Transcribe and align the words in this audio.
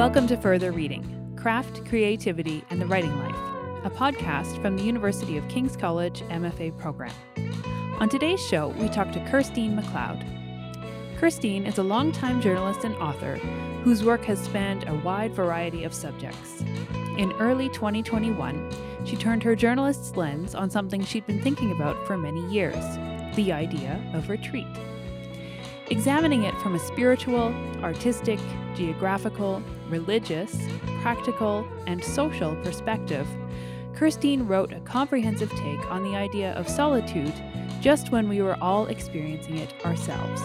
Welcome 0.00 0.26
to 0.28 0.36
Further 0.38 0.72
Reading 0.72 1.34
Craft, 1.36 1.84
Creativity, 1.84 2.64
and 2.70 2.80
the 2.80 2.86
Writing 2.86 3.14
Life, 3.18 3.84
a 3.84 3.90
podcast 3.90 4.58
from 4.62 4.74
the 4.74 4.82
University 4.82 5.36
of 5.36 5.46
King's 5.48 5.76
College 5.76 6.22
MFA 6.30 6.78
program. 6.78 7.12
On 8.00 8.08
today's 8.08 8.40
show, 8.46 8.68
we 8.68 8.88
talk 8.88 9.12
to 9.12 9.20
Kirstine 9.26 9.78
McLeod. 9.78 10.24
Kirstine 11.18 11.66
is 11.66 11.76
a 11.76 11.82
longtime 11.82 12.40
journalist 12.40 12.84
and 12.84 12.96
author 12.96 13.36
whose 13.84 14.02
work 14.02 14.24
has 14.24 14.42
spanned 14.42 14.88
a 14.88 14.94
wide 14.94 15.34
variety 15.34 15.84
of 15.84 15.92
subjects. 15.92 16.62
In 17.18 17.34
early 17.38 17.68
2021, 17.68 18.70
she 19.04 19.16
turned 19.16 19.42
her 19.42 19.54
journalist's 19.54 20.16
lens 20.16 20.54
on 20.54 20.70
something 20.70 21.04
she'd 21.04 21.26
been 21.26 21.42
thinking 21.42 21.72
about 21.72 22.06
for 22.06 22.16
many 22.16 22.40
years 22.50 22.82
the 23.36 23.52
idea 23.52 24.02
of 24.14 24.30
retreat. 24.30 24.66
Examining 25.90 26.44
it 26.44 26.54
from 26.62 26.74
a 26.74 26.78
spiritual, 26.78 27.54
artistic, 27.82 28.38
geographical, 28.80 29.62
religious, 29.90 30.56
practical, 31.02 31.68
and 31.86 32.02
social 32.02 32.56
perspective, 32.62 33.26
Kirstine 33.92 34.48
wrote 34.48 34.72
a 34.72 34.80
comprehensive 34.80 35.50
take 35.50 35.90
on 35.90 36.02
the 36.02 36.16
idea 36.16 36.52
of 36.52 36.66
solitude 36.66 37.34
just 37.82 38.10
when 38.10 38.26
we 38.26 38.40
were 38.40 38.56
all 38.62 38.86
experiencing 38.86 39.58
it 39.58 39.74
ourselves. 39.84 40.40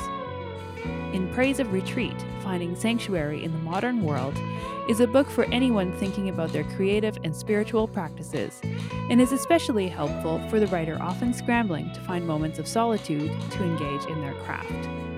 In 1.14 1.32
Praise 1.34 1.62
of 1.62 1.72
Retreat 1.72 2.26
Finding 2.44 2.76
Sanctuary 2.76 3.42
in 3.42 3.54
the 3.54 3.60
Modern 3.60 4.04
World 4.04 4.38
is 4.90 5.00
a 5.00 5.08
book 5.08 5.30
for 5.30 5.46
anyone 5.46 5.94
thinking 5.94 6.28
about 6.28 6.52
their 6.52 6.66
creative 6.76 7.18
and 7.24 7.34
spiritual 7.34 7.88
practices, 7.88 8.60
and 9.10 9.22
is 9.22 9.32
especially 9.32 9.88
helpful 9.88 10.46
for 10.50 10.60
the 10.60 10.68
writer 10.68 10.98
often 11.02 11.34
scrambling 11.34 11.90
to 11.94 12.02
find 12.02 12.28
moments 12.28 12.60
of 12.60 12.68
solitude 12.68 13.32
to 13.52 13.64
engage 13.64 14.06
in 14.10 14.20
their 14.20 14.34
craft. 14.44 15.15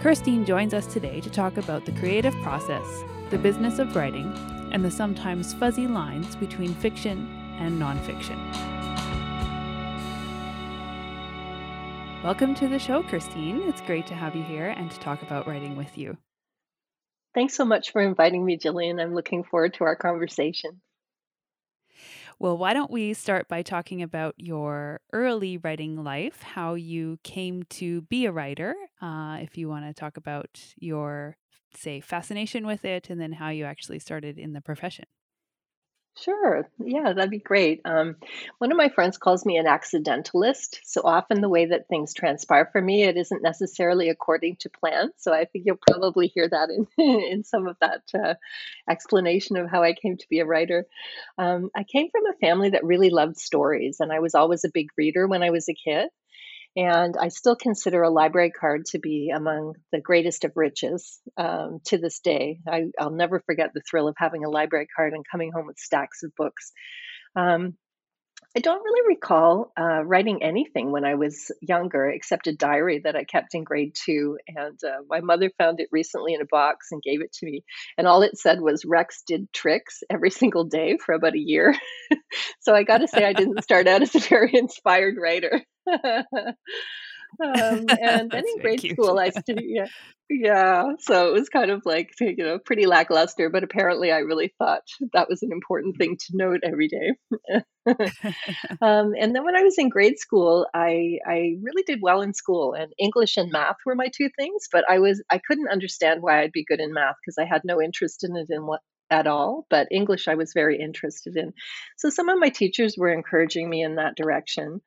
Kirstine 0.00 0.46
joins 0.46 0.74
us 0.74 0.86
today 0.86 1.20
to 1.20 1.28
talk 1.28 1.56
about 1.56 1.84
the 1.84 1.90
creative 1.90 2.34
process, 2.36 2.86
the 3.30 3.38
business 3.38 3.80
of 3.80 3.96
writing, 3.96 4.32
and 4.70 4.84
the 4.84 4.90
sometimes 4.92 5.54
fuzzy 5.54 5.88
lines 5.88 6.36
between 6.36 6.72
fiction 6.74 7.26
and 7.58 7.82
nonfiction. 7.82 8.38
Welcome 12.22 12.54
to 12.54 12.68
the 12.68 12.78
show, 12.78 13.02
Kirstine. 13.02 13.68
It's 13.68 13.80
great 13.80 14.06
to 14.06 14.14
have 14.14 14.36
you 14.36 14.44
here 14.44 14.68
and 14.68 14.88
to 14.88 15.00
talk 15.00 15.22
about 15.22 15.48
writing 15.48 15.74
with 15.74 15.98
you. 15.98 16.16
Thanks 17.34 17.56
so 17.56 17.64
much 17.64 17.90
for 17.90 18.00
inviting 18.00 18.44
me, 18.44 18.56
Jillian. 18.56 19.02
I'm 19.02 19.14
looking 19.14 19.42
forward 19.42 19.74
to 19.74 19.84
our 19.84 19.96
conversation. 19.96 20.80
Well, 22.38 22.56
why 22.56 22.72
don't 22.72 22.90
we 22.90 23.14
start 23.14 23.48
by 23.48 23.62
talking 23.62 24.00
about 24.02 24.34
your 24.38 25.00
early 25.12 25.58
writing 25.58 26.04
life, 26.04 26.42
how 26.42 26.74
you 26.74 27.18
came 27.24 27.64
to 27.64 28.02
be 28.02 28.26
a 28.26 28.32
writer, 28.32 28.76
uh, 29.02 29.38
if 29.40 29.58
you 29.58 29.68
want 29.68 29.86
to 29.86 29.92
talk 29.92 30.16
about 30.16 30.60
your, 30.78 31.36
say, 31.74 32.00
fascination 32.00 32.64
with 32.66 32.84
it, 32.84 33.10
and 33.10 33.20
then 33.20 33.32
how 33.32 33.48
you 33.48 33.64
actually 33.64 33.98
started 33.98 34.38
in 34.38 34.52
the 34.52 34.60
profession. 34.60 35.06
Sure. 36.24 36.68
Yeah, 36.78 37.12
that'd 37.12 37.30
be 37.30 37.38
great. 37.38 37.80
Um, 37.84 38.16
one 38.58 38.72
of 38.72 38.76
my 38.76 38.88
friends 38.88 39.18
calls 39.18 39.46
me 39.46 39.56
an 39.56 39.66
accidentalist. 39.66 40.80
So 40.84 41.02
often 41.04 41.40
the 41.40 41.48
way 41.48 41.66
that 41.66 41.86
things 41.88 42.12
transpire 42.12 42.68
for 42.72 42.80
me, 42.82 43.04
it 43.04 43.16
isn't 43.16 43.42
necessarily 43.42 44.08
according 44.08 44.56
to 44.60 44.70
plan. 44.70 45.10
So 45.16 45.32
I 45.32 45.44
think 45.44 45.64
you'll 45.66 45.78
probably 45.88 46.26
hear 46.26 46.48
that 46.48 46.70
in, 46.70 46.86
in 47.32 47.44
some 47.44 47.68
of 47.68 47.76
that 47.80 48.02
uh, 48.14 48.34
explanation 48.90 49.56
of 49.56 49.70
how 49.70 49.82
I 49.82 49.92
came 49.92 50.16
to 50.16 50.26
be 50.28 50.40
a 50.40 50.46
writer. 50.46 50.86
Um, 51.38 51.70
I 51.76 51.84
came 51.84 52.08
from 52.10 52.26
a 52.26 52.38
family 52.44 52.70
that 52.70 52.84
really 52.84 53.10
loved 53.10 53.38
stories, 53.38 53.98
and 54.00 54.12
I 54.12 54.18
was 54.20 54.34
always 54.34 54.64
a 54.64 54.70
big 54.74 54.88
reader 54.96 55.28
when 55.28 55.42
I 55.44 55.50
was 55.50 55.68
a 55.68 55.74
kid. 55.74 56.08
And 56.78 57.16
I 57.20 57.26
still 57.26 57.56
consider 57.56 58.04
a 58.04 58.08
library 58.08 58.52
card 58.52 58.84
to 58.92 59.00
be 59.00 59.32
among 59.34 59.74
the 59.90 60.00
greatest 60.00 60.44
of 60.44 60.52
riches 60.54 61.18
um, 61.36 61.80
to 61.86 61.98
this 61.98 62.20
day. 62.20 62.60
I, 62.68 62.84
will 63.00 63.10
never 63.10 63.40
forget 63.40 63.70
the 63.74 63.80
thrill 63.80 64.06
of 64.06 64.14
having 64.16 64.44
a 64.44 64.48
library 64.48 64.86
card 64.94 65.12
and 65.12 65.24
coming 65.28 65.50
home 65.52 65.66
with 65.66 65.76
stacks 65.76 66.22
of 66.22 66.30
books. 66.36 66.70
Um, 67.34 67.76
I 68.58 68.60
don't 68.60 68.82
really 68.82 69.14
recall 69.14 69.70
uh, 69.78 70.02
writing 70.04 70.42
anything 70.42 70.90
when 70.90 71.04
I 71.04 71.14
was 71.14 71.52
younger, 71.60 72.10
except 72.10 72.48
a 72.48 72.52
diary 72.52 73.02
that 73.04 73.14
I 73.14 73.22
kept 73.22 73.54
in 73.54 73.62
grade 73.62 73.94
two. 73.94 74.36
And 74.48 74.76
uh, 74.82 75.02
my 75.08 75.20
mother 75.20 75.52
found 75.58 75.78
it 75.78 75.86
recently 75.92 76.34
in 76.34 76.40
a 76.40 76.44
box 76.44 76.88
and 76.90 77.00
gave 77.00 77.20
it 77.20 77.32
to 77.34 77.46
me. 77.46 77.62
And 77.96 78.08
all 78.08 78.22
it 78.22 78.36
said 78.36 78.60
was 78.60 78.84
Rex 78.84 79.22
did 79.24 79.52
tricks 79.52 80.02
every 80.10 80.32
single 80.32 80.64
day 80.64 80.98
for 80.98 81.14
about 81.14 81.36
a 81.36 81.38
year. 81.38 81.72
so 82.60 82.74
I 82.74 82.82
got 82.82 82.98
to 82.98 83.06
say, 83.06 83.24
I 83.24 83.32
didn't 83.32 83.62
start 83.62 83.86
out 83.86 84.02
as 84.02 84.16
a 84.16 84.18
very 84.18 84.50
inspired 84.54 85.14
writer. 85.22 85.62
Um, 87.42 87.86
and 88.02 88.30
then 88.30 88.44
in 88.46 88.58
grade 88.60 88.80
cute. 88.80 88.94
school, 88.94 89.18
I 89.18 89.30
studied, 89.30 89.66
yeah, 89.68 89.86
yeah. 90.30 90.84
So 91.00 91.28
it 91.28 91.32
was 91.32 91.48
kind 91.48 91.70
of 91.70 91.82
like, 91.84 92.10
you 92.20 92.36
know, 92.36 92.58
pretty 92.58 92.86
lackluster, 92.86 93.50
but 93.50 93.64
apparently 93.64 94.12
I 94.12 94.18
really 94.18 94.52
thought 94.58 94.82
that 95.12 95.28
was 95.28 95.42
an 95.42 95.52
important 95.52 95.96
thing 95.96 96.16
to 96.16 96.36
note 96.36 96.60
every 96.64 96.88
day. 96.88 97.12
um, 98.82 99.14
and 99.18 99.34
then 99.34 99.44
when 99.44 99.56
I 99.56 99.62
was 99.62 99.78
in 99.78 99.88
grade 99.88 100.18
school, 100.18 100.66
I, 100.74 101.18
I 101.26 101.56
really 101.62 101.82
did 101.86 102.00
well 102.02 102.20
in 102.20 102.34
school 102.34 102.74
and 102.74 102.92
English 102.98 103.36
and 103.36 103.50
math 103.50 103.76
were 103.86 103.94
my 103.94 104.08
two 104.14 104.28
things, 104.38 104.68
but 104.70 104.84
I 104.88 104.98
was, 104.98 105.22
I 105.30 105.38
couldn't 105.38 105.70
understand 105.70 106.22
why 106.22 106.42
I'd 106.42 106.52
be 106.52 106.64
good 106.64 106.80
in 106.80 106.92
math 106.92 107.16
because 107.24 107.38
I 107.38 107.46
had 107.46 107.62
no 107.64 107.80
interest 107.80 108.24
in 108.24 108.36
it 108.36 108.48
in 108.50 108.66
what, 108.66 108.80
at 109.10 109.26
all, 109.26 109.66
but 109.70 109.88
English 109.90 110.28
I 110.28 110.34
was 110.34 110.52
very 110.52 110.78
interested 110.78 111.36
in. 111.36 111.52
So 111.96 112.10
some 112.10 112.28
of 112.28 112.38
my 112.38 112.50
teachers 112.50 112.96
were 112.98 113.12
encouraging 113.12 113.68
me 113.68 113.82
in 113.82 113.96
that 113.96 114.16
direction. 114.16 114.80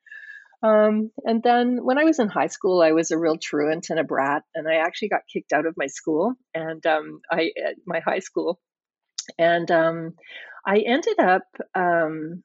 Um, 0.62 1.10
and 1.24 1.42
then 1.42 1.78
when 1.82 1.98
I 1.98 2.04
was 2.04 2.18
in 2.18 2.28
high 2.28 2.46
school, 2.46 2.82
I 2.82 2.92
was 2.92 3.10
a 3.10 3.18
real 3.18 3.36
truant 3.36 3.88
and 3.90 3.98
a 3.98 4.04
brat, 4.04 4.44
and 4.54 4.68
I 4.68 4.76
actually 4.76 5.08
got 5.08 5.22
kicked 5.32 5.52
out 5.52 5.66
of 5.66 5.74
my 5.76 5.88
school 5.88 6.34
and 6.54 6.84
um, 6.86 7.20
I 7.30 7.50
my 7.86 8.00
high 8.00 8.20
school, 8.20 8.60
and 9.38 9.70
um, 9.70 10.14
I 10.64 10.78
ended 10.78 11.18
up 11.18 11.42
um, 11.74 12.44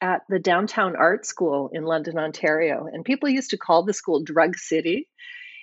at 0.00 0.22
the 0.30 0.38
Downtown 0.38 0.96
Art 0.96 1.26
School 1.26 1.70
in 1.72 1.84
London, 1.84 2.18
Ontario, 2.18 2.86
and 2.90 3.04
people 3.04 3.28
used 3.28 3.50
to 3.50 3.58
call 3.58 3.84
the 3.84 3.92
school 3.92 4.22
Drug 4.24 4.56
City, 4.56 5.06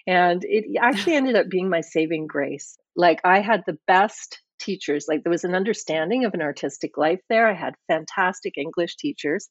and 0.06 0.44
it 0.46 0.66
actually 0.80 1.16
ended 1.16 1.36
up 1.36 1.50
being 1.50 1.70
my 1.70 1.82
saving 1.82 2.28
grace. 2.28 2.78
Like 2.96 3.22
I 3.24 3.40
had 3.40 3.64
the 3.66 3.78
best 3.88 4.40
teachers. 4.60 5.06
Like 5.08 5.24
there 5.24 5.32
was 5.32 5.46
an 5.46 5.56
understanding 5.56 6.26
of 6.26 6.34
an 6.34 6.42
artistic 6.42 6.98
life 6.98 7.22
there. 7.30 7.48
I 7.48 7.56
had 7.56 7.76
fantastic 7.88 8.58
English 8.58 8.98
teachers. 8.98 9.50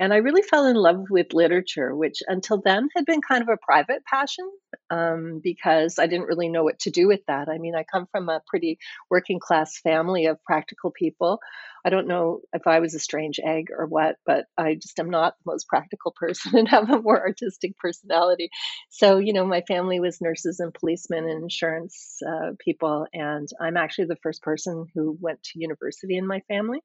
And 0.00 0.12
I 0.12 0.16
really 0.16 0.42
fell 0.42 0.66
in 0.66 0.76
love 0.76 1.04
with 1.10 1.32
literature, 1.32 1.94
which 1.94 2.22
until 2.26 2.60
then 2.60 2.88
had 2.96 3.04
been 3.04 3.20
kind 3.20 3.42
of 3.42 3.48
a 3.48 3.58
private 3.64 4.04
passion 4.04 4.50
um, 4.90 5.40
because 5.42 5.98
I 5.98 6.06
didn't 6.06 6.26
really 6.26 6.48
know 6.48 6.64
what 6.64 6.80
to 6.80 6.90
do 6.90 7.06
with 7.06 7.20
that. 7.26 7.48
I 7.48 7.58
mean, 7.58 7.74
I 7.74 7.84
come 7.84 8.06
from 8.10 8.28
a 8.28 8.42
pretty 8.46 8.78
working 9.10 9.38
class 9.38 9.78
family 9.78 10.26
of 10.26 10.42
practical 10.44 10.90
people. 10.90 11.38
I 11.86 11.90
don't 11.90 12.08
know 12.08 12.40
if 12.54 12.66
I 12.66 12.80
was 12.80 12.94
a 12.94 12.98
strange 12.98 13.38
egg 13.44 13.68
or 13.76 13.86
what, 13.86 14.16
but 14.24 14.46
I 14.56 14.74
just 14.74 14.98
am 14.98 15.10
not 15.10 15.34
the 15.38 15.52
most 15.52 15.68
practical 15.68 16.14
person 16.16 16.56
and 16.58 16.68
have 16.68 16.90
a 16.90 17.00
more 17.00 17.20
artistic 17.20 17.78
personality. 17.78 18.50
So, 18.90 19.18
you 19.18 19.32
know, 19.32 19.46
my 19.46 19.62
family 19.68 20.00
was 20.00 20.20
nurses 20.20 20.60
and 20.60 20.72
policemen 20.72 21.28
and 21.28 21.42
insurance 21.42 22.18
uh, 22.26 22.52
people, 22.58 23.06
and 23.12 23.48
I'm 23.60 23.76
actually 23.76 24.06
the 24.06 24.18
first 24.22 24.42
person 24.42 24.86
who 24.94 25.16
went 25.20 25.42
to 25.44 25.60
university 25.60 26.16
in 26.16 26.26
my 26.26 26.40
family. 26.48 26.80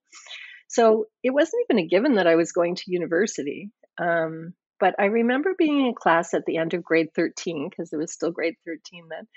So 0.70 1.08
it 1.24 1.32
wasn't 1.32 1.66
even 1.70 1.84
a 1.84 1.88
given 1.88 2.16
that 2.16 2.28
I 2.28 2.36
was 2.36 2.52
going 2.52 2.76
to 2.76 2.92
university. 2.92 3.72
Um, 4.00 4.54
but 4.80 4.96
I 4.98 5.06
remember 5.06 5.56
being 5.58 5.88
in 5.88 5.94
class 5.94 6.34
at 6.34 6.46
the 6.46 6.58
end 6.58 6.74
of 6.74 6.84
grade 6.84 7.10
13, 7.14 7.70
because 7.70 7.92
it 7.92 7.98
was 7.98 8.14
still 8.14 8.32
grade 8.32 8.56
13 8.66 9.10
then. 9.10 9.28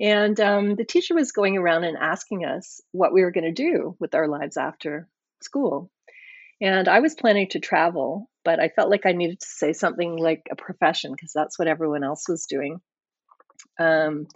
And 0.00 0.40
um, 0.40 0.74
the 0.74 0.84
teacher 0.84 1.14
was 1.14 1.30
going 1.30 1.56
around 1.56 1.84
and 1.84 1.96
asking 1.96 2.44
us 2.44 2.80
what 2.90 3.12
we 3.12 3.22
were 3.22 3.30
going 3.30 3.44
to 3.44 3.52
do 3.52 3.94
with 4.00 4.14
our 4.14 4.26
lives 4.26 4.56
after 4.56 5.06
school. 5.42 5.90
And 6.60 6.88
I 6.88 7.00
was 7.00 7.14
planning 7.14 7.48
to 7.50 7.60
travel, 7.60 8.28
but 8.44 8.58
I 8.58 8.68
felt 8.68 8.90
like 8.90 9.04
I 9.04 9.12
needed 9.12 9.40
to 9.40 9.46
say 9.46 9.72
something 9.72 10.16
like 10.16 10.42
a 10.50 10.56
profession 10.56 11.12
because 11.12 11.32
that's 11.32 11.58
what 11.58 11.68
everyone 11.68 12.02
else 12.02 12.28
was 12.28 12.46
doing. 12.46 12.80
Um, 13.78 14.26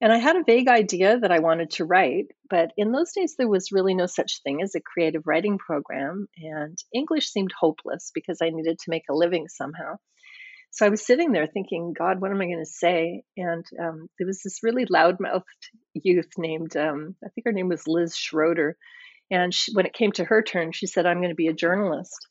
and 0.00 0.12
I 0.12 0.18
had 0.18 0.36
a 0.36 0.44
vague 0.44 0.68
idea 0.68 1.18
that 1.18 1.32
I 1.32 1.38
wanted 1.38 1.70
to 1.72 1.84
write, 1.84 2.26
but 2.50 2.72
in 2.76 2.92
those 2.92 3.12
days, 3.12 3.34
there 3.36 3.48
was 3.48 3.72
really 3.72 3.94
no 3.94 4.06
such 4.06 4.42
thing 4.42 4.62
as 4.62 4.74
a 4.74 4.80
creative 4.80 5.22
writing 5.26 5.58
program, 5.58 6.28
and 6.36 6.76
English 6.94 7.28
seemed 7.28 7.52
hopeless 7.58 8.10
because 8.14 8.38
I 8.42 8.50
needed 8.50 8.78
to 8.78 8.90
make 8.90 9.04
a 9.08 9.14
living 9.14 9.48
somehow. 9.48 9.96
So 10.70 10.84
I 10.84 10.90
was 10.90 11.06
sitting 11.06 11.32
there 11.32 11.46
thinking, 11.46 11.94
God, 11.98 12.20
what 12.20 12.30
am 12.30 12.40
I 12.42 12.46
going 12.46 12.58
to 12.58 12.66
say? 12.66 13.22
And 13.36 13.64
um, 13.80 14.08
there 14.18 14.26
was 14.26 14.42
this 14.42 14.62
really 14.62 14.84
loudmouthed 14.84 15.42
youth 15.94 16.28
named, 16.36 16.76
um, 16.76 17.16
I 17.24 17.28
think 17.30 17.46
her 17.46 17.52
name 17.52 17.68
was 17.68 17.86
Liz 17.86 18.14
Schroeder. 18.14 18.76
And 19.30 19.54
she, 19.54 19.72
when 19.72 19.86
it 19.86 19.94
came 19.94 20.12
to 20.12 20.24
her 20.24 20.42
turn, 20.42 20.72
she 20.72 20.86
said, 20.86 21.06
I'm 21.06 21.18
going 21.18 21.30
to 21.30 21.34
be 21.34 21.48
a 21.48 21.54
journalist. 21.54 22.28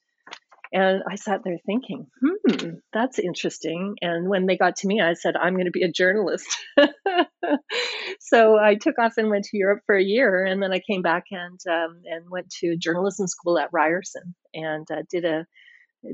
And 0.76 1.04
I 1.10 1.16
sat 1.16 1.40
there 1.46 1.58
thinking, 1.66 2.08
hmm, 2.22 2.72
that's 2.92 3.18
interesting. 3.18 3.96
And 4.02 4.28
when 4.28 4.46
they 4.46 4.58
got 4.58 4.76
to 4.78 4.88
me, 4.88 5.00
I 5.00 5.14
said, 5.14 5.38
I'm 5.38 5.54
going 5.54 5.68
to 5.68 5.72
be 5.72 5.84
a 5.84 5.92
journalist. 5.92 6.46
so 8.20 8.60
I 8.60 8.76
took 8.76 9.00
off 9.00 9.14
and 9.16 9.30
went 9.30 9.46
to 9.46 9.58
Europe 9.58 9.84
for 9.86 9.96
a 9.96 10.04
year. 10.04 10.44
And 10.44 10.62
then 10.62 10.74
I 10.74 10.80
came 10.80 11.02
back 11.02 11.24
and, 11.32 11.58
um, 11.70 12.02
and 12.04 12.30
went 12.30 12.50
to 12.60 12.76
journalism 12.76 13.26
school 13.28 13.58
at 13.58 13.70
Ryerson 13.72 14.36
and 14.54 14.86
uh, 14.92 15.04
did 15.10 15.24
a 15.24 15.46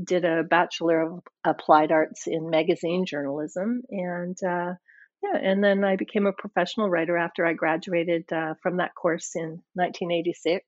did 0.06 0.24
a 0.24 0.44
bachelor 0.44 1.02
of 1.02 1.20
applied 1.44 1.92
arts 1.92 2.26
in 2.26 2.50
magazine 2.50 3.06
journalism 3.06 3.82
and 3.90 4.38
uh, 4.42 4.74
yeah, 5.22 5.38
and 5.42 5.62
then 5.62 5.84
I 5.84 5.98
became 5.98 6.26
a 6.26 6.34
professional 6.34 6.90
writer 6.90 7.18
after 7.18 7.46
I 7.46 7.54
graduated 7.54 8.32
uh, 8.32 8.54
from 8.64 8.78
that 8.78 8.96
course 8.96 9.32
in 9.36 9.62
1986. 9.74 10.66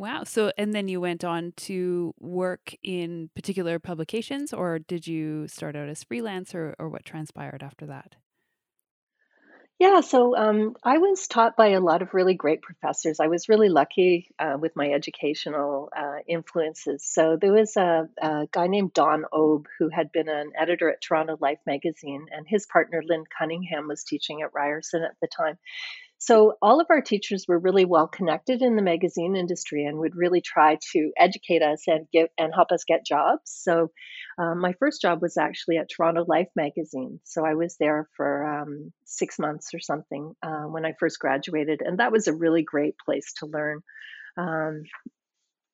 Wow. 0.00 0.24
So, 0.24 0.50
and 0.56 0.72
then 0.72 0.88
you 0.88 0.98
went 0.98 1.24
on 1.24 1.52
to 1.68 2.14
work 2.18 2.74
in 2.82 3.28
particular 3.34 3.78
publications, 3.78 4.54
or 4.54 4.78
did 4.78 5.06
you 5.06 5.46
start 5.46 5.76
out 5.76 5.90
as 5.90 6.04
freelance, 6.04 6.54
or, 6.54 6.74
or 6.78 6.88
what 6.88 7.04
transpired 7.04 7.62
after 7.62 7.84
that? 7.84 8.16
Yeah, 9.78 10.00
so 10.00 10.34
um, 10.34 10.74
I 10.82 10.96
was 10.96 11.28
taught 11.28 11.54
by 11.54 11.72
a 11.72 11.80
lot 11.80 12.00
of 12.00 12.14
really 12.14 12.32
great 12.32 12.62
professors. 12.62 13.20
I 13.20 13.28
was 13.28 13.50
really 13.50 13.68
lucky 13.68 14.30
uh, 14.38 14.56
with 14.58 14.74
my 14.74 14.90
educational 14.90 15.90
uh, 15.94 16.20
influences. 16.26 17.04
So 17.04 17.36
there 17.38 17.52
was 17.52 17.76
a, 17.76 18.08
a, 18.22 18.46
guy 18.50 18.68
named 18.68 18.94
Don 18.94 19.24
Obe 19.30 19.66
who 19.78 19.90
had 19.90 20.12
been 20.12 20.30
an 20.30 20.52
editor 20.58 20.88
at 20.90 21.02
Toronto 21.02 21.36
Life 21.40 21.60
magazine, 21.66 22.24
and 22.34 22.46
his 22.48 22.64
partner 22.64 23.02
Lynn 23.04 23.24
Cunningham 23.38 23.86
was 23.86 24.02
teaching 24.04 24.40
at 24.40 24.54
Ryerson 24.54 25.02
at 25.02 25.16
the 25.20 25.28
time. 25.28 25.58
So 26.22 26.52
all 26.60 26.82
of 26.82 26.86
our 26.90 27.00
teachers 27.00 27.46
were 27.48 27.58
really 27.58 27.86
well 27.86 28.06
connected 28.06 28.60
in 28.60 28.76
the 28.76 28.82
magazine 28.82 29.36
industry 29.36 29.86
and 29.86 29.96
would 29.98 30.14
really 30.14 30.42
try 30.42 30.76
to 30.92 31.12
educate 31.16 31.62
us 31.62 31.84
and 31.86 32.06
give 32.12 32.28
and 32.36 32.52
help 32.54 32.72
us 32.72 32.84
get 32.84 33.06
jobs. 33.06 33.40
So 33.46 33.90
um, 34.38 34.60
my 34.60 34.74
first 34.74 35.00
job 35.00 35.22
was 35.22 35.38
actually 35.38 35.78
at 35.78 35.88
Toronto 35.88 36.26
Life 36.28 36.48
magazine. 36.54 37.20
So 37.24 37.46
I 37.46 37.54
was 37.54 37.76
there 37.80 38.06
for 38.18 38.44
um, 38.44 38.92
six 39.06 39.38
months 39.38 39.72
or 39.72 39.80
something 39.80 40.34
uh, 40.42 40.64
when 40.64 40.84
I 40.84 40.92
first 41.00 41.18
graduated, 41.18 41.80
and 41.80 42.00
that 42.00 42.12
was 42.12 42.28
a 42.28 42.34
really 42.34 42.62
great 42.62 42.96
place 43.02 43.32
to 43.38 43.46
learn. 43.46 43.80
Um, 44.36 44.82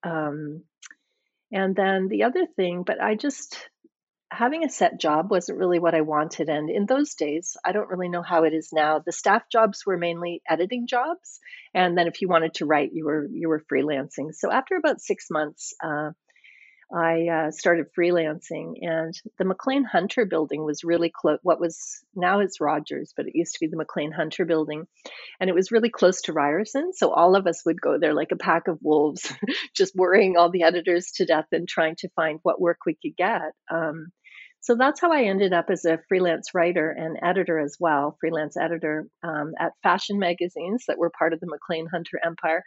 um 0.05 0.63
and 1.53 1.75
then 1.75 2.07
the 2.09 2.25
other 2.25 2.47
thing, 2.55 2.85
but 2.85 3.01
I 3.03 3.17
just 3.17 3.69
having 4.31 4.65
a 4.65 4.69
set 4.69 5.01
job 5.01 5.31
wasn't 5.31 5.59
really 5.59 5.79
what 5.79 5.95
I 5.95 6.01
wanted. 6.01 6.49
And 6.49 6.69
in 6.69 6.87
those 6.87 7.15
days, 7.15 7.57
I 7.65 7.73
don't 7.73 7.89
really 7.89 8.09
know 8.09 8.23
how 8.23 8.45
it 8.45 8.53
is 8.53 8.71
now. 8.73 9.01
The 9.05 9.13
staff 9.13 9.45
jobs 9.51 9.85
were 9.87 9.97
mainly 9.97 10.43
editing 10.49 10.87
jobs, 10.87 11.41
and 11.75 11.97
then 11.97 12.07
if 12.07 12.21
you 12.21 12.29
wanted 12.29 12.55
to 12.55 12.67
write, 12.67 12.91
you 12.93 13.05
were 13.05 13.27
you 13.31 13.49
were 13.49 13.63
freelancing. 13.73 14.35
So 14.35 14.51
after 14.51 14.77
about 14.77 15.01
six 15.01 15.27
months, 15.31 15.75
uh, 15.83 16.11
I 16.95 17.27
uh, 17.29 17.51
started 17.51 17.87
freelancing, 17.99 18.75
and 18.83 19.13
the 19.39 19.45
Maclean 19.45 19.85
Hunter 19.85 20.25
building 20.25 20.65
was 20.65 20.85
really 20.85 21.11
close. 21.11 21.39
What 21.43 21.61
was 21.61 22.05
now 22.15 22.41
it's 22.41 22.61
Rogers, 22.61 23.13
but 23.17 23.27
it 23.27 23.35
used 23.35 23.55
to 23.55 23.61
be 23.61 23.67
the 23.67 23.77
Maclean 23.77 24.13
Hunter 24.13 24.45
building, 24.45 24.87
and 25.41 25.51
it 25.51 25.55
was 25.55 25.73
really 25.73 25.91
close 25.91 26.23
to 26.23 26.33
Ryerson. 26.33 26.93
So 26.95 27.11
all 27.11 27.35
of 27.35 27.47
us 27.49 27.65
would 27.67 27.81
go 27.81 27.99
there 27.99 28.15
like 28.15 28.31
a 28.31 28.37
pack 28.37 28.69
of 28.69 28.79
wolves, 28.83 29.33
just 29.75 29.97
worrying 29.97 30.37
all 30.37 30.51
the 30.51 30.63
editors 30.63 31.11
to 31.17 31.27
death 31.27 31.47
and 31.51 31.69
trying 31.69 31.97
to 31.97 32.09
find 32.11 32.39
what 32.45 32.61
work 32.61 32.79
we 32.87 32.95
could 32.95 33.17
get. 33.17 33.53
Um, 33.69 34.13
so 34.67 34.75
that's 34.75 35.01
how 35.01 35.13
I 35.13 35.23
ended 35.23 35.53
up 35.53 35.67
as 35.71 35.85
a 35.85 36.01
freelance 36.09 36.53
writer 36.53 36.91
and 36.91 37.17
editor 37.23 37.61
as 37.61 37.77
well, 37.79 38.17
freelance 38.19 38.57
editor 38.57 39.07
um, 39.23 39.53
at 39.61 39.71
fashion 39.85 40.19
magazines 40.19 40.83
that 40.89 40.99
were 40.99 41.13
part 41.17 41.33
of 41.33 41.39
the 41.39 41.47
Maclean 41.47 41.87
Hunter 41.87 42.19
empire. 42.25 42.65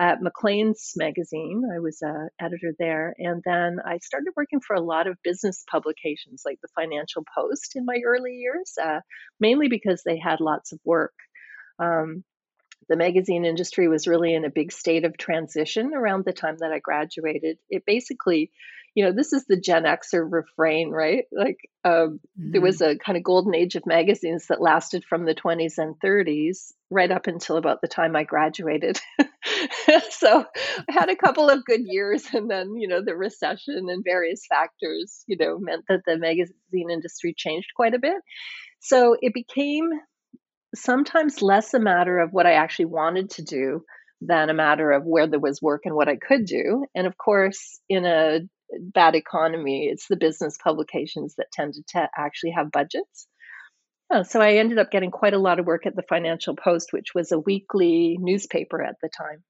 At 0.00 0.22
Maclean's 0.22 0.92
magazine, 0.96 1.62
I 1.70 1.78
was 1.78 1.98
an 2.00 2.30
editor 2.40 2.72
there. 2.78 3.14
And 3.18 3.42
then 3.44 3.80
I 3.84 3.98
started 3.98 4.32
working 4.34 4.60
for 4.66 4.74
a 4.74 4.80
lot 4.80 5.06
of 5.06 5.18
business 5.22 5.62
publications 5.70 6.40
like 6.46 6.56
the 6.62 6.68
Financial 6.74 7.22
Post 7.36 7.72
in 7.76 7.84
my 7.84 8.00
early 8.02 8.32
years, 8.32 8.72
uh, 8.82 9.00
mainly 9.38 9.68
because 9.68 10.02
they 10.06 10.18
had 10.18 10.40
lots 10.40 10.72
of 10.72 10.80
work. 10.86 11.12
Um, 11.78 12.24
the 12.92 12.96
magazine 12.98 13.46
industry 13.46 13.88
was 13.88 14.06
really 14.06 14.34
in 14.34 14.44
a 14.44 14.50
big 14.50 14.70
state 14.70 15.06
of 15.06 15.16
transition 15.16 15.94
around 15.94 16.26
the 16.26 16.34
time 16.34 16.58
that 16.58 16.72
I 16.72 16.78
graduated. 16.78 17.56
It 17.70 17.84
basically 17.86 18.50
you 18.94 19.04
know, 19.04 19.12
this 19.12 19.32
is 19.32 19.46
the 19.46 19.56
Gen 19.56 19.84
Xer 19.84 20.26
refrain, 20.30 20.90
right? 20.90 21.24
Like 21.32 21.56
um, 21.84 22.20
mm-hmm. 22.38 22.52
there 22.52 22.60
was 22.60 22.80
mm-hmm. 22.80 22.96
a 22.96 22.98
kind 22.98 23.16
of 23.16 23.24
golden 23.24 23.54
age 23.54 23.74
of 23.74 23.86
magazines 23.86 24.48
that 24.48 24.60
lasted 24.60 25.04
from 25.04 25.24
the 25.24 25.34
20s 25.34 25.78
and 25.78 25.94
30s 25.98 26.72
right 26.90 27.10
up 27.10 27.26
until 27.26 27.56
about 27.56 27.80
the 27.80 27.88
time 27.88 28.14
I 28.14 28.24
graduated. 28.24 29.00
so 30.10 30.44
I 30.88 30.92
had 30.92 31.08
a 31.08 31.16
couple 31.16 31.48
of 31.48 31.64
good 31.64 31.80
years, 31.84 32.26
and 32.34 32.50
then 32.50 32.76
you 32.76 32.88
know 32.88 33.02
the 33.02 33.16
recession 33.16 33.88
and 33.88 34.04
various 34.04 34.44
factors, 34.46 35.24
you 35.26 35.36
know, 35.38 35.58
meant 35.58 35.84
that 35.88 36.02
the 36.06 36.18
magazine 36.18 36.90
industry 36.90 37.34
changed 37.36 37.68
quite 37.74 37.94
a 37.94 37.98
bit. 37.98 38.20
So 38.80 39.16
it 39.20 39.32
became 39.32 39.88
sometimes 40.74 41.42
less 41.42 41.74
a 41.74 41.80
matter 41.80 42.18
of 42.18 42.32
what 42.32 42.46
I 42.46 42.52
actually 42.52 42.86
wanted 42.86 43.30
to 43.30 43.42
do 43.42 43.84
than 44.20 44.50
a 44.50 44.54
matter 44.54 44.90
of 44.92 45.04
where 45.04 45.26
there 45.26 45.40
was 45.40 45.60
work 45.60 45.82
and 45.84 45.94
what 45.94 46.08
I 46.08 46.16
could 46.16 46.46
do. 46.46 46.86
And 46.94 47.06
of 47.06 47.18
course, 47.18 47.80
in 47.88 48.04
a 48.04 48.40
bad 48.78 49.14
economy, 49.14 49.88
it's 49.88 50.06
the 50.08 50.16
business 50.16 50.56
publications 50.62 51.34
that 51.36 51.52
tended 51.52 51.86
to 51.88 52.08
actually 52.16 52.52
have 52.52 52.70
budgets. 52.70 53.26
Yeah, 54.10 54.22
so 54.22 54.40
I 54.40 54.54
ended 54.54 54.78
up 54.78 54.90
getting 54.90 55.10
quite 55.10 55.34
a 55.34 55.38
lot 55.38 55.58
of 55.58 55.66
work 55.66 55.86
at 55.86 55.96
the 55.96 56.02
Financial 56.02 56.54
Post, 56.54 56.92
which 56.92 57.14
was 57.14 57.32
a 57.32 57.38
weekly 57.38 58.16
newspaper 58.20 58.82
at 58.82 58.96
the 59.02 59.08
time. 59.08 59.42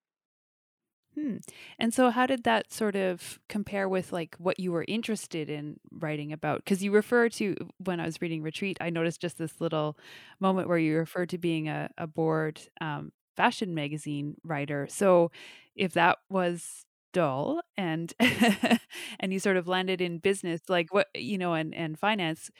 Hmm. 1.14 1.36
And 1.78 1.92
so, 1.92 2.08
how 2.10 2.26
did 2.26 2.44
that 2.44 2.72
sort 2.72 2.96
of 2.96 3.38
compare 3.48 3.86
with 3.88 4.12
like 4.12 4.34
what 4.38 4.58
you 4.58 4.72
were 4.72 4.84
interested 4.88 5.50
in 5.50 5.78
writing 5.90 6.32
about? 6.32 6.58
Because 6.64 6.82
you 6.82 6.90
refer 6.90 7.28
to 7.30 7.54
when 7.84 8.00
I 8.00 8.06
was 8.06 8.22
reading 8.22 8.42
Retreat, 8.42 8.78
I 8.80 8.88
noticed 8.88 9.20
just 9.20 9.36
this 9.36 9.60
little 9.60 9.98
moment 10.40 10.68
where 10.68 10.78
you 10.78 10.96
referred 10.96 11.28
to 11.30 11.38
being 11.38 11.68
a, 11.68 11.90
a 11.98 12.06
bored 12.06 12.60
um, 12.80 13.12
fashion 13.36 13.74
magazine 13.74 14.36
writer. 14.42 14.86
So, 14.90 15.30
if 15.76 15.92
that 15.94 16.18
was 16.30 16.86
dull 17.12 17.60
and 17.76 18.14
and 19.20 19.34
you 19.34 19.38
sort 19.38 19.58
of 19.58 19.68
landed 19.68 20.00
in 20.00 20.16
business 20.16 20.62
like 20.70 20.94
what 20.94 21.08
you 21.14 21.36
know 21.36 21.52
and 21.52 21.74
and 21.74 21.98
finance 21.98 22.50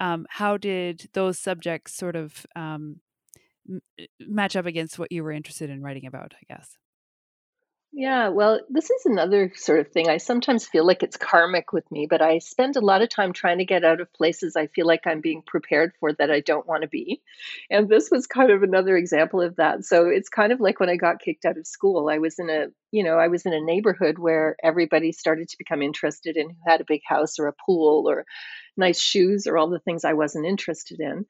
um, 0.00 0.26
how 0.28 0.58
did 0.58 1.08
those 1.14 1.38
subjects 1.38 1.94
sort 1.94 2.14
of 2.14 2.44
um, 2.54 2.96
m- 3.68 3.80
match 4.20 4.56
up 4.56 4.66
against 4.66 4.98
what 4.98 5.12
you 5.12 5.24
were 5.24 5.32
interested 5.32 5.70
in 5.70 5.82
writing 5.82 6.06
about 6.06 6.34
i 6.34 6.54
guess 6.54 6.78
yeah, 7.94 8.28
well, 8.28 8.58
this 8.70 8.88
is 8.88 9.04
another 9.04 9.52
sort 9.54 9.80
of 9.80 9.88
thing. 9.92 10.08
I 10.08 10.16
sometimes 10.16 10.64
feel 10.66 10.86
like 10.86 11.02
it's 11.02 11.18
karmic 11.18 11.74
with 11.74 11.90
me, 11.90 12.06
but 12.08 12.22
I 12.22 12.38
spend 12.38 12.76
a 12.76 12.80
lot 12.80 13.02
of 13.02 13.10
time 13.10 13.34
trying 13.34 13.58
to 13.58 13.66
get 13.66 13.84
out 13.84 14.00
of 14.00 14.10
places 14.14 14.56
I 14.56 14.68
feel 14.68 14.86
like 14.86 15.06
I'm 15.06 15.20
being 15.20 15.42
prepared 15.46 15.92
for 16.00 16.10
that 16.14 16.30
I 16.30 16.40
don't 16.40 16.66
want 16.66 16.82
to 16.82 16.88
be. 16.88 17.20
And 17.70 17.90
this 17.90 18.08
was 18.10 18.26
kind 18.26 18.50
of 18.50 18.62
another 18.62 18.96
example 18.96 19.42
of 19.42 19.56
that. 19.56 19.84
So 19.84 20.06
it's 20.06 20.30
kind 20.30 20.52
of 20.52 20.60
like 20.60 20.80
when 20.80 20.88
I 20.88 20.96
got 20.96 21.20
kicked 21.20 21.44
out 21.44 21.58
of 21.58 21.66
school, 21.66 22.08
I 22.08 22.16
was 22.16 22.38
in 22.38 22.48
a, 22.48 22.68
you 22.92 23.04
know, 23.04 23.18
I 23.18 23.28
was 23.28 23.44
in 23.44 23.52
a 23.52 23.60
neighborhood 23.60 24.18
where 24.18 24.56
everybody 24.64 25.12
started 25.12 25.50
to 25.50 25.58
become 25.58 25.82
interested 25.82 26.38
in 26.38 26.48
who 26.48 26.56
had 26.66 26.80
a 26.80 26.86
big 26.88 27.02
house 27.06 27.38
or 27.38 27.46
a 27.46 27.54
pool 27.66 28.08
or 28.08 28.24
nice 28.74 29.02
shoes 29.02 29.46
or 29.46 29.58
all 29.58 29.68
the 29.68 29.80
things 29.80 30.06
I 30.06 30.14
wasn't 30.14 30.46
interested 30.46 30.98
in. 30.98 31.26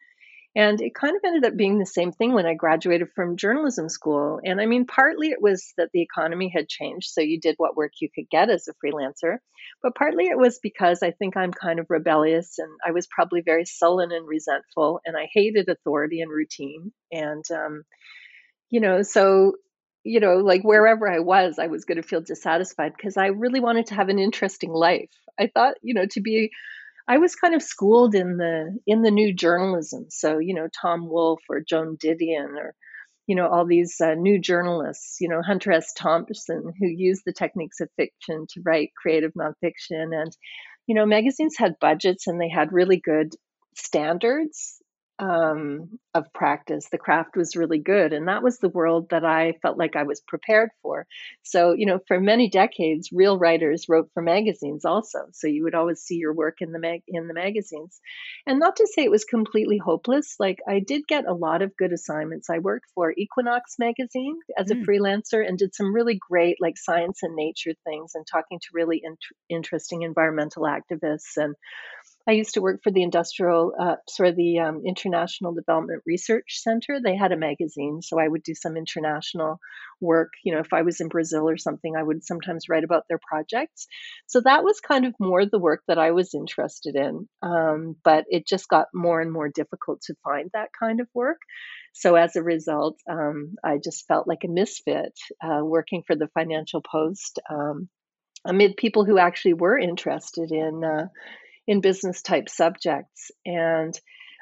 And 0.54 0.80
it 0.82 0.94
kind 0.94 1.16
of 1.16 1.22
ended 1.24 1.44
up 1.44 1.56
being 1.56 1.78
the 1.78 1.86
same 1.86 2.12
thing 2.12 2.34
when 2.34 2.44
I 2.44 2.54
graduated 2.54 3.08
from 3.14 3.38
journalism 3.38 3.88
school. 3.88 4.38
And 4.44 4.60
I 4.60 4.66
mean, 4.66 4.86
partly 4.86 5.28
it 5.28 5.40
was 5.40 5.72
that 5.78 5.88
the 5.92 6.02
economy 6.02 6.52
had 6.54 6.68
changed, 6.68 7.08
so 7.10 7.22
you 7.22 7.40
did 7.40 7.54
what 7.56 7.76
work 7.76 7.92
you 8.00 8.08
could 8.14 8.28
get 8.30 8.50
as 8.50 8.68
a 8.68 8.74
freelancer. 8.84 9.38
But 9.82 9.94
partly 9.94 10.26
it 10.26 10.36
was 10.36 10.60
because 10.62 11.02
I 11.02 11.12
think 11.12 11.36
I'm 11.36 11.52
kind 11.52 11.78
of 11.78 11.86
rebellious 11.88 12.58
and 12.58 12.70
I 12.86 12.90
was 12.90 13.06
probably 13.06 13.40
very 13.40 13.64
sullen 13.64 14.12
and 14.12 14.28
resentful, 14.28 15.00
and 15.06 15.16
I 15.16 15.28
hated 15.32 15.68
authority 15.70 16.20
and 16.20 16.30
routine. 16.30 16.92
And, 17.10 17.44
um, 17.50 17.84
you 18.68 18.80
know, 18.80 19.02
so 19.02 19.54
you 20.04 20.20
know, 20.20 20.38
like 20.38 20.62
wherever 20.62 21.08
I 21.08 21.20
was, 21.20 21.58
I 21.58 21.68
was 21.68 21.84
going 21.84 22.02
to 22.02 22.06
feel 22.06 22.20
dissatisfied 22.20 22.92
because 22.96 23.16
I 23.16 23.26
really 23.26 23.60
wanted 23.60 23.86
to 23.86 23.94
have 23.94 24.08
an 24.08 24.18
interesting 24.18 24.72
life. 24.72 25.10
I 25.38 25.46
thought, 25.46 25.74
you 25.80 25.94
know, 25.94 26.06
to 26.10 26.20
be 26.20 26.50
I 27.08 27.18
was 27.18 27.34
kind 27.34 27.54
of 27.54 27.62
schooled 27.62 28.14
in 28.14 28.36
the 28.36 28.78
in 28.86 29.02
the 29.02 29.10
new 29.10 29.34
journalism. 29.34 30.06
So 30.10 30.38
you 30.38 30.54
know 30.54 30.68
Tom 30.80 31.08
Wolfe 31.08 31.42
or 31.48 31.60
Joan 31.60 31.96
Didion 31.96 32.56
or 32.56 32.74
you 33.26 33.36
know 33.36 33.48
all 33.48 33.66
these 33.66 34.00
uh, 34.00 34.14
new 34.14 34.40
journalists. 34.40 35.20
You 35.20 35.28
know 35.28 35.42
Hunter 35.42 35.72
S. 35.72 35.92
Thompson 35.94 36.72
who 36.78 36.86
used 36.86 37.22
the 37.24 37.32
techniques 37.32 37.80
of 37.80 37.88
fiction 37.96 38.46
to 38.50 38.62
write 38.64 38.90
creative 39.00 39.32
nonfiction, 39.34 40.14
and 40.14 40.32
you 40.86 40.94
know 40.94 41.06
magazines 41.06 41.56
had 41.56 41.80
budgets 41.80 42.26
and 42.26 42.40
they 42.40 42.50
had 42.50 42.72
really 42.72 43.00
good 43.00 43.34
standards 43.76 44.81
um, 45.22 46.00
of 46.14 46.24
practice. 46.34 46.88
The 46.90 46.98
craft 46.98 47.36
was 47.36 47.54
really 47.54 47.78
good. 47.78 48.12
And 48.12 48.26
that 48.26 48.42
was 48.42 48.58
the 48.58 48.68
world 48.68 49.10
that 49.10 49.24
I 49.24 49.54
felt 49.62 49.78
like 49.78 49.94
I 49.94 50.02
was 50.02 50.20
prepared 50.20 50.70
for. 50.82 51.06
So, 51.42 51.74
you 51.74 51.86
know, 51.86 52.00
for 52.08 52.20
many 52.20 52.50
decades, 52.50 53.10
real 53.12 53.38
writers 53.38 53.86
wrote 53.88 54.10
for 54.14 54.22
magazines 54.22 54.84
also. 54.84 55.20
So 55.32 55.46
you 55.46 55.62
would 55.62 55.76
always 55.76 56.00
see 56.00 56.16
your 56.16 56.34
work 56.34 56.56
in 56.60 56.72
the 56.72 56.80
mag- 56.80 57.04
in 57.06 57.28
the 57.28 57.34
magazines. 57.34 58.00
And 58.48 58.58
not 58.58 58.76
to 58.76 58.86
say 58.88 59.04
it 59.04 59.12
was 59.12 59.24
completely 59.24 59.78
hopeless. 59.78 60.34
Like 60.40 60.58
I 60.68 60.80
did 60.80 61.06
get 61.06 61.28
a 61.28 61.34
lot 61.34 61.62
of 61.62 61.76
good 61.76 61.92
assignments. 61.92 62.50
I 62.50 62.58
worked 62.58 62.86
for 62.94 63.14
Equinox 63.16 63.76
magazine 63.78 64.40
as 64.58 64.72
a 64.72 64.74
mm. 64.74 64.84
freelancer 64.84 65.46
and 65.46 65.56
did 65.56 65.72
some 65.72 65.94
really 65.94 66.18
great 66.28 66.56
like 66.60 66.76
science 66.76 67.20
and 67.22 67.36
nature 67.36 67.74
things 67.84 68.12
and 68.16 68.26
talking 68.26 68.58
to 68.58 68.68
really 68.74 69.00
in- 69.04 69.16
interesting 69.48 70.02
environmental 70.02 70.64
activists 70.64 71.36
and 71.36 71.54
I 72.26 72.32
used 72.32 72.54
to 72.54 72.60
work 72.60 72.80
for 72.82 72.90
the 72.90 73.02
industrial, 73.02 73.72
uh, 73.78 73.96
sort 74.08 74.28
of 74.28 74.36
the 74.36 74.60
um, 74.60 74.82
International 74.86 75.52
Development 75.52 76.02
Research 76.06 76.58
Center. 76.60 77.00
They 77.02 77.16
had 77.16 77.32
a 77.32 77.36
magazine, 77.36 78.00
so 78.02 78.18
I 78.18 78.28
would 78.28 78.42
do 78.42 78.54
some 78.54 78.76
international 78.76 79.58
work. 80.00 80.30
You 80.44 80.54
know, 80.54 80.60
if 80.60 80.72
I 80.72 80.82
was 80.82 81.00
in 81.00 81.08
Brazil 81.08 81.48
or 81.48 81.56
something, 81.56 81.96
I 81.96 82.02
would 82.02 82.24
sometimes 82.24 82.68
write 82.68 82.84
about 82.84 83.04
their 83.08 83.20
projects. 83.26 83.86
So 84.26 84.40
that 84.40 84.62
was 84.62 84.80
kind 84.80 85.04
of 85.04 85.14
more 85.18 85.44
the 85.44 85.58
work 85.58 85.82
that 85.88 85.98
I 85.98 86.12
was 86.12 86.34
interested 86.34 86.94
in. 86.94 87.28
Um, 87.42 87.96
but 88.04 88.24
it 88.28 88.46
just 88.46 88.68
got 88.68 88.88
more 88.94 89.20
and 89.20 89.32
more 89.32 89.48
difficult 89.48 90.02
to 90.02 90.14
find 90.22 90.50
that 90.52 90.70
kind 90.78 91.00
of 91.00 91.08
work. 91.14 91.38
So 91.92 92.14
as 92.14 92.36
a 92.36 92.42
result, 92.42 92.98
um, 93.10 93.54
I 93.64 93.78
just 93.82 94.06
felt 94.06 94.28
like 94.28 94.44
a 94.44 94.48
misfit 94.48 95.12
uh, 95.44 95.60
working 95.62 96.02
for 96.06 96.16
the 96.16 96.28
Financial 96.28 96.80
Post 96.80 97.38
um, 97.50 97.88
amid 98.44 98.76
people 98.76 99.04
who 99.04 99.18
actually 99.18 99.54
were 99.54 99.78
interested 99.78 100.50
in 100.50 100.82
uh, 100.84 101.06
in 101.72 101.80
business 101.80 102.20
type 102.20 102.50
subjects. 102.50 103.30
And 103.46 103.98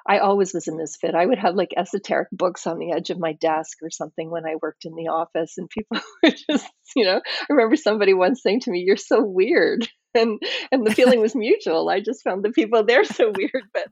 I 0.09 0.19
always 0.19 0.53
was 0.53 0.67
a 0.67 0.75
misfit. 0.75 1.15
I 1.15 1.25
would 1.25 1.39
have 1.39 1.55
like 1.55 1.75
esoteric 1.77 2.29
books 2.33 2.67
on 2.67 2.79
the 2.79 2.91
edge 2.91 3.11
of 3.11 3.21
my 3.21 3.35
desk 3.35 3.79
or 3.83 3.91
something 3.91 4.29
when 4.31 4.45
I 4.45 4.57
worked 4.61 4.85
in 4.85 4.97
the 4.97 5.09
office, 5.09 5.55
and 5.59 5.71
people 5.71 5.99
were 6.23 6.31
just, 6.49 6.67
you 6.97 7.05
know, 7.05 7.21
I 7.25 7.47
remember 7.49 7.77
somebody 7.77 8.13
once 8.13 8.43
saying 8.43 8.61
to 8.61 8.71
me, 8.73 8.81
"You're 8.81 8.97
so 8.97 9.23
weird," 9.23 9.87
and 10.15 10.41
and 10.73 10.85
the 10.85 10.95
feeling 10.95 11.21
was 11.21 11.37
mutual. 11.37 11.89
I 11.89 12.01
just 12.01 12.25
found 12.25 12.43
the 12.43 12.51
people 12.51 12.83
there 12.83 13.05
so 13.05 13.31
weird, 13.37 13.65
but 13.73 13.87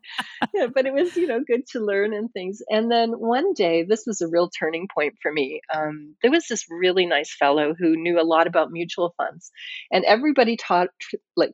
yeah, 0.54 0.66
but 0.74 0.86
it 0.86 0.92
was 0.92 1.14
you 1.16 1.28
know 1.28 1.40
good 1.46 1.66
to 1.72 1.80
learn 1.80 2.12
and 2.12 2.32
things. 2.32 2.62
And 2.68 2.90
then 2.90 3.10
one 3.10 3.52
day, 3.52 3.84
this 3.88 4.04
was 4.04 4.20
a 4.20 4.28
real 4.28 4.50
turning 4.50 4.88
point 4.92 5.14
for 5.22 5.32
me. 5.32 5.60
Um, 5.72 6.16
there 6.22 6.32
was 6.32 6.46
this 6.48 6.64
really 6.68 7.06
nice 7.06 7.32
fellow 7.32 7.74
who 7.78 7.94
knew 7.96 8.18
a 8.18 8.26
lot 8.26 8.48
about 8.48 8.72
mutual 8.72 9.14
funds, 9.18 9.52
and 9.92 10.04
everybody 10.04 10.56
taught 10.56 10.88
like 11.36 11.52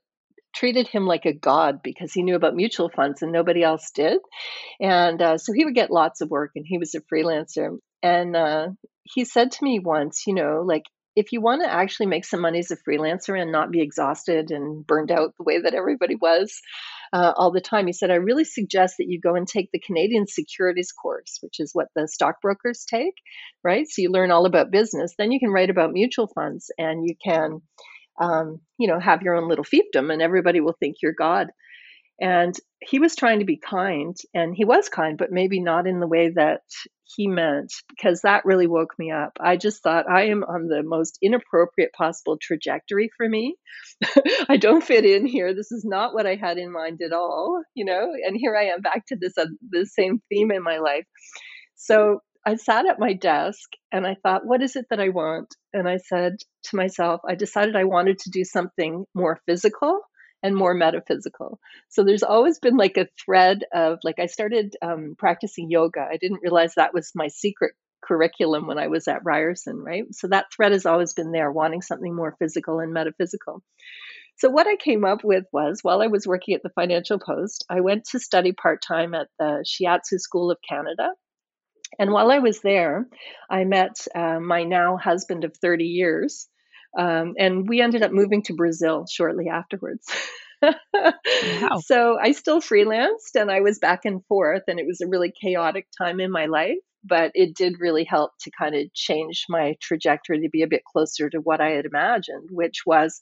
treated 0.55 0.89
him 0.89 1.07
like 1.07 1.27
a 1.27 1.33
god 1.33 1.81
because 1.83 2.13
he 2.13 2.23
knew 2.23 2.37
about 2.37 2.55
mutual 2.55 2.91
funds 2.95 3.23
and 3.23 3.33
nobody 3.33 3.63
else 3.63 3.91
did. 3.95 4.19
And 4.81 5.21
uh, 5.21 5.39
so 5.39 5.53
he 5.53 5.65
would 5.65 5.75
get 5.75 5.91
lots 5.91 6.21
of 6.21 6.31
work 6.31 6.53
and 6.55 6.65
he 6.67 6.79
was 6.79 6.95
a 6.95 7.01
freelancer. 7.01 7.79
And 8.03 8.37
uh, 8.37 8.69
he 9.03 9.25
said 9.25 9.53
to 9.53 9.65
me 9.65 9.81
once, 9.81 10.25
you 10.27 10.35
know, 10.35 10.63
like, 10.67 10.85
if 11.17 11.31
you 11.31 11.41
want 11.41 11.63
to 11.63 11.73
actually 11.73 12.07
make 12.07 12.25
some 12.25 12.41
money 12.41 12.59
as 12.59 12.73
a 12.73 12.77
freelancer 12.77 13.41
and 13.41 13.53
not 13.53 13.71
be 13.71 13.81
exhausted 13.81 14.51
and 14.51 14.85
burned 14.85 15.13
out 15.13 15.33
the 15.39 15.45
way 15.45 15.61
that 15.61 15.75
everybody 15.75 16.17
was 16.17 16.61
uh, 17.13 17.33
all 17.37 17.53
the 17.53 17.61
time, 17.61 17.87
he 17.87 17.93
said, 17.93 18.11
I 18.11 18.17
really 18.17 18.45
suggest 18.45 18.97
that 18.99 19.07
you 19.09 19.21
go 19.21 19.37
and 19.37 19.47
take 19.47 19.71
the 19.73 19.79
Canadian 19.79 20.27
Securities 20.27 20.91
course, 20.91 21.39
which 21.41 21.61
is 21.61 21.71
what 21.73 21.87
the 21.95 22.09
stockbrokers 22.09 22.85
take, 22.85 23.15
right? 23.63 23.87
So 23.89 24.03
you 24.03 24.11
learn 24.11 24.33
all 24.33 24.45
about 24.45 24.73
business. 24.73 25.15
Then 25.17 25.31
you 25.31 25.39
can 25.39 25.51
write 25.51 25.71
about 25.71 25.93
mutual 25.93 26.29
funds 26.35 26.73
and 26.79 27.05
you 27.05 27.15
can 27.25 27.61
um, 28.21 28.61
you 28.79 28.89
know, 28.89 29.01
have 29.01 29.23
your 29.23 29.35
own 29.35 29.49
little 29.49 29.65
fiefdom 29.65 30.13
and 30.13 30.23
everybody 30.23 30.61
will 30.61 30.77
think 30.79 30.97
you're 31.03 31.13
God. 31.13 31.49
And 32.21 32.55
he 32.81 32.99
was 32.99 33.17
trying 33.17 33.41
to 33.41 33.45
be 33.45 33.57
kind, 33.57 34.17
and 34.33 34.55
he 34.55 34.65
was 34.65 34.89
kind, 34.89 35.19
but 35.19 35.33
maybe 35.33 35.61
not 35.61 35.87
in 35.87 35.99
the 35.99 36.07
way 36.07 36.31
that 36.31 36.61
he 37.17 37.27
meant, 37.27 37.73
because 37.89 38.21
that 38.21 38.45
really 38.45 38.67
woke 38.67 38.95
me 38.99 39.11
up. 39.11 39.33
I 39.41 39.57
just 39.57 39.83
thought 39.83 40.09
I 40.09 40.27
am 40.27 40.45
on 40.45 40.69
the 40.69 40.83
most 40.85 41.19
inappropriate 41.23 41.93
possible 41.93 42.39
trajectory 42.41 43.11
for 43.17 43.29
me. 43.29 43.57
I 44.49 44.57
don't 44.59 44.85
fit 44.85 45.05
in 45.05 45.27
here. 45.27 45.55
This 45.55 45.73
is 45.73 45.85
not 45.85 46.15
what 46.15 46.27
I 46.27 46.37
had 46.37 46.57
in 46.57 46.73
mind 46.73 47.01
at 47.03 47.13
all, 47.13 47.63
you 47.75 47.85
know. 47.85 48.13
And 48.27 48.37
here 48.37 48.57
I 48.57 48.67
am 48.67 48.81
back 48.81 49.07
to 49.09 49.17
this 49.21 49.37
uh, 49.37 49.47
the 49.71 49.85
same 49.87 50.23
theme 50.29 50.53
in 50.53 50.63
my 50.63 50.79
life. 50.79 51.05
So 51.75 52.21
I 52.47 52.57
sat 52.57 52.87
at 52.87 52.99
my 52.99 53.15
desk 53.15 53.71
and 53.91 54.07
I 54.07 54.17
thought, 54.23 54.47
what 54.47 54.63
is 54.63 54.77
it 54.77 54.87
that 54.91 55.01
I 55.01 55.09
want? 55.09 55.55
And 55.73 55.89
I 55.89 55.97
said 55.97 56.37
to 56.65 56.77
myself, 56.77 57.23
I 57.29 57.35
decided 57.35 57.75
I 57.75 57.85
wanted 57.85 58.19
to 58.21 58.31
do 58.31 58.45
something 58.45 59.07
more 59.15 59.41
physical 59.47 60.01
and 60.43 60.55
more 60.55 60.75
metaphysical. 60.75 61.59
So 61.89 62.05
there's 62.05 62.23
always 62.23 62.59
been 62.59 62.77
like 62.77 62.99
a 62.99 63.09
thread 63.25 63.65
of 63.73 63.99
like, 64.05 64.19
I 64.19 64.27
started 64.27 64.77
um, 64.83 65.15
practicing 65.19 65.71
yoga. 65.71 66.07
I 66.11 66.19
didn't 66.19 66.43
realize 66.43 66.75
that 66.75 66.93
was 66.93 67.13
my 67.15 67.29
secret 67.29 67.73
curriculum 68.05 68.67
when 68.67 68.79
I 68.79 68.89
was 68.89 69.09
at 69.09 69.25
Ryerson, 69.25 69.79
right? 69.79 70.05
So 70.13 70.29
that 70.29 70.53
thread 70.55 70.73
has 70.73 70.85
always 70.85 71.15
been 71.15 71.33
there, 71.33 71.51
wanting 71.51 71.81
something 71.81 72.15
more 72.15 72.37
physical 72.39 72.81
and 72.81 72.93
metaphysical. 72.93 73.63
So, 74.37 74.51
what 74.51 74.67
I 74.67 74.75
came 74.75 75.05
up 75.05 75.23
with 75.23 75.45
was 75.53 75.79
while 75.83 76.03
I 76.03 76.09
was 76.09 76.27
working 76.27 76.55
at 76.55 76.63
the 76.65 76.69
Financial 76.71 77.21
Post, 77.21 77.65
I 77.71 77.81
went 77.81 78.05
to 78.07 78.19
study 78.19 78.53
part 78.53 78.83
time 78.83 79.15
at 79.15 79.29
the 79.39 79.65
Shiatsu 79.65 80.19
School 80.19 80.51
of 80.51 80.59
Canada 80.69 81.11
and 81.99 82.11
while 82.13 82.31
I 82.31 82.39
was 82.39 82.61
there, 82.61 83.07
I 83.51 83.65
met 83.65 84.07
uh, 84.15 84.41
my 84.41 84.65
now 84.65 84.97
husband 84.97 85.45
of 85.45 85.57
30 85.57 85.85
years, 85.85 86.49
um, 86.99 87.35
and 87.39 87.69
we 87.69 87.81
ended 87.81 88.03
up 88.03 88.13
moving 88.13 88.43
to 88.45 88.55
Brazil 88.55 89.07
shortly 89.11 89.49
afterwards. 89.49 90.07
wow. 90.63 91.81
So 91.85 92.19
I 92.21 92.33
still 92.33 92.61
freelanced 92.61 93.35
and 93.35 93.51
I 93.51 93.61
was 93.61 93.79
back 93.79 94.05
and 94.05 94.25
forth, 94.27 94.63
and 94.69 94.79
it 94.79 94.87
was 94.87 95.01
a 95.01 95.09
really 95.09 95.33
chaotic 95.33 95.87
time 95.97 96.21
in 96.21 96.31
my 96.31 96.47
life, 96.47 96.79
but 97.05 97.33
it 97.35 97.55
did 97.55 97.81
really 97.81 98.05
help 98.05 98.33
to 98.41 98.51
kind 98.59 98.75
of 98.75 98.93
change 98.95 99.45
my 99.49 99.77
trajectory 99.81 100.41
to 100.41 100.49
be 100.49 100.63
a 100.63 100.69
bit 100.69 100.83
closer 100.85 101.29
to 101.31 101.39
what 101.39 101.61
I 101.61 101.71
had 101.71 101.85
imagined, 101.85 102.49
which 102.51 102.83
was 102.87 103.21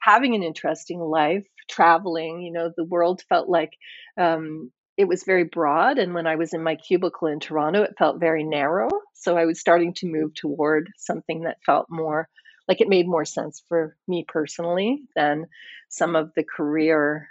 having 0.00 0.34
an 0.34 0.42
interesting 0.42 1.00
life, 1.00 1.46
traveling. 1.68 2.42
You 2.42 2.52
know, 2.52 2.70
the 2.76 2.84
world 2.84 3.22
felt 3.28 3.48
like 3.48 3.72
um, 4.18 4.70
it 4.96 5.06
was 5.06 5.24
very 5.24 5.44
broad 5.44 5.98
and 5.98 6.14
when 6.14 6.26
i 6.26 6.36
was 6.36 6.54
in 6.54 6.62
my 6.62 6.76
cubicle 6.76 7.28
in 7.28 7.40
toronto 7.40 7.82
it 7.82 7.94
felt 7.98 8.20
very 8.20 8.44
narrow. 8.44 8.88
So 9.14 9.36
i 9.36 9.46
was 9.46 9.60
starting 9.60 9.94
to 9.94 10.06
move 10.06 10.34
toward 10.34 10.90
something 10.96 11.42
that 11.42 11.58
felt 11.64 11.86
more 11.90 12.28
like 12.68 12.80
it 12.80 12.88
made 12.88 13.06
more 13.06 13.24
sense 13.24 13.62
for 13.68 13.96
me 14.08 14.24
personally 14.26 15.02
than 15.14 15.46
some 15.88 16.16
of 16.16 16.32
the 16.34 16.44
career 16.44 17.28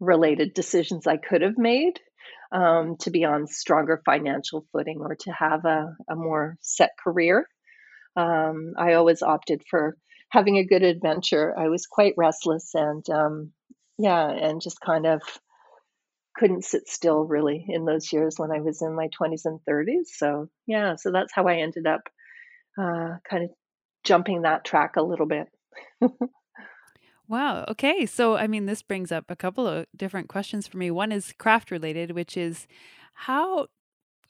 related 0.00 0.54
decisions 0.54 1.06
i 1.06 1.16
could 1.16 1.42
have 1.42 1.58
made 1.58 2.00
um, 2.52 2.96
to 3.00 3.10
be 3.10 3.24
on 3.24 3.46
stronger 3.46 4.00
financial 4.04 4.64
footing 4.72 4.98
or 5.00 5.16
to 5.16 5.32
have 5.32 5.64
a, 5.64 5.94
a 6.08 6.16
more 6.16 6.56
set 6.60 6.90
career. 7.02 7.46
Um, 8.16 8.74
i 8.76 8.94
always 8.94 9.22
opted 9.22 9.62
for 9.70 9.96
having 10.30 10.58
a 10.58 10.64
good 10.64 10.82
adventure. 10.82 11.54
I 11.56 11.68
was 11.68 11.86
quite 11.86 12.14
restless 12.16 12.74
and 12.74 13.08
um, 13.10 13.52
yeah 13.98 14.28
and 14.28 14.60
just 14.60 14.80
kind 14.80 15.06
of 15.06 15.22
couldn't 16.38 16.64
sit 16.64 16.88
still 16.88 17.24
really 17.24 17.64
in 17.68 17.84
those 17.84 18.12
years 18.12 18.36
when 18.38 18.52
I 18.52 18.60
was 18.60 18.80
in 18.80 18.94
my 18.94 19.08
20s 19.08 19.44
and 19.44 19.58
30s. 19.68 20.06
So, 20.06 20.48
yeah, 20.66 20.96
so 20.96 21.10
that's 21.10 21.32
how 21.34 21.46
I 21.48 21.56
ended 21.56 21.86
up 21.86 22.02
uh, 22.80 23.16
kind 23.28 23.44
of 23.44 23.50
jumping 24.04 24.42
that 24.42 24.64
track 24.64 24.96
a 24.96 25.02
little 25.02 25.26
bit. 25.26 25.48
wow. 27.28 27.64
Okay. 27.68 28.06
So, 28.06 28.36
I 28.36 28.46
mean, 28.46 28.66
this 28.66 28.82
brings 28.82 29.10
up 29.10 29.24
a 29.28 29.36
couple 29.36 29.66
of 29.66 29.86
different 29.96 30.28
questions 30.28 30.66
for 30.68 30.76
me. 30.76 30.90
One 30.90 31.12
is 31.12 31.34
craft 31.38 31.70
related, 31.70 32.12
which 32.12 32.36
is 32.36 32.66
how 33.14 33.66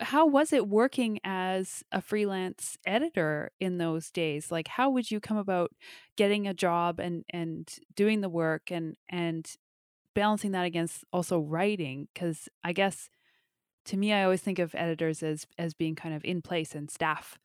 how 0.01 0.25
was 0.25 0.53
it 0.53 0.69
working 0.69 1.19
as 1.25 1.83
a 1.91 2.01
freelance 2.01 2.79
editor 2.87 3.51
in 3.59 3.79
those 3.79 4.13
days 4.13 4.53
like 4.53 4.69
how 4.69 4.89
would 4.89 5.11
you 5.11 5.19
come 5.19 5.37
about 5.37 5.73
getting 6.15 6.47
a 6.47 6.55
job 6.55 7.01
and 7.01 7.25
and 7.31 7.79
doing 7.97 8.21
the 8.21 8.29
work 8.29 8.71
and 8.71 8.97
and 9.11 9.57
balancing 10.19 10.51
that 10.51 10.65
against 10.65 11.05
also 11.13 11.39
writing 11.39 12.09
because 12.13 12.49
i 12.65 12.73
guess 12.73 13.09
to 13.85 13.97
me 13.97 14.13
i 14.13 14.25
always 14.25 14.41
think 14.41 14.59
of 14.59 14.75
editors 14.75 15.23
as 15.23 15.47
as 15.59 15.75
being 15.75 15.95
kind 15.95 16.15
of 16.15 16.25
in 16.25 16.43
place 16.43 16.75
and 16.75 16.91
staff 16.91 17.39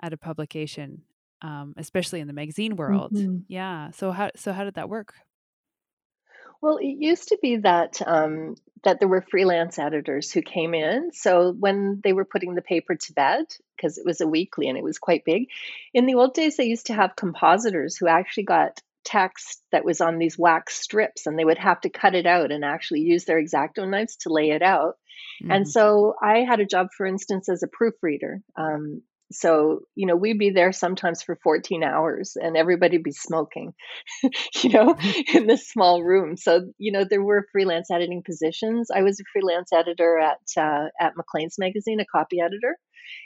at 0.00 0.12
a 0.12 0.16
publication 0.16 1.02
um, 1.42 1.74
especially 1.76 2.20
in 2.20 2.26
the 2.26 2.32
magazine 2.32 2.76
world 2.76 3.12
mm-hmm. 3.12 3.38
yeah 3.48 3.90
so 3.90 4.12
how 4.12 4.30
so 4.36 4.52
how 4.52 4.62
did 4.62 4.74
that 4.74 4.88
work 4.88 5.14
well, 6.62 6.76
it 6.76 6.96
used 6.98 7.28
to 7.28 7.38
be 7.40 7.56
that 7.56 8.02
um, 8.06 8.54
that 8.84 8.98
there 8.98 9.08
were 9.08 9.24
freelance 9.30 9.78
editors 9.78 10.30
who 10.30 10.42
came 10.42 10.74
in. 10.74 11.10
So 11.12 11.52
when 11.52 12.00
they 12.04 12.12
were 12.12 12.26
putting 12.26 12.54
the 12.54 12.60
paper 12.60 12.96
to 12.96 13.12
bed, 13.14 13.46
because 13.74 13.96
it 13.96 14.04
was 14.04 14.20
a 14.20 14.28
weekly 14.28 14.68
and 14.68 14.76
it 14.76 14.84
was 14.84 14.98
quite 14.98 15.24
big, 15.24 15.46
in 15.94 16.04
the 16.04 16.16
old 16.16 16.34
days 16.34 16.58
they 16.58 16.64
used 16.64 16.88
to 16.88 16.94
have 16.94 17.16
compositors 17.16 17.96
who 17.96 18.08
actually 18.08 18.44
got 18.44 18.82
text 19.04 19.62
that 19.72 19.84
was 19.84 20.00
on 20.00 20.18
these 20.18 20.38
wax 20.38 20.80
strips 20.80 21.26
and 21.26 21.38
they 21.38 21.44
would 21.44 21.58
have 21.58 21.80
to 21.80 21.90
cut 21.90 22.14
it 22.14 22.26
out 22.26 22.52
and 22.52 22.64
actually 22.64 23.00
use 23.00 23.24
their 23.24 23.38
X-Acto 23.38 23.88
knives 23.88 24.16
to 24.22 24.32
lay 24.32 24.50
it 24.50 24.62
out. 24.62 24.94
Mm-hmm. 25.42 25.52
and 25.52 25.68
so 25.68 26.14
i 26.22 26.38
had 26.38 26.60
a 26.60 26.66
job 26.66 26.88
for 26.96 27.06
instance 27.06 27.48
as 27.48 27.62
a 27.62 27.68
proofreader. 27.68 28.40
Um, 28.56 29.02
so 29.32 29.80
you 29.94 30.06
know 30.06 30.16
we'd 30.16 30.38
be 30.38 30.50
there 30.50 30.72
sometimes 30.72 31.22
for 31.22 31.38
14 31.42 31.84
hours 31.84 32.36
and 32.36 32.56
everybody'd 32.56 33.02
be 33.02 33.12
smoking 33.12 33.72
you 34.62 34.70
know 34.70 34.96
in 35.34 35.46
this 35.46 35.68
small 35.68 36.02
room. 36.02 36.36
So 36.36 36.72
you 36.78 36.92
know 36.92 37.04
there 37.08 37.22
were 37.22 37.46
freelance 37.52 37.90
editing 37.90 38.22
positions. 38.24 38.90
I 38.94 39.02
was 39.02 39.20
a 39.20 39.24
freelance 39.32 39.72
editor 39.72 40.18
at 40.18 40.60
uh, 40.60 40.88
at 41.00 41.16
maclean's 41.16 41.56
magazine 41.58 42.00
a 42.00 42.06
copy 42.06 42.40
editor 42.40 42.76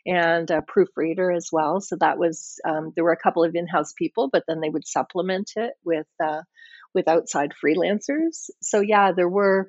and 0.07 0.51
a 0.51 0.63
proofreader 0.63 1.31
as 1.31 1.49
well. 1.53 1.81
So 1.81 1.97
that 2.01 2.19
was 2.19 2.59
um, 2.65 2.93
there 2.95 3.05
were 3.05 3.13
a 3.13 3.23
couple 3.23 3.45
of 3.45 3.55
in-house 3.55 3.93
people, 3.97 4.29
but 4.33 4.45
then 4.47 4.61
they 4.61 4.69
would 4.69 4.87
supplement 4.87 5.53
it 5.57 5.73
with 5.85 6.07
uh, 6.23 6.43
with 6.95 7.09
outside 7.09 7.53
freelancers. 7.53 8.51
So 8.63 8.81
yeah, 8.81 9.13
there 9.13 9.29
were 9.29 9.69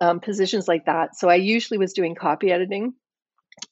um, 0.00 0.20
positions 0.20 0.68
like 0.68 0.86
that. 0.86 1.16
So 1.16 1.28
I 1.28 1.36
usually 1.36 1.78
was 1.78 1.92
doing 1.92 2.14
copy 2.14 2.50
editing 2.50 2.94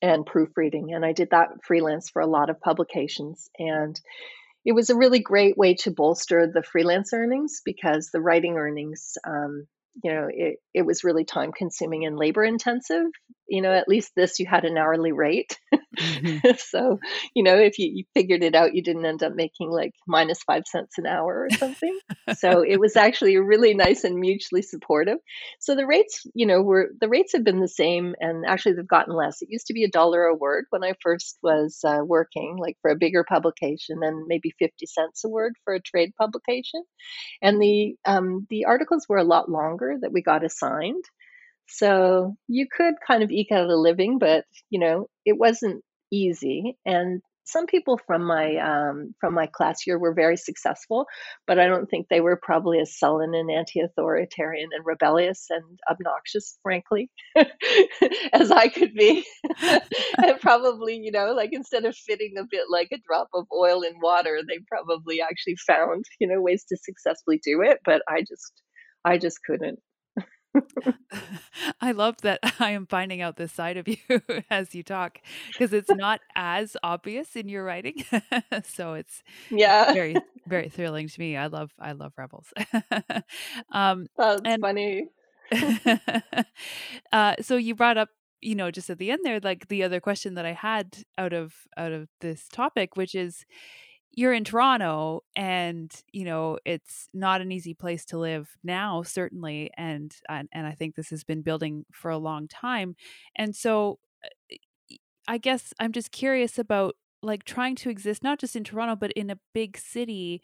and 0.03 0.27
proofreading, 0.27 0.93
and 0.95 1.05
I 1.05 1.13
did 1.13 1.31
that 1.31 1.49
freelance 1.65 2.11
for 2.11 2.23
a 2.23 2.27
lot 2.27 2.51
of 2.51 2.61
publications 2.61 3.49
and. 3.59 3.99
It 4.69 4.75
was 4.75 4.91
a 4.91 4.97
really 4.97 5.21
great 5.21 5.57
way 5.57 5.75
to 5.83 5.93
bolster 5.93 6.51
the 6.53 6.61
freelance 6.61 7.13
earnings 7.13 7.63
because 7.65 8.11
the 8.13 8.21
writing 8.21 8.57
earnings 8.57 9.17
um, 9.25 9.69
you 10.03 10.13
know, 10.13 10.29
it, 10.31 10.59
it 10.75 10.83
was 10.83 11.05
really 11.05 11.25
time 11.25 11.53
consuming 11.53 12.05
and 12.05 12.17
labor 12.17 12.45
intensive. 12.45 13.07
You 13.49 13.63
know, 13.63 13.73
at 13.73 13.89
least 13.89 14.13
this 14.17 14.39
you 14.39 14.47
had 14.47 14.65
an 14.65 14.77
hourly 14.77 15.13
rate. 15.13 15.59
Mm-hmm. 15.99 16.51
so, 16.59 16.99
you 17.35 17.43
know, 17.43 17.57
if 17.57 17.79
you, 17.79 17.91
you 17.93 18.05
figured 18.15 18.43
it 18.43 18.55
out, 18.55 18.75
you 18.75 18.83
didn't 18.83 19.07
end 19.07 19.23
up 19.23 19.35
making 19.35 19.71
like 19.71 19.93
minus 20.07 20.43
five 20.43 20.65
cents 20.67 20.99
an 20.99 21.07
hour 21.07 21.49
or 21.49 21.57
something. 21.57 21.99
so 22.37 22.63
it 22.63 22.79
was 22.79 22.97
actually 22.97 23.37
really 23.39 23.75
nice 23.75 24.05
and 24.05 24.17
mutually 24.17 24.63
supportive. 24.63 25.19
So 25.61 25.75
the 25.75 25.87
rates, 25.87 26.27
you 26.35 26.47
know, 26.47 26.63
were 26.63 26.91
the 27.01 27.09
rates 27.09 27.33
have 27.33 27.45
been 27.45 27.61
the 27.61 27.69
same 27.69 28.15
and 28.21 28.45
actually 28.47 28.75
they've 28.75 28.87
gotten 28.87 29.15
less. 29.15 29.43
It 29.43 29.51
used 29.51 29.67
to 29.69 29.75
be 29.75 29.85
a 29.85 29.91
dollar 29.91 30.25
a 30.25 30.35
word 30.35 30.67
when 30.71 30.85
I 30.85 30.95
first 31.03 31.39
was 31.43 31.81
uh, 31.85 32.01
working, 32.05 32.57
like 32.59 32.77
for 32.83 32.91
a 32.91 32.97
bigger 32.97 33.25
publication, 33.25 33.99
and 34.03 34.27
maybe 34.27 34.53
50 34.59 34.87
cents 34.87 35.25
a 35.25 35.29
word 35.29 35.55
for 35.65 35.75
a 35.75 35.81
trade 35.81 36.13
publication. 36.19 36.83
And 37.43 37.61
the 37.61 37.97
um, 38.05 38.47
the 38.51 38.65
articles 38.67 39.07
were 39.09 39.19
a 39.19 39.25
lot 39.25 39.51
longer 39.51 39.97
that 40.01 40.13
we 40.13 40.23
got 40.23 40.45
assigned. 40.45 41.05
So 41.69 42.37
you 42.49 42.67
could 42.71 42.95
kind 43.07 43.23
of 43.23 43.31
eke 43.31 43.53
out 43.53 43.69
a 43.69 43.77
living, 43.77 44.19
but 44.19 44.45
you 44.71 44.81
know, 44.81 45.09
it 45.25 45.37
wasn't 45.39 45.83
easy. 46.13 46.77
And 46.85 47.21
some 47.47 47.67
people 47.67 47.99
from 48.07 48.25
my 48.25 48.57
um, 48.57 49.15
from 49.21 49.35
my 49.35 49.47
class 49.47 49.87
year 49.87 49.99
were 49.99 50.13
very 50.13 50.37
successful, 50.37 51.07
but 51.47 51.59
I 51.61 51.69
don't 51.69 51.87
think 51.87 52.09
they 52.09 52.21
were 52.21 52.39
probably 52.43 52.81
as 52.81 52.99
sullen 52.99 53.35
and 53.35 53.51
anti-authoritarian 53.51 54.71
and 54.73 54.85
rebellious 54.85 55.47
and 55.51 55.79
obnoxious, 55.89 56.59
frankly, 56.63 57.09
as 58.33 58.51
I 58.51 58.69
could 58.69 58.95
be. 58.95 59.25
and 59.63 60.41
probably, 60.41 60.97
you 60.97 61.13
know, 61.13 61.33
like 61.35 61.51
instead 61.53 61.85
of 61.85 61.95
fitting 61.97 62.35
a 62.37 62.45
bit 62.51 62.65
like 62.69 62.89
a 62.93 62.99
drop 63.07 63.29
of 63.33 63.47
oil 63.57 63.83
in 63.83 63.95
water, 64.03 64.41
they 64.47 64.59
probably 64.69 65.21
actually 65.23 65.57
found, 65.67 66.05
you 66.19 66.27
know, 66.27 66.41
ways 66.41 66.65
to 66.69 66.77
successfully 66.77 67.41
do 67.45 67.63
it. 67.63 67.79
But 67.85 68.03
I 68.09 68.21
just, 68.21 68.63
I 69.05 69.19
just 69.19 69.39
couldn't. 69.47 69.79
I 71.81 71.93
love 71.93 72.17
that 72.23 72.41
I 72.61 72.71
am 72.73 72.87
finding 72.87 73.21
out 73.21 73.37
this 73.37 73.53
side 73.53 73.77
of 73.77 73.89
you 73.89 73.97
as 74.51 74.75
you 74.75 74.83
talk 74.83 75.19
because 75.53 75.73
it's 75.73 75.91
not 75.91 76.21
as 76.35 76.77
obvious 76.83 77.37
in 77.37 77.49
your 77.49 77.65
writing. 77.65 78.05
so 78.65 78.95
it's 78.95 79.23
yeah, 79.51 79.93
very 79.93 80.17
very 80.47 80.69
thrilling 80.69 81.09
to 81.09 81.21
me. 81.21 81.37
I 81.37 81.47
love 81.47 81.73
I 81.79 81.93
love 81.93 82.13
rebels. 82.17 82.53
um, 83.73 84.07
That's 84.17 84.43
and, 84.45 84.61
funny. 84.61 85.09
uh, 87.13 87.35
so 87.41 87.57
you 87.57 87.75
brought 87.75 87.97
up 87.97 88.09
you 88.43 88.55
know 88.55 88.71
just 88.71 88.91
at 88.91 88.99
the 88.99 89.11
end 89.11 89.21
there 89.25 89.41
like 89.41 89.69
the 89.69 89.83
other 89.83 90.01
question 90.01 90.35
that 90.35 90.45
I 90.45 90.53
had 90.53 90.99
out 91.17 91.33
of 91.33 91.55
out 91.77 91.93
of 91.93 92.09
this 92.21 92.49
topic, 92.49 92.97
which 92.97 93.15
is 93.15 93.45
you're 94.17 94.33
in 94.33 94.45
Toronto 94.45 95.23
and 95.37 95.93
you 96.11 96.25
know 96.25 96.59
it's 96.65 97.09
not 97.15 97.41
an 97.41 97.53
easy 97.53 97.75
place 97.75 98.05
to 98.07 98.19
live 98.19 98.49
now 98.65 99.03
certainly 99.03 99.71
and 99.77 100.17
and, 100.29 100.49
and 100.53 100.67
I 100.67 100.73
think 100.73 100.97
this 100.97 101.11
has 101.11 101.23
been 101.23 101.43
building 101.43 101.85
for 101.93 102.11
a 102.11 102.19
long 102.19 102.49
time 102.49 102.97
and 103.37 103.55
so 103.55 103.99
uh, 104.25 104.29
I 105.29 105.39
guess 105.39 105.73
I'm 105.79 105.93
just 105.93 106.11
curious 106.13 106.59
about 106.59 106.97
like 107.23 107.45
trying 107.45 107.77
to 107.77 107.91
exist 107.91 108.23
not 108.23 108.39
just 108.41 108.57
in 108.57 108.65
Toronto 108.65 108.97
but 108.97 109.13
in 109.13 109.31
a 109.31 109.39
big 109.53 109.77
city 109.77 110.43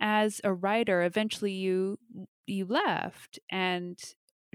as 0.00 0.40
a 0.44 0.52
writer 0.52 1.02
eventually 1.02 1.52
you 1.52 1.98
you 2.46 2.66
left 2.66 3.38
and 3.50 3.98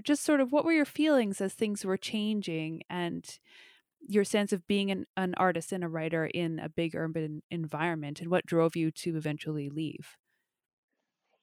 just 0.02 0.24
sort 0.24 0.40
of 0.40 0.52
what 0.52 0.64
were 0.64 0.72
your 0.72 0.84
feelings 0.84 1.40
as 1.40 1.54
things 1.54 1.84
were 1.84 1.96
changing 1.96 2.82
and 2.90 3.38
your 4.06 4.24
sense 4.24 4.52
of 4.52 4.66
being 4.66 4.90
an, 4.90 5.06
an 5.16 5.34
artist 5.36 5.72
and 5.72 5.84
a 5.84 5.88
writer 5.88 6.26
in 6.26 6.58
a 6.58 6.68
big 6.68 6.94
urban 6.94 7.42
environment 7.50 8.20
and 8.20 8.30
what 8.30 8.46
drove 8.46 8.76
you 8.76 8.90
to 8.90 9.16
eventually 9.16 9.68
leave? 9.68 10.16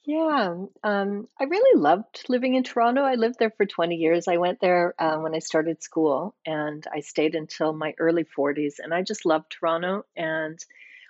Yeah, 0.04 0.56
um, 0.84 1.28
I 1.40 1.44
really 1.44 1.80
loved 1.80 2.26
living 2.28 2.56
in 2.56 2.64
Toronto. 2.64 3.04
I 3.04 3.16
lived 3.16 3.36
there 3.38 3.52
for 3.52 3.68
20 3.68 3.96
years. 3.96 4.28
I 4.28 4.38
went 4.38 4.60
there 4.60 4.96
uh, 4.98 5.18
when 5.18 5.36
I 5.36 5.40
started 5.40 5.84
school 5.84 6.34
and 6.44 6.86
I 6.92 7.02
stayed 7.02 7.36
until 7.36 7.72
my 7.72 7.94
early 8.00 8.24
40s. 8.24 8.76
And 8.80 8.94
I 8.94 9.04
just 9.04 9.28
loved 9.28 9.52
Toronto. 9.52 10.06
And 10.16 10.58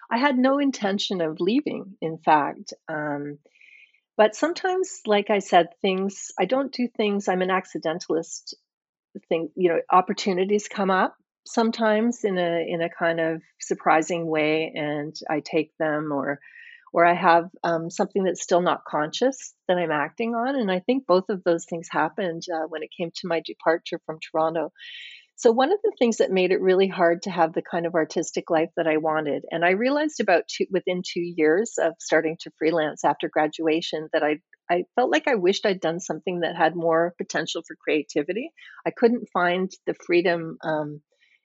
I 0.10 0.18
had 0.18 0.38
no 0.38 0.60
intention 0.60 1.22
of 1.22 1.40
leaving, 1.40 1.96
in 2.02 2.18
fact. 2.18 2.74
Um, 2.90 3.40
but 4.18 4.36
sometimes, 4.36 5.02
like 5.06 5.30
I 5.30 5.40
said, 5.40 5.70
things, 5.82 6.34
I 6.38 6.44
don't 6.44 6.74
do 6.74 6.90
things, 6.90 7.30
I'm 7.30 7.42
an 7.42 7.50
accidentalist. 7.50 8.56
Thing, 9.28 9.50
you 9.56 9.68
know, 9.68 9.82
opportunities 9.90 10.70
come 10.70 10.90
up 10.90 11.18
sometimes 11.46 12.24
in 12.24 12.38
a 12.38 12.66
in 12.68 12.82
a 12.82 12.90
kind 12.90 13.20
of 13.20 13.42
surprising 13.60 14.28
way 14.28 14.72
and 14.76 15.16
I 15.30 15.42
take 15.42 15.72
them 15.78 16.12
or 16.12 16.40
or 16.94 17.06
I 17.06 17.14
have 17.14 17.50
um, 17.64 17.90
something 17.90 18.24
that's 18.24 18.44
still 18.44 18.62
not 18.62 18.84
conscious 18.86 19.54
that 19.68 19.78
I'm 19.78 19.92
acting 19.92 20.36
on. 20.36 20.56
And 20.56 20.70
I 20.70 20.80
think 20.80 21.08
both 21.08 21.30
of 21.30 21.42
those 21.44 21.66
things 21.66 21.88
happened 21.90 22.44
uh, 22.54 22.68
when 22.68 22.84
it 22.84 22.90
came 22.96 23.12
to 23.16 23.28
my 23.28 23.42
departure 23.46 24.00
from 24.06 24.20
Toronto. 24.20 24.72
So, 25.38 25.52
one 25.52 25.72
of 25.72 25.80
the 25.84 25.94
things 25.98 26.18
that 26.18 26.30
made 26.30 26.52
it 26.52 26.62
really 26.62 26.88
hard 26.88 27.24
to 27.24 27.32
have 27.32 27.54
the 27.54 27.64
kind 27.64 27.88
of 27.88 27.96
artistic 27.96 28.52
life 28.52 28.70
that 28.78 28.86
I 28.86 28.98
wanted, 28.98 29.44
and 29.50 29.66
I 29.66 29.72
realized 29.72 30.20
about 30.20 30.44
two, 30.48 30.68
within 30.70 31.02
two 31.02 31.22
years 31.22 31.80
of 31.82 31.94
starting 32.00 32.38
to 32.42 32.52
freelance 32.60 33.04
after 33.04 33.28
graduation 33.28 34.08
that 34.14 34.22
I 34.22 34.40
I 34.70 34.84
felt 34.96 35.12
like 35.12 35.28
I 35.28 35.36
wished 35.36 35.66
I'd 35.66 35.80
done 35.80 36.00
something 36.00 36.42
that 36.42 36.56
had 36.56 36.76
more 36.76 37.16
potential 37.18 37.64
for 37.68 37.76
creativity. 37.76 38.52
I 38.86 38.92
couldn't 38.92 39.30
find 39.34 39.72
the 39.88 39.96
freedom 40.06 40.58
um, 40.64 41.02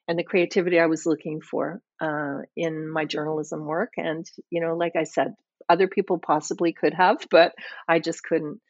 and 0.07 0.17
the 0.17 0.23
creativity 0.23 0.79
I 0.79 0.85
was 0.85 1.05
looking 1.05 1.41
for 1.41 1.81
uh, 2.01 2.39
in 2.55 2.89
my 2.89 3.05
journalism 3.05 3.65
work. 3.65 3.93
And, 3.97 4.25
you 4.49 4.61
know, 4.61 4.75
like 4.75 4.95
I 4.95 5.03
said, 5.03 5.33
other 5.69 5.87
people 5.87 6.17
possibly 6.17 6.73
could 6.73 6.93
have, 6.93 7.17
but 7.31 7.53
I 7.87 7.99
just 7.99 8.23
couldn't. 8.23 8.61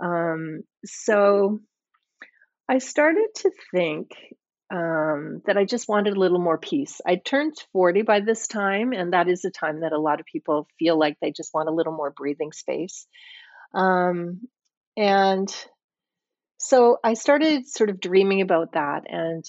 Um, 0.00 0.62
so 0.84 1.60
I 2.68 2.78
started 2.78 3.28
to 3.36 3.50
think 3.72 4.10
um, 4.70 5.42
that 5.46 5.56
I 5.56 5.64
just 5.64 5.88
wanted 5.88 6.14
a 6.14 6.20
little 6.20 6.38
more 6.38 6.58
peace. 6.58 7.00
I 7.06 7.16
turned 7.16 7.54
40 7.72 8.02
by 8.02 8.20
this 8.20 8.46
time, 8.46 8.92
and 8.92 9.12
that 9.12 9.28
is 9.28 9.44
a 9.44 9.50
time 9.50 9.80
that 9.80 9.92
a 9.92 9.98
lot 9.98 10.20
of 10.20 10.26
people 10.26 10.68
feel 10.78 10.98
like 10.98 11.16
they 11.20 11.32
just 11.32 11.54
want 11.54 11.68
a 11.68 11.72
little 11.72 11.94
more 11.94 12.10
breathing 12.10 12.52
space. 12.52 13.06
Um, 13.74 14.42
and 14.96 15.54
so 16.58 16.98
I 17.02 17.14
started 17.14 17.66
sort 17.66 17.88
of 17.88 18.00
dreaming 18.00 18.42
about 18.42 18.72
that. 18.72 19.04
And 19.08 19.44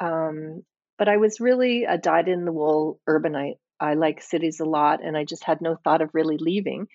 um, 0.00 0.62
but 0.98 1.08
I 1.08 1.16
was 1.16 1.40
really 1.40 1.84
a 1.84 1.98
dyed 1.98 2.28
in 2.28 2.44
the 2.44 2.52
wool 2.52 3.00
urbanite. 3.08 3.58
I 3.80 3.94
like 3.94 4.22
cities 4.22 4.60
a 4.60 4.64
lot, 4.64 5.04
and 5.04 5.16
I 5.16 5.24
just 5.24 5.44
had 5.44 5.60
no 5.60 5.76
thought 5.82 6.02
of 6.02 6.10
really 6.14 6.36
leaving. 6.38 6.86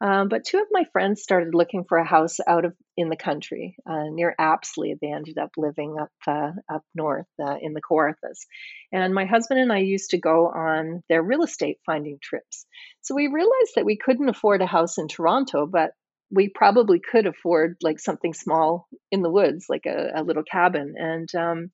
Um, 0.00 0.28
but 0.28 0.44
two 0.44 0.58
of 0.58 0.66
my 0.72 0.82
friends 0.92 1.22
started 1.22 1.54
looking 1.54 1.84
for 1.88 1.96
a 1.96 2.04
house 2.04 2.38
out 2.48 2.64
of 2.64 2.74
in 2.96 3.08
the 3.08 3.16
country 3.16 3.76
uh, 3.88 4.06
near 4.10 4.34
Apsley. 4.36 4.96
They 5.00 5.12
ended 5.12 5.38
up 5.38 5.50
living 5.56 5.96
up 6.00 6.10
uh, 6.26 6.50
up 6.68 6.82
north 6.92 7.28
uh, 7.40 7.56
in 7.60 7.72
the 7.72 7.80
Kawarthas, 7.80 8.46
and 8.92 9.14
my 9.14 9.26
husband 9.26 9.60
and 9.60 9.72
I 9.72 9.78
used 9.78 10.10
to 10.10 10.18
go 10.18 10.48
on 10.48 11.02
their 11.08 11.22
real 11.22 11.44
estate 11.44 11.78
finding 11.86 12.18
trips. 12.20 12.66
So 13.02 13.14
we 13.14 13.28
realized 13.28 13.74
that 13.76 13.84
we 13.84 13.96
couldn't 13.96 14.28
afford 14.28 14.60
a 14.60 14.66
house 14.66 14.98
in 14.98 15.06
Toronto, 15.06 15.66
but 15.66 15.92
we 16.32 16.48
probably 16.48 16.98
could 16.98 17.26
afford 17.26 17.76
like 17.82 18.00
something 18.00 18.32
small 18.32 18.88
in 19.12 19.22
the 19.22 19.30
woods, 19.30 19.66
like 19.68 19.86
a, 19.86 20.12
a 20.16 20.24
little 20.24 20.42
cabin. 20.42 20.94
And 20.96 21.28
um, 21.34 21.70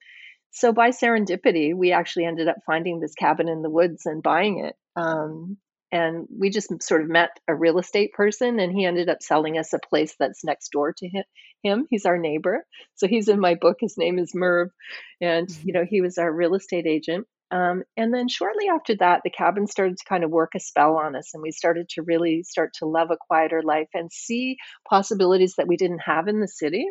so 0.51 0.73
by 0.73 0.91
serendipity, 0.91 1.75
we 1.75 1.93
actually 1.93 2.25
ended 2.25 2.49
up 2.49 2.57
finding 2.67 3.01
this 3.01 3.15
cabin 3.15 3.49
in 3.49 3.63
the 3.63 3.71
woods 3.71 4.07
and 4.07 4.23
buying 4.23 4.65
it. 4.65 4.75
Um, 4.97 5.59
and 5.91 6.27
we 6.37 6.51
just 6.51 6.71
sort 6.83 7.03
of 7.03 7.09
met 7.09 7.31
a 7.49 7.55
real 7.55 7.79
estate 7.79 8.13
person, 8.13 8.61
and 8.61 8.73
he 8.73 8.85
ended 8.85 9.09
up 9.09 9.23
selling 9.23 9.59
us 9.59 9.73
a 9.73 9.79
place 9.79 10.15
that's 10.19 10.45
next 10.45 10.71
door 10.71 10.93
to 10.93 11.25
him. 11.63 11.87
He's 11.89 12.05
our 12.05 12.19
neighbor, 12.19 12.65
so 12.95 13.09
he's 13.09 13.29
in 13.29 13.41
my 13.41 13.55
book. 13.55 13.79
His 13.81 13.97
name 13.97 14.19
is 14.19 14.33
Merv, 14.35 14.69
and 15.21 15.49
mm-hmm. 15.49 15.67
you 15.67 15.73
know 15.73 15.85
he 15.89 16.01
was 16.03 16.19
our 16.19 16.31
real 16.31 16.55
estate 16.55 16.87
agent. 16.87 17.27
Um, 17.51 17.85
and 17.97 18.13
then 18.13 18.29
shortly 18.29 18.67
after 18.69 18.97
that, 18.97 19.23
the 19.25 19.31
cabin 19.31 19.67
started 19.67 19.97
to 19.97 20.05
kind 20.07 20.23
of 20.23 20.31
work 20.31 20.51
a 20.55 20.61
spell 20.61 20.97
on 20.97 21.17
us, 21.17 21.33
and 21.33 21.43
we 21.43 21.51
started 21.51 21.89
to 21.91 22.03
really 22.03 22.43
start 22.43 22.75
to 22.75 22.87
love 22.87 23.11
a 23.11 23.17
quieter 23.27 23.63
life 23.63 23.89
and 23.95 24.13
see 24.13 24.57
possibilities 24.89 25.55
that 25.57 25.69
we 25.69 25.79
didn't 25.79 26.01
have 26.01 26.29
in 26.29 26.41
the 26.41 26.49
city. 26.49 26.87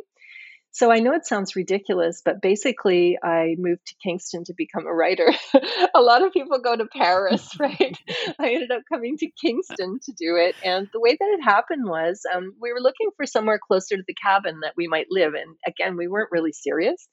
So 0.72 0.92
I 0.92 1.00
know 1.00 1.14
it 1.14 1.26
sounds 1.26 1.56
ridiculous, 1.56 2.22
but 2.24 2.42
basically, 2.42 3.18
I 3.24 3.56
moved 3.58 3.88
to 3.88 3.96
Kingston 4.04 4.44
to 4.44 4.54
become 4.56 4.86
a 4.86 4.94
writer. 4.94 5.28
a 5.96 6.02
lot 6.02 6.24
of 6.24 6.34
people 6.34 6.60
go 6.60 6.76
to 6.76 6.86
Paris, 6.86 7.50
right? 7.60 7.98
I 8.38 8.50
ended 8.50 8.72
up 8.72 8.84
coming 8.88 9.18
to 9.18 9.30
Kingston 9.44 10.00
to 10.04 10.12
do 10.12 10.36
it. 10.36 10.56
And 10.64 10.88
the 10.94 11.00
way 11.00 11.18
that 11.20 11.38
it 11.40 11.44
happened 11.44 11.88
was 11.88 12.22
um, 12.32 12.54
we 12.62 12.74
were 12.74 12.80
looking 12.80 13.10
for 13.16 13.26
somewhere 13.26 13.60
closer 13.60 13.98
to 13.98 14.04
the 14.08 14.14
cabin 14.14 14.60
that 14.62 14.74
we 14.78 14.88
might 14.88 15.08
live. 15.10 15.34
And 15.34 15.56
again, 15.66 15.98
we 15.98 16.08
weren't 16.08 16.32
really 16.32 16.54
serious. 16.54 17.08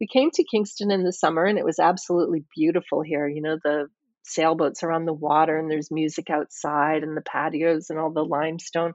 We 0.00 0.06
came 0.06 0.30
to 0.32 0.44
Kingston 0.44 0.90
in 0.90 1.04
the 1.04 1.12
summer, 1.12 1.44
and 1.44 1.58
it 1.58 1.64
was 1.64 1.78
absolutely 1.78 2.44
beautiful 2.56 3.02
here. 3.02 3.28
You 3.28 3.42
know, 3.42 3.58
the 3.62 3.88
sailboats 4.24 4.82
are 4.82 4.92
on 4.92 5.04
the 5.04 5.12
water, 5.12 5.58
and 5.58 5.70
there's 5.70 5.90
music 5.90 6.30
outside, 6.30 7.02
and 7.02 7.16
the 7.16 7.22
patios, 7.22 7.90
and 7.90 7.98
all 7.98 8.12
the 8.12 8.24
limestone. 8.24 8.94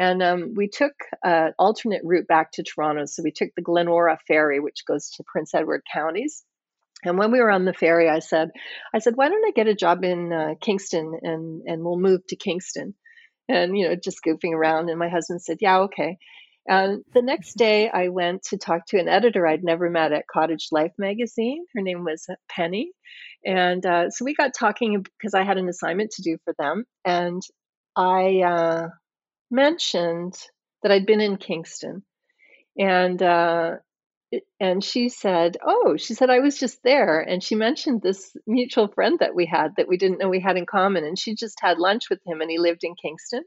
And 0.00 0.22
um, 0.22 0.54
we 0.56 0.66
took 0.66 0.94
an 1.22 1.52
alternate 1.58 2.00
route 2.02 2.26
back 2.26 2.52
to 2.52 2.62
Toronto. 2.62 3.04
So 3.04 3.22
we 3.22 3.32
took 3.32 3.50
the 3.54 3.62
Glenora 3.62 4.18
ferry, 4.26 4.58
which 4.58 4.86
goes 4.88 5.10
to 5.10 5.24
Prince 5.24 5.54
Edward 5.54 5.82
counties. 5.92 6.42
And 7.04 7.18
when 7.18 7.30
we 7.30 7.38
were 7.38 7.50
on 7.50 7.66
the 7.66 7.74
ferry, 7.74 8.08
I 8.08 8.20
said, 8.20 8.48
I 8.94 9.00
said, 9.00 9.14
why 9.16 9.28
don't 9.28 9.46
I 9.46 9.50
get 9.50 9.68
a 9.68 9.74
job 9.74 10.02
in 10.02 10.32
uh, 10.32 10.54
Kingston 10.58 11.20
and, 11.22 11.62
and 11.66 11.84
we'll 11.84 11.98
move 11.98 12.26
to 12.28 12.36
Kingston? 12.36 12.94
And, 13.46 13.76
you 13.76 13.88
know, 13.88 13.94
just 13.94 14.24
goofing 14.26 14.54
around. 14.54 14.88
And 14.88 14.98
my 14.98 15.10
husband 15.10 15.42
said, 15.42 15.58
yeah, 15.60 15.80
okay. 15.80 16.16
And 16.66 17.04
the 17.12 17.20
next 17.20 17.58
day, 17.58 17.90
I 17.90 18.08
went 18.08 18.44
to 18.44 18.56
talk 18.56 18.86
to 18.86 18.98
an 18.98 19.08
editor 19.08 19.46
I'd 19.46 19.64
never 19.64 19.90
met 19.90 20.12
at 20.12 20.28
Cottage 20.32 20.68
Life 20.72 20.92
magazine. 20.96 21.66
Her 21.74 21.82
name 21.82 22.04
was 22.04 22.26
Penny. 22.48 22.92
And 23.44 23.84
uh, 23.84 24.08
so 24.08 24.24
we 24.24 24.34
got 24.34 24.54
talking 24.58 25.04
because 25.18 25.34
I 25.34 25.44
had 25.44 25.58
an 25.58 25.68
assignment 25.68 26.12
to 26.12 26.22
do 26.22 26.38
for 26.44 26.54
them. 26.58 26.84
And 27.04 27.42
I 27.96 28.42
uh, 28.46 28.88
mentioned 29.50 30.38
that 30.82 30.92
I'd 30.92 31.06
been 31.06 31.20
in 31.20 31.36
Kingston. 31.36 32.02
And 32.78 33.22
uh, 33.22 33.76
and 34.60 34.82
she 34.84 35.08
said, 35.08 35.56
"Oh, 35.64 35.96
she 35.96 36.14
said 36.14 36.30
I 36.30 36.38
was 36.40 36.58
just 36.58 36.82
there." 36.84 37.20
And 37.20 37.42
she 37.42 37.54
mentioned 37.54 38.02
this 38.02 38.36
mutual 38.46 38.88
friend 38.88 39.18
that 39.20 39.34
we 39.34 39.46
had 39.46 39.74
that 39.76 39.88
we 39.88 39.96
didn't 39.96 40.18
know 40.18 40.28
we 40.28 40.40
had 40.40 40.56
in 40.56 40.66
common, 40.66 41.04
and 41.04 41.18
she 41.18 41.34
just 41.34 41.58
had 41.60 41.78
lunch 41.78 42.10
with 42.10 42.20
him, 42.26 42.40
and 42.40 42.50
he 42.50 42.58
lived 42.58 42.84
in 42.84 42.94
Kingston. 42.94 43.44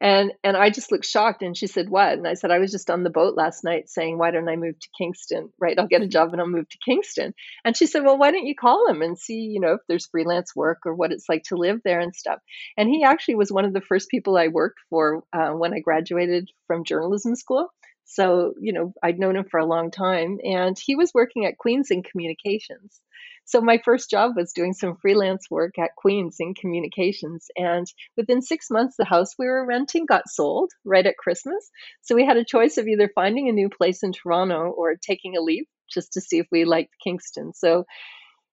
And 0.00 0.32
and 0.42 0.56
I 0.56 0.70
just 0.70 0.90
looked 0.90 1.04
shocked 1.04 1.42
and 1.42 1.54
she 1.54 1.66
said, 1.66 1.90
What? 1.90 2.14
And 2.14 2.26
I 2.26 2.34
said, 2.34 2.50
I 2.50 2.58
was 2.58 2.70
just 2.70 2.88
on 2.88 3.02
the 3.02 3.10
boat 3.10 3.36
last 3.36 3.64
night 3.64 3.90
saying, 3.90 4.16
Why 4.16 4.30
don't 4.30 4.48
I 4.48 4.56
move 4.56 4.78
to 4.78 4.88
Kingston? 4.96 5.52
Right, 5.58 5.78
I'll 5.78 5.86
get 5.86 6.00
a 6.00 6.08
job 6.08 6.32
and 6.32 6.40
I'll 6.40 6.48
move 6.48 6.68
to 6.70 6.78
Kingston. 6.82 7.34
And 7.64 7.76
she 7.76 7.86
said, 7.86 8.02
Well, 8.02 8.16
why 8.16 8.30
don't 8.30 8.46
you 8.46 8.54
call 8.54 8.88
him 8.88 9.02
and 9.02 9.18
see, 9.18 9.40
you 9.40 9.60
know, 9.60 9.74
if 9.74 9.80
there's 9.88 10.06
freelance 10.06 10.56
work 10.56 10.78
or 10.86 10.94
what 10.94 11.12
it's 11.12 11.28
like 11.28 11.42
to 11.44 11.56
live 11.56 11.80
there 11.84 12.00
and 12.00 12.14
stuff. 12.14 12.38
And 12.78 12.88
he 12.88 13.04
actually 13.04 13.34
was 13.34 13.52
one 13.52 13.66
of 13.66 13.74
the 13.74 13.82
first 13.82 14.08
people 14.08 14.38
I 14.38 14.48
worked 14.48 14.80
for 14.88 15.22
uh, 15.34 15.50
when 15.50 15.74
I 15.74 15.80
graduated 15.80 16.48
from 16.66 16.84
journalism 16.84 17.36
school. 17.36 17.68
So, 18.12 18.54
you 18.60 18.72
know, 18.72 18.92
I'd 19.00 19.20
known 19.20 19.36
him 19.36 19.44
for 19.48 19.60
a 19.60 19.64
long 19.64 19.92
time 19.92 20.38
and 20.42 20.76
he 20.76 20.96
was 20.96 21.14
working 21.14 21.46
at 21.46 21.58
Queens 21.58 21.92
in 21.92 22.02
communications. 22.02 23.00
So 23.44 23.60
my 23.60 23.78
first 23.84 24.10
job 24.10 24.32
was 24.34 24.52
doing 24.52 24.72
some 24.72 24.96
freelance 24.96 25.48
work 25.48 25.78
at 25.78 25.94
Queens 25.96 26.36
in 26.40 26.54
communications. 26.54 27.46
And 27.56 27.86
within 28.16 28.42
six 28.42 28.68
months, 28.68 28.96
the 28.96 29.04
house 29.04 29.36
we 29.38 29.46
were 29.46 29.64
renting 29.64 30.06
got 30.06 30.28
sold 30.28 30.72
right 30.84 31.06
at 31.06 31.16
Christmas. 31.18 31.70
So 32.02 32.16
we 32.16 32.26
had 32.26 32.36
a 32.36 32.44
choice 32.44 32.78
of 32.78 32.88
either 32.88 33.08
finding 33.14 33.48
a 33.48 33.52
new 33.52 33.68
place 33.68 34.02
in 34.02 34.12
Toronto 34.12 34.74
or 34.76 34.96
taking 34.96 35.36
a 35.36 35.40
leap 35.40 35.68
just 35.88 36.14
to 36.14 36.20
see 36.20 36.38
if 36.38 36.48
we 36.50 36.64
liked 36.64 36.94
Kingston. 37.04 37.52
So 37.54 37.84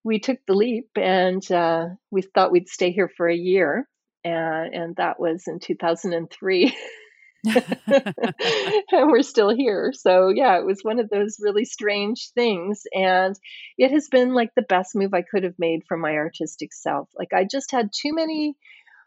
we 0.04 0.20
took 0.20 0.38
the 0.46 0.54
leap 0.54 0.90
and 0.96 1.52
uh, 1.52 1.88
we 2.12 2.22
thought 2.22 2.52
we'd 2.52 2.70
stay 2.70 2.92
here 2.92 3.10
for 3.18 3.28
a 3.28 3.36
year. 3.36 3.88
And 4.24 4.96
that 4.98 5.20
was 5.20 5.46
in 5.48 5.60
2003. 5.60 6.76
and 8.92 9.12
we're 9.12 9.22
still 9.22 9.56
here. 9.56 9.92
So, 9.94 10.30
yeah, 10.30 10.58
it 10.58 10.66
was 10.66 10.82
one 10.82 11.00
of 11.00 11.10
those 11.10 11.38
really 11.40 11.66
strange 11.66 12.32
things. 12.34 12.84
And 12.94 13.36
it 13.78 13.92
has 13.92 14.08
been 14.10 14.34
like 14.34 14.50
the 14.56 14.62
best 14.62 14.96
move 14.96 15.14
I 15.14 15.22
could 15.22 15.44
have 15.44 15.60
made 15.60 15.82
for 15.88 15.98
my 15.98 16.14
artistic 16.14 16.74
self. 16.74 17.10
Like, 17.18 17.34
I 17.34 17.46
just 17.50 17.72
had 17.72 17.90
too 17.94 18.14
many 18.14 18.56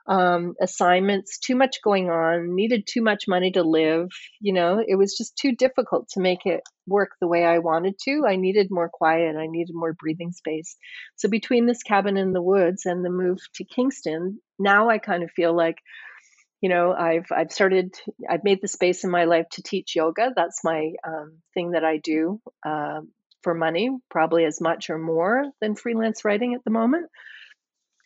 um, 0.07 0.55
assignments, 0.61 1.39
too 1.39 1.55
much 1.55 1.77
going 1.83 2.11
on, 2.11 2.55
needed 2.55 2.87
too 2.87 3.03
much 3.03 3.25
money 3.29 3.53
to 3.53 3.63
live. 3.63 4.09
You 4.41 4.53
know, 4.53 4.83
it 4.85 4.97
was 4.97 5.17
just 5.17 5.37
too 5.37 5.55
difficult 5.55 6.09
to 6.11 6.21
make 6.21 6.47
it 6.47 6.63
work 6.87 7.11
the 7.21 7.29
way 7.29 7.45
I 7.45 7.59
wanted 7.59 7.95
to. 8.05 8.25
I 8.27 8.37
needed 8.37 8.69
more 8.71 8.91
quiet, 8.93 9.37
I 9.37 9.47
needed 9.47 9.75
more 9.75 9.93
breathing 9.93 10.33
space. 10.33 10.77
So, 11.17 11.29
between 11.29 11.67
this 11.67 11.83
cabin 11.83 12.17
in 12.17 12.33
the 12.33 12.43
woods 12.43 12.87
and 12.87 13.05
the 13.05 13.11
move 13.11 13.39
to 13.55 13.65
Kingston, 13.65 14.41
now 14.59 14.89
I 14.89 14.99
kind 14.99 15.23
of 15.23 15.31
feel 15.31 15.55
like 15.55 15.77
you 16.61 16.69
know 16.69 16.93
i've 16.93 17.27
i've 17.31 17.53
started 17.53 17.95
i've 18.29 18.45
made 18.45 18.61
the 18.61 18.69
space 18.69 19.05
in 19.05 19.11
my 19.11 19.25
life 19.25 19.47
to 19.53 19.63
teach 19.63 19.97
yoga. 19.97 20.33
That's 20.35 20.63
my 20.65 20.93
um, 21.07 21.39
thing 21.55 21.73
that 21.73 21.85
i 21.85 21.99
do 21.99 22.41
uh, 22.67 23.01
for 23.43 23.55
money 23.55 23.91
probably 24.11 24.45
as 24.45 24.61
much 24.61 24.91
or 24.91 24.99
more 24.99 25.45
than 25.61 25.75
freelance 25.75 26.25
writing 26.25 26.55
at 26.55 26.65
the 26.65 26.71
moment. 26.71 27.11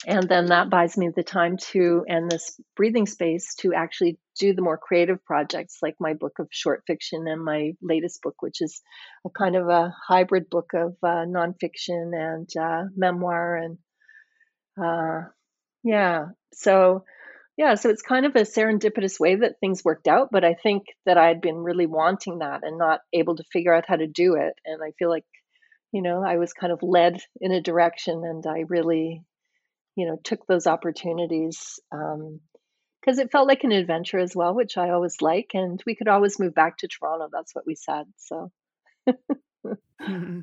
And 0.06 0.28
then 0.28 0.46
that 0.46 0.68
buys 0.68 0.98
me 0.98 1.08
the 1.16 1.22
time 1.22 1.56
to 1.72 2.04
and 2.06 2.30
this 2.30 2.60
breathing 2.76 3.06
space 3.06 3.54
to 3.60 3.72
actually 3.72 4.18
do 4.38 4.52
the 4.52 4.60
more 4.60 4.76
creative 4.76 5.24
projects 5.24 5.78
like 5.80 5.94
my 5.98 6.12
book 6.12 6.38
of 6.40 6.48
short 6.50 6.82
fiction 6.86 7.26
and 7.26 7.42
my 7.42 7.72
latest 7.80 8.20
book 8.20 8.34
which 8.40 8.60
is 8.60 8.82
a 9.24 9.30
kind 9.30 9.56
of 9.56 9.68
a 9.68 9.94
hybrid 10.06 10.50
book 10.50 10.72
of 10.74 10.96
uh, 11.02 11.24
nonfiction 11.24 12.12
and 12.12 12.48
uh, 12.60 12.82
memoir 12.94 13.56
and 13.56 13.78
uh, 14.80 15.22
yeah. 15.82 16.26
So 16.52 17.04
yeah, 17.56 17.74
so 17.76 17.88
it's 17.88 18.02
kind 18.02 18.26
of 18.26 18.34
a 18.34 18.40
serendipitous 18.40 19.20
way 19.20 19.36
that 19.36 19.60
things 19.60 19.84
worked 19.84 20.08
out, 20.08 20.28
but 20.32 20.44
I 20.44 20.54
think 20.54 20.86
that 21.06 21.18
I'd 21.18 21.40
been 21.40 21.58
really 21.58 21.86
wanting 21.86 22.38
that 22.38 22.60
and 22.64 22.78
not 22.78 23.00
able 23.12 23.36
to 23.36 23.44
figure 23.52 23.72
out 23.72 23.84
how 23.86 23.96
to 23.96 24.08
do 24.08 24.34
it. 24.34 24.54
And 24.64 24.82
I 24.82 24.90
feel 24.98 25.08
like, 25.08 25.24
you 25.92 26.02
know, 26.02 26.24
I 26.24 26.36
was 26.36 26.52
kind 26.52 26.72
of 26.72 26.82
led 26.82 27.20
in 27.40 27.52
a 27.52 27.60
direction 27.62 28.22
and 28.24 28.44
I 28.44 28.64
really, 28.68 29.22
you 29.94 30.06
know, 30.06 30.18
took 30.24 30.46
those 30.46 30.66
opportunities 30.66 31.78
because 31.90 33.18
um, 33.18 33.24
it 33.24 33.30
felt 33.30 33.46
like 33.46 33.62
an 33.62 33.70
adventure 33.70 34.18
as 34.18 34.34
well, 34.34 34.52
which 34.52 34.76
I 34.76 34.90
always 34.90 35.16
like. 35.20 35.50
And 35.54 35.80
we 35.86 35.94
could 35.94 36.08
always 36.08 36.40
move 36.40 36.54
back 36.54 36.78
to 36.78 36.88
Toronto. 36.88 37.28
That's 37.32 37.54
what 37.54 37.66
we 37.66 37.76
said. 37.76 38.04
So. 38.16 38.50
Mm-hmm. 40.08 40.40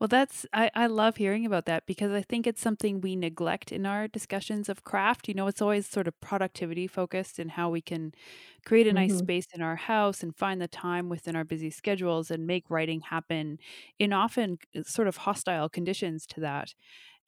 Well, 0.00 0.08
that's 0.08 0.46
I, 0.52 0.70
I 0.74 0.86
love 0.88 1.16
hearing 1.18 1.46
about 1.46 1.66
that 1.66 1.86
because 1.86 2.12
I 2.12 2.22
think 2.22 2.46
it's 2.46 2.60
something 2.60 3.00
we 3.00 3.16
neglect 3.16 3.72
in 3.72 3.86
our 3.86 4.08
discussions 4.08 4.68
of 4.68 4.84
craft. 4.84 5.28
You 5.28 5.34
know, 5.34 5.46
it's 5.46 5.62
always 5.62 5.86
sort 5.86 6.08
of 6.08 6.20
productivity 6.20 6.86
focused 6.88 7.38
and 7.38 7.52
how 7.52 7.70
we 7.70 7.80
can 7.82 8.12
create 8.66 8.88
a 8.88 8.92
nice 8.92 9.14
hmm 9.14 9.18
space 9.18 9.46
in 9.54 9.62
our 9.62 9.76
house 9.76 10.22
and 10.22 10.36
find 10.36 10.60
the 10.60 10.68
time 10.68 11.08
within 11.08 11.36
our 11.36 11.44
busy 11.44 11.70
schedules 11.70 12.30
and 12.30 12.46
make 12.46 12.70
writing 12.70 13.00
happen 13.02 13.58
in 13.98 14.12
often 14.12 14.58
sort 14.84 15.08
of 15.08 15.18
hostile 15.18 15.68
conditions 15.68 16.26
to 16.28 16.40
that. 16.40 16.74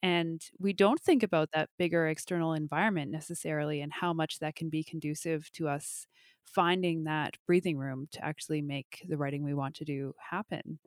And 0.02 0.42
we 0.58 0.72
don't 0.72 1.00
think 1.00 1.22
about 1.22 1.50
that 1.52 1.70
bigger 1.78 2.08
external 2.08 2.54
environment 2.54 3.10
necessarily 3.10 3.80
and 3.82 3.92
how 3.92 4.12
much 4.12 4.38
that 4.38 4.56
can 4.56 4.70
be 4.70 4.82
conducive 4.84 5.50
to 5.52 5.68
us 5.68 6.06
finding 6.54 7.04
that 7.04 7.36
breathing 7.46 7.78
room 7.78 8.08
to 8.12 8.24
actually 8.24 8.62
make 8.62 9.04
the 9.08 9.16
writing 9.16 9.44
we 9.44 9.54
want 9.54 9.76
to 9.76 9.84
do 9.84 10.14
happen. 10.18 10.78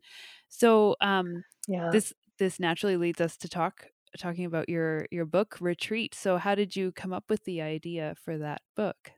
So 0.50 0.96
um, 1.02 1.44
Yeah. 1.68 1.90
this 1.92 2.14
this 2.40 2.60
naturally 2.60 2.98
leads 2.98 3.22
us 3.22 3.38
to 3.38 3.50
talk 3.50 3.88
talking 4.18 4.46
about 4.46 4.70
your 4.70 5.08
your 5.12 5.26
book 5.26 5.58
Retreat. 5.60 6.14
So 6.16 6.38
how 6.38 6.56
did 6.56 6.76
you 6.76 6.92
come 6.92 7.14
up 7.14 7.26
with 7.30 7.44
the 7.46 7.62
idea 7.62 8.16
for 8.24 8.38
that 8.38 8.62
book? 8.76 9.12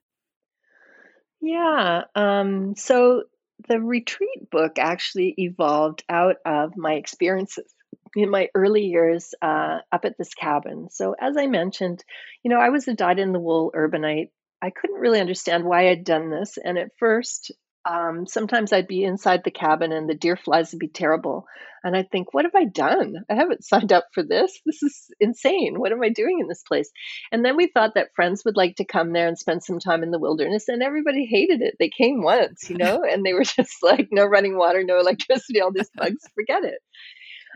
Yeah. 1.42 2.04
Um, 2.16 2.76
so 2.76 3.24
the 3.68 3.80
retreat 3.80 4.50
book 4.52 4.74
actually 4.80 5.34
evolved 5.38 6.04
out 6.10 6.38
of 6.46 6.76
my 6.76 6.94
experiences 6.94 7.74
in 8.16 8.30
my 8.30 8.50
early 8.56 8.84
years 8.86 9.34
uh, 9.42 9.80
up 9.92 10.06
at 10.06 10.18
this 10.18 10.34
cabin. 10.34 10.90
So, 10.90 11.16
as 11.20 11.38
I 11.38 11.48
mentioned, 11.48 12.04
you 12.44 12.50
know, 12.50 12.60
I 12.60 12.70
was 12.70 12.88
a 12.88 12.94
dyed 12.94 13.20
in 13.20 13.34
the 13.34 13.40
wool 13.40 13.72
urbanite. 13.76 14.30
I 14.62 14.70
couldn't 14.70 15.00
really 15.00 15.20
understand 15.20 15.66
why 15.66 15.90
I'd 15.90 16.04
done 16.04 16.30
this. 16.30 16.58
And 16.64 16.78
at 16.78 16.92
first, 16.98 17.52
um, 17.88 18.26
sometimes 18.26 18.74
I'd 18.74 18.88
be 18.88 19.04
inside 19.04 19.44
the 19.44 19.52
cabin 19.52 19.92
and 19.92 20.10
the 20.10 20.16
deer 20.16 20.36
flies 20.36 20.72
would 20.72 20.80
be 20.80 20.88
terrible. 20.88 21.46
And 21.84 21.96
I'd 21.96 22.10
think, 22.10 22.34
what 22.34 22.46
have 22.46 22.56
I 22.56 22.66
done? 22.66 23.14
I 23.30 23.36
haven't 23.36 23.64
signed 23.64 23.94
up 23.94 24.08
for 24.12 24.24
this. 24.24 24.60
This 24.66 24.82
is 24.82 25.08
insane. 25.20 25.76
What 25.80 25.92
am 25.92 26.02
I 26.02 26.10
doing 26.10 26.40
in 26.40 26.48
this 26.48 26.64
place? 26.64 26.90
And 27.32 27.46
then 27.46 27.56
we 27.56 27.68
thought 27.68 27.94
that 27.94 28.16
friends 28.16 28.42
would 28.44 28.58
like 28.58 28.78
to 28.78 28.86
come 28.86 29.14
there 29.14 29.28
and 29.28 29.38
spend 29.38 29.64
some 29.64 29.78
time 29.78 30.02
in 30.02 30.10
the 30.10 30.20
wilderness, 30.20 30.68
and 30.68 30.82
everybody 30.82 31.28
hated 31.28 31.62
it. 31.62 31.76
They 31.78 31.92
came 31.96 32.24
once, 32.24 32.70
you 32.70 32.78
know, 32.78 33.04
and 33.04 33.24
they 33.24 33.34
were 33.34 33.44
just 33.44 33.84
like, 33.84 34.08
no 34.12 34.26
running 34.26 34.58
water, 34.58 34.84
no 34.84 35.00
electricity, 35.00 35.62
all 35.62 35.72
these 35.72 35.92
bugs, 35.96 36.24
forget 36.36 36.64
it. 36.64 36.80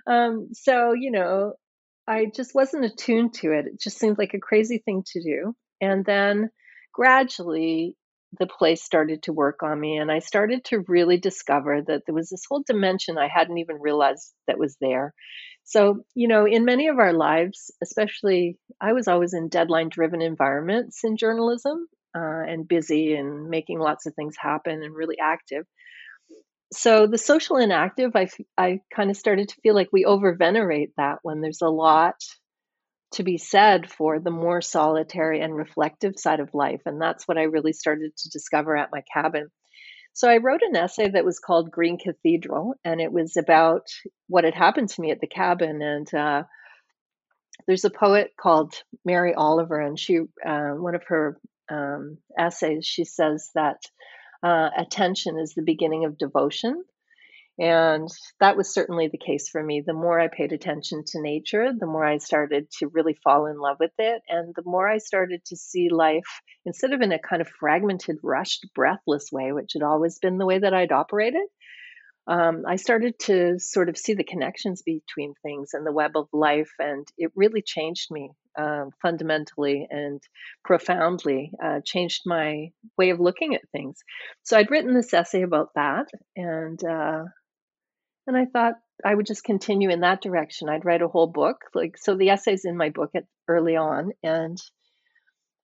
Um, 0.06 0.50
so, 0.54 0.94
you 0.94 1.10
know, 1.10 1.54
I 2.08 2.28
just 2.36 2.54
wasn't 2.54 2.86
attuned 2.86 3.34
to 3.36 3.52
it. 3.52 3.66
It 3.66 3.80
just 3.80 3.98
seemed 3.98 4.20
like 4.20 4.36
a 4.36 4.40
crazy 4.40 4.78
thing 4.86 5.04
to 5.14 5.24
do. 5.24 5.56
And 5.82 6.06
then 6.06 6.50
gradually, 7.00 7.96
the 8.40 8.46
place 8.46 8.84
started 8.84 9.24
to 9.24 9.32
work 9.32 9.64
on 9.64 9.80
me 9.80 9.96
and 9.96 10.12
I 10.12 10.20
started 10.20 10.66
to 10.66 10.84
really 10.88 11.18
discover 11.18 11.82
that 11.88 12.02
there 12.06 12.14
was 12.14 12.30
this 12.30 12.44
whole 12.48 12.62
dimension 12.68 13.18
I 13.18 13.30
hadn't 13.34 13.58
even 13.58 13.78
realized 13.80 14.34
that 14.48 14.60
was 14.60 14.76
there. 14.82 15.14
So, 15.64 16.04
you 16.14 16.28
know, 16.28 16.46
in 16.46 16.66
many 16.66 16.90
of 16.90 17.00
our 17.00 17.14
lives, 17.14 17.72
especially 17.82 18.58
I 18.82 18.92
was 18.92 19.08
always 19.08 19.34
in 19.34 19.48
deadline 19.48 19.88
driven 19.90 20.22
environments 20.22 21.00
in 21.06 21.16
journalism 21.16 21.88
uh, 22.14 22.44
and 22.46 22.68
busy 22.68 23.16
and 23.16 23.50
making 23.50 23.80
lots 23.80 24.06
of 24.06 24.14
things 24.14 24.36
happen 24.38 24.84
and 24.84 24.94
really 24.94 25.18
active. 25.22 25.66
So, 26.74 27.08
the 27.08 27.18
social 27.18 27.58
inactive, 27.58 28.12
I, 28.16 28.28
I 28.58 28.82
kind 28.94 29.10
of 29.10 29.18
started 29.18 29.50
to 29.50 29.62
feel 29.64 29.74
like 29.74 29.90
we 29.92 30.06
over 30.06 30.36
venerate 30.36 30.92
that 30.98 31.20
when 31.24 31.40
there's 31.42 31.62
a 31.64 31.70
lot 31.70 32.16
to 33.14 33.24
be 33.24 33.38
said 33.38 33.90
for 33.90 34.20
the 34.20 34.32
more 34.32 34.62
solitary 34.62 35.42
and 35.42 35.56
reflective 35.56 36.14
side 36.18 36.40
of 36.40 36.54
life. 36.54 36.82
And 36.86 37.02
that's 37.02 37.28
what 37.28 37.38
I 37.38 37.44
really 37.44 37.74
started 37.74 38.16
to 38.16 38.30
discover 38.30 38.78
at 38.78 38.92
my 38.92 39.02
cabin. 39.14 39.50
So 40.14 40.30
I 40.30 40.38
wrote 40.38 40.62
an 40.62 40.76
essay 40.76 41.10
that 41.10 41.26
was 41.26 41.40
called 41.40 41.72
Green 41.72 41.98
Cathedral, 41.98 42.74
and 42.84 43.00
it 43.00 43.12
was 43.12 43.38
about 43.38 43.88
what 44.28 44.44
had 44.44 44.54
happened 44.56 44.90
to 44.90 45.02
me 45.02 45.12
at 45.12 45.22
the 45.22 45.28
cabin. 45.28 45.82
And 45.82 46.14
uh, 46.14 46.44
there's 47.68 47.86
a 47.86 47.90
poet 47.90 48.32
called 48.40 48.74
Mary 49.06 49.34
Oliver, 49.34 49.80
and 49.80 49.98
she, 49.98 50.20
uh, 50.46 50.72
one 50.72 50.96
of 50.96 51.04
her 51.08 51.40
um, 51.72 52.18
essays, 52.38 52.86
she 52.86 53.06
says 53.06 53.52
that 53.56 53.78
uh, 54.44 54.70
attention 54.78 55.38
is 55.40 55.54
the 55.54 55.62
beginning 55.62 56.06
of 56.06 56.18
devotion. 56.18 56.84
And 57.60 58.08
that 58.40 58.56
was 58.56 58.74
certainly 58.74 59.10
the 59.10 59.18
case 59.18 59.50
for 59.50 59.62
me. 59.62 59.82
The 59.86 59.94
more 59.94 60.18
I 60.18 60.30
paid 60.30 60.54
attention 60.54 61.04
to 61.08 61.22
nature, 61.22 61.74
the 61.78 61.86
more 61.86 62.06
I 62.06 62.18
started 62.18 62.72
to 62.80 62.88
really 62.88 63.18
fall 63.22 63.48
in 63.48 63.60
love 63.60 63.78
with 63.82 63.92
it. 63.98 64.22
And 64.30 64.54
the 64.56 64.64
more 64.66 64.88
I 64.88 65.00
started 65.00 65.44
to 65.46 65.58
see 65.58 65.90
life 65.90 66.42
instead 66.66 66.94
of 66.94 67.02
in 67.02 67.12
a 67.12 67.20
kind 67.20 67.42
of 67.42 67.50
fragmented, 67.60 68.18
rushed, 68.24 68.66
breathless 68.74 69.30
way, 69.32 69.52
which 69.52 69.74
had 69.74 69.84
always 69.84 70.20
been 70.20 70.38
the 70.38 70.46
way 70.46 70.60
that 70.60 70.74
I'd 70.74 70.94
operated, 70.94 71.42
um, 72.30 72.64
I 72.68 72.76
started 72.76 73.18
to 73.22 73.58
sort 73.58 73.90
of 73.90 73.98
see 73.98 74.14
the 74.14 74.24
connections 74.24 74.84
between 74.84 75.34
things 75.42 75.72
and 75.74 75.86
the 75.86 75.92
web 75.92 76.12
of 76.16 76.28
life, 76.32 76.72
and 76.78 77.08
it 77.18 77.32
really 77.36 77.64
changed 77.64 78.12
me 78.12 78.30
uh, 78.56 78.86
fundamentally 79.02 79.88
and 79.90 80.22
profoundly. 80.64 81.52
Uh, 81.62 81.80
changed 81.84 82.22
my 82.28 82.70
way 83.00 83.10
of 83.10 83.20
looking 83.20 83.56
at 83.56 83.68
things. 83.72 83.98
So 84.44 84.58
I'd 84.58 84.70
written 84.70 84.94
this 84.94 85.14
essay 85.14 85.42
about 85.42 85.70
that, 85.74 86.08
and 86.36 86.82
uh, 86.84 87.24
and 88.30 88.38
I 88.38 88.46
thought 88.46 88.76
I 89.04 89.14
would 89.14 89.26
just 89.26 89.44
continue 89.44 89.90
in 89.90 90.02
that 90.02 90.22
direction. 90.22 90.70
I'd 90.70 90.86
write 90.86 91.02
a 91.02 91.08
whole 91.08 91.28
book, 91.28 91.58
like 91.74 91.98
so. 91.98 92.16
The 92.16 92.30
essays 92.30 92.64
in 92.64 92.78
my 92.78 92.90
book 92.90 93.12
at, 93.16 93.26
early 93.48 93.76
on, 93.76 94.12
and 94.24 94.58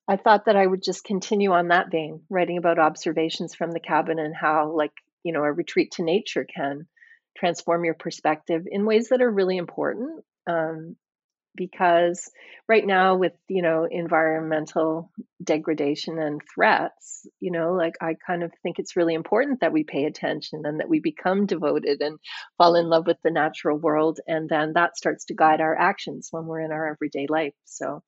I 0.10 0.18
thought 0.18 0.46
that 0.46 0.56
I 0.56 0.66
would 0.66 0.84
just 0.84 1.04
continue 1.04 1.52
on 1.52 1.68
that 1.68 1.92
vein, 1.92 2.22
writing 2.30 2.58
about 2.58 2.80
observations 2.80 3.54
from 3.54 3.72
the 3.72 3.80
cabin 3.80 4.20
and 4.20 4.36
how, 4.36 4.76
like 4.76 4.94
you 5.24 5.32
know, 5.32 5.44
a 5.44 5.52
retreat 5.52 5.92
to 5.94 6.04
nature 6.04 6.46
can 6.46 6.88
transform 7.38 7.86
your 7.86 7.94
perspective 7.94 8.64
in 8.66 8.86
ways 8.86 9.10
that 9.10 9.22
are 9.22 9.32
really 9.32 9.58
important. 9.58 10.24
Um, 10.48 10.96
because 11.56 12.30
right 12.68 12.86
now 12.86 13.16
with 13.16 13.34
you 13.48 13.62
know 13.62 13.88
environmental 13.90 15.12
degradation 15.44 16.20
and 16.20 16.42
threats 16.54 17.26
you 17.40 17.52
know 17.52 17.74
like 17.74 17.96
i 18.02 18.16
kind 18.26 18.44
of 18.44 18.52
think 18.64 18.80
it's 18.80 18.96
really 18.96 19.14
important 19.14 19.62
that 19.62 19.74
we 19.74 19.84
pay 19.84 20.06
attention 20.06 20.62
and 20.66 20.80
that 20.80 20.90
we 20.90 21.00
become 21.00 21.46
devoted 21.46 22.02
and 22.02 22.20
fall 22.58 22.76
in 22.76 22.88
love 22.88 23.06
with 23.08 23.18
the 23.24 23.32
natural 23.32 23.78
world 23.78 24.20
and 24.28 24.50
then 24.50 24.74
that 24.74 24.98
starts 24.98 25.26
to 25.26 25.34
guide 25.34 25.62
our 25.62 25.76
actions 25.78 26.30
when 26.32 26.46
we're 26.46 26.62
in 26.62 26.72
our 26.72 26.88
everyday 26.88 27.28
life. 27.28 27.54
So 27.66 28.04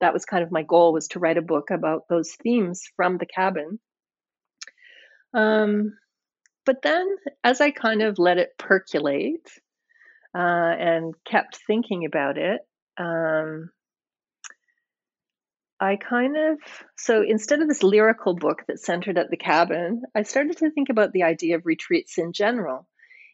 that 0.00 0.12
was 0.12 0.24
kind 0.24 0.42
of 0.42 0.52
my 0.52 0.62
goal 0.62 0.92
was 0.92 1.08
to 1.08 1.18
write 1.18 1.38
a 1.38 1.42
book 1.42 1.70
about 1.70 2.02
those 2.08 2.32
themes 2.42 2.82
from 2.96 3.18
the 3.18 3.26
cabin. 3.26 3.78
Um, 5.34 5.96
but 6.64 6.82
then, 6.82 7.06
as 7.44 7.60
I 7.60 7.70
kind 7.70 8.02
of 8.02 8.18
let 8.18 8.38
it 8.38 8.50
percolate 8.58 9.48
uh, 10.34 10.38
and 10.38 11.14
kept 11.24 11.58
thinking 11.66 12.04
about 12.04 12.38
it, 12.38 12.60
um, 12.98 13.70
I 15.78 15.96
kind 15.96 16.36
of, 16.36 16.58
so 16.96 17.22
instead 17.22 17.60
of 17.60 17.68
this 17.68 17.82
lyrical 17.82 18.34
book 18.34 18.62
that 18.66 18.80
centered 18.80 19.18
at 19.18 19.30
the 19.30 19.36
cabin, 19.36 20.02
I 20.14 20.22
started 20.22 20.56
to 20.58 20.70
think 20.70 20.88
about 20.88 21.12
the 21.12 21.24
idea 21.24 21.56
of 21.56 21.66
retreats 21.66 22.18
in 22.18 22.32
general. 22.32 22.88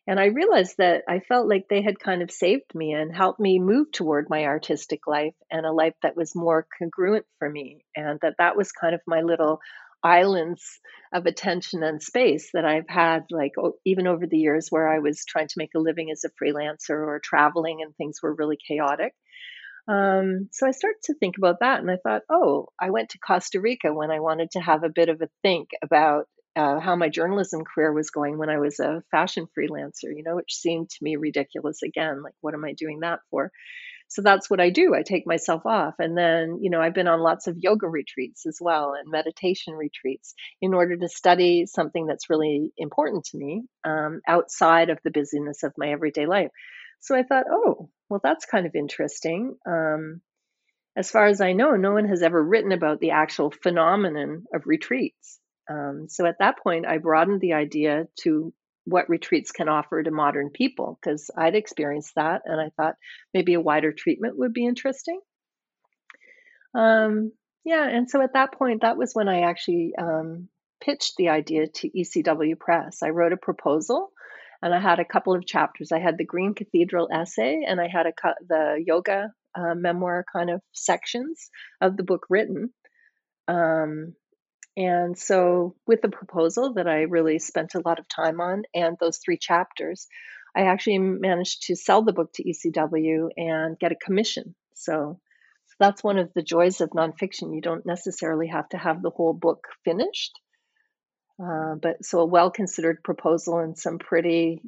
And 0.08 0.18
I 0.18 0.26
realized 0.26 0.78
that 0.78 1.04
I 1.08 1.20
felt 1.20 1.48
like 1.48 1.68
they 1.68 1.82
had 1.82 2.00
kind 2.00 2.22
of 2.22 2.32
saved 2.32 2.74
me 2.74 2.92
and 2.92 3.14
helped 3.14 3.38
me 3.38 3.60
move 3.60 3.92
toward 3.92 4.28
my 4.28 4.46
artistic 4.46 5.06
life 5.06 5.34
and 5.50 5.64
a 5.64 5.72
life 5.72 5.94
that 6.02 6.16
was 6.16 6.34
more 6.34 6.66
congruent 6.76 7.24
for 7.38 7.48
me. 7.48 7.84
And 7.94 8.18
that 8.22 8.34
that 8.38 8.56
was 8.56 8.72
kind 8.72 8.96
of 8.96 9.00
my 9.06 9.20
little 9.20 9.60
islands 10.02 10.80
of 11.12 11.26
attention 11.26 11.84
and 11.84 12.02
space 12.02 12.50
that 12.52 12.64
I've 12.64 12.88
had, 12.88 13.26
like 13.30 13.52
even 13.84 14.08
over 14.08 14.26
the 14.26 14.38
years 14.38 14.66
where 14.70 14.88
I 14.88 14.98
was 14.98 15.24
trying 15.24 15.46
to 15.46 15.58
make 15.58 15.70
a 15.76 15.78
living 15.78 16.10
as 16.10 16.24
a 16.24 16.30
freelancer 16.44 16.90
or 17.06 17.20
traveling 17.22 17.82
and 17.82 17.94
things 17.94 18.18
were 18.20 18.34
really 18.34 18.58
chaotic. 18.66 19.14
Um, 19.88 20.48
so 20.52 20.66
I 20.66 20.70
started 20.70 21.00
to 21.04 21.14
think 21.14 21.38
about 21.38 21.60
that 21.60 21.80
and 21.80 21.90
I 21.90 21.96
thought, 21.96 22.22
oh, 22.30 22.68
I 22.80 22.90
went 22.90 23.10
to 23.10 23.18
Costa 23.18 23.60
Rica 23.60 23.92
when 23.92 24.10
I 24.10 24.20
wanted 24.20 24.52
to 24.52 24.60
have 24.60 24.84
a 24.84 24.88
bit 24.88 25.08
of 25.08 25.20
a 25.20 25.28
think 25.42 25.70
about 25.82 26.26
uh, 26.54 26.78
how 26.78 26.96
my 26.96 27.08
journalism 27.08 27.62
career 27.64 27.92
was 27.92 28.10
going 28.10 28.38
when 28.38 28.50
I 28.50 28.58
was 28.58 28.78
a 28.78 29.02
fashion 29.10 29.46
freelancer, 29.58 30.14
you 30.14 30.22
know, 30.24 30.36
which 30.36 30.54
seemed 30.54 30.90
to 30.90 30.98
me 31.02 31.16
ridiculous 31.16 31.82
again. 31.82 32.22
Like, 32.22 32.34
what 32.40 32.54
am 32.54 32.64
I 32.64 32.74
doing 32.74 33.00
that 33.00 33.20
for? 33.30 33.50
so 34.12 34.20
that's 34.20 34.50
what 34.50 34.60
I 34.60 34.68
do. 34.68 34.94
I 34.94 35.02
take 35.02 35.26
myself 35.26 35.64
off. 35.64 35.94
And 35.98 36.16
then, 36.16 36.58
you 36.60 36.68
know, 36.68 36.82
I've 36.82 36.92
been 36.92 37.08
on 37.08 37.20
lots 37.20 37.46
of 37.46 37.56
yoga 37.56 37.88
retreats 37.88 38.44
as 38.44 38.58
well 38.60 38.92
and 38.92 39.10
meditation 39.10 39.72
retreats 39.72 40.34
in 40.60 40.74
order 40.74 40.98
to 40.98 41.08
study 41.08 41.64
something 41.64 42.06
that's 42.06 42.28
really 42.28 42.72
important 42.76 43.24
to 43.26 43.38
me 43.38 43.62
um, 43.84 44.20
outside 44.28 44.90
of 44.90 44.98
the 45.02 45.10
busyness 45.10 45.62
of 45.62 45.72
my 45.78 45.88
everyday 45.88 46.26
life. 46.26 46.50
So 47.00 47.16
I 47.16 47.22
thought, 47.22 47.46
oh, 47.50 47.88
well, 48.12 48.20
that's 48.22 48.44
kind 48.44 48.66
of 48.66 48.74
interesting. 48.74 49.56
Um, 49.66 50.20
as 50.94 51.10
far 51.10 51.24
as 51.24 51.40
I 51.40 51.54
know, 51.54 51.76
no 51.76 51.92
one 51.92 52.06
has 52.08 52.22
ever 52.22 52.44
written 52.44 52.70
about 52.70 53.00
the 53.00 53.12
actual 53.12 53.50
phenomenon 53.50 54.44
of 54.52 54.66
retreats. 54.66 55.40
Um, 55.70 56.08
so 56.10 56.26
at 56.26 56.38
that 56.40 56.58
point, 56.58 56.84
I 56.84 56.98
broadened 56.98 57.40
the 57.40 57.54
idea 57.54 58.08
to 58.20 58.52
what 58.84 59.08
retreats 59.08 59.50
can 59.50 59.70
offer 59.70 60.02
to 60.02 60.10
modern 60.10 60.50
people 60.50 60.98
because 61.00 61.30
I'd 61.34 61.54
experienced 61.54 62.16
that 62.16 62.42
and 62.44 62.60
I 62.60 62.68
thought 62.76 62.96
maybe 63.32 63.54
a 63.54 63.60
wider 63.62 63.92
treatment 63.92 64.36
would 64.36 64.52
be 64.52 64.66
interesting. 64.66 65.18
Um, 66.74 67.32
yeah, 67.64 67.88
and 67.88 68.10
so 68.10 68.20
at 68.20 68.34
that 68.34 68.52
point, 68.52 68.82
that 68.82 68.98
was 68.98 69.14
when 69.14 69.30
I 69.30 69.48
actually 69.48 69.94
um, 69.98 70.48
pitched 70.84 71.14
the 71.16 71.30
idea 71.30 71.66
to 71.66 71.88
ECW 71.88 72.58
Press. 72.58 73.02
I 73.02 73.08
wrote 73.08 73.32
a 73.32 73.38
proposal 73.38 74.12
and 74.62 74.74
I 74.74 74.80
had 74.80 75.00
a 75.00 75.04
couple 75.04 75.34
of 75.34 75.46
chapters. 75.46 75.92
I 75.92 75.98
had 75.98 76.16
the 76.16 76.24
Green 76.24 76.54
Cathedral 76.54 77.08
essay 77.12 77.64
and 77.66 77.80
I 77.80 77.88
had 77.88 78.06
a 78.06 78.12
the 78.48 78.82
yoga 78.84 79.32
uh, 79.54 79.74
memoir 79.74 80.24
kind 80.32 80.50
of 80.50 80.62
sections 80.72 81.50
of 81.80 81.96
the 81.96 82.04
book 82.04 82.26
written. 82.30 82.72
Um, 83.48 84.14
and 84.76 85.18
so, 85.18 85.74
with 85.86 86.00
the 86.00 86.08
proposal 86.08 86.74
that 86.74 86.88
I 86.88 87.02
really 87.02 87.38
spent 87.38 87.74
a 87.74 87.82
lot 87.84 87.98
of 87.98 88.08
time 88.08 88.40
on 88.40 88.62
and 88.74 88.96
those 88.98 89.18
three 89.18 89.36
chapters, 89.36 90.06
I 90.56 90.62
actually 90.62 90.98
managed 90.98 91.64
to 91.64 91.76
sell 91.76 92.02
the 92.02 92.14
book 92.14 92.32
to 92.34 92.44
ECW 92.44 93.28
and 93.36 93.78
get 93.78 93.92
a 93.92 93.96
commission. 93.96 94.54
So, 94.74 95.20
that's 95.78 96.02
one 96.02 96.18
of 96.18 96.32
the 96.34 96.42
joys 96.42 96.80
of 96.80 96.90
nonfiction. 96.90 97.54
You 97.54 97.60
don't 97.60 97.84
necessarily 97.84 98.46
have 98.46 98.68
to 98.70 98.78
have 98.78 99.02
the 99.02 99.10
whole 99.10 99.34
book 99.34 99.66
finished. 99.84 100.32
Uh, 101.42 101.74
but 101.74 102.04
so, 102.04 102.20
a 102.20 102.24
well 102.24 102.50
considered 102.50 103.02
proposal 103.02 103.58
and 103.58 103.76
some 103.76 103.98
pretty 103.98 104.60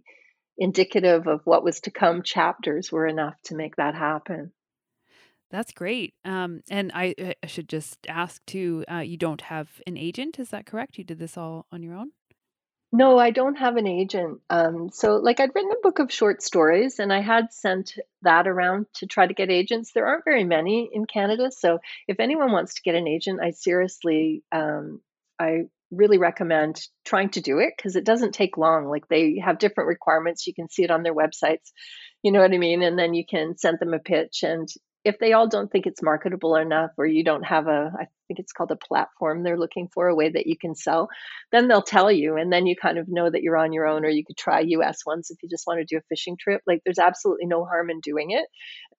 indicative 0.56 1.26
of 1.26 1.40
what 1.44 1.64
was 1.64 1.80
to 1.80 1.90
come 1.90 2.22
chapters 2.22 2.90
were 2.90 3.06
enough 3.06 3.40
to 3.44 3.54
make 3.54 3.76
that 3.76 3.94
happen. 3.94 4.52
That's 5.50 5.72
great. 5.72 6.14
Um, 6.24 6.62
and 6.68 6.90
I, 6.94 7.36
I, 7.42 7.46
should 7.46 7.68
just 7.68 7.98
ask 8.08 8.44
too. 8.44 8.84
Uh, 8.90 8.98
you 8.98 9.16
don't 9.16 9.42
have 9.42 9.68
an 9.86 9.96
agent, 9.96 10.38
is 10.40 10.48
that 10.50 10.66
correct? 10.66 10.98
You 10.98 11.04
did 11.04 11.18
this 11.18 11.36
all 11.36 11.66
on 11.70 11.82
your 11.82 11.94
own. 11.94 12.10
No, 12.90 13.18
I 13.18 13.30
don't 13.30 13.56
have 13.56 13.76
an 13.76 13.86
agent. 13.86 14.40
Um, 14.50 14.90
so, 14.92 15.16
like, 15.16 15.40
I'd 15.40 15.50
written 15.54 15.72
a 15.72 15.82
book 15.82 15.98
of 15.98 16.12
short 16.12 16.42
stories, 16.42 17.00
and 17.00 17.12
I 17.12 17.20
had 17.20 17.52
sent 17.52 17.98
that 18.22 18.46
around 18.46 18.86
to 18.94 19.06
try 19.06 19.26
to 19.26 19.34
get 19.34 19.50
agents. 19.50 19.92
There 19.92 20.06
aren't 20.06 20.24
very 20.24 20.44
many 20.44 20.90
in 20.92 21.04
Canada, 21.04 21.50
so 21.50 21.80
if 22.06 22.20
anyone 22.20 22.52
wants 22.52 22.74
to 22.74 22.82
get 22.82 22.94
an 22.94 23.08
agent, 23.08 23.40
I 23.42 23.50
seriously, 23.50 24.44
um, 24.52 25.00
I 25.40 25.64
really 25.96 26.18
recommend 26.18 26.80
trying 27.04 27.30
to 27.30 27.40
do 27.40 27.58
it 27.58 27.74
because 27.76 27.96
it 27.96 28.04
doesn't 28.04 28.32
take 28.32 28.56
long. 28.56 28.86
Like, 28.86 29.08
they 29.08 29.38
have 29.44 29.58
different 29.58 29.88
requirements. 29.88 30.46
You 30.46 30.54
can 30.54 30.68
see 30.68 30.84
it 30.84 30.90
on 30.90 31.02
their 31.02 31.14
websites. 31.14 31.72
You 32.22 32.32
know 32.32 32.40
what 32.40 32.52
I 32.52 32.58
mean? 32.58 32.82
And 32.82 32.98
then 32.98 33.14
you 33.14 33.24
can 33.28 33.56
send 33.58 33.78
them 33.80 33.94
a 33.94 33.98
pitch, 33.98 34.42
and 34.42 34.68
if 35.04 35.18
they 35.18 35.34
all 35.34 35.46
don't 35.46 35.70
think 35.70 35.86
it's 35.86 36.02
marketable 36.02 36.56
enough 36.56 36.90
or 36.96 37.06
you 37.06 37.22
don't 37.22 37.44
have 37.44 37.66
a 37.66 37.92
i 37.98 38.06
think 38.26 38.40
it's 38.40 38.52
called 38.52 38.70
a 38.70 38.76
platform 38.76 39.42
they're 39.42 39.58
looking 39.58 39.88
for 39.92 40.08
a 40.08 40.14
way 40.14 40.30
that 40.30 40.46
you 40.46 40.56
can 40.56 40.74
sell 40.74 41.08
then 41.52 41.68
they'll 41.68 41.82
tell 41.82 42.10
you 42.10 42.36
and 42.36 42.52
then 42.52 42.66
you 42.66 42.74
kind 42.74 42.98
of 42.98 43.06
know 43.08 43.30
that 43.30 43.42
you're 43.42 43.56
on 43.56 43.72
your 43.72 43.86
own 43.86 44.04
or 44.04 44.08
you 44.08 44.24
could 44.24 44.36
try 44.36 44.62
us 44.62 45.06
ones 45.06 45.30
if 45.30 45.36
you 45.42 45.48
just 45.48 45.66
want 45.66 45.78
to 45.78 45.84
do 45.84 45.98
a 45.98 46.06
fishing 46.08 46.36
trip 46.40 46.62
like 46.66 46.80
there's 46.84 46.98
absolutely 46.98 47.46
no 47.46 47.64
harm 47.64 47.90
in 47.90 48.00
doing 48.00 48.30
it 48.30 48.46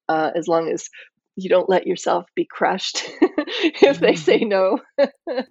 uh, 0.08 0.30
as 0.36 0.48
long 0.48 0.70
as 0.70 0.88
you 1.36 1.50
don't 1.50 1.70
let 1.70 1.86
yourself 1.86 2.26
be 2.34 2.46
crushed 2.50 3.04
if 3.82 4.00
they 4.00 4.16
say 4.16 4.40
mm-hmm. 4.40 4.50
no. 4.50 4.80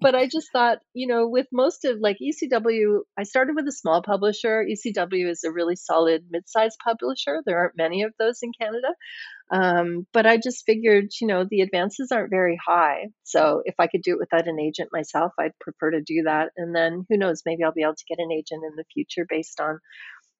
but 0.00 0.14
I 0.14 0.26
just 0.26 0.52
thought, 0.52 0.78
you 0.92 1.06
know, 1.06 1.26
with 1.28 1.46
most 1.50 1.84
of 1.84 1.98
like 2.00 2.18
ECW, 2.22 3.00
I 3.18 3.22
started 3.22 3.56
with 3.56 3.66
a 3.66 3.72
small 3.72 4.02
publisher. 4.02 4.64
ECW 4.64 5.30
is 5.30 5.44
a 5.44 5.52
really 5.52 5.76
solid 5.76 6.24
mid-sized 6.30 6.78
publisher. 6.84 7.40
There 7.44 7.58
aren't 7.58 7.78
many 7.78 8.02
of 8.02 8.12
those 8.18 8.40
in 8.42 8.52
Canada. 8.58 8.88
Um, 9.50 10.06
but 10.12 10.26
I 10.26 10.36
just 10.36 10.64
figured, 10.66 11.08
you 11.20 11.26
know, 11.26 11.46
the 11.48 11.62
advances 11.62 12.12
aren't 12.12 12.30
very 12.30 12.58
high. 12.64 13.08
So 13.22 13.62
if 13.64 13.74
I 13.78 13.86
could 13.86 14.02
do 14.02 14.12
it 14.12 14.18
without 14.18 14.48
an 14.48 14.60
agent 14.60 14.90
myself, 14.92 15.32
I'd 15.38 15.58
prefer 15.60 15.92
to 15.92 16.02
do 16.02 16.22
that. 16.24 16.50
And 16.56 16.74
then 16.74 17.06
who 17.08 17.16
knows, 17.16 17.42
maybe 17.46 17.64
I'll 17.64 17.72
be 17.72 17.82
able 17.82 17.94
to 17.94 18.04
get 18.08 18.18
an 18.18 18.32
agent 18.32 18.62
in 18.66 18.76
the 18.76 18.84
future 18.92 19.26
based 19.28 19.60
on, 19.60 19.78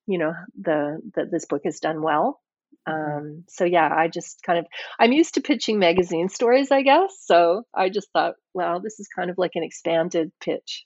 you 0.06 0.18
know, 0.18 0.32
the 0.60 1.00
that 1.14 1.30
this 1.30 1.46
book 1.46 1.62
has 1.64 1.80
done 1.80 2.02
well. 2.02 2.40
Mm-hmm. 2.88 3.18
Um, 3.18 3.44
so 3.48 3.64
yeah, 3.64 3.88
I 3.94 4.08
just 4.08 4.42
kind 4.42 4.58
of 4.58 4.66
I'm 4.98 5.12
used 5.12 5.34
to 5.34 5.40
pitching 5.40 5.78
magazine 5.78 6.28
stories, 6.28 6.70
I 6.70 6.82
guess. 6.82 7.16
So 7.20 7.64
I 7.74 7.88
just 7.88 8.08
thought, 8.12 8.34
well, 8.54 8.80
this 8.80 8.98
is 9.00 9.08
kind 9.08 9.30
of 9.30 9.38
like 9.38 9.52
an 9.54 9.62
expanded 9.62 10.32
pitch 10.40 10.84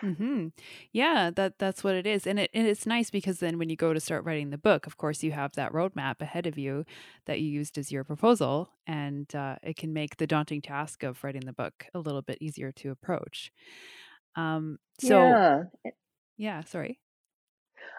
hmm 0.00 0.48
Yeah, 0.92 1.30
that 1.34 1.58
that's 1.58 1.82
what 1.82 1.94
it 1.94 2.06
is, 2.06 2.26
and 2.26 2.38
it 2.38 2.50
and 2.54 2.66
it's 2.66 2.86
nice 2.86 3.10
because 3.10 3.40
then 3.40 3.58
when 3.58 3.68
you 3.68 3.76
go 3.76 3.92
to 3.92 4.00
start 4.00 4.24
writing 4.24 4.50
the 4.50 4.58
book, 4.58 4.86
of 4.86 4.96
course, 4.96 5.22
you 5.22 5.32
have 5.32 5.52
that 5.52 5.72
roadmap 5.72 6.20
ahead 6.20 6.46
of 6.46 6.58
you 6.58 6.84
that 7.26 7.40
you 7.40 7.48
used 7.48 7.78
as 7.78 7.90
your 7.90 8.04
proposal, 8.04 8.70
and 8.86 9.34
uh, 9.34 9.56
it 9.62 9.76
can 9.76 9.92
make 9.92 10.16
the 10.16 10.26
daunting 10.26 10.62
task 10.62 11.02
of 11.02 11.22
writing 11.24 11.44
the 11.46 11.52
book 11.52 11.86
a 11.94 11.98
little 11.98 12.22
bit 12.22 12.38
easier 12.40 12.72
to 12.72 12.90
approach. 12.90 13.52
Um, 14.36 14.78
so 15.00 15.08
yeah, 15.08 15.62
yeah, 16.36 16.62
sorry. 16.64 17.00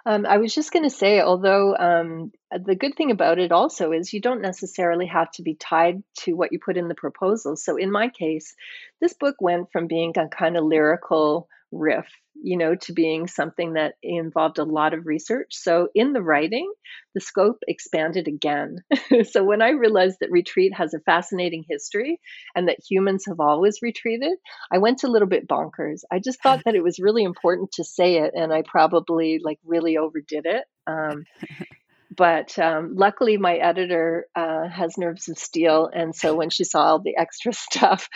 Um, 0.06 0.26
I 0.26 0.38
was 0.38 0.54
just 0.54 0.72
going 0.72 0.84
to 0.84 0.90
say, 0.90 1.22
although 1.22 1.76
um, 1.76 2.32
the 2.52 2.76
good 2.76 2.96
thing 2.96 3.12
about 3.12 3.40
it 3.40 3.52
also 3.52 3.92
is 3.92 4.14
you 4.14 4.22
don't 4.22 4.42
necessarily 4.42 5.08
have 5.08 5.32
to 5.34 5.44
be 5.44 5.56
tied 5.56 6.04
to 6.20 6.34
what 6.34 6.52
you 6.52 6.60
put 6.64 6.78
in 6.78 6.88
the 6.88 6.96
proposal. 6.96 7.56
So 7.56 7.76
in 7.78 7.92
my 7.92 8.10
case, 8.10 8.56
this 9.02 9.14
book 9.14 9.36
went 9.40 9.72
from 9.72 9.88
being 9.88 10.14
a 10.18 10.28
kind 10.28 10.58
of 10.58 10.64
lyrical 10.64 11.48
riff, 11.72 12.06
you 12.42 12.58
know, 12.58 12.76
to 12.76 12.94
being 12.94 13.28
something 13.28 13.74
that 13.74 13.96
involved 14.02 14.60
a 14.60 14.64
lot 14.64 14.94
of 14.94 15.06
research. 15.06 15.48
So 15.52 15.90
in 15.94 16.14
the 16.14 16.22
writing, 16.22 16.72
the 17.14 17.22
scope 17.22 17.60
expanded 17.68 18.28
again. 18.28 18.78
so 19.30 19.44
when 19.44 19.62
I 19.62 19.70
realized 19.70 20.18
that 20.22 20.32
retreat 20.32 20.74
has 20.76 20.94
a 20.94 21.00
fascinating 21.00 21.66
history 21.70 22.20
and 22.56 22.68
that 22.68 22.80
humans 22.90 23.26
have 23.28 23.40
always 23.40 23.80
retreated, 23.82 24.38
I 24.72 24.78
went 24.78 25.04
a 25.04 25.12
little 25.12 25.28
bit 25.28 25.48
bonkers. 25.48 26.02
I 26.12 26.20
just 26.20 26.42
thought 26.42 26.62
that 26.66 26.76
it 26.76 26.84
was 26.84 27.00
really 27.00 27.24
important 27.24 27.72
to 27.74 27.84
say 27.84 28.18
it, 28.18 28.34
and 28.36 28.54
I 28.54 28.64
probably 28.64 29.40
like 29.44 29.60
really 29.66 29.98
overdid 29.98 30.46
it. 30.46 30.66
Um, 30.88 31.26
but 32.16 32.58
um, 32.60 32.96
luckily 32.96 33.38
my 33.38 33.56
editor 33.56 34.26
uh, 34.36 34.68
has 34.68 34.98
nerves 34.98 35.30
of 35.30 35.38
steel 35.38 35.90
and 35.94 36.16
so 36.16 36.36
when 36.36 36.50
she 36.50 36.64
saw 36.64 36.82
all 36.82 37.00
the 37.00 37.16
extra 37.18 37.54
stuff 37.54 38.10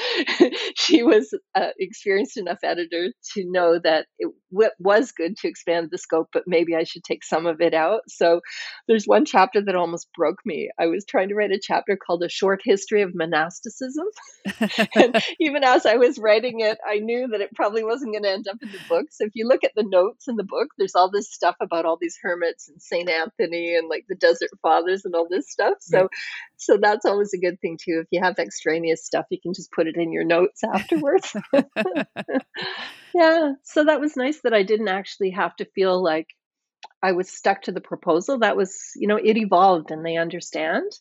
she 0.76 1.04
was 1.04 1.34
uh, 1.56 1.70
experienced 1.80 2.38
enough 2.38 2.60
editor 2.64 3.10
to 3.34 3.44
know 3.46 3.80
that 3.80 4.08
it 4.20 4.30
w- 4.54 4.72
was 4.80 5.12
good 5.12 5.38
to 5.38 5.48
expand 5.48 5.90
the 5.92 5.98
scope 5.98 6.30
but 6.34 6.44
maybe 6.48 6.76
i 6.76 6.84
should 6.84 7.04
take 7.04 7.24
some 7.24 7.46
of 7.46 7.62
it 7.62 7.74
out 7.74 8.02
so 8.08 8.42
there's 8.88 9.06
one 9.06 9.26
chapter 9.26 9.62
that 9.62 9.76
almost 9.76 10.08
broke 10.16 10.40
me 10.46 10.70
i 10.80 10.88
was 10.88 11.06
trying 11.06 11.30
to 11.30 11.36
write 11.36 11.52
a 11.52 11.60
chapter 11.62 11.96
called 11.96 12.24
a 12.24 12.30
short 12.30 12.62
history 12.64 13.02
of 13.02 13.14
monasticism 13.14 14.08
and 14.96 15.24
even 15.40 15.64
as 15.64 15.86
i 15.86 15.96
was 15.96 16.18
writing 16.18 16.62
it 16.62 16.78
i 16.90 16.98
knew 16.98 17.28
that 17.28 17.42
it 17.42 17.54
probably 17.54 17.84
wasn't 17.84 18.12
going 18.12 18.24
to 18.24 18.32
end 18.32 18.48
up 18.48 18.58
in 18.62 18.72
the 18.72 18.80
book 18.90 19.06
so 19.12 19.24
if 19.24 19.32
you 19.36 19.48
look 19.48 19.64
at 19.64 19.72
the 19.76 19.86
notes 19.88 20.28
in 20.28 20.36
the 20.36 20.44
book 20.44 20.70
there's 20.78 20.96
all 20.96 21.12
this 21.12 21.32
stuff 21.32 21.56
about 21.62 21.86
all 21.86 21.98
these 22.02 22.18
hermits 22.22 22.70
and 22.70 22.82
saint 22.82 23.10
anthony 23.10 23.76
and 23.76 23.84
and 23.84 23.90
like 23.90 24.06
the 24.08 24.16
desert 24.16 24.50
fathers 24.62 25.06
and 25.06 25.14
all 25.16 25.28
this 25.30 25.50
stuff. 25.50 25.76
So 25.82 26.02
right. 26.02 26.10
so 26.58 26.78
that's 26.82 27.06
always 27.06 27.34
a 27.34 27.38
good 27.38 27.60
thing 27.62 27.78
too. 27.82 28.02
If 28.02 28.08
you 28.12 28.22
have 28.22 28.40
extraneous 28.40 29.06
stuff, 29.06 29.26
you 29.30 29.40
can 29.42 29.54
just 29.54 29.72
put 29.72 29.88
it 29.88 29.98
in 29.98 30.12
your 30.12 30.26
notes 30.26 30.64
afterwards. 30.64 31.36
yeah. 33.14 33.54
So 33.64 33.86
that 33.86 34.00
was 34.00 34.18
nice 34.18 34.42
that 34.42 34.54
I 34.54 34.64
didn't 34.64 34.88
actually 34.88 35.32
have 35.32 35.56
to 35.58 35.66
feel 35.66 36.02
like 36.02 36.28
I 37.02 37.14
was 37.14 37.30
stuck 37.30 37.64
to 37.64 37.72
the 37.72 37.82
proposal. 37.82 38.40
That 38.40 38.58
was, 38.58 38.92
you 38.96 39.08
know, 39.08 39.18
it 39.18 39.38
evolved 39.38 39.92
and 39.92 40.06
they 40.06 40.18
understand 40.18 40.92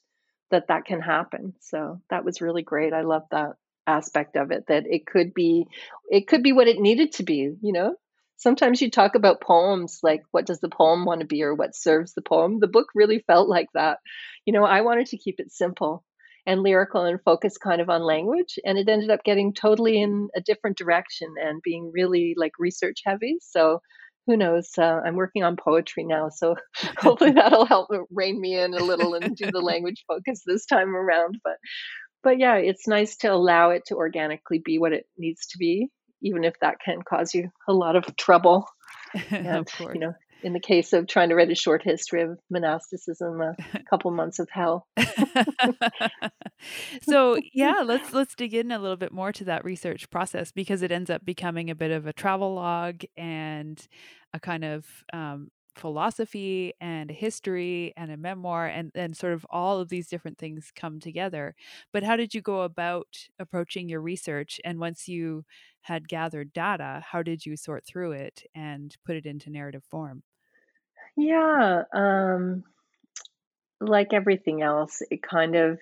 that 0.51 0.69
that 0.69 0.85
can 0.85 1.01
happen. 1.01 1.55
So 1.61 2.01
that 2.11 2.25
was 2.25 2.41
really 2.41 2.63
great. 2.63 2.93
I 2.93 3.03
love 3.03 3.23
that 3.31 3.53
aspect 3.87 4.37
of 4.37 4.51
it 4.51 4.65
that 4.69 4.85
it 4.87 5.07
could 5.07 5.35
be 5.35 5.67
it 6.09 6.29
could 6.29 6.43
be 6.43 6.53
what 6.53 6.69
it 6.69 6.79
needed 6.79 7.13
to 7.13 7.25
be 7.25 7.53
you 7.61 7.73
know 7.73 7.95
sometimes 8.37 8.81
you 8.81 8.91
talk 8.91 9.15
about 9.15 9.41
poems 9.41 9.99
like 10.03 10.23
what 10.31 10.47
does 10.47 10.61
the 10.61 10.69
poem 10.69 11.05
want 11.05 11.21
to 11.21 11.27
be 11.27 11.43
or 11.43 11.55
what 11.55 11.75
serves 11.75 12.15
the 12.15 12.23
poem 12.23 12.61
the 12.61 12.69
book 12.69 12.87
really 12.95 13.19
felt 13.27 13.49
like 13.49 13.67
that 13.75 13.99
you 14.45 14.53
know 14.53 14.65
i 14.65 14.83
wanted 14.83 15.07
to 15.07 15.19
keep 15.19 15.41
it 15.41 15.51
simple 15.51 16.05
and 16.47 16.63
lyrical 16.63 17.05
and 17.05 17.21
focused 17.25 17.61
kind 17.61 17.81
of 17.81 17.89
on 17.89 18.03
language 18.03 18.59
and 18.65 18.79
it 18.79 18.89
ended 18.89 19.11
up 19.11 19.25
getting 19.25 19.53
totally 19.55 20.01
in 20.01 20.29
a 20.37 20.41
different 20.41 20.77
direction 20.77 21.35
and 21.41 21.63
being 21.63 21.91
really 21.93 22.35
like 22.37 22.53
research 22.59 23.01
heavy. 23.05 23.37
So 23.41 23.81
who 24.27 24.37
knows? 24.37 24.71
Uh, 24.79 25.01
i'm 25.05 25.17
working 25.17 25.43
on 25.43 25.57
poetry 25.57 26.05
now 26.05 26.29
so 26.29 26.55
hopefully 26.99 27.31
that'll 27.35 27.67
help 27.67 27.89
rein 28.11 28.41
me 28.41 28.57
in 28.57 28.73
a 28.73 28.83
little 28.83 29.15
and 29.15 29.37
do 29.37 29.51
the 29.51 29.61
language 29.61 30.05
focus 30.07 30.43
this 30.47 30.65
time 30.65 30.95
around 30.95 31.39
but 31.43 31.57
but 32.23 32.39
yeah 32.39 32.55
it's 32.55 32.87
nice 32.87 33.17
to 33.17 33.27
allow 33.27 33.71
it 33.71 33.83
to 33.87 33.97
organically 33.97 34.61
be 34.65 34.79
what 34.79 34.93
it 34.93 35.07
needs 35.19 35.49
to 35.49 35.59
be 35.59 35.91
even 36.23 36.45
if 36.45 36.55
that 36.61 36.77
can 36.85 37.03
cause 37.03 37.35
you 37.35 37.51
a 37.69 37.73
lot 37.73 37.97
of 37.97 38.17
trouble. 38.17 38.67
And, 39.31 39.69
you 39.81 40.01
know, 40.01 40.15
in 40.43 40.53
the 40.53 40.61
case 40.61 40.93
of 40.93 41.07
trying 41.07 41.29
to 41.29 41.35
write 41.35 41.51
a 41.51 41.55
short 41.55 41.83
history 41.83 42.23
of 42.23 42.39
monasticism, 42.51 43.41
a 43.41 43.55
couple 43.91 44.11
months 44.11 44.39
of 44.39 44.49
hell. 44.51 44.87
so 47.03 47.39
yeah, 47.53 47.83
let's 47.85 48.13
let's 48.13 48.35
dig 48.35 48.55
in 48.55 48.71
a 48.71 48.79
little 48.79 48.97
bit 48.97 49.13
more 49.13 49.33
to 49.33 49.45
that 49.45 49.65
research 49.65 50.11
process 50.11 50.53
because 50.53 50.83
it 50.83 50.93
ends 50.93 51.11
up 51.11 51.25
becoming 51.25 51.71
a 51.71 51.75
bit 51.75 51.91
of 51.91 52.07
a 52.07 52.13
travel 52.13 52.55
log 52.55 53.03
and 53.17 53.87
a 54.33 54.41
kind 54.41 54.65
of 54.65 54.87
um, 55.13 55.51
philosophy 55.75 56.75
and 56.81 57.11
history 57.11 57.93
and 57.97 58.11
a 58.13 58.17
memoir 58.17 58.67
and 58.67 58.93
and 58.95 59.17
sort 59.17 59.33
of 59.33 59.47
all 59.51 59.81
of 59.81 59.89
these 59.89 60.09
different 60.09 60.39
things 60.39 60.71
come 60.75 61.01
together. 61.01 61.55
But 61.93 62.03
how 62.03 62.17
did 62.17 62.35
you 62.35 62.43
go 62.43 62.63
about 62.63 63.29
approaching 63.39 63.89
your 63.89 64.01
research? 64.03 64.61
And 64.65 64.79
once 64.81 65.09
you 65.09 65.45
had 65.83 66.09
gathered 66.09 66.53
data 66.53 67.03
how 67.07 67.23
did 67.23 67.45
you 67.47 67.57
sort 67.57 67.85
through 67.85 68.13
it 68.13 68.45
and 68.55 68.97
put 69.05 69.17
it 69.17 69.27
into 69.27 69.51
narrative 69.51 69.85
form? 69.85 70.23
Yeah 71.17 71.85
um 71.93 72.65
like 73.81 74.13
everything 74.13 74.63
else 74.63 75.03
it 75.11 75.23
kind 75.23 75.55
of 75.57 75.81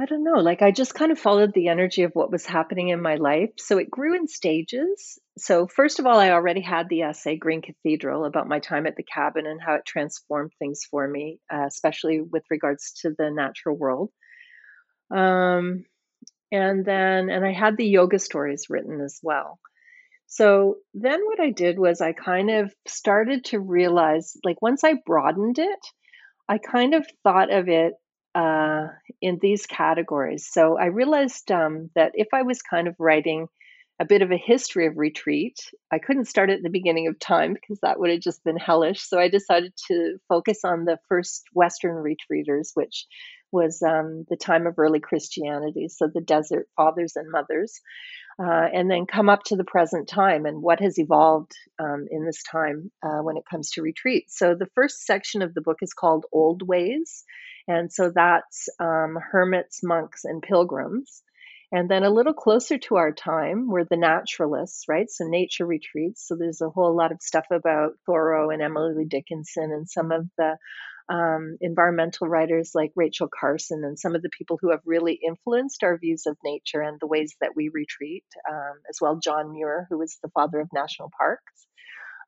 I 0.00 0.04
don't 0.04 0.22
know. 0.22 0.38
Like 0.38 0.62
I 0.62 0.70
just 0.70 0.94
kind 0.94 1.10
of 1.10 1.18
followed 1.18 1.52
the 1.52 1.68
energy 1.68 2.04
of 2.04 2.12
what 2.12 2.30
was 2.30 2.46
happening 2.46 2.88
in 2.88 3.02
my 3.02 3.16
life. 3.16 3.50
So 3.58 3.78
it 3.78 3.90
grew 3.90 4.14
in 4.14 4.28
stages. 4.28 5.18
So 5.38 5.66
first 5.66 5.98
of 5.98 6.06
all, 6.06 6.20
I 6.20 6.30
already 6.30 6.60
had 6.60 6.88
the 6.88 7.02
essay 7.02 7.36
Green 7.36 7.62
Cathedral 7.62 8.24
about 8.24 8.46
my 8.46 8.60
time 8.60 8.86
at 8.86 8.94
the 8.94 9.02
cabin 9.02 9.46
and 9.46 9.60
how 9.60 9.74
it 9.74 9.84
transformed 9.84 10.52
things 10.58 10.82
for 10.88 11.08
me, 11.08 11.40
uh, 11.52 11.64
especially 11.66 12.20
with 12.20 12.44
regards 12.48 12.92
to 13.02 13.10
the 13.18 13.30
natural 13.30 13.76
world. 13.76 14.10
Um, 15.10 15.84
and 16.52 16.84
then, 16.84 17.28
and 17.28 17.44
I 17.44 17.52
had 17.52 17.76
the 17.76 17.86
yoga 17.86 18.20
stories 18.20 18.66
written 18.70 19.00
as 19.00 19.18
well. 19.20 19.58
So 20.26 20.76
then 20.94 21.24
what 21.24 21.40
I 21.40 21.50
did 21.50 21.76
was 21.76 22.00
I 22.00 22.12
kind 22.12 22.50
of 22.50 22.72
started 22.86 23.46
to 23.46 23.58
realize, 23.58 24.36
like 24.44 24.62
once 24.62 24.84
I 24.84 24.94
broadened 25.04 25.58
it, 25.58 25.80
I 26.48 26.58
kind 26.58 26.94
of 26.94 27.06
thought 27.24 27.52
of 27.52 27.68
it 27.68 27.94
uh, 28.34 28.88
in 29.20 29.38
these 29.40 29.66
categories. 29.66 30.48
So 30.50 30.78
I 30.78 30.86
realized 30.86 31.50
um, 31.50 31.90
that 31.94 32.12
if 32.14 32.28
I 32.32 32.42
was 32.42 32.62
kind 32.62 32.88
of 32.88 32.94
writing 32.98 33.48
a 34.00 34.04
bit 34.04 34.22
of 34.22 34.30
a 34.30 34.36
history 34.36 34.86
of 34.86 34.96
retreat, 34.96 35.58
I 35.90 35.98
couldn't 35.98 36.26
start 36.26 36.50
at 36.50 36.62
the 36.62 36.70
beginning 36.70 37.08
of 37.08 37.18
time 37.18 37.52
because 37.52 37.80
that 37.82 37.98
would 37.98 38.10
have 38.10 38.20
just 38.20 38.44
been 38.44 38.56
hellish. 38.56 39.00
So 39.00 39.18
I 39.18 39.28
decided 39.28 39.72
to 39.88 40.18
focus 40.28 40.60
on 40.64 40.84
the 40.84 40.98
first 41.08 41.44
Western 41.52 41.96
retreaters, 41.96 42.70
which 42.74 43.06
was 43.50 43.82
um, 43.82 44.24
the 44.28 44.36
time 44.36 44.66
of 44.66 44.78
early 44.78 45.00
Christianity, 45.00 45.88
so 45.88 46.06
the 46.06 46.20
desert 46.20 46.68
fathers 46.76 47.14
and 47.16 47.30
mothers, 47.30 47.80
uh, 48.38 48.68
and 48.72 48.90
then 48.90 49.06
come 49.06 49.28
up 49.28 49.42
to 49.44 49.56
the 49.56 49.64
present 49.64 50.08
time 50.08 50.46
and 50.46 50.62
what 50.62 50.80
has 50.80 50.98
evolved 50.98 51.52
um, 51.80 52.06
in 52.10 52.24
this 52.24 52.42
time 52.42 52.90
uh, 53.02 53.18
when 53.22 53.36
it 53.36 53.44
comes 53.50 53.70
to 53.70 53.82
retreat. 53.82 54.26
So 54.28 54.54
the 54.54 54.68
first 54.74 55.04
section 55.06 55.42
of 55.42 55.54
the 55.54 55.62
book 55.62 55.78
is 55.82 55.94
called 55.94 56.26
Old 56.30 56.62
Ways, 56.62 57.24
and 57.68 57.92
so 57.92 58.10
that's 58.12 58.68
um, 58.80 59.18
hermits, 59.30 59.82
monks, 59.84 60.24
and 60.24 60.42
pilgrims. 60.42 61.22
And 61.70 61.90
then 61.90 62.02
a 62.02 62.10
little 62.10 62.32
closer 62.32 62.78
to 62.78 62.96
our 62.96 63.12
time 63.12 63.68
were 63.68 63.84
the 63.84 63.98
naturalists, 63.98 64.84
right? 64.88 65.08
So 65.10 65.26
nature 65.28 65.66
retreats. 65.66 66.26
So 66.26 66.34
there's 66.34 66.62
a 66.62 66.70
whole 66.70 66.96
lot 66.96 67.12
of 67.12 67.20
stuff 67.20 67.44
about 67.50 67.92
Thoreau 68.06 68.48
and 68.48 68.62
Emily 68.62 69.04
Dickinson 69.04 69.70
and 69.70 69.86
some 69.88 70.10
of 70.10 70.26
the 70.38 70.56
um, 71.10 71.58
environmental 71.60 72.26
writers 72.26 72.72
like 72.74 72.92
Rachel 72.96 73.28
Carson 73.28 73.82
and 73.84 73.98
some 73.98 74.14
of 74.14 74.22
the 74.22 74.30
people 74.30 74.58
who 74.60 74.70
have 74.70 74.80
really 74.86 75.18
influenced 75.26 75.82
our 75.82 75.98
views 75.98 76.24
of 76.26 76.38
nature 76.42 76.80
and 76.80 76.98
the 77.00 77.06
ways 77.06 77.34
that 77.42 77.52
we 77.54 77.68
retreat, 77.68 78.24
um, 78.50 78.74
as 78.88 78.98
well 79.00 79.18
John 79.22 79.52
Muir, 79.52 79.86
who 79.90 79.98
was 79.98 80.18
the 80.22 80.30
father 80.30 80.60
of 80.60 80.68
national 80.72 81.10
parks. 81.18 81.66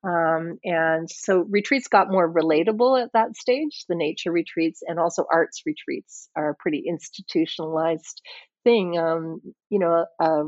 Um, 0.03 0.57
and 0.63 1.09
so 1.09 1.45
retreats 1.49 1.87
got 1.87 2.11
more 2.11 2.31
relatable 2.31 3.01
at 3.01 3.13
that 3.13 3.35
stage. 3.35 3.85
The 3.87 3.95
nature 3.95 4.31
retreats 4.31 4.81
and 4.85 4.99
also 4.99 5.25
arts 5.31 5.61
retreats 5.65 6.29
are 6.35 6.49
a 6.51 6.55
pretty 6.55 6.83
institutionalized 6.87 8.21
thing. 8.63 8.97
Um, 8.97 9.41
you 9.69 9.79
know, 9.79 10.05
uh, 10.19 10.43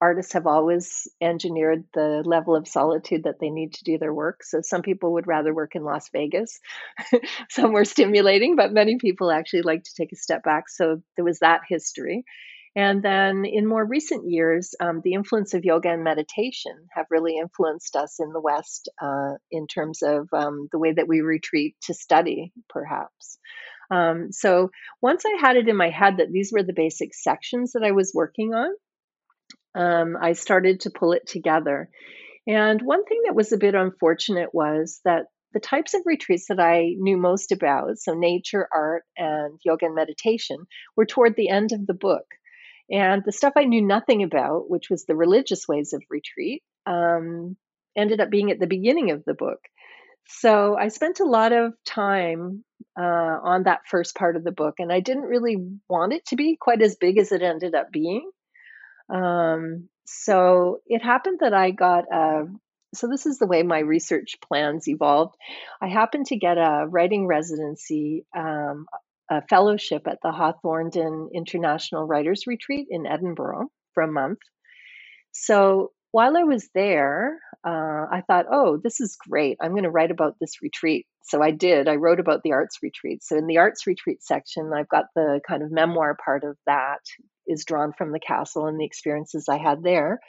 artists 0.00 0.34
have 0.34 0.46
always 0.46 1.08
engineered 1.20 1.84
the 1.94 2.22
level 2.24 2.54
of 2.54 2.68
solitude 2.68 3.24
that 3.24 3.40
they 3.40 3.50
need 3.50 3.74
to 3.74 3.84
do 3.84 3.98
their 3.98 4.14
work. 4.14 4.44
So 4.44 4.60
some 4.62 4.82
people 4.82 5.14
would 5.14 5.26
rather 5.26 5.52
work 5.54 5.74
in 5.74 5.84
Las 5.84 6.08
Vegas, 6.12 6.60
somewhere 7.50 7.84
stimulating, 7.84 8.56
but 8.56 8.72
many 8.72 8.98
people 8.98 9.30
actually 9.30 9.62
like 9.62 9.82
to 9.84 9.94
take 9.96 10.12
a 10.12 10.16
step 10.16 10.44
back. 10.44 10.68
So 10.68 11.02
there 11.16 11.24
was 11.24 11.40
that 11.40 11.62
history. 11.68 12.24
And 12.76 13.02
then 13.02 13.44
in 13.44 13.66
more 13.66 13.84
recent 13.84 14.30
years, 14.30 14.74
um, 14.80 15.00
the 15.02 15.14
influence 15.14 15.54
of 15.54 15.64
yoga 15.64 15.90
and 15.90 16.04
meditation 16.04 16.72
have 16.94 17.06
really 17.10 17.36
influenced 17.36 17.96
us 17.96 18.20
in 18.20 18.32
the 18.32 18.40
West 18.40 18.88
uh, 19.00 19.34
in 19.50 19.66
terms 19.66 20.02
of 20.02 20.28
um, 20.32 20.68
the 20.70 20.78
way 20.78 20.92
that 20.92 21.08
we 21.08 21.20
retreat 21.20 21.76
to 21.82 21.94
study, 21.94 22.52
perhaps. 22.68 23.38
Um, 23.90 24.32
so 24.32 24.70
once 25.00 25.24
I 25.24 25.38
had 25.40 25.56
it 25.56 25.68
in 25.68 25.76
my 25.76 25.90
head 25.90 26.18
that 26.18 26.30
these 26.30 26.52
were 26.52 26.62
the 26.62 26.74
basic 26.74 27.14
sections 27.14 27.72
that 27.72 27.82
I 27.82 27.92
was 27.92 28.12
working 28.14 28.52
on, 28.54 28.70
um, 29.74 30.16
I 30.20 30.32
started 30.32 30.80
to 30.80 30.90
pull 30.90 31.12
it 31.12 31.26
together. 31.26 31.88
And 32.46 32.80
one 32.82 33.04
thing 33.04 33.22
that 33.26 33.34
was 33.34 33.52
a 33.52 33.58
bit 33.58 33.74
unfortunate 33.74 34.54
was 34.54 35.00
that 35.04 35.26
the 35.52 35.60
types 35.60 35.94
of 35.94 36.02
retreats 36.04 36.46
that 36.48 36.60
I 36.60 36.94
knew 36.98 37.16
most 37.16 37.52
about, 37.52 37.98
so 37.98 38.14
nature, 38.14 38.68
art, 38.72 39.04
and 39.16 39.58
yoga 39.64 39.86
and 39.86 39.94
meditation, 39.94 40.66
were 40.96 41.06
toward 41.06 41.36
the 41.36 41.48
end 41.48 41.72
of 41.72 41.86
the 41.86 41.94
book. 41.94 42.26
And 42.90 43.22
the 43.24 43.32
stuff 43.32 43.52
I 43.56 43.64
knew 43.64 43.82
nothing 43.82 44.22
about, 44.22 44.70
which 44.70 44.88
was 44.90 45.04
the 45.04 45.16
religious 45.16 45.68
ways 45.68 45.92
of 45.92 46.02
retreat, 46.08 46.62
um, 46.86 47.56
ended 47.96 48.20
up 48.20 48.30
being 48.30 48.50
at 48.50 48.60
the 48.60 48.66
beginning 48.66 49.10
of 49.10 49.24
the 49.24 49.34
book. 49.34 49.60
so 50.26 50.76
I 50.76 50.88
spent 50.88 51.20
a 51.20 51.24
lot 51.24 51.52
of 51.52 51.72
time 51.86 52.64
uh, 52.98 53.38
on 53.42 53.62
that 53.64 53.86
first 53.90 54.14
part 54.14 54.36
of 54.36 54.44
the 54.44 54.52
book, 54.52 54.74
and 54.78 54.92
I 54.92 55.00
didn't 55.00 55.24
really 55.24 55.56
want 55.88 56.12
it 56.12 56.26
to 56.26 56.36
be 56.36 56.56
quite 56.60 56.82
as 56.82 56.96
big 56.96 57.18
as 57.18 57.32
it 57.32 57.42
ended 57.42 57.74
up 57.74 57.90
being. 57.90 58.30
Um, 59.12 59.88
so 60.06 60.80
it 60.86 61.02
happened 61.02 61.38
that 61.40 61.54
I 61.54 61.70
got 61.70 62.04
a 62.12 62.46
so 62.94 63.06
this 63.06 63.26
is 63.26 63.38
the 63.38 63.46
way 63.46 63.62
my 63.62 63.80
research 63.80 64.36
plans 64.46 64.88
evolved. 64.88 65.34
I 65.80 65.88
happened 65.88 66.26
to 66.26 66.36
get 66.36 66.56
a 66.56 66.86
writing 66.88 67.26
residency, 67.26 68.24
um, 68.34 68.86
a 69.30 69.42
fellowship 69.48 70.06
at 70.06 70.18
the 70.22 70.30
Hawthornden 70.30 71.28
International 71.34 72.06
Writers 72.06 72.46
Retreat 72.46 72.86
in 72.90 73.06
Edinburgh 73.06 73.68
for 73.94 74.02
a 74.02 74.12
month. 74.12 74.38
So 75.32 75.92
while 76.10 76.36
I 76.36 76.44
was 76.44 76.68
there, 76.74 77.38
uh, 77.66 78.06
I 78.10 78.22
thought, 78.26 78.46
oh, 78.50 78.78
this 78.82 79.00
is 79.00 79.16
great. 79.16 79.58
I'm 79.60 79.72
going 79.72 79.82
to 79.82 79.90
write 79.90 80.10
about 80.10 80.36
this 80.40 80.62
retreat. 80.62 81.06
So 81.24 81.42
I 81.42 81.50
did. 81.50 81.88
I 81.88 81.96
wrote 81.96 82.20
about 82.20 82.42
the 82.42 82.52
arts 82.52 82.78
retreat. 82.82 83.22
So 83.22 83.36
in 83.36 83.46
the 83.46 83.58
arts 83.58 83.86
retreat 83.86 84.22
section, 84.22 84.72
I've 84.74 84.88
got 84.88 85.06
the 85.14 85.40
kind 85.46 85.62
of 85.62 85.70
memoir 85.70 86.16
part 86.24 86.44
of 86.44 86.56
that 86.66 87.00
is 87.46 87.64
drawn 87.66 87.92
from 87.96 88.12
the 88.12 88.20
castle 88.20 88.66
and 88.66 88.80
the 88.80 88.86
experiences 88.86 89.46
I 89.48 89.58
had 89.58 89.82
there. 89.82 90.20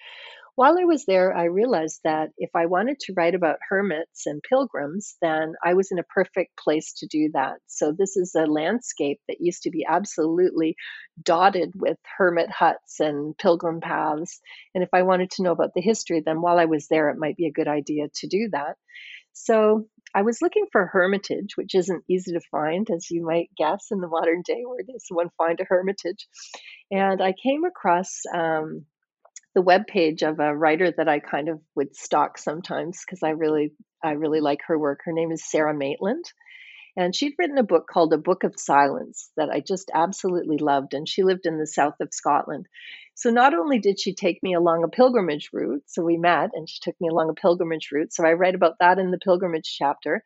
While 0.59 0.77
I 0.77 0.83
was 0.83 1.05
there, 1.05 1.33
I 1.33 1.45
realized 1.45 2.01
that 2.03 2.31
if 2.37 2.49
I 2.53 2.65
wanted 2.65 2.99
to 2.99 3.13
write 3.15 3.33
about 3.33 3.59
hermits 3.69 4.25
and 4.25 4.43
pilgrims, 4.43 5.15
then 5.21 5.53
I 5.63 5.73
was 5.73 5.89
in 5.89 5.99
a 5.99 6.03
perfect 6.03 6.57
place 6.57 6.91
to 6.97 7.07
do 7.07 7.29
that. 7.31 7.59
So, 7.67 7.93
this 7.97 8.17
is 8.17 8.35
a 8.35 8.45
landscape 8.45 9.21
that 9.29 9.39
used 9.39 9.63
to 9.63 9.69
be 9.69 9.85
absolutely 9.87 10.75
dotted 11.23 11.75
with 11.77 11.97
hermit 12.17 12.51
huts 12.51 12.99
and 12.99 13.37
pilgrim 13.37 13.79
paths. 13.79 14.41
And 14.75 14.83
if 14.83 14.89
I 14.91 15.03
wanted 15.03 15.31
to 15.31 15.43
know 15.43 15.53
about 15.53 15.71
the 15.73 15.81
history, 15.81 16.23
then 16.25 16.41
while 16.41 16.59
I 16.59 16.65
was 16.65 16.89
there, 16.89 17.09
it 17.09 17.17
might 17.17 17.37
be 17.37 17.47
a 17.47 17.53
good 17.53 17.69
idea 17.69 18.09
to 18.15 18.27
do 18.27 18.49
that. 18.51 18.75
So, 19.31 19.87
I 20.13 20.23
was 20.23 20.41
looking 20.41 20.65
for 20.73 20.87
hermitage, 20.87 21.55
which 21.55 21.73
isn't 21.73 22.03
easy 22.09 22.33
to 22.33 22.41
find, 22.51 22.89
as 22.89 23.09
you 23.09 23.25
might 23.25 23.49
guess, 23.57 23.91
in 23.91 24.01
the 24.01 24.09
modern 24.09 24.41
day. 24.41 24.63
Where 24.65 24.83
does 24.83 25.05
one 25.07 25.29
find 25.37 25.57
a 25.61 25.63
hermitage? 25.63 26.27
And 26.91 27.21
I 27.21 27.33
came 27.41 27.63
across 27.63 28.23
um, 28.35 28.87
the 29.55 29.61
web 29.61 29.87
page 29.87 30.21
of 30.23 30.39
a 30.39 30.55
writer 30.55 30.91
that 30.95 31.07
I 31.07 31.19
kind 31.19 31.49
of 31.49 31.59
would 31.75 31.95
stalk 31.95 32.37
sometimes 32.37 32.99
because 33.05 33.23
I 33.23 33.29
really 33.29 33.73
I 34.03 34.11
really 34.11 34.41
like 34.41 34.59
her 34.67 34.77
work. 34.77 35.01
Her 35.03 35.13
name 35.13 35.31
is 35.31 35.49
Sara 35.49 35.73
Maitland. 35.73 36.25
And 36.99 37.15
she'd 37.15 37.35
written 37.39 37.57
a 37.57 37.63
book 37.63 37.87
called 37.87 38.11
A 38.11 38.17
Book 38.17 38.43
of 38.43 38.59
Silence 38.59 39.31
that 39.37 39.49
I 39.49 39.61
just 39.61 39.89
absolutely 39.93 40.57
loved. 40.57 40.93
And 40.93 41.07
she 41.07 41.23
lived 41.23 41.45
in 41.45 41.57
the 41.57 41.65
south 41.65 41.93
of 42.01 42.09
Scotland. 42.11 42.67
So 43.15 43.29
not 43.29 43.53
only 43.53 43.79
did 43.79 43.97
she 43.97 44.13
take 44.13 44.43
me 44.43 44.53
along 44.53 44.83
a 44.83 44.89
pilgrimage 44.89 45.51
route, 45.53 45.83
so 45.85 46.03
we 46.03 46.17
met 46.17 46.49
and 46.53 46.67
she 46.67 46.79
took 46.81 46.99
me 46.99 47.07
along 47.07 47.29
a 47.29 47.39
pilgrimage 47.39 47.87
route. 47.93 48.11
So 48.11 48.25
I 48.25 48.33
write 48.33 48.53
about 48.53 48.79
that 48.81 48.99
in 48.99 49.11
the 49.11 49.17
pilgrimage 49.17 49.77
chapter. 49.77 50.25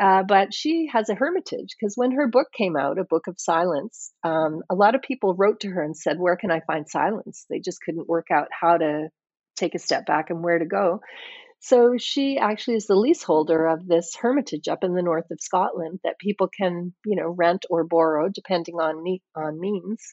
Uh, 0.00 0.22
but 0.22 0.54
she 0.54 0.88
has 0.90 1.10
a 1.10 1.14
hermitage 1.14 1.76
because 1.78 1.94
when 1.94 2.12
her 2.12 2.26
book 2.26 2.48
came 2.56 2.74
out, 2.74 2.98
A 2.98 3.04
Book 3.04 3.26
of 3.26 3.38
Silence, 3.38 4.10
um, 4.22 4.62
a 4.70 4.74
lot 4.74 4.94
of 4.94 5.02
people 5.02 5.34
wrote 5.34 5.60
to 5.60 5.68
her 5.68 5.82
and 5.82 5.94
said, 5.94 6.18
Where 6.18 6.36
can 6.36 6.50
I 6.50 6.60
find 6.60 6.88
silence? 6.88 7.44
They 7.50 7.60
just 7.60 7.82
couldn't 7.82 8.08
work 8.08 8.28
out 8.32 8.48
how 8.50 8.78
to 8.78 9.10
take 9.56 9.74
a 9.74 9.78
step 9.78 10.06
back 10.06 10.30
and 10.30 10.42
where 10.42 10.58
to 10.58 10.64
go. 10.64 11.00
So 11.66 11.96
she 11.98 12.36
actually 12.36 12.76
is 12.76 12.86
the 12.86 12.94
leaseholder 12.94 13.66
of 13.66 13.86
this 13.86 14.14
hermitage 14.14 14.68
up 14.68 14.84
in 14.84 14.94
the 14.94 15.00
north 15.02 15.30
of 15.30 15.40
Scotland 15.40 15.98
that 16.04 16.18
people 16.18 16.46
can, 16.54 16.92
you 17.06 17.16
know, 17.16 17.28
rent 17.28 17.64
or 17.70 17.84
borrow 17.84 18.28
depending 18.28 18.74
on 18.74 19.02
on 19.34 19.58
means. 19.58 20.12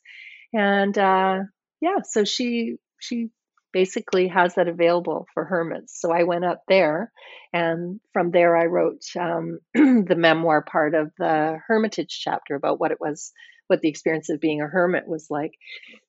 And 0.53 0.97
uh, 0.97 1.39
yeah, 1.81 1.97
so 2.05 2.23
she 2.23 2.77
she 3.01 3.31
basically 3.73 4.29
has 4.29 4.55
that 4.55 4.69
available 4.69 5.27
for 5.33 5.43
hermits. 5.43 5.99
So 5.99 6.13
I 6.13 6.23
went 6.23 6.45
up 6.45 6.61
there, 6.69 7.11
and 7.51 7.99
from 8.13 8.31
there 8.31 8.55
I 8.55 8.67
wrote 8.67 9.01
um, 9.19 9.59
the 9.73 10.15
memoir 10.17 10.63
part 10.63 10.95
of 10.95 11.11
the 11.17 11.57
hermitage 11.67 12.21
chapter 12.23 12.55
about 12.55 12.79
what 12.79 12.91
it 12.91 13.01
was, 13.01 13.33
what 13.67 13.81
the 13.81 13.89
experience 13.89 14.29
of 14.29 14.39
being 14.39 14.61
a 14.61 14.67
hermit 14.67 15.03
was 15.05 15.27
like. 15.29 15.51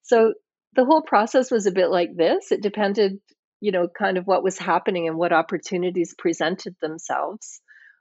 So 0.02 0.34
the 0.74 0.84
whole 0.84 1.02
process 1.02 1.50
was 1.50 1.66
a 1.66 1.72
bit 1.72 1.90
like 1.90 2.16
this. 2.16 2.52
It 2.52 2.62
depended, 2.62 3.18
you 3.62 3.70
know, 3.70 3.86
kind 3.86 4.18
of 4.18 4.26
what 4.26 4.42
was 4.42 4.58
happening 4.58 5.06
and 5.06 5.16
what 5.16 5.32
opportunities 5.32 6.16
presented 6.18 6.74
themselves. 6.82 7.60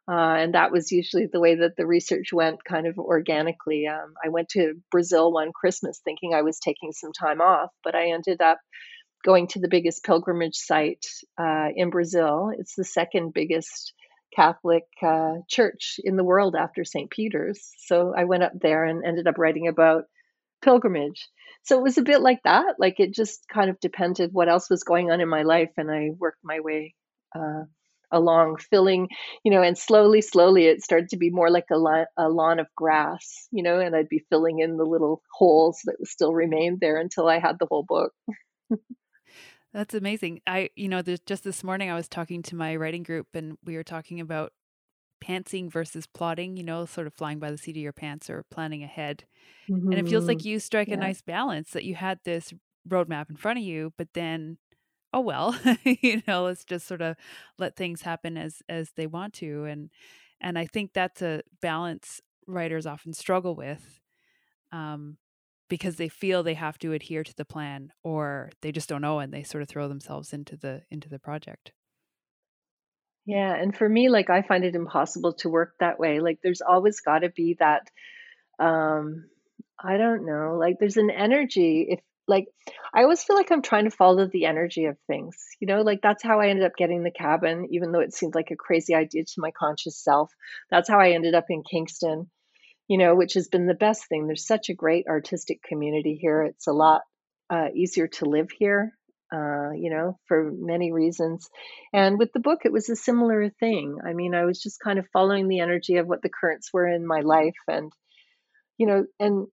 Uh, 0.09 0.35
and 0.39 0.55
that 0.55 0.71
was 0.71 0.91
usually 0.91 1.27
the 1.31 1.39
way 1.39 1.53
that 1.53 1.75
the 1.77 1.85
research 1.85 2.33
went 2.33 2.63
kind 2.63 2.87
of 2.87 2.97
organically. 2.97 3.87
Um, 3.87 4.15
I 4.25 4.29
went 4.29 4.49
to 4.49 4.73
Brazil 4.89 5.31
one 5.31 5.51
Christmas 5.53 6.01
thinking 6.03 6.33
I 6.33 6.41
was 6.41 6.59
taking 6.59 6.91
some 6.91 7.11
time 7.13 7.41
off, 7.41 7.69
but 7.83 7.93
I 7.93 8.09
ended 8.09 8.41
up 8.41 8.57
going 9.23 9.47
to 9.49 9.59
the 9.59 9.67
biggest 9.69 10.03
pilgrimage 10.03 10.55
site 10.55 11.05
uh, 11.39 11.67
in 11.75 11.91
Brazil. 11.91 12.51
It's 12.57 12.73
the 12.75 12.83
second 12.83 13.31
biggest 13.35 13.93
Catholic 14.35 14.85
uh, 15.03 15.35
church 15.47 15.99
in 16.03 16.15
the 16.15 16.23
world 16.23 16.55
after 16.55 16.83
St. 16.83 17.11
Peter's. 17.11 17.71
So 17.85 18.15
I 18.17 18.23
went 18.23 18.41
up 18.41 18.53
there 18.59 18.83
and 18.83 19.05
ended 19.05 19.27
up 19.27 19.37
writing 19.37 19.67
about 19.67 20.05
pilgrimage. 20.63 21.29
So 21.63 21.77
it 21.77 21.83
was 21.83 21.97
a 21.97 22.03
bit 22.03 22.21
like 22.21 22.41
that. 22.43 22.75
Like 22.79 22.99
it 22.99 23.13
just 23.13 23.47
kind 23.47 23.69
of 23.69 23.79
depended 23.79 24.31
what 24.33 24.49
else 24.49 24.69
was 24.69 24.83
going 24.83 25.11
on 25.11 25.21
in 25.21 25.29
my 25.29 25.43
life, 25.43 25.71
and 25.77 25.91
I 25.91 26.09
worked 26.17 26.43
my 26.43 26.59
way 26.59 26.95
uh, 27.35 27.63
along 28.11 28.57
filling, 28.57 29.09
you 29.43 29.51
know, 29.51 29.61
and 29.61 29.77
slowly, 29.77 30.21
slowly 30.21 30.65
it 30.65 30.83
started 30.83 31.09
to 31.09 31.17
be 31.17 31.29
more 31.29 31.49
like 31.49 31.67
a, 31.71 32.05
a 32.17 32.29
lawn 32.29 32.59
of 32.59 32.67
grass, 32.75 33.47
you 33.51 33.63
know, 33.63 33.79
and 33.79 33.95
I'd 33.95 34.09
be 34.09 34.25
filling 34.29 34.59
in 34.59 34.77
the 34.77 34.83
little 34.83 35.21
holes 35.33 35.81
that 35.85 35.95
still 36.05 36.33
remained 36.33 36.79
there 36.79 36.97
until 36.97 37.27
I 37.27 37.39
had 37.39 37.57
the 37.59 37.67
whole 37.67 37.83
book. 37.83 38.13
That's 39.73 39.93
amazing. 39.93 40.41
I, 40.45 40.69
you 40.75 40.89
know, 40.89 41.01
just 41.01 41.45
this 41.45 41.63
morning 41.63 41.89
I 41.89 41.95
was 41.95 42.09
talking 42.09 42.43
to 42.43 42.55
my 42.55 42.75
writing 42.75 43.03
group 43.03 43.27
and 43.33 43.57
we 43.63 43.77
were 43.77 43.83
talking 43.83 44.19
about 44.19 44.51
pantsing 45.23 45.71
versus 45.71 46.07
plotting, 46.07 46.57
you 46.57 46.63
know, 46.63 46.85
sort 46.85 47.07
of 47.07 47.13
flying 47.13 47.39
by 47.39 47.51
the 47.51 47.57
seat 47.57 47.77
of 47.77 47.83
your 47.83 47.93
pants 47.93 48.29
or 48.29 48.43
planning 48.51 48.83
ahead. 48.83 49.25
Mm-hmm. 49.69 49.91
And 49.91 49.99
it 49.99 50.09
feels 50.09 50.25
like 50.25 50.39
mm-hmm. 50.39 50.47
you 50.47 50.59
strike 50.59 50.87
yeah. 50.87 50.95
a 50.95 50.97
nice 50.97 51.21
balance 51.21 51.71
that 51.71 51.83
you 51.83 51.95
had 51.95 52.19
this 52.23 52.53
roadmap 52.89 53.29
in 53.29 53.35
front 53.35 53.59
of 53.59 53.63
you, 53.63 53.93
but 53.97 54.09
then 54.13 54.57
oh 55.13 55.19
well 55.19 55.57
you 55.83 56.21
know 56.27 56.43
let's 56.43 56.63
just 56.63 56.87
sort 56.87 57.01
of 57.01 57.15
let 57.57 57.75
things 57.75 58.01
happen 58.01 58.37
as 58.37 58.61
as 58.69 58.91
they 58.95 59.07
want 59.07 59.33
to 59.33 59.65
and 59.65 59.89
and 60.39 60.57
i 60.57 60.65
think 60.65 60.93
that's 60.93 61.21
a 61.21 61.41
balance 61.61 62.21
writers 62.47 62.85
often 62.85 63.13
struggle 63.13 63.55
with 63.55 63.99
um 64.71 65.17
because 65.69 65.95
they 65.95 66.09
feel 66.09 66.43
they 66.43 66.53
have 66.53 66.77
to 66.77 66.91
adhere 66.91 67.23
to 67.23 67.33
the 67.35 67.45
plan 67.45 67.91
or 68.03 68.49
they 68.61 68.71
just 68.71 68.89
don't 68.89 69.01
know 69.01 69.19
and 69.19 69.33
they 69.33 69.43
sort 69.43 69.61
of 69.61 69.69
throw 69.69 69.87
themselves 69.87 70.33
into 70.33 70.57
the 70.57 70.81
into 70.89 71.09
the 71.09 71.19
project 71.19 71.71
yeah 73.25 73.53
and 73.53 73.75
for 73.75 73.87
me 73.87 74.09
like 74.09 74.29
i 74.29 74.41
find 74.41 74.63
it 74.63 74.75
impossible 74.75 75.33
to 75.33 75.49
work 75.49 75.73
that 75.79 75.99
way 75.99 76.19
like 76.19 76.39
there's 76.43 76.61
always 76.61 77.01
got 77.01 77.19
to 77.19 77.29
be 77.29 77.55
that 77.59 77.87
um 78.59 79.25
i 79.83 79.97
don't 79.97 80.25
know 80.25 80.57
like 80.59 80.77
there's 80.79 80.97
an 80.97 81.09
energy 81.09 81.87
if 81.89 81.99
like 82.27 82.47
I 82.93 83.03
always 83.03 83.23
feel 83.23 83.35
like 83.35 83.51
I'm 83.51 83.61
trying 83.61 83.85
to 83.85 83.95
follow 83.95 84.25
the 84.25 84.45
energy 84.45 84.85
of 84.85 84.97
things. 85.07 85.35
You 85.59 85.67
know, 85.67 85.81
like 85.81 86.01
that's 86.01 86.23
how 86.23 86.39
I 86.39 86.47
ended 86.47 86.65
up 86.65 86.75
getting 86.77 87.03
the 87.03 87.11
cabin, 87.11 87.67
even 87.71 87.91
though 87.91 87.99
it 87.99 88.13
seemed 88.13 88.35
like 88.35 88.51
a 88.51 88.55
crazy 88.55 88.95
idea 88.95 89.23
to 89.25 89.41
my 89.41 89.51
conscious 89.51 90.01
self. 90.01 90.31
That's 90.69 90.89
how 90.89 90.99
I 90.99 91.11
ended 91.11 91.35
up 91.35 91.45
in 91.49 91.63
Kingston, 91.69 92.29
you 92.87 92.97
know, 92.97 93.15
which 93.15 93.33
has 93.33 93.47
been 93.47 93.67
the 93.67 93.73
best 93.73 94.07
thing. 94.07 94.27
There's 94.27 94.47
such 94.47 94.69
a 94.69 94.73
great 94.75 95.07
artistic 95.07 95.61
community 95.61 96.17
here. 96.19 96.43
It's 96.43 96.67
a 96.67 96.73
lot 96.73 97.01
uh, 97.49 97.67
easier 97.75 98.07
to 98.07 98.25
live 98.25 98.49
here, 98.51 98.97
uh, 99.33 99.71
you 99.71 99.89
know, 99.89 100.17
for 100.27 100.51
many 100.51 100.91
reasons. 100.91 101.49
And 101.93 102.17
with 102.19 102.33
the 102.33 102.39
book, 102.39 102.61
it 102.65 102.71
was 102.71 102.89
a 102.89 102.95
similar 102.95 103.49
thing. 103.49 103.97
I 104.05 104.13
mean, 104.13 104.35
I 104.35 104.45
was 104.45 104.61
just 104.61 104.79
kind 104.79 104.99
of 104.99 105.07
following 105.13 105.47
the 105.47 105.59
energy 105.59 105.97
of 105.97 106.07
what 106.07 106.21
the 106.21 106.29
currents 106.29 106.69
were 106.73 106.87
in 106.87 107.05
my 107.05 107.21
life 107.21 107.55
and 107.67 107.91
you 108.77 108.87
know 108.87 109.05
and 109.19 109.47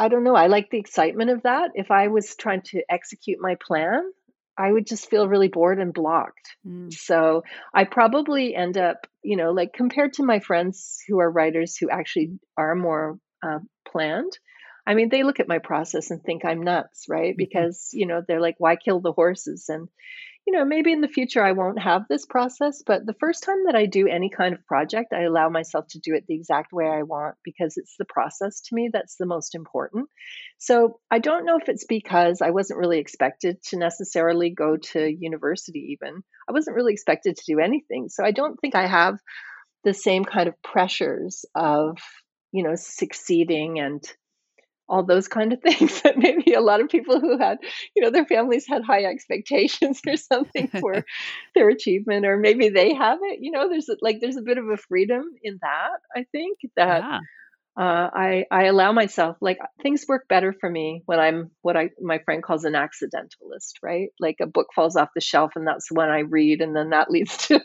I 0.00 0.08
don't 0.08 0.24
know. 0.24 0.34
I 0.34 0.46
like 0.46 0.70
the 0.70 0.78
excitement 0.78 1.28
of 1.28 1.42
that. 1.42 1.72
If 1.74 1.90
I 1.90 2.08
was 2.08 2.34
trying 2.34 2.62
to 2.68 2.82
execute 2.88 3.38
my 3.38 3.56
plan, 3.56 4.10
I 4.56 4.72
would 4.72 4.86
just 4.86 5.10
feel 5.10 5.28
really 5.28 5.48
bored 5.48 5.78
and 5.78 5.92
blocked. 5.92 6.56
Mm. 6.66 6.90
So 6.90 7.44
I 7.74 7.84
probably 7.84 8.54
end 8.54 8.78
up, 8.78 9.06
you 9.22 9.36
know, 9.36 9.52
like 9.52 9.74
compared 9.74 10.14
to 10.14 10.22
my 10.22 10.40
friends 10.40 11.00
who 11.06 11.20
are 11.20 11.30
writers 11.30 11.76
who 11.76 11.90
actually 11.90 12.38
are 12.56 12.74
more 12.74 13.18
uh, 13.42 13.58
planned. 13.86 14.32
I 14.90 14.94
mean, 14.94 15.08
they 15.08 15.22
look 15.22 15.38
at 15.38 15.48
my 15.48 15.58
process 15.58 16.10
and 16.10 16.20
think 16.20 16.44
I'm 16.44 16.62
nuts, 16.62 17.06
right? 17.08 17.30
Mm-hmm. 17.30 17.36
Because, 17.38 17.90
you 17.92 18.06
know, 18.06 18.22
they're 18.26 18.40
like, 18.40 18.56
why 18.58 18.76
kill 18.76 19.00
the 19.00 19.12
horses? 19.12 19.66
And 19.68 19.88
you 20.46 20.54
know, 20.54 20.64
maybe 20.64 20.90
in 20.90 21.00
the 21.00 21.06
future 21.06 21.44
I 21.44 21.52
won't 21.52 21.78
have 21.78 22.08
this 22.08 22.24
process, 22.26 22.82
but 22.84 23.04
the 23.06 23.14
first 23.20 23.44
time 23.44 23.66
that 23.66 23.76
I 23.76 23.86
do 23.86 24.08
any 24.08 24.30
kind 24.30 24.54
of 24.54 24.66
project, 24.66 25.12
I 25.12 25.22
allow 25.22 25.48
myself 25.48 25.86
to 25.90 26.00
do 26.00 26.14
it 26.14 26.24
the 26.26 26.34
exact 26.34 26.72
way 26.72 26.86
I 26.86 27.02
want 27.02 27.36
because 27.44 27.76
it's 27.76 27.94
the 27.98 28.06
process 28.06 28.60
to 28.62 28.74
me 28.74 28.88
that's 28.92 29.16
the 29.16 29.26
most 29.26 29.54
important. 29.54 30.08
So 30.58 30.98
I 31.10 31.18
don't 31.18 31.44
know 31.44 31.58
if 31.58 31.68
it's 31.68 31.84
because 31.84 32.40
I 32.40 32.50
wasn't 32.50 32.80
really 32.80 32.98
expected 32.98 33.62
to 33.68 33.76
necessarily 33.76 34.50
go 34.50 34.76
to 34.92 35.14
university, 35.16 35.90
even. 35.92 36.22
I 36.48 36.52
wasn't 36.52 36.74
really 36.74 36.94
expected 36.94 37.36
to 37.36 37.54
do 37.54 37.60
anything. 37.60 38.08
So 38.08 38.24
I 38.24 38.32
don't 38.32 38.58
think 38.60 38.74
I 38.74 38.86
have 38.86 39.18
the 39.84 39.94
same 39.94 40.24
kind 40.24 40.48
of 40.48 40.60
pressures 40.62 41.44
of, 41.54 41.98
you 42.50 42.62
know, 42.62 42.74
succeeding 42.76 43.78
and 43.78 44.02
all 44.90 45.04
those 45.04 45.28
kind 45.28 45.52
of 45.52 45.60
things 45.62 46.02
that 46.02 46.18
maybe 46.18 46.52
a 46.54 46.60
lot 46.60 46.80
of 46.80 46.88
people 46.88 47.20
who 47.20 47.38
had, 47.38 47.58
you 47.96 48.02
know, 48.02 48.10
their 48.10 48.26
families 48.26 48.66
had 48.68 48.82
high 48.84 49.04
expectations 49.04 50.00
or 50.06 50.16
something 50.16 50.68
for 50.68 51.04
their 51.54 51.68
achievement, 51.68 52.26
or 52.26 52.36
maybe 52.36 52.68
they 52.68 52.94
have 52.94 53.18
it. 53.22 53.38
You 53.40 53.52
know, 53.52 53.68
there's 53.68 53.88
like 54.02 54.20
there's 54.20 54.36
a 54.36 54.42
bit 54.42 54.58
of 54.58 54.68
a 54.68 54.76
freedom 54.76 55.24
in 55.42 55.58
that. 55.62 55.98
I 56.14 56.24
think 56.32 56.58
that 56.76 57.02
yeah 57.02 57.20
uh, 57.78 58.10
I 58.12 58.44
I 58.50 58.64
allow 58.64 58.92
myself 58.92 59.36
like 59.40 59.58
things 59.82 60.04
work 60.08 60.28
better 60.28 60.52
for 60.52 60.68
me 60.68 61.02
when 61.06 61.20
I'm 61.20 61.50
what 61.62 61.76
I 61.76 61.90
my 62.00 62.18
friend 62.18 62.42
calls 62.42 62.64
an 62.64 62.74
accidentalist, 62.74 63.74
right? 63.82 64.08
Like 64.18 64.36
a 64.42 64.46
book 64.46 64.68
falls 64.74 64.96
off 64.96 65.10
the 65.14 65.20
shelf 65.20 65.52
and 65.54 65.66
that's 65.66 65.90
when 65.90 66.10
I 66.10 66.20
read, 66.20 66.60
and 66.60 66.74
then 66.76 66.90
that 66.90 67.10
leads 67.10 67.36
to, 67.46 67.60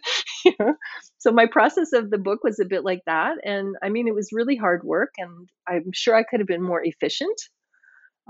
you. 0.46 0.54
So 1.18 1.32
my 1.32 1.48
process 1.48 1.91
of 1.93 2.12
the 2.12 2.20
book 2.20 2.43
was 2.43 2.60
a 2.60 2.66
bit 2.66 2.84
like 2.86 3.02
that, 3.08 3.38
and 3.43 3.76
I 3.82 3.89
mean 3.89 4.08
it 4.08 4.14
was 4.14 4.30
really 4.32 4.56
hard 4.56 4.84
work, 4.84 5.14
and 5.18 5.50
I'm 5.68 5.91
sure 5.91 6.16
I 6.16 6.22
could 6.24 6.39
have 6.39 6.48
been 6.48 6.62
more 6.62 6.84
efficient. 6.84 7.39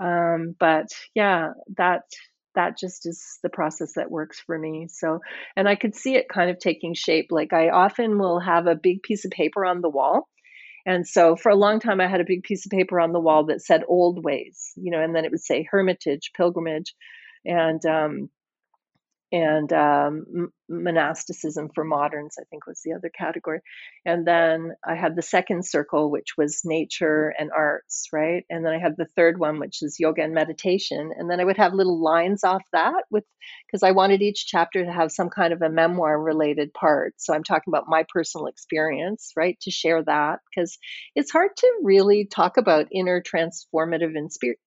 Um, 0.02 0.56
but 0.58 0.88
yeah, 1.14 1.50
that 1.78 2.04
that 2.56 2.78
just 2.78 3.06
is 3.06 3.40
the 3.44 3.50
process 3.50 3.94
that 3.96 4.10
works 4.12 4.40
for 4.40 4.58
me. 4.58 4.88
So, 4.90 5.20
and 5.58 5.68
I 5.68 5.76
could 5.76 5.94
see 5.94 6.16
it 6.16 6.30
kind 6.30 6.50
of 6.50 6.58
taking 6.58 6.94
shape. 6.94 7.28
Like 7.32 7.52
I 7.52 7.70
often 7.70 8.18
will 8.18 8.40
have 8.40 8.68
a 8.68 8.76
big 8.76 9.04
piece 9.04 9.26
of 9.26 9.32
paper 9.32 9.66
on 9.66 9.82
the 9.82 9.90
wall 9.90 10.30
and 10.86 11.08
so 11.08 11.36
for 11.36 11.50
a 11.50 11.56
long 11.56 11.80
time, 11.80 12.00
I 12.00 12.08
had 12.08 12.22
a 12.22 12.26
big 12.26 12.44
piece 12.44 12.66
of 12.66 12.72
paper 12.72 13.00
on 13.00 13.12
the 13.12 13.20
wall 13.20 13.46
that 13.46 13.62
said 13.62 13.84
old 13.88 14.24
ways, 14.24 14.72
you 14.76 14.92
know, 14.92 15.02
and 15.02 15.16
then 15.16 15.26
it 15.26 15.32
would 15.32 15.42
say 15.44 15.68
hermitage, 15.70 16.32
pilgrimage. 16.38 16.94
And 17.44 17.84
um, 17.86 18.30
and 19.32 19.74
um, 19.74 20.52
monasticism 20.70 21.70
for 21.74 21.84
moderns, 21.84 22.36
I 22.40 22.44
think 22.50 22.66
was 22.66 22.82
the 22.84 22.94
other 22.94 23.10
category. 23.10 23.60
And 24.06 24.26
then 24.26 24.74
I 24.88 24.96
had 24.96 25.16
the 25.16 25.22
second 25.22 25.66
circle, 25.66 26.12
which 26.12 26.38
was 26.38 26.62
nature 26.64 27.34
and 27.38 27.52
arts, 27.56 28.08
right? 28.14 28.46
And 28.50 28.66
then 28.66 28.74
I 28.74 28.80
had 28.80 28.96
the 28.98 29.08
third 29.16 29.40
one, 29.40 29.60
which 29.60 29.82
is 29.82 30.00
yoga 30.00 30.24
and 30.24 30.34
meditation. 30.34 31.12
And 31.18 31.30
then 31.30 31.40
I 31.40 31.44
would 31.44 31.58
have 31.58 31.74
little 31.74 32.02
lines 32.02 32.44
off 32.44 32.64
that 32.72 33.04
with, 33.10 33.24
because 33.68 33.84
I 33.84 33.92
wanted 33.92 34.22
each 34.22 34.46
chapter 34.48 34.86
to 34.86 34.92
have 34.92 35.12
some 35.12 35.30
kind 35.30 35.54
of 35.54 35.62
a 35.62 35.70
memoir 35.70 36.20
related 36.20 36.74
part. 36.74 37.14
So 37.18 37.34
I'm 37.34 37.44
talking 37.44 37.72
about 37.72 37.86
my 37.88 38.06
personal 38.12 38.48
experience, 38.48 39.32
right? 39.36 39.58
To 39.62 39.72
share 39.72 40.04
that, 40.04 40.40
because 40.50 40.78
it's 41.16 41.32
hard 41.32 41.52
to 41.58 41.72
really 41.84 42.26
talk 42.26 42.58
about 42.58 42.88
inner 42.92 43.22
transformative 43.22 44.14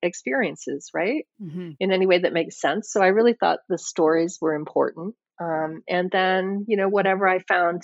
experiences, 0.03 0.91
right? 0.95 1.27
Mm-hmm. 1.43 1.71
In 1.81 1.93
any 1.93 2.07
way 2.07 2.19
that 2.19 2.33
makes 2.33 2.61
sense. 2.61 2.93
So 2.93 3.01
I 3.01 3.09
really 3.09 3.35
thought 3.35 3.61
the 3.69 3.79
stories 3.79 4.39
were 4.41 4.48
important. 4.55 5.15
Um, 5.41 5.83
and 5.89 6.11
then, 6.11 6.65
you 6.67 6.77
know, 6.77 6.89
whatever 6.89 7.29
I 7.29 7.39
found 7.41 7.83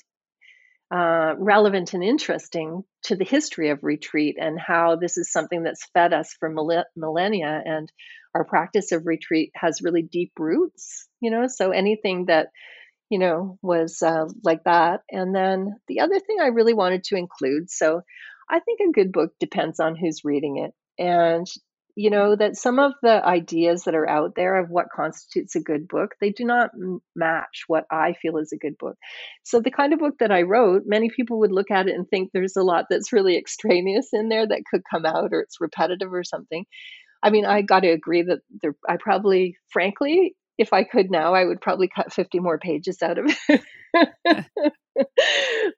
uh, 0.94 1.34
relevant 1.38 1.94
and 1.94 2.04
interesting 2.04 2.82
to 3.04 3.16
the 3.16 3.24
history 3.24 3.70
of 3.70 3.82
retreat 3.82 4.36
and 4.40 4.58
how 4.60 4.96
this 4.96 5.16
is 5.16 5.32
something 5.32 5.62
that's 5.62 5.88
fed 5.94 6.12
us 6.12 6.34
for 6.38 6.50
millennia. 6.96 7.62
And 7.64 7.90
our 8.34 8.44
practice 8.44 8.92
of 8.92 9.06
retreat 9.06 9.50
has 9.54 9.82
really 9.82 10.02
deep 10.02 10.32
roots, 10.38 11.06
you 11.20 11.30
know, 11.30 11.46
so 11.48 11.70
anything 11.70 12.26
that, 12.26 12.48
you 13.10 13.18
know, 13.18 13.58
was 13.62 14.02
uh, 14.02 14.26
like 14.42 14.64
that. 14.64 15.00
And 15.10 15.34
then 15.34 15.76
the 15.88 16.00
other 16.00 16.18
thing 16.18 16.38
I 16.40 16.48
really 16.48 16.74
wanted 16.74 17.04
to 17.04 17.16
include 17.16 17.70
so 17.70 18.02
I 18.48 18.60
think 18.60 18.80
a 18.80 18.92
good 18.92 19.12
book 19.12 19.32
depends 19.40 19.80
on 19.80 19.96
who's 19.96 20.24
reading 20.24 20.58
it. 20.58 20.72
And 21.02 21.46
you 21.96 22.10
know 22.10 22.34
that 22.34 22.56
some 22.56 22.78
of 22.78 22.92
the 23.02 23.24
ideas 23.24 23.84
that 23.84 23.94
are 23.94 24.08
out 24.08 24.34
there 24.34 24.58
of 24.58 24.68
what 24.70 24.86
constitutes 24.94 25.54
a 25.54 25.60
good 25.60 25.86
book 25.86 26.12
they 26.20 26.30
do 26.30 26.44
not 26.44 26.70
match 27.14 27.64
what 27.68 27.84
i 27.90 28.14
feel 28.20 28.36
is 28.38 28.52
a 28.52 28.58
good 28.58 28.76
book. 28.78 28.96
So 29.44 29.60
the 29.60 29.70
kind 29.70 29.92
of 29.92 29.98
book 29.98 30.14
that 30.20 30.32
i 30.32 30.42
wrote 30.42 30.82
many 30.86 31.10
people 31.10 31.40
would 31.40 31.52
look 31.52 31.70
at 31.70 31.88
it 31.88 31.94
and 31.94 32.08
think 32.08 32.30
there's 32.32 32.56
a 32.56 32.62
lot 32.62 32.86
that's 32.90 33.12
really 33.12 33.36
extraneous 33.36 34.08
in 34.12 34.28
there 34.28 34.46
that 34.46 34.62
could 34.70 34.82
come 34.90 35.06
out 35.06 35.32
or 35.32 35.40
it's 35.40 35.60
repetitive 35.60 36.12
or 36.12 36.24
something. 36.24 36.64
I 37.22 37.30
mean 37.30 37.44
i 37.46 37.62
got 37.62 37.80
to 37.80 37.88
agree 37.88 38.22
that 38.22 38.40
there 38.62 38.74
i 38.88 38.96
probably 38.96 39.56
frankly 39.68 40.34
if 40.58 40.72
i 40.72 40.84
could 40.84 41.10
now 41.10 41.34
i 41.34 41.44
would 41.44 41.60
probably 41.60 41.88
cut 41.94 42.12
50 42.12 42.40
more 42.40 42.58
pages 42.58 43.02
out 43.02 43.18
of 43.18 43.26
it. 43.48 44.46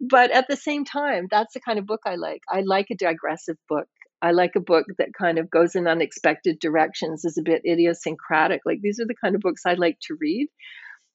But 0.00 0.30
at 0.30 0.46
the 0.48 0.56
same 0.56 0.84
time 0.84 1.26
that's 1.30 1.54
the 1.54 1.60
kind 1.60 1.78
of 1.78 1.86
book 1.86 2.00
i 2.06 2.16
like. 2.16 2.42
I 2.50 2.60
like 2.60 2.88
a 2.90 2.96
digressive 2.96 3.56
book 3.68 3.88
I 4.22 4.32
like 4.32 4.56
a 4.56 4.60
book 4.60 4.86
that 4.98 5.14
kind 5.18 5.38
of 5.38 5.50
goes 5.50 5.74
in 5.74 5.86
unexpected 5.86 6.58
directions, 6.58 7.24
is 7.24 7.38
a 7.38 7.42
bit 7.42 7.62
idiosyncratic. 7.66 8.62
Like 8.64 8.80
these 8.82 8.98
are 9.00 9.06
the 9.06 9.14
kind 9.22 9.34
of 9.34 9.40
books 9.40 9.62
I 9.66 9.74
like 9.74 9.98
to 10.02 10.16
read. 10.20 10.48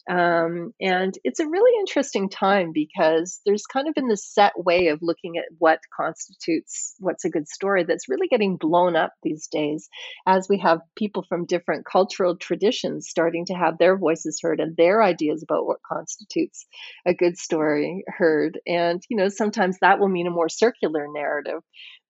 Um, 0.10 0.74
and 0.82 1.14
it's 1.24 1.39
a 1.39 1.47
really 1.47 1.80
interesting 1.80 2.30
time 2.30 2.72
because 2.74 3.39
there's 3.45 3.66
kind 3.66 3.88
of 3.88 3.93
in 3.97 4.08
this 4.08 4.26
set 4.26 4.54
way 4.56 4.88
of 4.88 4.99
looking 5.02 5.38
at 5.38 5.45
what 5.60 5.80
constitutes 5.95 6.95
what's 6.99 7.26
a 7.26 7.30
good 7.30 7.47
story 7.47 7.84
that's 7.84 8.10
really 8.10 8.28
getting 8.28 8.58
blown 8.58 8.95
up 8.95 9.14
these 9.22 9.47
days 9.47 9.89
as 10.26 10.47
we 10.49 10.58
have 10.60 10.82
people 10.95 11.24
from 11.30 11.45
different 11.45 11.86
cultural 11.86 12.36
traditions 12.36 13.08
starting 13.08 13.45
to 13.45 13.54
have 13.54 13.78
their 13.78 13.97
voices 13.97 14.39
heard 14.41 14.60
and 14.60 14.76
their 14.76 15.04
ideas 15.04 15.43
about 15.43 15.68
what 15.68 15.78
constitutes 15.88 16.66
a 17.06 17.14
good 17.14 17.38
story 17.38 18.04
heard. 18.08 18.60
And, 18.66 19.02
you 19.10 19.18
know, 19.18 19.30
sometimes 19.30 19.78
that 19.82 19.99
will 19.99 20.10
mean 20.10 20.28
a 20.28 20.32
more 20.32 20.49
circular 20.49 21.08
narrative 21.14 21.62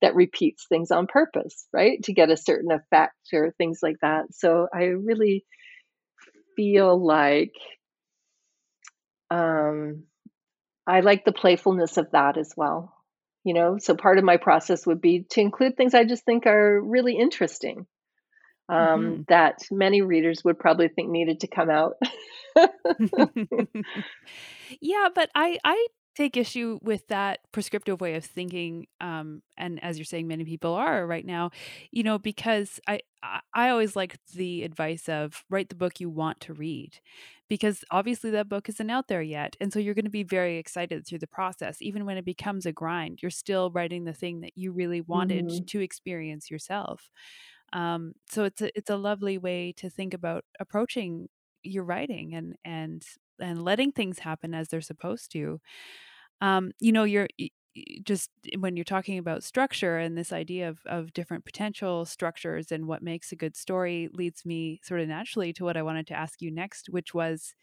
that 0.01 0.15
repeats 0.15 0.65
things 0.67 0.91
on 0.91 1.07
purpose, 1.07 1.67
right? 1.73 2.01
To 2.03 2.13
get 2.13 2.31
a 2.31 2.37
certain 2.37 2.71
effect 2.71 3.15
or 3.33 3.53
things 3.57 3.79
like 3.83 3.97
that. 4.01 4.25
So 4.31 4.67
I 4.73 4.83
really 4.85 5.45
feel 6.55 7.03
like 7.05 7.51
um, 9.31 10.03
I 10.85 10.99
like 10.99 11.25
the 11.25 11.31
playfulness 11.31 11.97
of 11.97 12.11
that 12.11 12.37
as 12.37 12.53
well. 12.55 12.93
You 13.43 13.55
know, 13.55 13.77
so 13.79 13.95
part 13.95 14.19
of 14.19 14.23
my 14.23 14.37
process 14.37 14.85
would 14.85 15.01
be 15.01 15.25
to 15.31 15.41
include 15.41 15.75
things 15.75 15.95
I 15.95 16.03
just 16.03 16.25
think 16.25 16.45
are 16.45 16.79
really 16.79 17.17
interesting 17.17 17.87
um, 18.69 18.77
mm-hmm. 18.77 19.21
that 19.29 19.63
many 19.71 20.03
readers 20.03 20.43
would 20.43 20.59
probably 20.59 20.89
think 20.89 21.09
needed 21.09 21.39
to 21.39 21.47
come 21.47 21.71
out. 21.71 21.95
yeah, 24.79 25.07
but 25.15 25.31
I 25.33 25.57
I 25.63 25.87
take 26.15 26.37
issue 26.37 26.77
with 26.81 27.07
that 27.07 27.39
prescriptive 27.51 28.01
way 28.01 28.15
of 28.15 28.25
thinking 28.25 28.85
um, 28.99 29.41
and 29.57 29.83
as 29.83 29.97
you're 29.97 30.05
saying 30.05 30.27
many 30.27 30.43
people 30.43 30.73
are 30.73 31.07
right 31.07 31.25
now 31.25 31.49
you 31.89 32.03
know 32.03 32.19
because 32.19 32.79
i 32.87 32.99
i 33.53 33.69
always 33.69 33.95
like 33.95 34.17
the 34.33 34.63
advice 34.63 35.07
of 35.07 35.43
write 35.49 35.69
the 35.69 35.75
book 35.75 35.99
you 35.99 36.09
want 36.09 36.39
to 36.41 36.53
read 36.53 36.99
because 37.51 37.83
obviously 37.91 38.31
that 38.31 38.47
book 38.47 38.69
isn't 38.69 38.89
out 38.89 39.09
there 39.09 39.21
yet 39.21 39.57
and 39.59 39.73
so 39.73 39.77
you're 39.77 39.93
going 39.93 40.05
to 40.05 40.09
be 40.09 40.23
very 40.23 40.57
excited 40.57 41.05
through 41.05 41.19
the 41.19 41.27
process 41.27 41.81
even 41.81 42.05
when 42.05 42.15
it 42.15 42.23
becomes 42.23 42.65
a 42.65 42.71
grind 42.71 43.19
you're 43.21 43.29
still 43.29 43.69
writing 43.71 44.05
the 44.05 44.13
thing 44.13 44.39
that 44.39 44.53
you 44.55 44.71
really 44.71 45.01
wanted 45.01 45.47
mm-hmm. 45.47 45.65
to 45.65 45.81
experience 45.81 46.49
yourself 46.49 47.11
um, 47.73 48.13
so 48.29 48.45
it's 48.45 48.61
a 48.61 48.77
it's 48.77 48.89
a 48.89 48.95
lovely 48.95 49.37
way 49.37 49.73
to 49.75 49.89
think 49.89 50.13
about 50.13 50.45
approaching 50.61 51.27
your 51.61 51.83
writing 51.83 52.35
and 52.35 52.55
and 52.63 53.03
and 53.41 53.61
letting 53.61 53.91
things 53.91 54.19
happen 54.19 54.53
as 54.53 54.69
they're 54.69 54.79
supposed 54.79 55.29
to 55.33 55.59
um, 56.39 56.71
you 56.79 56.93
know 56.93 57.03
you're 57.03 57.27
just 58.03 58.29
when 58.57 58.75
you're 58.75 58.83
talking 58.83 59.17
about 59.17 59.43
structure 59.43 59.97
and 59.97 60.17
this 60.17 60.33
idea 60.33 60.67
of, 60.69 60.79
of 60.85 61.13
different 61.13 61.45
potential 61.45 62.05
structures 62.05 62.71
and 62.71 62.87
what 62.87 63.01
makes 63.01 63.31
a 63.31 63.35
good 63.35 63.55
story 63.55 64.09
leads 64.13 64.45
me 64.45 64.79
sort 64.83 64.99
of 64.99 65.07
naturally 65.07 65.53
to 65.53 65.63
what 65.63 65.77
i 65.77 65.81
wanted 65.81 66.05
to 66.05 66.13
ask 66.13 66.41
you 66.41 66.51
next 66.51 66.89
which 66.89 67.13
was 67.13 67.53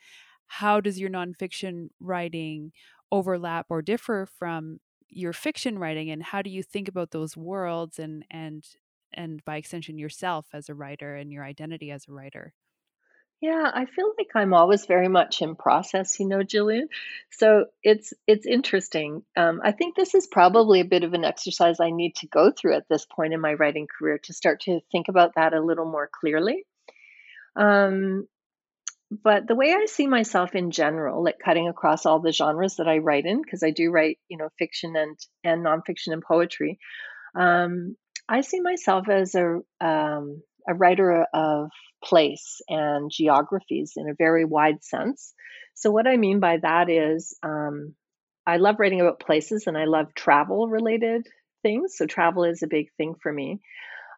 how 0.49 0.81
does 0.81 0.99
your 0.99 1.11
nonfiction 1.11 1.89
writing 2.01 2.73
overlap 3.13 3.67
or 3.71 3.83
differ 3.83 4.27
from 4.39 4.79
your 5.09 5.33
fiction 5.33 5.79
writing? 5.79 6.11
And 6.11 6.23
how 6.23 6.43
do 6.43 6.51
you 6.51 6.63
think 6.63 6.89
about 6.89 7.11
those 7.11 7.37
worlds 7.37 7.99
and 7.99 8.25
and 8.31 8.65
and 9.15 9.43
by 9.45 9.57
extension 9.57 9.99
yourself 9.99 10.49
as 10.53 10.69
a 10.69 10.75
writer 10.75 11.17
and 11.17 11.33
your 11.33 11.45
identity 11.45 11.91
as 11.91 12.07
a 12.09 12.13
writer 12.13 12.53
yeah, 13.41 13.71
I 13.73 13.87
feel 13.87 14.13
like 14.19 14.31
I'm 14.35 14.53
always 14.53 14.87
very 14.87 15.09
much 15.09 15.43
in 15.43 15.55
process, 15.55 16.19
you 16.19 16.27
know, 16.27 16.39
Jillian. 16.39 16.89
So 17.31 17.67
it's 17.85 18.13
it's 18.27 18.47
interesting. 18.47 19.23
Um, 19.37 19.61
I 19.63 19.71
think 19.71 19.95
this 19.95 20.15
is 20.15 20.27
probably 20.27 20.81
a 20.81 20.85
bit 20.85 21.05
of 21.05 21.15
an 21.15 21.25
exercise 21.25 21.79
I 21.79 21.91
need 21.91 22.17
to 22.17 22.27
go 22.27 22.51
through 22.51 22.75
at 22.75 22.89
this 22.89 23.07
point 23.07 23.35
in 23.35 23.41
my 23.41 23.55
writing 23.55 23.87
career 23.87 24.19
to 24.25 24.33
start 24.33 24.63
to 24.63 24.81
think 24.91 25.07
about 25.09 25.37
that 25.37 25.55
a 25.55 25.61
little 25.61 25.85
more 25.85 26.11
clearly. 26.13 26.65
Um, 27.55 28.27
but 29.11 29.47
the 29.47 29.55
way 29.55 29.73
I 29.73 29.87
see 29.87 30.09
myself 30.09 30.55
in 30.55 30.73
general, 30.73 31.23
like 31.23 31.39
cutting 31.43 31.69
across 31.69 32.07
all 32.07 32.21
the 32.21 32.33
genres 32.33 32.77
that 32.77 32.89
I 32.89 32.99
write 32.99 33.25
in, 33.25 33.41
because 33.41 33.63
I 33.63 33.71
do 33.71 33.91
write, 33.91 34.19
you 34.29 34.37
know, 34.37 34.49
fiction 34.59 34.97
and 34.97 35.17
and 35.45 35.65
nonfiction 35.65 36.13
and 36.13 36.23
poetry, 36.23 36.81
um, 37.37 37.97
I 38.29 38.41
see 38.41 38.61
myself 38.61 39.09
as 39.09 39.37
a 39.37 39.61
um, 39.81 40.43
a 40.69 40.75
writer 40.75 41.27
of 41.33 41.71
place 42.05 42.61
and 42.69 43.11
geographies 43.11 43.95
in 43.97 44.09
a 44.09 44.15
very 44.17 44.45
wide 44.45 44.83
sense. 44.85 45.35
So, 45.75 45.91
what 45.91 46.07
I 46.07 46.17
mean 46.17 46.41
by 46.41 46.59
that 46.59 46.91
is, 46.91 47.37
um, 47.43 47.95
I 48.47 48.57
love 48.57 48.77
writing 48.79 49.01
about 49.01 49.21
places 49.21 49.67
and 49.67 49.77
I 49.77 49.85
love 49.85 50.15
travel 50.15 50.69
related 50.69 51.27
things. 51.63 51.95
So, 51.97 52.07
travel 52.07 52.45
is 52.45 52.63
a 52.63 52.69
big 52.69 52.87
thing 52.97 53.15
for 53.23 53.33
me. 53.33 53.61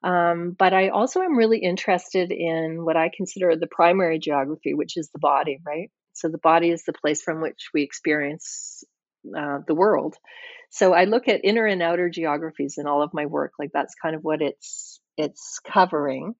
Um, 0.02 0.56
but 0.58 0.72
I 0.72 0.88
also 0.88 1.20
am 1.20 1.36
really 1.36 1.58
interested 1.58 2.32
in 2.32 2.84
what 2.84 2.96
I 2.96 3.10
consider 3.14 3.54
the 3.56 3.66
primary 3.66 4.18
geography, 4.18 4.72
which 4.72 4.96
is 4.96 5.10
the 5.12 5.18
body, 5.18 5.58
right? 5.66 5.90
So, 6.12 6.28
the 6.28 6.38
body 6.38 6.70
is 6.70 6.84
the 6.84 6.92
place 6.92 7.22
from 7.22 7.40
which 7.40 7.68
we 7.74 7.82
experience 7.82 8.82
uh, 9.36 9.58
the 9.66 9.74
world. 9.74 10.16
So, 10.70 10.94
I 10.94 11.04
look 11.04 11.28
at 11.28 11.44
inner 11.44 11.66
and 11.66 11.82
outer 11.82 12.08
geographies 12.08 12.76
in 12.78 12.86
all 12.86 13.02
of 13.02 13.12
my 13.12 13.26
work. 13.26 13.52
Like, 13.58 13.70
that's 13.74 13.94
kind 14.02 14.16
of 14.16 14.22
what 14.22 14.40
it's 14.40 14.99
it's 15.20 15.60
covering. 15.60 16.34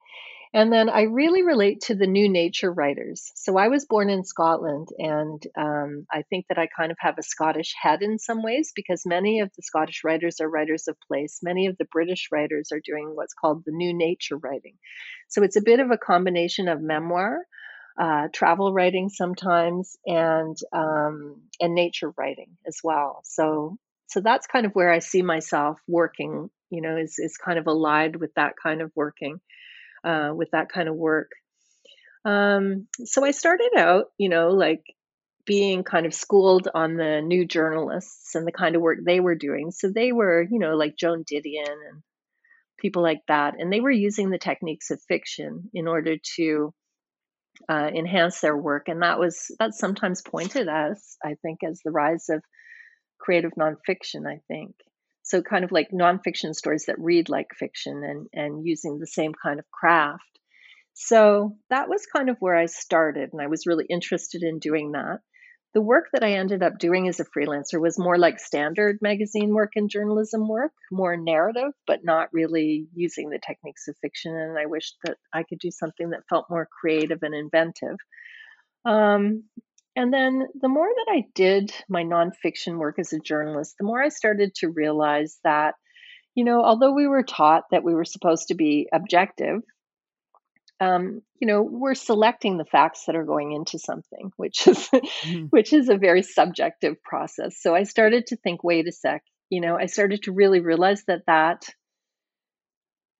And 0.52 0.72
then 0.72 0.88
I 0.88 1.02
really 1.02 1.44
relate 1.44 1.82
to 1.82 1.94
the 1.94 2.08
new 2.08 2.28
nature 2.28 2.72
writers. 2.72 3.30
So 3.36 3.56
I 3.56 3.68
was 3.68 3.86
born 3.86 4.10
in 4.10 4.24
Scotland, 4.24 4.88
and 4.98 5.40
um, 5.56 6.06
I 6.10 6.22
think 6.22 6.46
that 6.48 6.58
I 6.58 6.66
kind 6.66 6.90
of 6.90 6.98
have 6.98 7.18
a 7.18 7.22
Scottish 7.22 7.72
head 7.80 8.02
in 8.02 8.18
some 8.18 8.42
ways 8.42 8.72
because 8.74 9.02
many 9.06 9.40
of 9.40 9.50
the 9.56 9.62
Scottish 9.62 10.02
writers 10.02 10.40
are 10.40 10.50
writers 10.50 10.88
of 10.88 10.96
place. 11.06 11.38
Many 11.40 11.68
of 11.68 11.78
the 11.78 11.84
British 11.84 12.30
writers 12.32 12.72
are 12.72 12.80
doing 12.84 13.12
what's 13.14 13.34
called 13.34 13.62
the 13.64 13.70
new 13.70 13.96
nature 13.96 14.36
writing. 14.36 14.74
So 15.28 15.44
it's 15.44 15.56
a 15.56 15.62
bit 15.62 15.78
of 15.78 15.92
a 15.92 15.98
combination 15.98 16.66
of 16.66 16.82
memoir, 16.82 17.46
uh, 17.96 18.26
travel 18.32 18.72
writing 18.72 19.08
sometimes, 19.08 19.96
and 20.04 20.56
um, 20.72 21.42
and 21.60 21.76
nature 21.76 22.12
writing 22.18 22.56
as 22.66 22.78
well. 22.82 23.20
So 23.22 23.78
so 24.08 24.20
that's 24.20 24.48
kind 24.48 24.66
of 24.66 24.72
where 24.72 24.90
I 24.90 24.98
see 24.98 25.22
myself 25.22 25.78
working. 25.86 26.50
You 26.70 26.82
know, 26.82 26.96
is 26.96 27.18
is 27.18 27.36
kind 27.36 27.58
of 27.58 27.66
allied 27.66 28.16
with 28.16 28.32
that 28.34 28.54
kind 28.62 28.80
of 28.80 28.92
working 28.94 29.40
uh, 30.04 30.32
with 30.34 30.50
that 30.52 30.70
kind 30.72 30.88
of 30.88 30.94
work. 30.94 31.30
Um, 32.24 32.86
so 33.04 33.24
I 33.24 33.30
started 33.30 33.70
out, 33.76 34.06
you 34.18 34.28
know, 34.28 34.50
like 34.50 34.82
being 35.46 35.82
kind 35.82 36.06
of 36.06 36.14
schooled 36.14 36.68
on 36.74 36.96
the 36.96 37.20
new 37.22 37.46
journalists 37.46 38.34
and 38.34 38.46
the 38.46 38.52
kind 38.52 38.76
of 38.76 38.82
work 38.82 38.98
they 39.04 39.20
were 39.20 39.34
doing. 39.34 39.70
So 39.70 39.90
they 39.90 40.12
were, 40.12 40.42
you 40.42 40.58
know, 40.58 40.76
like 40.76 40.96
Joan 40.96 41.24
Didion 41.24 41.66
and 41.66 42.02
people 42.78 43.02
like 43.02 43.22
that. 43.28 43.54
And 43.58 43.72
they 43.72 43.80
were 43.80 43.90
using 43.90 44.30
the 44.30 44.38
techniques 44.38 44.90
of 44.90 45.02
fiction 45.08 45.70
in 45.72 45.88
order 45.88 46.16
to 46.36 46.72
uh, 47.68 47.90
enhance 47.94 48.40
their 48.40 48.56
work. 48.56 48.88
And 48.88 49.02
that 49.02 49.18
was, 49.18 49.50
that's 49.58 49.78
sometimes 49.78 50.22
pointed 50.22 50.68
as, 50.68 51.16
I 51.24 51.34
think, 51.42 51.60
as 51.68 51.80
the 51.84 51.90
rise 51.90 52.26
of 52.28 52.42
creative 53.18 53.52
nonfiction, 53.58 54.26
I 54.28 54.40
think. 54.46 54.74
So 55.22 55.42
kind 55.42 55.64
of 55.64 55.72
like 55.72 55.90
nonfiction 55.90 56.54
stories 56.54 56.86
that 56.86 56.98
read 56.98 57.28
like 57.28 57.48
fiction 57.58 58.02
and, 58.04 58.26
and 58.32 58.66
using 58.66 58.98
the 58.98 59.06
same 59.06 59.32
kind 59.34 59.58
of 59.58 59.70
craft. 59.70 60.24
So 60.94 61.56
that 61.70 61.88
was 61.88 62.06
kind 62.14 62.28
of 62.28 62.36
where 62.40 62.56
I 62.56 62.66
started, 62.66 63.30
and 63.32 63.40
I 63.40 63.46
was 63.46 63.66
really 63.66 63.86
interested 63.88 64.42
in 64.42 64.58
doing 64.58 64.92
that. 64.92 65.20
The 65.72 65.80
work 65.80 66.06
that 66.12 66.24
I 66.24 66.32
ended 66.32 66.64
up 66.64 66.78
doing 66.78 67.06
as 67.06 67.20
a 67.20 67.24
freelancer 67.24 67.80
was 67.80 67.96
more 67.96 68.18
like 68.18 68.40
standard 68.40 68.98
magazine 69.00 69.54
work 69.54 69.72
and 69.76 69.88
journalism 69.88 70.48
work, 70.48 70.72
more 70.90 71.16
narrative, 71.16 71.72
but 71.86 72.00
not 72.02 72.28
really 72.32 72.88
using 72.92 73.30
the 73.30 73.38
techniques 73.38 73.86
of 73.86 73.96
fiction. 74.02 74.34
And 74.36 74.58
I 74.58 74.66
wished 74.66 74.96
that 75.04 75.16
I 75.32 75.44
could 75.44 75.60
do 75.60 75.70
something 75.70 76.10
that 76.10 76.28
felt 76.28 76.50
more 76.50 76.68
creative 76.80 77.22
and 77.22 77.34
inventive. 77.34 77.96
Um, 78.84 79.44
and 79.96 80.12
then 80.12 80.46
the 80.60 80.68
more 80.68 80.88
that 80.88 81.12
I 81.12 81.24
did 81.34 81.72
my 81.88 82.04
nonfiction 82.04 82.78
work 82.78 82.98
as 82.98 83.12
a 83.12 83.18
journalist, 83.18 83.76
the 83.78 83.86
more 83.86 84.02
I 84.02 84.08
started 84.08 84.54
to 84.56 84.68
realize 84.68 85.38
that, 85.42 85.74
you 86.34 86.44
know, 86.44 86.62
although 86.64 86.92
we 86.92 87.08
were 87.08 87.24
taught 87.24 87.64
that 87.70 87.82
we 87.82 87.94
were 87.94 88.04
supposed 88.04 88.48
to 88.48 88.54
be 88.54 88.88
objective, 88.92 89.62
um, 90.80 91.20
you 91.40 91.46
know, 91.46 91.62
we're 91.62 91.94
selecting 91.94 92.56
the 92.56 92.64
facts 92.64 93.04
that 93.06 93.16
are 93.16 93.24
going 93.24 93.52
into 93.52 93.78
something, 93.78 94.32
which 94.36 94.66
is 94.66 94.88
mm-hmm. 94.88 95.46
which 95.46 95.72
is 95.72 95.88
a 95.88 95.96
very 95.96 96.22
subjective 96.22 97.02
process. 97.02 97.60
So 97.60 97.74
I 97.74 97.82
started 97.82 98.28
to 98.28 98.36
think, 98.36 98.64
wait 98.64 98.88
a 98.88 98.92
sec, 98.92 99.22
you 99.50 99.60
know, 99.60 99.76
I 99.76 99.86
started 99.86 100.22
to 100.24 100.32
really 100.32 100.60
realize 100.60 101.04
that 101.06 101.26
that 101.26 101.68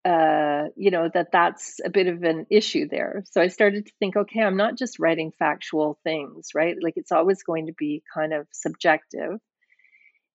uh, 0.05 0.69
you 0.77 0.91
know, 0.91 1.11
that 1.13 1.33
that's 1.33 1.79
a 1.85 1.91
bit 1.91 2.07
of 2.07 2.23
an 2.23 2.47
issue 2.51 2.89
there. 2.89 3.23
So 3.31 3.41
I 3.41 3.49
started 3.49 3.87
to 3.87 3.93
think, 3.99 4.17
okay, 4.17 4.41
I'm 4.41 4.57
not 4.57 4.79
just 4.79 4.99
writing 4.99 5.33
factual 5.39 5.99
things, 6.05 6.49
right? 6.55 6.77
Like 6.81 6.95
it's 6.97 7.13
always 7.13 7.43
going 7.43 7.67
to 7.67 7.75
be 7.75 8.03
kind 8.15 8.33
of 8.33 8.47
subjective. 8.53 9.39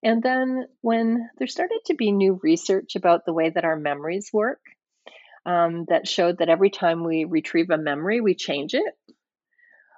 And 0.04 0.22
then 0.22 0.68
when 0.82 1.30
there 1.40 1.48
started 1.48 1.80
to 1.88 1.96
be 1.96 2.12
new 2.12 2.40
research 2.44 2.96
about 2.96 3.26
the 3.26 3.34
way 3.34 3.50
that 3.50 3.66
our 3.66 3.76
memories 3.76 4.30
work, 4.32 4.60
um, 5.48 5.86
that 5.90 6.08
showed 6.08 6.40
that 6.40 6.50
every 6.50 6.70
time 6.70 7.04
we 7.04 7.26
retrieve 7.26 7.70
a 7.70 7.78
memory, 7.78 8.22
we 8.22 8.36
change 8.36 8.74
it. 8.74 8.94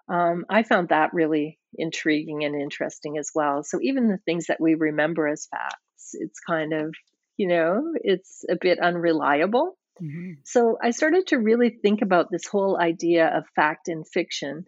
Um, 0.10 0.46
I 0.50 0.64
found 0.64 0.90
that 0.90 1.14
really 1.14 1.60
intriguing 1.74 2.44
and 2.46 2.60
interesting 2.60 3.18
as 3.18 3.32
well. 3.36 3.64
So 3.64 3.80
even 3.82 4.08
the 4.08 4.20
things 4.20 4.48
that 4.48 4.62
we 4.62 4.76
remember 4.76 5.28
as 5.28 5.48
facts, 5.48 6.12
it's 6.14 6.40
kind 6.40 6.74
of 6.74 6.96
you 7.38 7.48
know, 7.48 7.94
it's 7.96 8.44
a 8.50 8.56
bit 8.60 8.80
unreliable. 8.80 9.78
Mm-hmm. 10.02 10.34
So 10.44 10.78
I 10.82 10.92
started 10.92 11.28
to 11.28 11.38
really 11.38 11.70
think 11.70 12.02
about 12.02 12.30
this 12.32 12.46
whole 12.46 12.80
idea 12.80 13.28
of 13.28 13.46
fact 13.56 13.88
and 13.88 14.08
fiction 14.08 14.66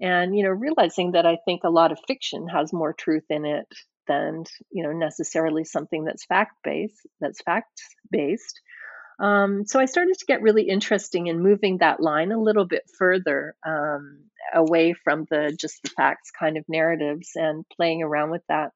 and 0.00 0.36
you 0.36 0.42
know 0.42 0.50
realizing 0.50 1.12
that 1.12 1.26
I 1.26 1.38
think 1.44 1.62
a 1.64 1.70
lot 1.70 1.92
of 1.92 1.98
fiction 2.06 2.48
has 2.48 2.72
more 2.72 2.92
truth 2.92 3.24
in 3.30 3.46
it 3.46 3.66
than 4.08 4.44
you 4.70 4.82
know 4.82 4.92
necessarily 4.92 5.64
something 5.64 6.04
that's 6.04 6.24
fact 6.24 6.52
based 6.64 7.00
that's 7.20 7.40
fact 7.42 7.80
based 8.10 8.60
um, 9.18 9.64
so 9.66 9.80
I 9.80 9.86
started 9.86 10.18
to 10.18 10.26
get 10.26 10.42
really 10.42 10.68
interesting 10.68 11.26
in 11.26 11.42
moving 11.42 11.78
that 11.78 12.00
line 12.00 12.32
a 12.32 12.40
little 12.40 12.66
bit 12.66 12.82
further 12.98 13.54
um, 13.66 14.24
away 14.54 14.92
from 14.92 15.26
the 15.30 15.56
just 15.58 15.82
the 15.82 15.90
facts 15.90 16.30
kind 16.38 16.58
of 16.58 16.64
narratives 16.68 17.30
and 17.34 17.64
playing 17.74 18.02
around 18.02 18.30
with 18.30 18.42
that. 18.48 18.72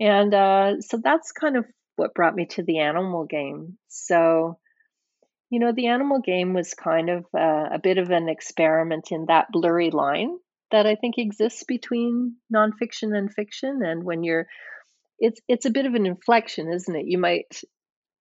And 0.00 0.32
uh, 0.32 0.80
so 0.80 0.98
that's 1.02 1.32
kind 1.32 1.58
of 1.58 1.66
what 2.00 2.14
brought 2.14 2.34
me 2.34 2.46
to 2.46 2.62
the 2.62 2.78
animal 2.78 3.26
game. 3.26 3.76
So, 3.88 4.58
you 5.50 5.60
know, 5.60 5.72
the 5.72 5.88
animal 5.88 6.20
game 6.20 6.54
was 6.54 6.72
kind 6.72 7.10
of 7.10 7.26
uh, 7.36 7.68
a 7.74 7.78
bit 7.82 7.98
of 7.98 8.10
an 8.10 8.30
experiment 8.30 9.08
in 9.10 9.26
that 9.26 9.48
blurry 9.52 9.90
line 9.90 10.38
that 10.70 10.86
I 10.86 10.94
think 10.94 11.18
exists 11.18 11.64
between 11.64 12.36
nonfiction 12.52 13.14
and 13.16 13.30
fiction. 13.30 13.82
And 13.84 14.02
when 14.02 14.24
you're, 14.24 14.46
it's 15.18 15.40
it's 15.46 15.66
a 15.66 15.70
bit 15.70 15.84
of 15.84 15.94
an 15.94 16.06
inflection, 16.06 16.72
isn't 16.72 16.96
it? 16.96 17.04
You 17.06 17.18
might, 17.18 17.60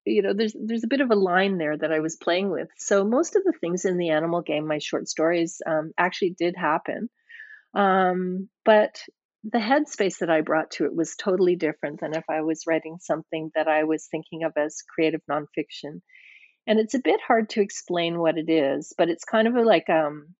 you 0.06 0.24
know, 0.24 0.34
there's 0.34 0.56
there's 0.62 0.84
a 0.84 0.90
bit 0.90 1.00
of 1.00 1.12
a 1.12 1.16
line 1.16 1.58
there 1.58 1.78
that 1.78 1.94
I 1.94 2.02
was 2.02 2.18
playing 2.18 2.52
with. 2.52 2.68
So 2.78 3.06
most 3.06 3.38
of 3.38 3.44
the 3.46 3.54
things 3.62 3.86
in 3.86 3.98
the 3.98 4.10
animal 4.10 4.42
game, 4.42 4.68
my 4.68 4.80
short 4.80 5.08
stories, 5.08 5.62
um, 5.66 5.94
actually 5.98 6.36
did 6.38 6.56
happen. 6.58 7.10
Um, 7.74 8.50
but 8.66 9.02
the 9.44 9.60
headspace 9.60 10.20
that 10.20 10.30
I 10.30 10.42
brought 10.42 10.72
to 10.72 10.86
it 10.86 10.96
was 10.96 11.16
totally 11.16 11.56
different 11.56 12.02
than 12.02 12.14
if 12.14 12.24
I 12.30 12.42
was 12.42 12.66
writing 12.68 12.98
something 13.00 13.52
that 13.56 13.68
I 13.68 13.86
was 13.86 14.08
thinking 14.08 14.44
of 14.44 14.54
as 14.58 14.84
creative 14.94 15.22
nonfiction. 15.30 16.02
And 16.68 16.80
it's 16.80 16.94
a 16.94 17.00
bit 17.00 17.20
hard 17.26 17.50
to 17.52 17.62
explain 17.62 18.20
what 18.20 18.38
it 18.38 18.50
is, 18.50 18.94
but 18.98 19.10
it's 19.10 19.24
kind 19.24 19.48
of 19.48 19.54
like 19.56 19.90
um, 19.90 20.36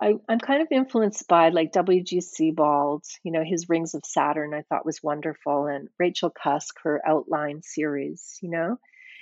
I, 0.00 0.14
am 0.28 0.38
kind 0.40 0.62
of 0.62 0.68
influenced 0.70 1.26
by 1.28 1.50
like 1.50 1.72
W.G. 1.72 2.20
Sebald, 2.20 3.04
you 3.22 3.32
know, 3.32 3.44
his 3.44 3.68
Rings 3.68 3.94
of 3.94 4.02
Saturn 4.04 4.52
I 4.52 4.62
thought 4.62 4.86
was 4.86 5.02
wonderful, 5.02 5.66
and 5.66 5.88
Rachel 5.98 6.30
Cusk, 6.30 6.74
her 6.82 7.00
Outline 7.06 7.62
series, 7.62 8.38
you 8.42 8.50
know. 8.50 8.76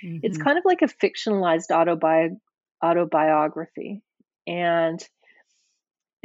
Mm-hmm. 0.05 0.19
It's 0.23 0.39
kind 0.39 0.59
of 0.59 0.65
like 0.65 0.83
a 0.83 0.87
fictionalized 0.87 1.71
autobi- 1.71 2.39
autobiography. 2.83 4.03
And 4.47 5.01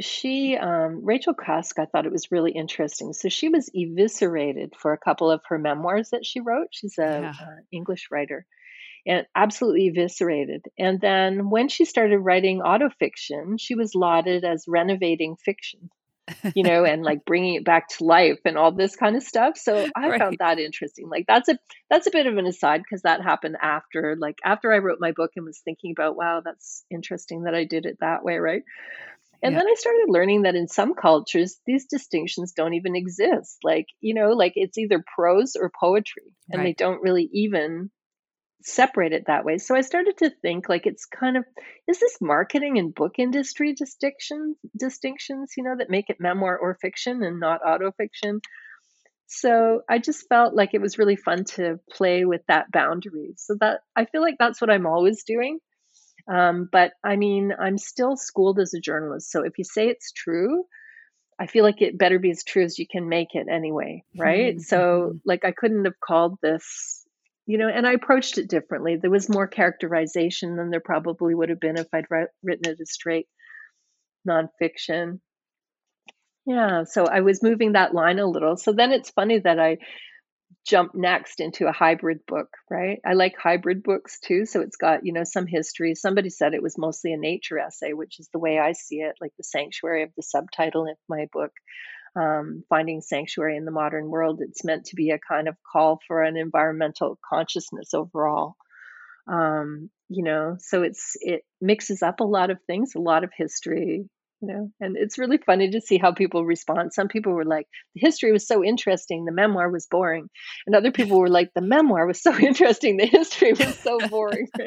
she 0.00 0.56
um, 0.56 1.04
rachel 1.04 1.34
cusk 1.34 1.78
i 1.78 1.86
thought 1.86 2.06
it 2.06 2.12
was 2.12 2.32
really 2.32 2.52
interesting. 2.52 3.12
So 3.12 3.28
she 3.28 3.48
was 3.48 3.70
eviscerated 3.74 4.74
for 4.76 4.92
a 4.92 4.98
couple 4.98 5.30
of 5.30 5.40
her 5.48 5.58
memoirs 5.58 6.10
that 6.10 6.26
she 6.26 6.40
wrote. 6.40 6.68
She's 6.70 6.98
a 6.98 7.02
yeah. 7.02 7.34
uh, 7.40 7.60
english 7.72 8.08
writer. 8.10 8.46
And 9.06 9.26
absolutely 9.34 9.88
eviscerated. 9.88 10.66
And 10.78 11.00
then 11.00 11.48
when 11.48 11.68
she 11.68 11.86
started 11.86 12.18
writing 12.18 12.60
autofiction 12.60 13.58
she 13.58 13.74
was 13.74 13.94
lauded 13.94 14.44
as 14.44 14.64
renovating 14.68 15.36
fiction 15.36 15.90
you 16.54 16.62
know 16.62 16.84
and 16.84 17.02
like 17.02 17.24
bringing 17.24 17.54
it 17.54 17.64
back 17.64 17.88
to 17.88 18.04
life 18.04 18.38
and 18.44 18.56
all 18.56 18.72
this 18.72 18.96
kind 18.96 19.16
of 19.16 19.22
stuff. 19.22 19.56
So 19.56 19.86
i 19.96 20.08
right. 20.08 20.18
found 20.20 20.36
that 20.38 20.58
interesting. 20.58 21.08
Like 21.08 21.24
that's 21.26 21.48
a 21.48 21.58
that's 21.88 22.06
a 22.06 22.10
bit 22.10 22.26
of 22.26 22.36
an 22.36 22.46
aside 22.46 22.82
because 22.82 23.02
that 23.02 23.22
happened 23.22 23.56
after 23.60 24.16
like 24.18 24.38
after 24.44 24.72
i 24.72 24.78
wrote 24.78 24.98
my 25.00 25.12
book 25.12 25.32
and 25.36 25.44
was 25.44 25.60
thinking 25.64 25.92
about 25.92 26.16
wow 26.16 26.40
that's 26.44 26.84
interesting 26.90 27.44
that 27.44 27.54
i 27.54 27.64
did 27.64 27.86
it 27.86 27.98
that 28.00 28.24
way 28.24 28.38
right 28.38 28.62
and 29.42 29.52
yeah. 29.52 29.58
then 29.58 29.68
I 29.68 29.74
started 29.76 30.06
learning 30.08 30.42
that 30.42 30.54
in 30.54 30.68
some 30.68 30.94
cultures, 30.94 31.58
these 31.66 31.86
distinctions 31.86 32.52
don't 32.52 32.74
even 32.74 32.94
exist. 32.94 33.58
Like, 33.62 33.86
you 34.00 34.14
know, 34.14 34.30
like 34.30 34.52
it's 34.56 34.78
either 34.78 35.02
prose 35.16 35.56
or 35.56 35.70
poetry, 35.80 36.34
and 36.50 36.60
right. 36.60 36.66
they 36.66 36.72
don't 36.74 37.02
really 37.02 37.28
even 37.32 37.90
separate 38.62 39.12
it 39.12 39.24
that 39.26 39.44
way. 39.44 39.58
So 39.58 39.74
I 39.74 39.80
started 39.80 40.18
to 40.18 40.30
think 40.42 40.68
like 40.68 40.86
it's 40.86 41.06
kind 41.06 41.36
of 41.36 41.44
is 41.88 41.98
this 41.98 42.18
marketing 42.20 42.78
and 42.78 42.94
book 42.94 43.14
industry 43.18 43.74
distinctions 43.74 44.56
distinctions, 44.78 45.52
you 45.56 45.64
know, 45.64 45.76
that 45.78 45.90
make 45.90 46.10
it 46.10 46.20
memoir 46.20 46.58
or 46.58 46.76
fiction 46.80 47.22
and 47.22 47.40
not 47.40 47.62
autofiction. 47.62 48.40
So 49.26 49.82
I 49.88 49.98
just 49.98 50.28
felt 50.28 50.54
like 50.54 50.70
it 50.74 50.80
was 50.80 50.98
really 50.98 51.16
fun 51.16 51.44
to 51.56 51.78
play 51.90 52.24
with 52.24 52.42
that 52.48 52.70
boundary. 52.72 53.32
So 53.36 53.56
that 53.60 53.80
I 53.96 54.04
feel 54.04 54.22
like 54.22 54.36
that's 54.38 54.60
what 54.60 54.70
I'm 54.70 54.86
always 54.86 55.24
doing. 55.24 55.60
Um, 56.28 56.68
but 56.70 56.92
I 57.04 57.16
mean, 57.16 57.52
I'm 57.58 57.78
still 57.78 58.16
schooled 58.16 58.58
as 58.58 58.74
a 58.74 58.80
journalist. 58.80 59.30
So 59.30 59.44
if 59.44 59.58
you 59.58 59.64
say 59.64 59.88
it's 59.88 60.12
true, 60.12 60.64
I 61.38 61.46
feel 61.46 61.64
like 61.64 61.80
it 61.80 61.96
better 61.96 62.18
be 62.18 62.30
as 62.30 62.44
true 62.44 62.64
as 62.64 62.78
you 62.78 62.86
can 62.86 63.08
make 63.08 63.34
it 63.34 63.46
anyway, 63.50 64.04
right? 64.14 64.56
Mm-hmm. 64.56 64.60
So, 64.60 65.14
like, 65.24 65.44
I 65.44 65.52
couldn't 65.52 65.86
have 65.86 65.98
called 65.98 66.38
this, 66.42 67.06
you 67.46 67.56
know, 67.56 67.68
and 67.68 67.86
I 67.86 67.92
approached 67.92 68.36
it 68.36 68.50
differently. 68.50 68.96
There 68.96 69.10
was 69.10 69.30
more 69.30 69.46
characterization 69.46 70.56
than 70.56 70.70
there 70.70 70.80
probably 70.80 71.34
would 71.34 71.48
have 71.48 71.58
been 71.58 71.78
if 71.78 71.86
I'd 71.94 72.10
written 72.10 72.70
it 72.70 72.80
as 72.80 72.92
straight 72.92 73.26
nonfiction. 74.28 75.20
Yeah, 76.44 76.84
so 76.84 77.06
I 77.06 77.20
was 77.20 77.42
moving 77.42 77.72
that 77.72 77.94
line 77.94 78.18
a 78.18 78.26
little. 78.26 78.56
So 78.56 78.72
then 78.72 78.92
it's 78.92 79.10
funny 79.10 79.38
that 79.38 79.58
I 79.58 79.78
jump 80.66 80.94
next 80.94 81.40
into 81.40 81.66
a 81.66 81.72
hybrid 81.72 82.20
book, 82.26 82.48
right? 82.70 82.98
I 83.04 83.14
like 83.14 83.34
hybrid 83.36 83.82
books 83.82 84.18
too. 84.20 84.46
So 84.46 84.60
it's 84.60 84.76
got, 84.76 85.04
you 85.04 85.12
know, 85.12 85.24
some 85.24 85.46
history. 85.46 85.94
Somebody 85.94 86.30
said 86.30 86.54
it 86.54 86.62
was 86.62 86.78
mostly 86.78 87.12
a 87.12 87.16
nature 87.16 87.58
essay, 87.58 87.92
which 87.92 88.20
is 88.20 88.28
the 88.32 88.38
way 88.38 88.58
I 88.58 88.72
see 88.72 88.96
it, 88.96 89.16
like 89.20 89.32
the 89.36 89.44
sanctuary 89.44 90.02
of 90.02 90.10
the 90.16 90.22
subtitle 90.22 90.88
of 90.88 90.96
my 91.08 91.26
book, 91.32 91.52
um, 92.16 92.64
Finding 92.68 93.00
Sanctuary 93.00 93.56
in 93.56 93.64
the 93.64 93.70
Modern 93.70 94.08
World. 94.08 94.40
It's 94.42 94.64
meant 94.64 94.86
to 94.86 94.96
be 94.96 95.10
a 95.10 95.18
kind 95.18 95.48
of 95.48 95.56
call 95.72 96.00
for 96.06 96.22
an 96.22 96.36
environmental 96.36 97.18
consciousness 97.28 97.94
overall. 97.94 98.56
Um, 99.26 99.90
you 100.08 100.24
know, 100.24 100.56
so 100.58 100.82
it's 100.82 101.16
it 101.20 101.42
mixes 101.60 102.02
up 102.02 102.20
a 102.20 102.24
lot 102.24 102.50
of 102.50 102.58
things, 102.66 102.94
a 102.96 103.00
lot 103.00 103.22
of 103.22 103.30
history, 103.36 104.08
you 104.40 104.48
know 104.48 104.70
and 104.80 104.96
it's 104.96 105.18
really 105.18 105.38
funny 105.38 105.70
to 105.70 105.80
see 105.80 105.98
how 105.98 106.12
people 106.12 106.44
respond. 106.44 106.92
Some 106.92 107.08
people 107.08 107.32
were 107.32 107.44
like 107.44 107.66
the 107.94 108.00
history 108.00 108.32
was 108.32 108.46
so 108.46 108.64
interesting 108.64 109.24
the 109.24 109.32
memoir 109.32 109.70
was 109.70 109.86
boring. 109.90 110.28
And 110.66 110.74
other 110.76 110.92
people 110.92 111.18
were 111.18 111.28
like 111.28 111.50
the 111.54 111.60
memoir 111.60 112.06
was 112.06 112.22
so 112.22 112.36
interesting 112.38 112.96
the 112.96 113.06
history 113.06 113.52
was 113.52 113.78
so 113.78 113.98
boring. 114.08 114.48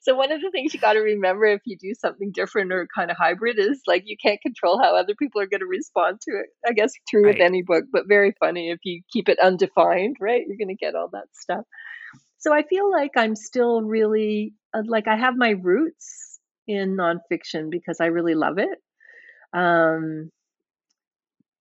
So 0.00 0.14
one 0.14 0.32
of 0.32 0.40
the 0.40 0.50
things 0.50 0.74
you 0.74 0.80
got 0.80 0.94
to 0.94 1.00
remember 1.00 1.46
if 1.46 1.60
you 1.64 1.76
do 1.76 1.94
something 1.98 2.32
different 2.32 2.72
or 2.72 2.88
kind 2.94 3.10
of 3.10 3.16
hybrid 3.16 3.58
is 3.58 3.82
like 3.86 4.02
you 4.06 4.16
can't 4.20 4.40
control 4.40 4.80
how 4.80 4.96
other 4.96 5.14
people 5.14 5.40
are 5.40 5.46
going 5.46 5.60
to 5.60 5.66
respond 5.66 6.20
to 6.22 6.32
it 6.32 6.46
i 6.66 6.72
guess 6.72 6.92
true 7.08 7.24
right. 7.24 7.34
with 7.34 7.42
any 7.42 7.62
book 7.62 7.84
but 7.92 8.08
very 8.08 8.34
funny 8.40 8.70
if 8.70 8.78
you 8.84 9.02
keep 9.12 9.28
it 9.28 9.38
undefined 9.38 10.16
right? 10.20 10.44
You're 10.46 10.56
going 10.56 10.76
to 10.76 10.84
get 10.84 10.94
all 10.94 11.08
that 11.12 11.26
stuff. 11.32 11.64
So 12.38 12.52
i 12.52 12.62
feel 12.62 12.90
like 12.90 13.12
i'm 13.16 13.36
still 13.36 13.82
really 13.82 14.54
uh, 14.74 14.82
like 14.86 15.06
i 15.06 15.16
have 15.16 15.36
my 15.36 15.50
roots 15.50 16.31
in 16.66 16.96
nonfiction 16.96 17.70
because 17.70 17.98
I 18.00 18.06
really 18.06 18.34
love 18.34 18.58
it. 18.58 18.78
Um, 19.52 20.30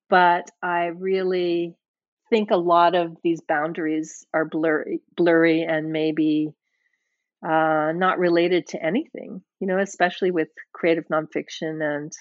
but 0.09 0.49
I 0.61 0.87
really 0.87 1.75
think 2.29 2.51
a 2.51 2.57
lot 2.57 2.95
of 2.95 3.17
these 3.23 3.41
boundaries 3.47 4.25
are 4.33 4.45
blurry, 4.45 5.01
blurry 5.15 5.63
and 5.63 5.91
maybe 5.91 6.49
uh, 7.45 7.91
not 7.93 8.19
related 8.19 8.67
to 8.67 8.83
anything. 8.83 9.41
You 9.59 9.67
know, 9.67 9.79
especially 9.79 10.31
with 10.31 10.49
creative 10.73 11.05
nonfiction 11.11 11.81
and 11.81 12.11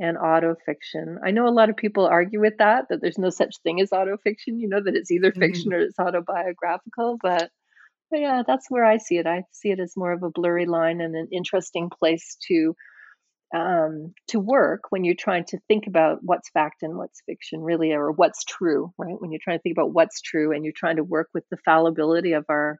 and 0.00 0.16
autofiction. 0.16 1.16
I 1.24 1.32
know 1.32 1.48
a 1.48 1.50
lot 1.50 1.70
of 1.70 1.76
people 1.76 2.06
argue 2.06 2.40
with 2.40 2.58
that 2.58 2.84
that 2.88 3.00
there's 3.00 3.18
no 3.18 3.30
such 3.30 3.56
thing 3.62 3.80
as 3.80 3.90
autofiction. 3.90 4.58
You 4.58 4.68
know 4.68 4.82
that 4.82 4.94
it's 4.94 5.10
either 5.10 5.32
fiction 5.32 5.70
mm-hmm. 5.70 5.74
or 5.74 5.80
it's 5.80 5.98
autobiographical, 5.98 7.18
but 7.22 7.50
yeah, 8.12 8.42
that's 8.46 8.66
where 8.70 8.84
I 8.84 8.98
see 8.98 9.18
it. 9.18 9.26
I 9.26 9.44
see 9.52 9.70
it 9.70 9.80
as 9.80 9.96
more 9.96 10.12
of 10.12 10.22
a 10.22 10.30
blurry 10.30 10.66
line 10.66 11.00
and 11.00 11.14
an 11.14 11.28
interesting 11.32 11.90
place 11.90 12.36
to 12.48 12.74
um, 13.54 14.12
to 14.28 14.40
work 14.40 14.82
when 14.90 15.04
you're 15.04 15.14
trying 15.18 15.44
to 15.46 15.58
think 15.68 15.86
about 15.86 16.18
what's 16.22 16.50
fact 16.50 16.82
and 16.82 16.98
what's 16.98 17.22
fiction, 17.26 17.60
really, 17.62 17.92
or 17.92 18.12
what's 18.12 18.44
true, 18.44 18.92
right? 18.98 19.14
When 19.18 19.32
you're 19.32 19.40
trying 19.42 19.58
to 19.58 19.62
think 19.62 19.74
about 19.76 19.94
what's 19.94 20.20
true 20.20 20.52
and 20.52 20.64
you're 20.64 20.74
trying 20.76 20.96
to 20.96 21.04
work 21.04 21.28
with 21.32 21.44
the 21.50 21.56
fallibility 21.64 22.32
of 22.32 22.44
our 22.50 22.78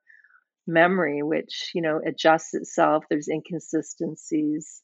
memory, 0.67 1.23
which 1.23 1.71
you 1.75 1.83
know 1.83 2.01
adjusts 2.07 2.55
itself. 2.55 3.05
There's 3.11 3.29
inconsistencies, 3.29 4.83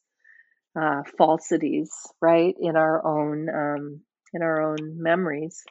uh, 0.80 1.03
falsities, 1.18 1.90
right, 2.20 2.55
in 2.59 2.76
our 2.76 3.07
own 3.07 3.49
um, 3.51 4.01
in 4.32 4.42
our 4.42 4.62
own 4.62 5.03
memories. 5.03 5.62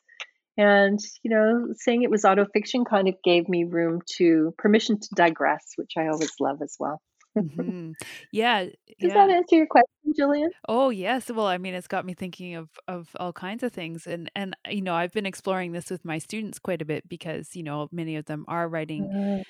And, 0.58 1.00
you 1.24 1.32
know, 1.32 1.74
saying 1.76 2.04
it 2.04 2.12
was 2.12 2.24
autofiction 2.24 2.86
kind 2.88 3.08
of 3.08 3.16
gave 3.24 3.50
me 3.50 3.64
room 3.64 4.02
to 4.18 4.54
permission 4.58 5.00
to 5.00 5.10
digress, 5.16 5.74
which 5.78 5.94
I 5.98 6.08
always 6.08 6.34
love 6.40 6.62
as 6.62 6.76
well. 6.80 7.02
mm-hmm. 7.38 7.92
Yeah. 8.32 8.66
Does 8.66 8.74
yeah. 9.00 9.14
that 9.14 9.30
answer 9.32 9.56
your 9.56 9.66
question, 9.66 10.14
Jillian? 10.20 10.50
Oh 10.68 10.92
yes. 10.92 11.32
Well, 11.32 11.48
I 11.48 11.58
mean, 11.58 11.74
it's 11.74 11.88
got 11.88 12.06
me 12.06 12.14
thinking 12.14 12.56
of 12.56 12.70
of 12.88 13.10
all 13.20 13.34
kinds 13.34 13.64
of 13.64 13.74
things, 13.74 14.06
and 14.06 14.30
and 14.36 14.56
you 14.70 14.82
know, 14.82 14.94
I've 14.94 15.14
been 15.14 15.26
exploring 15.26 15.72
this 15.72 15.90
with 15.90 16.06
my 16.06 16.20
students 16.20 16.60
quite 16.60 16.82
a 16.82 16.86
bit 16.86 17.10
because 17.10 17.56
you 17.56 17.64
know 17.64 17.88
many 17.92 18.18
of 18.18 18.26
them 18.26 18.46
are 18.48 18.70
writing 18.70 19.06
mm-hmm. 19.06 19.42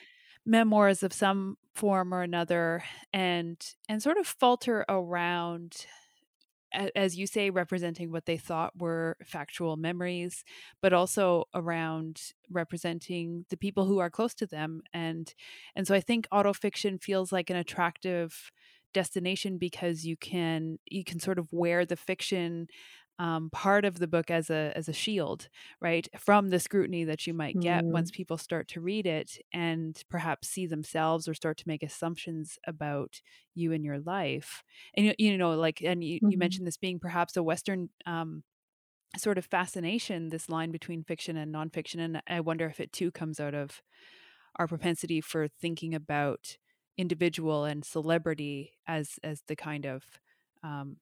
memoirs 0.45 1.03
of 1.03 1.11
some 1.11 1.57
form 1.75 2.13
or 2.13 2.21
another, 2.21 2.83
and 3.11 3.61
and 3.89 4.01
sort 4.01 4.17
of 4.17 4.27
falter 4.27 4.85
around 4.87 5.85
as 6.95 7.17
you 7.17 7.27
say, 7.27 7.49
representing 7.49 8.11
what 8.11 8.25
they 8.25 8.37
thought 8.37 8.77
were 8.77 9.17
factual 9.25 9.77
memories, 9.77 10.43
but 10.81 10.93
also 10.93 11.45
around 11.53 12.21
representing 12.49 13.45
the 13.49 13.57
people 13.57 13.85
who 13.85 13.99
are 13.99 14.09
close 14.09 14.33
to 14.35 14.45
them. 14.47 14.81
And 14.93 15.33
and 15.75 15.87
so 15.87 15.95
I 15.95 16.01
think 16.01 16.27
autofiction 16.31 17.01
feels 17.01 17.31
like 17.31 17.49
an 17.49 17.55
attractive 17.57 18.51
destination 18.93 19.57
because 19.57 20.05
you 20.05 20.15
can 20.15 20.77
you 20.85 21.03
can 21.03 21.19
sort 21.19 21.39
of 21.39 21.51
wear 21.51 21.85
the 21.85 21.95
fiction 21.95 22.67
um, 23.19 23.49
part 23.51 23.85
of 23.85 23.99
the 23.99 24.07
book 24.07 24.31
as 24.31 24.49
a 24.49 24.71
as 24.75 24.89
a 24.89 24.93
shield, 24.93 25.47
right, 25.79 26.07
from 26.17 26.49
the 26.49 26.59
scrutiny 26.59 27.03
that 27.03 27.27
you 27.27 27.33
might 27.33 27.59
get 27.59 27.83
mm. 27.83 27.91
once 27.91 28.11
people 28.11 28.37
start 28.37 28.67
to 28.69 28.81
read 28.81 29.05
it 29.05 29.37
and 29.53 30.01
perhaps 30.09 30.49
see 30.49 30.65
themselves 30.65 31.27
or 31.27 31.33
start 31.33 31.57
to 31.57 31.67
make 31.67 31.83
assumptions 31.83 32.57
about 32.65 33.21
you 33.53 33.71
and 33.71 33.85
your 33.85 33.99
life. 33.99 34.63
And 34.95 35.07
you, 35.07 35.13
you 35.19 35.37
know, 35.37 35.51
like, 35.51 35.81
and 35.81 36.03
you, 36.03 36.17
mm-hmm. 36.17 36.31
you 36.31 36.37
mentioned 36.37 36.65
this 36.65 36.77
being 36.77 36.99
perhaps 36.99 37.37
a 37.37 37.43
Western 37.43 37.89
um, 38.05 38.43
sort 39.17 39.37
of 39.37 39.45
fascination, 39.45 40.29
this 40.29 40.49
line 40.49 40.71
between 40.71 41.03
fiction 41.03 41.37
and 41.37 41.53
nonfiction, 41.53 41.99
and 41.99 42.21
I 42.27 42.39
wonder 42.39 42.65
if 42.65 42.79
it 42.79 42.91
too 42.91 43.11
comes 43.11 43.39
out 43.39 43.53
of 43.53 43.81
our 44.55 44.67
propensity 44.67 45.21
for 45.21 45.47
thinking 45.47 45.93
about 45.93 46.57
individual 46.97 47.65
and 47.65 47.83
celebrity 47.83 48.73
as 48.87 49.19
as 49.23 49.41
the 49.47 49.55
kind 49.55 49.85
of 49.85 50.03
um, 50.63 50.97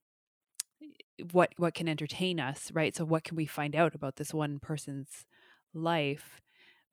what 1.32 1.54
what 1.58 1.74
can 1.74 1.88
entertain 1.88 2.40
us 2.40 2.72
right? 2.74 2.96
So 2.96 3.06
what 3.06 3.24
can 3.24 3.36
we 3.36 3.46
find 3.46 3.76
out 3.76 3.96
about 3.96 4.16
this 4.18 4.34
one 4.34 4.60
person's 4.60 5.26
life? 5.74 6.42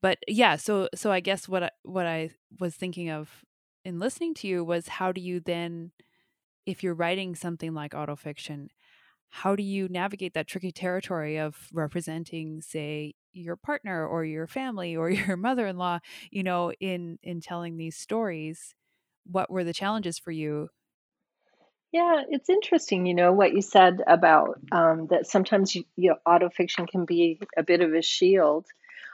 But 0.01 0.19
yeah 0.29 0.57
so 0.57 0.89
so 0.95 1.11
i 1.11 1.19
guess 1.21 1.49
what 1.49 1.65
I, 1.65 1.71
what 1.83 2.07
i 2.07 2.31
was 2.61 2.77
thinking 2.77 3.11
of 3.11 3.45
in 3.85 3.99
listening 3.99 4.33
to 4.35 4.47
you 4.47 4.63
was 4.65 4.87
how 4.87 5.11
do 5.11 5.21
you 5.21 5.41
then 5.41 5.91
if 6.67 6.85
you're 6.85 6.95
writing 6.95 7.35
something 7.35 7.75
like 7.75 7.93
autofiction 7.93 8.69
how 9.31 9.57
do 9.57 9.63
you 9.63 9.89
navigate 9.89 10.35
that 10.35 10.47
tricky 10.47 10.73
territory 10.73 11.39
of 11.39 11.69
representing 11.73 12.61
say 12.61 13.15
your 13.33 13.57
partner 13.57 14.07
or 14.07 14.25
your 14.25 14.47
family 14.47 14.97
or 14.97 15.11
your 15.11 15.37
mother-in-law 15.37 15.99
you 16.31 16.43
know 16.43 16.73
in 16.81 17.19
in 17.23 17.41
telling 17.41 17.77
these 17.77 17.97
stories? 17.97 18.75
What 19.31 19.51
were 19.51 19.65
the 19.65 19.75
challenges 19.75 20.19
for 20.19 20.31
you 20.31 20.71
yeah, 21.93 22.23
it's 22.29 22.51
interesting, 22.51 23.07
you 23.07 23.15
know, 23.15 23.33
what 23.33 23.55
you 23.55 23.63
said 23.63 24.03
about 24.07 24.61
um, 24.73 25.07
that 25.09 25.27
sometimes 25.27 25.75
you, 25.75 25.85
you 25.97 26.11
know, 26.11 26.17
autofiction 26.27 26.87
can 26.87 27.05
be 27.05 27.41
a 27.57 27.63
bit 27.63 27.81
of 27.81 27.95
a 27.95 28.03
shield. 28.03 28.67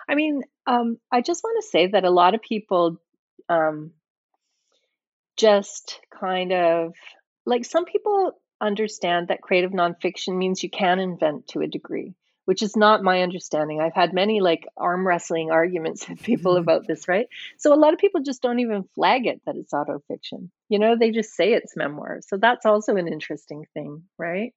I 0.08 0.16
mean, 0.16 0.42
um, 0.66 0.98
I 1.10 1.20
just 1.20 1.44
want 1.44 1.62
to 1.62 1.68
say 1.68 1.86
that 1.88 2.04
a 2.04 2.10
lot 2.10 2.34
of 2.34 2.42
people 2.42 2.98
um, 3.48 3.92
just 5.36 6.00
kind 6.10 6.52
of 6.52 6.94
like 7.46 7.64
some 7.64 7.84
people 7.84 8.32
understand 8.60 9.28
that 9.28 9.42
creative 9.42 9.72
nonfiction 9.72 10.36
means 10.36 10.62
you 10.62 10.70
can 10.70 10.98
invent 10.98 11.48
to 11.48 11.60
a 11.60 11.66
degree 11.66 12.14
which 12.44 12.62
is 12.62 12.76
not 12.76 13.02
my 13.02 13.22
understanding. 13.22 13.80
I've 13.80 13.94
had 13.94 14.12
many 14.12 14.40
like 14.40 14.66
arm 14.76 15.06
wrestling 15.06 15.50
arguments 15.50 16.08
with 16.08 16.22
people 16.22 16.52
mm-hmm. 16.52 16.62
about 16.62 16.86
this, 16.86 17.08
right? 17.08 17.26
So 17.58 17.72
a 17.72 17.76
lot 17.76 17.92
of 17.92 17.98
people 17.98 18.22
just 18.22 18.42
don't 18.42 18.60
even 18.60 18.84
flag 18.94 19.26
it 19.26 19.40
that 19.46 19.56
it's 19.56 19.72
autofiction. 19.72 20.50
You 20.68 20.78
know, 20.78 20.96
they 20.98 21.10
just 21.10 21.34
say 21.34 21.52
it's 21.52 21.76
memoir. 21.76 22.20
So 22.26 22.36
that's 22.36 22.66
also 22.66 22.96
an 22.96 23.08
interesting 23.08 23.64
thing, 23.74 24.04
right? 24.18 24.52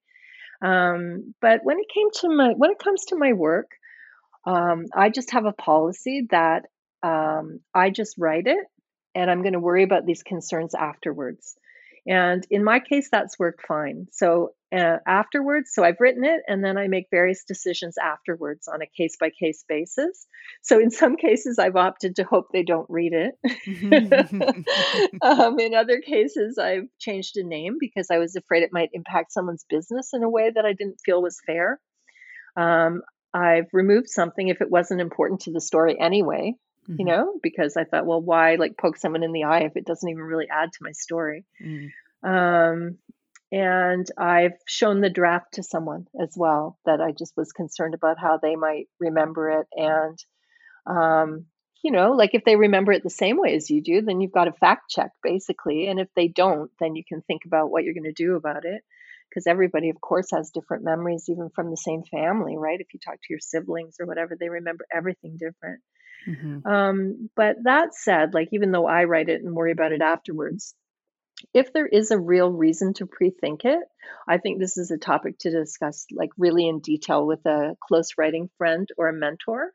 Um, 0.62 1.34
but 1.40 1.62
when 1.64 1.80
it 1.80 1.88
came 1.94 2.10
to 2.22 2.36
my 2.36 2.54
when 2.56 2.72
it 2.72 2.80
comes 2.80 3.06
to 3.06 3.16
my 3.16 3.34
work, 3.34 3.72
um, 4.46 4.86
I 4.94 5.10
just 5.10 5.32
have 5.32 5.46
a 5.46 5.54
policy 5.54 6.28
that 6.32 6.64
um, 7.04 7.60
I 7.74 7.90
just 7.90 8.16
write 8.18 8.48
it, 8.48 8.66
and 9.14 9.30
I'm 9.30 9.44
going 9.44 9.54
to 9.54 9.60
worry 9.60 9.84
about 9.84 10.06
these 10.06 10.24
concerns 10.24 10.74
afterwards. 10.74 11.56
And 12.08 12.46
in 12.50 12.64
my 12.64 12.80
case, 12.80 13.10
that's 13.12 13.38
worked 13.38 13.68
fine. 13.68 14.08
So 14.12 14.54
uh, 14.76 14.98
afterwards, 15.06 15.72
so 15.74 15.84
I've 15.84 16.00
written 16.00 16.24
it 16.24 16.42
and 16.48 16.64
then 16.64 16.78
I 16.78 16.88
make 16.88 17.08
various 17.10 17.44
decisions 17.46 17.98
afterwards 17.98 18.68
on 18.68 18.82
a 18.82 18.88
case 18.88 19.16
by 19.20 19.30
case 19.30 19.64
basis. 19.68 20.28
So 20.62 20.80
in 20.80 20.92
some 20.92 21.16
cases, 21.16 21.60
I've 21.60 21.76
opted 21.76 22.18
to 22.18 22.24
hope 22.24 22.48
they 22.52 22.64
don't 22.64 22.90
read 22.90 23.14
it. 23.14 23.36
um, 25.22 25.60
in 25.60 25.74
other 25.74 26.00
cases, 26.00 26.58
I've 26.58 26.88
changed 27.00 27.38
a 27.38 27.44
name 27.44 27.78
because 27.80 28.08
I 28.12 28.18
was 28.18 28.36
afraid 28.36 28.64
it 28.64 28.74
might 28.74 28.90
impact 28.94 29.32
someone's 29.32 29.66
business 29.70 30.10
in 30.14 30.24
a 30.24 30.30
way 30.30 30.52
that 30.54 30.66
I 30.66 30.74
didn't 30.74 31.02
feel 31.06 31.22
was 31.22 31.40
fair. 31.46 31.80
Um, 32.56 33.04
I've 33.34 33.68
removed 33.74 34.10
something 34.10 34.48
if 34.48 34.62
it 34.62 34.72
wasn't 34.72 35.02
important 35.02 35.42
to 35.42 35.52
the 35.52 35.62
story 35.62 35.98
anyway 36.00 36.56
mm-hmm. 36.90 37.00
you 37.00 37.06
know, 37.06 37.34
because 37.42 37.78
I 37.78 37.84
thought, 37.84 38.06
well, 38.06 38.22
why 38.22 38.56
like 38.56 38.78
poke 38.78 38.98
someone 38.98 39.24
in 39.24 39.32
the 39.32 39.44
eye 39.44 39.62
if 39.62 39.76
it 39.76 39.86
doesn't 39.86 40.10
even 40.10 40.24
really 40.24 40.48
add 40.52 40.72
to 40.72 40.80
my 40.82 40.92
story? 40.92 41.46
Mm. 41.64 41.90
Um, 42.24 42.98
and 43.52 44.06
I've 44.18 44.58
shown 44.68 45.02
the 45.02 45.10
draft 45.10 45.54
to 45.54 45.64
someone 45.64 46.08
as 46.22 46.34
well 46.36 46.78
that 46.86 47.00
I 47.02 47.12
just 47.12 47.34
was 47.38 47.52
concerned 47.52 47.94
about 47.94 48.20
how 48.20 48.38
they 48.38 48.56
might 48.56 48.88
remember 49.00 49.50
it. 49.62 49.68
And, 49.74 50.18
um, 50.86 51.46
you 51.84 51.92
know, 51.92 52.12
like 52.12 52.32
if 52.34 52.44
they 52.44 52.56
remember 52.56 52.92
it 52.92 53.04
the 53.04 53.10
same 53.10 53.38
way 53.38 53.56
as 53.56 53.70
you 53.70 53.82
do, 53.82 54.02
then 54.02 54.20
you've 54.20 54.34
got 54.34 54.46
to 54.46 54.52
fact 54.52 54.90
check 54.90 55.12
basically. 55.24 55.88
And 55.88 56.00
if 56.00 56.10
they 56.16 56.28
don't, 56.28 56.72
then 56.80 56.96
you 56.96 57.04
can 57.08 57.22
think 57.22 57.44
about 57.46 57.72
what 57.72 57.84
you're 57.84 57.94
going 57.94 58.04
to 58.04 58.12
do 58.12 58.36
about 58.36 58.66
it. 58.66 58.84
because 59.30 59.48
everybody, 59.48 59.90
of 59.90 60.00
course, 60.02 60.32
has 60.32 60.52
different 60.52 60.84
memories, 60.84 61.26
even 61.30 61.50
from 61.54 61.70
the 61.70 61.78
same 61.78 62.04
family, 62.04 62.58
right? 62.58 62.80
If 62.80 62.88
you 62.94 63.00
talk 63.00 63.16
to 63.16 63.28
your 63.30 63.40
siblings 63.40 63.98
or 64.00 64.06
whatever, 64.06 64.36
they 64.40 64.50
remember 64.50 64.86
everything 64.94 65.38
different. 65.38 65.82
Mm-hmm. 66.28 66.68
Um, 66.68 67.30
but 67.36 67.58
that 67.64 67.94
said, 67.94 68.34
like 68.34 68.50
even 68.52 68.72
though 68.72 68.88
I 68.88 69.04
write 69.06 69.30
it 69.30 69.42
and 69.42 69.56
worry 69.56 69.72
about 69.72 69.92
it 69.92 70.02
afterwards, 70.02 70.74
if 71.54 71.74
there 71.74 71.86
is 71.86 72.12
a 72.12 72.20
real 72.20 72.52
reason 72.52 72.94
to 72.96 73.06
pre-think 73.06 73.66
it, 73.66 73.80
I 74.28 74.38
think 74.38 74.60
this 74.60 74.78
is 74.78 74.92
a 74.92 74.98
topic 74.98 75.38
to 75.40 75.52
discuss 75.52 76.06
like 76.12 76.32
really 76.38 76.68
in 76.68 76.80
detail 76.80 77.26
with 77.26 77.46
a 77.46 77.76
close 77.88 78.12
writing 78.18 78.50
friend 78.58 78.88
or 78.98 79.08
a 79.08 79.14
mentor 79.14 79.72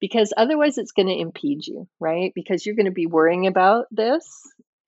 because 0.00 0.32
otherwise 0.36 0.78
it's 0.78 0.92
going 0.92 1.08
to 1.08 1.18
impede 1.18 1.66
you, 1.66 1.86
right? 2.00 2.32
Because 2.34 2.64
you're 2.64 2.74
going 2.74 2.86
to 2.86 2.92
be 2.92 3.06
worrying 3.06 3.46
about 3.46 3.86
this 3.90 4.26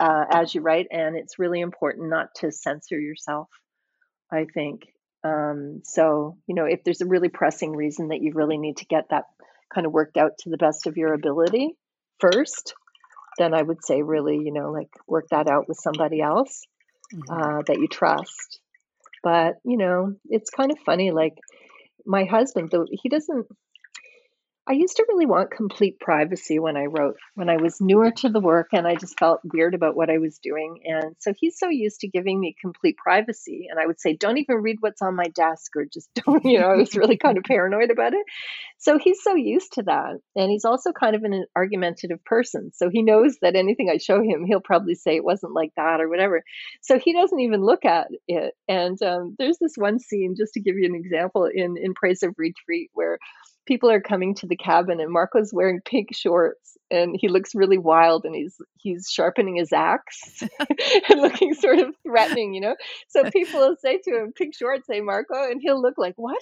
uh, 0.00 0.24
as 0.30 0.54
you 0.54 0.62
write, 0.62 0.88
and 0.90 1.16
it's 1.16 1.38
really 1.38 1.60
important 1.60 2.08
not 2.08 2.34
to 2.36 2.50
censor 2.50 2.98
yourself, 2.98 3.48
I 4.32 4.46
think. 4.52 4.86
Um, 5.22 5.82
so, 5.84 6.38
you 6.46 6.54
know, 6.54 6.64
if 6.64 6.82
there's 6.82 7.02
a 7.02 7.06
really 7.06 7.28
pressing 7.28 7.76
reason 7.76 8.08
that 8.08 8.22
you 8.22 8.32
really 8.34 8.58
need 8.58 8.78
to 8.78 8.86
get 8.86 9.04
that 9.10 9.24
kind 9.72 9.86
of 9.86 9.92
worked 9.92 10.16
out 10.16 10.38
to 10.38 10.50
the 10.50 10.56
best 10.56 10.86
of 10.86 10.96
your 10.96 11.12
ability 11.12 11.76
first, 12.18 12.74
then 13.38 13.54
I 13.54 13.62
would 13.62 13.84
say 13.84 14.02
really, 14.02 14.38
you 14.42 14.52
know, 14.52 14.70
like 14.70 14.90
work 15.06 15.26
that 15.30 15.48
out 15.48 15.68
with 15.68 15.78
somebody 15.78 16.20
else 16.20 16.62
mm-hmm. 17.14 17.32
uh, 17.32 17.62
that 17.66 17.78
you 17.78 17.88
trust. 17.88 18.60
But, 19.22 19.54
you 19.64 19.76
know, 19.76 20.14
it's 20.28 20.50
kind 20.50 20.70
of 20.70 20.78
funny. 20.84 21.10
Like 21.12 21.34
my 22.04 22.24
husband, 22.24 22.70
though, 22.70 22.86
he 22.90 23.08
doesn't, 23.08 23.46
I 24.64 24.74
used 24.74 24.96
to 24.98 25.06
really 25.08 25.26
want 25.26 25.50
complete 25.50 25.98
privacy 25.98 26.60
when 26.60 26.76
I 26.76 26.84
wrote, 26.84 27.16
when 27.34 27.48
I 27.48 27.56
was 27.56 27.80
newer 27.80 28.12
to 28.18 28.28
the 28.28 28.38
work 28.38 28.68
and 28.72 28.86
I 28.86 28.94
just 28.94 29.18
felt 29.18 29.40
weird 29.44 29.74
about 29.74 29.96
what 29.96 30.08
I 30.08 30.18
was 30.18 30.38
doing. 30.38 30.82
And 30.84 31.16
so 31.18 31.32
he's 31.36 31.58
so 31.58 31.68
used 31.68 32.00
to 32.00 32.08
giving 32.08 32.38
me 32.38 32.54
complete 32.60 32.96
privacy. 32.96 33.66
And 33.68 33.80
I 33.80 33.86
would 33.86 34.00
say, 34.00 34.14
don't 34.14 34.38
even 34.38 34.58
read 34.58 34.76
what's 34.78 35.02
on 35.02 35.16
my 35.16 35.26
desk 35.34 35.72
or 35.74 35.84
just 35.92 36.08
don't, 36.26 36.44
you 36.44 36.60
know, 36.60 36.68
I 36.68 36.76
was 36.76 36.94
really 36.94 37.16
kind 37.16 37.38
of 37.38 37.44
paranoid 37.44 37.90
about 37.90 38.14
it. 38.14 38.24
So 38.78 38.98
he's 38.98 39.20
so 39.20 39.34
used 39.34 39.72
to 39.72 39.82
that. 39.82 40.18
And 40.36 40.50
he's 40.50 40.64
also 40.64 40.92
kind 40.92 41.16
of 41.16 41.24
an 41.24 41.44
argumentative 41.56 42.24
person. 42.24 42.70
So 42.72 42.88
he 42.88 43.02
knows 43.02 43.38
that 43.42 43.56
anything 43.56 43.90
I 43.90 43.98
show 43.98 44.22
him, 44.22 44.44
he'll 44.46 44.60
probably 44.60 44.94
say 44.94 45.16
it 45.16 45.24
wasn't 45.24 45.54
like 45.54 45.72
that 45.76 46.00
or 46.00 46.08
whatever. 46.08 46.44
So 46.82 47.00
he 47.00 47.12
doesn't 47.12 47.40
even 47.40 47.64
look 47.64 47.84
at 47.84 48.06
it. 48.28 48.54
And 48.68 49.02
um, 49.02 49.34
there's 49.40 49.58
this 49.60 49.74
one 49.76 49.98
scene, 49.98 50.36
just 50.38 50.52
to 50.54 50.60
give 50.60 50.76
you 50.76 50.86
an 50.86 50.94
example, 50.94 51.48
in, 51.52 51.76
in 51.76 51.94
Praise 51.94 52.22
of 52.22 52.34
Retreat, 52.38 52.90
where 52.92 53.18
people 53.66 53.90
are 53.90 54.00
coming 54.00 54.34
to 54.36 54.46
the 54.46 54.56
cabin 54.56 55.00
and 55.00 55.12
Marco's 55.12 55.52
wearing 55.52 55.80
pink 55.84 56.08
shorts 56.12 56.76
and 56.90 57.16
he 57.18 57.28
looks 57.28 57.54
really 57.54 57.78
wild 57.78 58.24
and 58.24 58.34
he's 58.34 58.56
he's 58.76 59.08
sharpening 59.10 59.56
his 59.56 59.72
axe 59.72 60.42
and 61.08 61.20
looking 61.20 61.54
sort 61.54 61.78
of 61.78 61.94
threatening, 62.06 62.54
you 62.54 62.60
know. 62.60 62.76
So 63.08 63.30
people 63.30 63.60
will 63.60 63.76
say 63.82 63.98
to 63.98 64.10
him, 64.10 64.32
pink 64.36 64.54
shorts, 64.54 64.86
say 64.86 65.00
Marco, 65.00 65.34
and 65.34 65.60
he'll 65.60 65.80
look 65.80 65.94
like, 65.96 66.14
What? 66.16 66.40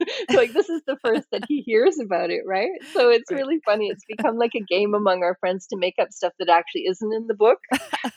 so 0.30 0.36
like 0.36 0.52
this 0.52 0.68
is 0.68 0.82
the 0.86 0.96
first 1.04 1.26
that 1.30 1.44
he 1.48 1.62
hears 1.62 1.98
about 1.98 2.30
it, 2.30 2.42
right? 2.46 2.70
So 2.92 3.10
it's 3.10 3.30
really 3.30 3.60
funny. 3.64 3.88
It's 3.88 4.04
become 4.06 4.36
like 4.36 4.52
a 4.56 4.60
game 4.60 4.94
among 4.94 5.22
our 5.22 5.36
friends 5.40 5.68
to 5.68 5.76
make 5.76 5.94
up 6.00 6.12
stuff 6.12 6.32
that 6.38 6.48
actually 6.48 6.82
isn't 6.82 7.12
in 7.12 7.26
the 7.26 7.34
book 7.34 7.58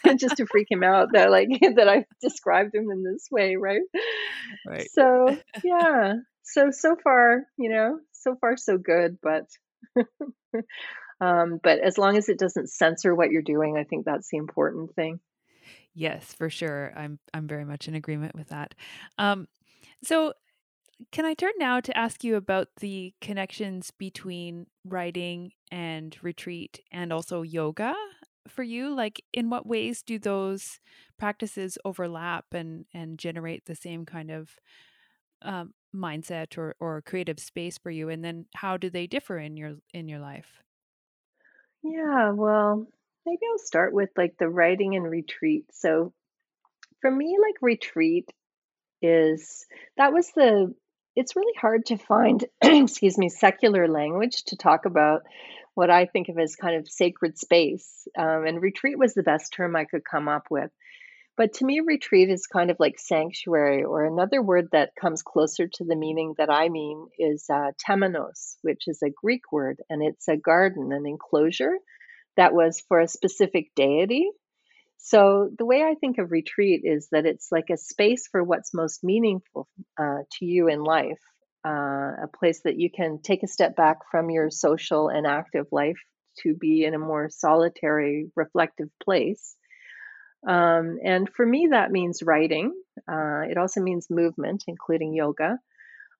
and 0.03 0.19
just 0.19 0.37
to 0.37 0.45
freak 0.47 0.67
him 0.69 0.83
out 0.83 1.09
that 1.13 1.29
like 1.29 1.49
that 1.75 1.87
I've 1.87 2.05
described 2.21 2.73
him 2.73 2.89
in 2.91 3.03
this 3.03 3.27
way, 3.31 3.55
right? 3.55 3.81
Right. 4.65 4.89
So 4.91 5.37
yeah. 5.63 6.15
So 6.49 6.71
so 6.71 6.95
far, 6.95 7.45
you 7.57 7.69
know, 7.69 7.99
so 8.13 8.37
far 8.39 8.55
so 8.55 8.77
good, 8.77 9.17
but 9.21 9.47
um, 11.21 11.59
but 11.61 11.79
as 11.79 11.97
long 11.97 12.15
as 12.15 12.29
it 12.29 12.39
doesn't 12.39 12.69
censor 12.69 13.13
what 13.13 13.31
you're 13.31 13.41
doing, 13.41 13.77
I 13.77 13.83
think 13.83 14.05
that's 14.05 14.29
the 14.29 14.37
important 14.37 14.95
thing. 14.95 15.19
Yes, 15.93 16.33
for 16.33 16.49
sure. 16.49 16.93
I'm 16.95 17.19
I'm 17.33 17.47
very 17.47 17.65
much 17.65 17.89
in 17.89 17.95
agreement 17.95 18.33
with 18.33 18.47
that. 18.47 18.75
Um, 19.17 19.49
so 20.01 20.33
can 21.11 21.25
I 21.25 21.33
turn 21.33 21.51
now 21.57 21.81
to 21.81 21.97
ask 21.97 22.23
you 22.23 22.37
about 22.37 22.69
the 22.79 23.13
connections 23.19 23.91
between 23.91 24.67
writing 24.85 25.51
and 25.69 26.15
retreat 26.21 26.79
and 26.93 27.11
also 27.11 27.41
yoga 27.41 27.93
for 28.47 28.63
you? 28.63 28.95
Like 28.95 29.21
in 29.33 29.49
what 29.49 29.67
ways 29.67 30.01
do 30.01 30.17
those 30.17 30.79
practices 31.19 31.77
overlap 31.83 32.45
and 32.53 32.85
and 32.93 33.19
generate 33.19 33.65
the 33.65 33.75
same 33.75 34.05
kind 34.05 34.31
of 34.31 34.55
um, 35.41 35.73
mindset 35.95 36.57
or, 36.57 36.75
or 36.79 37.01
creative 37.01 37.39
space 37.39 37.77
for 37.77 37.89
you 37.89 38.09
and 38.09 38.23
then 38.23 38.45
how 38.55 38.77
do 38.77 38.89
they 38.89 39.07
differ 39.07 39.37
in 39.37 39.57
your 39.57 39.75
in 39.93 40.07
your 40.07 40.19
life? 40.19 40.61
Yeah 41.83 42.31
well 42.31 42.87
maybe 43.25 43.41
i'll 43.51 43.57
start 43.57 43.93
with 43.93 44.09
like 44.17 44.35
the 44.37 44.49
writing 44.49 44.95
and 44.95 45.09
retreat. 45.09 45.65
So 45.71 46.13
for 47.01 47.11
me 47.11 47.37
like 47.41 47.55
retreat 47.61 48.29
is 49.01 49.65
that 49.97 50.13
was 50.13 50.31
the 50.35 50.73
it's 51.15 51.35
really 51.35 51.53
hard 51.59 51.85
to 51.87 51.97
find 51.97 52.45
excuse 52.61 53.17
me 53.17 53.29
secular 53.29 53.87
language 53.87 54.43
to 54.45 54.57
talk 54.57 54.85
about 54.85 55.21
what 55.75 55.89
i 55.89 56.05
think 56.05 56.29
of 56.29 56.39
as 56.39 56.55
kind 56.55 56.75
of 56.75 56.89
sacred 56.89 57.37
space 57.37 58.07
um, 58.17 58.45
and 58.47 58.61
retreat 58.61 58.97
was 58.97 59.13
the 59.13 59.23
best 59.23 59.53
term 59.53 59.75
i 59.75 59.85
could 59.85 60.03
come 60.03 60.27
up 60.27 60.47
with 60.49 60.71
but 61.37 61.53
to 61.53 61.65
me, 61.65 61.81
retreat 61.81 62.29
is 62.29 62.47
kind 62.47 62.71
of 62.71 62.77
like 62.79 62.97
sanctuary, 62.97 63.83
or 63.83 64.05
another 64.05 64.41
word 64.41 64.69
that 64.71 64.95
comes 64.99 65.21
closer 65.21 65.67
to 65.67 65.85
the 65.85 65.95
meaning 65.95 66.33
that 66.39 66.49
I 66.49 66.69
mean 66.69 67.07
is 67.19 67.45
uh, 67.49 67.71
temenos, 67.87 68.55
which 68.63 68.87
is 68.87 69.01
a 69.03 69.11
Greek 69.11 69.51
word, 69.51 69.77
and 69.89 70.01
it's 70.01 70.27
a 70.27 70.35
garden, 70.35 70.91
an 70.91 71.05
enclosure 71.05 71.77
that 72.37 72.53
was 72.53 72.83
for 72.87 72.99
a 72.99 73.07
specific 73.07 73.67
deity. 73.75 74.31
So 74.97 75.49
the 75.57 75.65
way 75.65 75.83
I 75.83 75.93
think 75.93 76.17
of 76.17 76.31
retreat 76.31 76.81
is 76.83 77.07
that 77.11 77.25
it's 77.25 77.49
like 77.51 77.69
a 77.71 77.77
space 77.77 78.27
for 78.31 78.43
what's 78.43 78.73
most 78.73 79.03
meaningful 79.03 79.67
uh, 79.97 80.23
to 80.33 80.45
you 80.45 80.67
in 80.67 80.83
life, 80.83 81.21
uh, 81.65 81.69
a 82.23 82.29
place 82.35 82.61
that 82.63 82.79
you 82.79 82.89
can 82.89 83.19
take 83.21 83.43
a 83.43 83.47
step 83.47 83.75
back 83.75 83.97
from 84.09 84.29
your 84.31 84.49
social 84.49 85.09
and 85.09 85.27
active 85.27 85.67
life 85.71 85.99
to 86.39 86.55
be 86.55 86.83
in 86.83 86.93
a 86.93 86.99
more 86.99 87.29
solitary, 87.29 88.31
reflective 88.35 88.89
place 89.03 89.56
um, 90.45 90.97
and 91.03 91.29
for 91.29 91.45
me, 91.45 91.69
that 91.71 91.91
means 91.91 92.23
writing. 92.23 92.73
Uh, 93.07 93.43
it 93.49 93.57
also 93.57 93.81
means 93.81 94.07
movement, 94.09 94.63
including 94.67 95.13
yoga, 95.13 95.57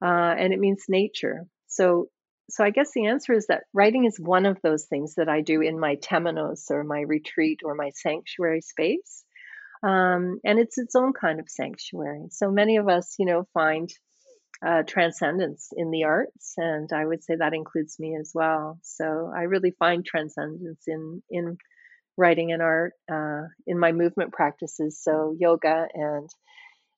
uh, 0.02 0.06
and 0.38 0.54
it 0.54 0.60
means 0.60 0.86
nature. 0.90 1.46
So, 1.68 2.08
so 2.50 2.64
I 2.64 2.70
guess 2.70 2.92
the 2.94 3.08
answer 3.08 3.34
is 3.34 3.48
that 3.48 3.64
writing 3.74 4.06
is 4.06 4.20
one 4.20 4.46
of 4.46 4.62
those 4.62 4.86
things 4.86 5.16
that 5.16 5.30
I 5.30 5.42
do 5.42 5.62
in 5.62 5.80
my 5.80 5.96
temenos 5.98 6.72
or 6.72 6.84
my 6.84 7.02
retreat 7.02 7.60
or 7.64 7.76
my 7.76 7.92
sanctuary 7.94 8.62
space. 8.62 9.24
Um, 9.84 10.40
and 10.44 10.58
it's 10.58 10.78
its 10.78 10.96
own 10.96 11.14
kind 11.14 11.40
of 11.40 11.50
sanctuary. 11.50 12.28
So 12.32 12.50
many 12.50 12.78
of 12.78 12.88
us, 12.88 13.16
you 13.20 13.26
know, 13.26 13.48
find 13.54 13.90
uh, 14.66 14.84
transcendence 14.88 15.70
in 15.76 15.92
the 15.92 16.06
arts, 16.06 16.54
and 16.58 16.90
I 16.92 17.06
would 17.06 17.24
say 17.24 17.36
that 17.36 17.54
includes 17.54 18.00
me 18.00 18.18
as 18.20 18.32
well. 18.34 18.80
So 18.82 19.32
I 19.36 19.44
really 19.44 19.76
find 19.78 20.04
transcendence 20.04 20.84
in 20.88 21.22
in 21.30 21.58
writing 22.18 22.52
and 22.52 22.62
art 22.62 22.94
uh, 23.12 23.44
in 23.68 23.80
my 23.80 23.92
movement 23.92 24.34
practices, 24.34 25.00
so 25.02 25.36
yoga, 25.40 25.88
and 25.94 26.30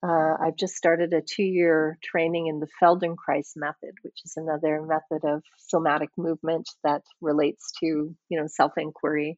uh, 0.01 0.35
I've 0.41 0.55
just 0.55 0.75
started 0.75 1.13
a 1.13 1.21
two 1.21 1.43
year 1.43 1.97
training 2.03 2.47
in 2.47 2.59
the 2.59 2.67
Feldenkrais 2.81 3.51
method, 3.57 3.95
which 4.03 4.19
is 4.25 4.33
another 4.37 4.81
method 4.81 5.27
of 5.27 5.43
somatic 5.57 6.09
movement 6.17 6.69
that 6.83 7.01
relates 7.21 7.71
to 7.81 7.85
you 7.85 8.39
know 8.39 8.47
self 8.47 8.73
inquiry. 8.77 9.37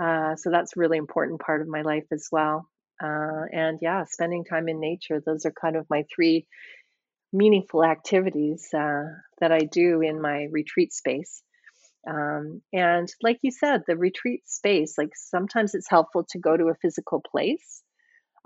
Uh, 0.00 0.36
so 0.36 0.50
that's 0.50 0.76
a 0.76 0.80
really 0.80 0.98
important 0.98 1.40
part 1.40 1.60
of 1.62 1.68
my 1.68 1.82
life 1.82 2.06
as 2.12 2.28
well. 2.30 2.68
Uh, 3.02 3.44
and 3.52 3.78
yeah, 3.80 4.04
spending 4.04 4.44
time 4.44 4.68
in 4.68 4.80
nature, 4.80 5.20
those 5.24 5.46
are 5.46 5.52
kind 5.52 5.76
of 5.76 5.86
my 5.90 6.04
three 6.14 6.46
meaningful 7.32 7.84
activities 7.84 8.68
uh, 8.74 9.04
that 9.40 9.52
I 9.52 9.60
do 9.60 10.00
in 10.02 10.20
my 10.20 10.46
retreat 10.50 10.92
space. 10.92 11.42
Um, 12.06 12.62
and 12.72 13.08
like 13.22 13.38
you 13.42 13.50
said, 13.50 13.82
the 13.86 13.96
retreat 13.96 14.42
space, 14.48 14.96
like 14.96 15.12
sometimes 15.14 15.74
it's 15.74 15.90
helpful 15.90 16.24
to 16.30 16.38
go 16.38 16.56
to 16.56 16.68
a 16.68 16.78
physical 16.80 17.20
place. 17.20 17.82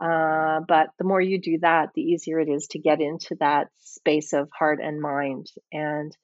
Uh, 0.03 0.61
but 0.67 0.89
the 0.99 1.05
more 1.05 1.21
you 1.21 1.41
do 1.41 1.59
that, 1.61 1.91
the 1.95 2.03
easier 2.03 2.41
it 2.41 2.49
is 2.49 2.67
to 2.69 2.79
get 2.79 3.01
into 3.01 3.37
that 3.39 3.69
space 3.81 4.33
of 4.33 4.49
heart 4.57 4.81
and 4.83 5.01
mind. 5.01 5.47
And 5.71 6.17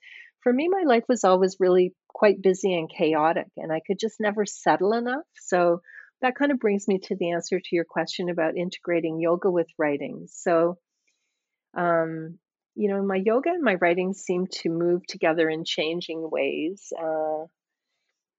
for 0.43 0.53
me, 0.53 0.69
my 0.69 0.83
life 0.87 1.05
was 1.09 1.25
always 1.25 1.57
really 1.61 1.95
quite 2.09 2.43
busy 2.43 2.75
and 2.75 2.91
chaotic, 2.91 3.49
and 3.57 3.73
I 3.73 3.81
could 3.87 3.99
just 3.99 4.17
never 4.19 4.45
settle 4.47 4.93
enough. 4.95 5.27
So 5.37 5.83
that 6.23 6.35
kind 6.35 6.51
of 6.51 6.59
brings 6.59 6.89
me 6.89 6.99
to 7.05 7.17
the 7.17 7.33
answer 7.33 7.61
to 7.61 7.77
your 7.77 7.85
question 7.85 8.29
about 8.29 8.57
integrating 8.57 9.21
yoga 9.21 9.51
with 9.51 9.69
writing. 9.79 10.27
So, 10.29 10.79
um, 11.77 12.39
you 12.79 12.89
know, 12.89 13.03
my 13.03 13.17
yoga 13.17 13.51
and 13.51 13.63
my 13.63 13.75
writing 13.75 14.15
seem 14.15 14.47
to 14.47 14.71
move 14.71 15.05
together 15.05 15.51
in 15.51 15.65
changing 15.65 16.31
ways. 16.31 16.93
Uh, 16.97 17.47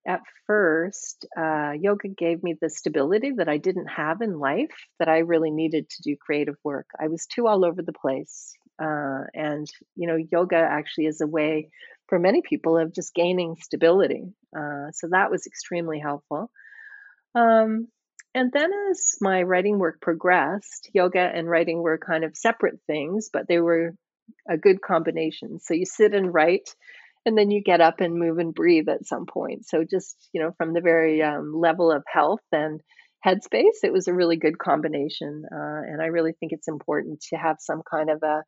at 0.07 0.21
first, 0.47 1.25
uh, 1.37 1.73
yoga 1.77 2.07
gave 2.07 2.41
me 2.41 2.55
the 2.59 2.69
stability 2.69 3.31
that 3.31 3.49
I 3.49 3.57
didn't 3.57 3.87
have 3.87 4.21
in 4.21 4.39
life 4.39 4.71
that 4.97 5.09
I 5.09 5.19
really 5.19 5.51
needed 5.51 5.89
to 5.89 6.01
do 6.03 6.15
creative 6.15 6.55
work. 6.63 6.87
I 6.97 7.09
was 7.09 7.25
too 7.25 7.47
all 7.47 7.65
over 7.65 7.81
the 7.81 7.91
place. 7.91 8.55
Uh, 8.81 9.23
and, 9.33 9.67
you 9.97 10.07
know, 10.07 10.15
yoga 10.15 10.55
actually 10.55 11.07
is 11.07 11.19
a 11.19 11.27
way 11.27 11.69
for 12.07 12.17
many 12.17 12.41
people 12.41 12.77
of 12.77 12.95
just 12.95 13.13
gaining 13.13 13.57
stability. 13.59 14.23
Uh, 14.57 14.91
so 14.93 15.09
that 15.11 15.29
was 15.29 15.47
extremely 15.47 15.99
helpful. 15.99 16.49
Um, 17.35 17.89
and 18.33 18.53
then 18.53 18.71
as 18.89 19.17
my 19.19 19.43
writing 19.43 19.79
work 19.79 19.99
progressed, 19.99 20.89
yoga 20.93 21.19
and 21.19 21.49
writing 21.49 21.81
were 21.81 21.97
kind 21.97 22.23
of 22.23 22.37
separate 22.37 22.79
things, 22.87 23.29
but 23.33 23.45
they 23.49 23.59
were 23.59 23.95
a 24.49 24.57
good 24.57 24.81
combination. 24.81 25.59
So 25.59 25.73
you 25.73 25.85
sit 25.85 26.13
and 26.13 26.33
write, 26.33 26.73
and 27.25 27.37
then 27.37 27.51
you 27.51 27.61
get 27.61 27.81
up 27.81 27.99
and 27.99 28.17
move 28.17 28.37
and 28.37 28.53
breathe 28.53 28.89
at 28.89 29.05
some 29.05 29.25
point. 29.25 29.65
So 29.65 29.83
just 29.89 30.15
you 30.33 30.41
know, 30.41 30.51
from 30.57 30.73
the 30.73 30.81
very 30.81 31.21
um, 31.21 31.53
level 31.55 31.91
of 31.91 32.03
health 32.11 32.43
and 32.51 32.81
headspace, 33.25 33.83
it 33.83 33.93
was 33.93 34.07
a 34.07 34.13
really 34.13 34.37
good 34.37 34.57
combination. 34.57 35.43
Uh, 35.51 35.81
and 35.87 36.01
I 36.01 36.07
really 36.07 36.33
think 36.39 36.51
it's 36.51 36.67
important 36.67 37.21
to 37.29 37.37
have 37.37 37.57
some 37.59 37.81
kind 37.89 38.09
of 38.09 38.23
a 38.23 38.43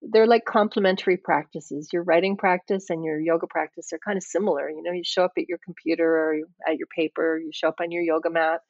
they're 0.00 0.26
like 0.26 0.44
complementary 0.44 1.16
practices. 1.16 1.88
Your 1.92 2.04
writing 2.04 2.36
practice 2.36 2.86
and 2.88 3.02
your 3.04 3.20
yoga 3.20 3.46
practice 3.48 3.92
are 3.92 3.98
kind 3.98 4.16
of 4.16 4.22
similar. 4.22 4.70
You 4.70 4.82
know, 4.82 4.92
you 4.92 5.02
show 5.04 5.24
up 5.24 5.32
at 5.36 5.48
your 5.48 5.58
computer 5.64 6.04
or 6.04 6.36
at 6.68 6.78
your 6.78 6.86
paper, 6.94 7.38
you 7.38 7.50
show 7.52 7.68
up 7.68 7.80
on 7.80 7.90
your 7.90 8.02
yoga 8.02 8.30
mat, 8.30 8.60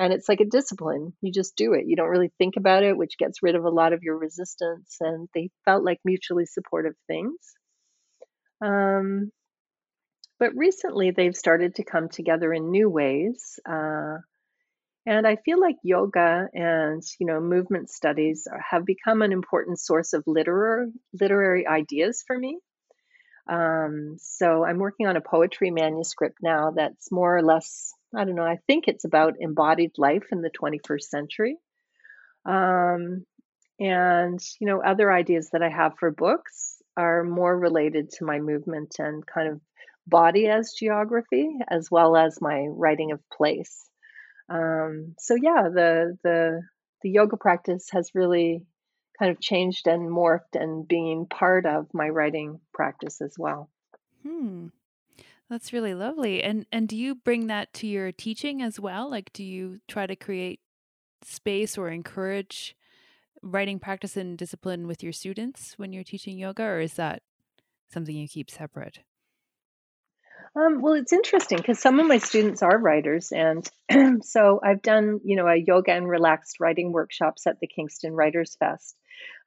and 0.00 0.14
it's 0.14 0.30
like 0.30 0.40
a 0.40 0.46
discipline. 0.46 1.12
You 1.20 1.30
just 1.30 1.56
do 1.56 1.74
it. 1.74 1.84
You 1.86 1.94
don't 1.94 2.08
really 2.08 2.32
think 2.38 2.56
about 2.56 2.82
it, 2.82 2.96
which 2.96 3.18
gets 3.18 3.42
rid 3.42 3.54
of 3.54 3.64
a 3.64 3.70
lot 3.70 3.92
of 3.92 4.02
your 4.02 4.16
resistance. 4.16 4.96
And 4.98 5.28
they 5.34 5.50
felt 5.66 5.84
like 5.84 6.00
mutually 6.06 6.46
supportive 6.46 6.94
things. 7.06 7.36
Um, 8.64 9.30
but 10.38 10.56
recently, 10.56 11.10
they've 11.10 11.36
started 11.36 11.74
to 11.74 11.84
come 11.84 12.08
together 12.08 12.50
in 12.50 12.70
new 12.70 12.88
ways. 12.88 13.60
Uh, 13.68 14.16
and 15.04 15.26
I 15.26 15.36
feel 15.36 15.60
like 15.60 15.76
yoga 15.82 16.48
and 16.54 17.02
you 17.18 17.26
know 17.26 17.40
movement 17.40 17.90
studies 17.90 18.48
have 18.70 18.86
become 18.86 19.20
an 19.20 19.32
important 19.32 19.78
source 19.78 20.14
of 20.14 20.24
literary 20.26 20.92
literary 21.12 21.66
ideas 21.66 22.24
for 22.26 22.38
me. 22.38 22.58
Um, 23.50 24.16
so 24.18 24.64
I'm 24.64 24.78
working 24.78 25.06
on 25.06 25.16
a 25.16 25.20
poetry 25.20 25.70
manuscript 25.70 26.38
now 26.42 26.72
that's 26.74 27.12
more 27.12 27.36
or 27.36 27.42
less 27.42 27.92
I 28.14 28.24
don't 28.24 28.34
know. 28.34 28.44
I 28.44 28.58
think 28.66 28.88
it's 28.88 29.04
about 29.04 29.34
embodied 29.40 29.92
life 29.98 30.26
in 30.32 30.40
the 30.42 30.50
21st 30.50 31.02
century. 31.02 31.56
Um, 32.44 33.24
and 33.78 34.38
you 34.60 34.66
know 34.66 34.82
other 34.82 35.10
ideas 35.10 35.50
that 35.52 35.62
I 35.62 35.70
have 35.70 35.98
for 35.98 36.10
books 36.10 36.76
are 36.96 37.24
more 37.24 37.56
related 37.58 38.10
to 38.10 38.26
my 38.26 38.38
movement 38.38 38.96
and 38.98 39.26
kind 39.26 39.48
of 39.48 39.60
body 40.06 40.48
as 40.48 40.74
geography 40.78 41.48
as 41.68 41.90
well 41.90 42.16
as 42.16 42.40
my 42.40 42.66
writing 42.68 43.12
of 43.12 43.20
place. 43.30 43.88
Um, 44.48 45.14
so 45.18 45.34
yeah, 45.34 45.68
the 45.72 46.18
the 46.22 46.62
the 47.02 47.10
yoga 47.10 47.36
practice 47.36 47.88
has 47.92 48.10
really 48.14 48.66
kind 49.18 49.30
of 49.30 49.40
changed 49.40 49.86
and 49.86 50.10
morphed 50.10 50.54
and 50.54 50.86
being 50.86 51.26
part 51.26 51.66
of 51.66 51.86
my 51.94 52.08
writing 52.08 52.60
practice 52.74 53.20
as 53.20 53.34
well. 53.38 53.70
Hmm. 54.26 54.68
That's 55.50 55.72
really 55.72 55.94
lovely. 55.94 56.44
And 56.44 56.64
and 56.70 56.88
do 56.88 56.96
you 56.96 57.16
bring 57.16 57.48
that 57.48 57.72
to 57.74 57.86
your 57.88 58.12
teaching 58.12 58.62
as 58.62 58.78
well? 58.78 59.10
Like 59.10 59.32
do 59.32 59.42
you 59.42 59.80
try 59.88 60.06
to 60.06 60.14
create 60.14 60.60
space 61.22 61.76
or 61.76 61.90
encourage 61.90 62.76
writing 63.42 63.80
practice 63.80 64.16
and 64.16 64.38
discipline 64.38 64.86
with 64.86 65.02
your 65.02 65.12
students 65.12 65.74
when 65.76 65.92
you're 65.92 66.04
teaching 66.04 66.38
yoga 66.38 66.62
or 66.62 66.80
is 66.80 66.94
that 66.94 67.22
something 67.92 68.14
you 68.14 68.28
keep 68.28 68.48
separate? 68.48 69.00
Um, 70.54 70.82
well, 70.82 70.94
it's 70.94 71.12
interesting 71.12 71.58
because 71.58 71.80
some 71.80 72.00
of 72.00 72.06
my 72.06 72.18
students 72.18 72.60
are 72.62 72.76
writers, 72.76 73.30
and 73.30 73.68
so 74.24 74.60
I've 74.60 74.82
done, 74.82 75.20
you 75.22 75.36
know, 75.36 75.46
a 75.46 75.54
yoga 75.54 75.92
and 75.92 76.08
relaxed 76.08 76.58
writing 76.58 76.90
workshops 76.90 77.46
at 77.46 77.60
the 77.60 77.68
Kingston 77.68 78.14
Writers 78.14 78.56
Fest 78.58 78.96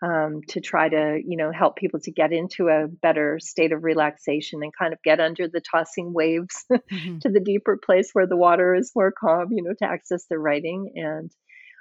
um, 0.03 0.41
to 0.49 0.59
try 0.59 0.89
to, 0.89 1.21
you 1.25 1.37
know, 1.37 1.51
help 1.51 1.77
people 1.77 1.99
to 2.01 2.11
get 2.11 2.33
into 2.33 2.67
a 2.67 2.87
better 2.87 3.39
state 3.39 3.71
of 3.71 3.83
relaxation 3.83 4.59
and 4.61 4.73
kind 4.77 4.93
of 4.93 4.99
get 5.03 5.19
under 5.19 5.47
the 5.47 5.61
tossing 5.61 6.13
waves 6.13 6.65
mm-hmm. 6.71 7.19
to 7.19 7.29
the 7.29 7.39
deeper 7.39 7.79
place 7.83 8.09
where 8.13 8.27
the 8.27 8.37
water 8.37 8.75
is 8.75 8.91
more 8.95 9.13
calm, 9.17 9.47
you 9.51 9.63
know, 9.63 9.73
to 9.79 9.85
access 9.85 10.25
their 10.29 10.39
writing. 10.39 10.91
And 10.95 11.31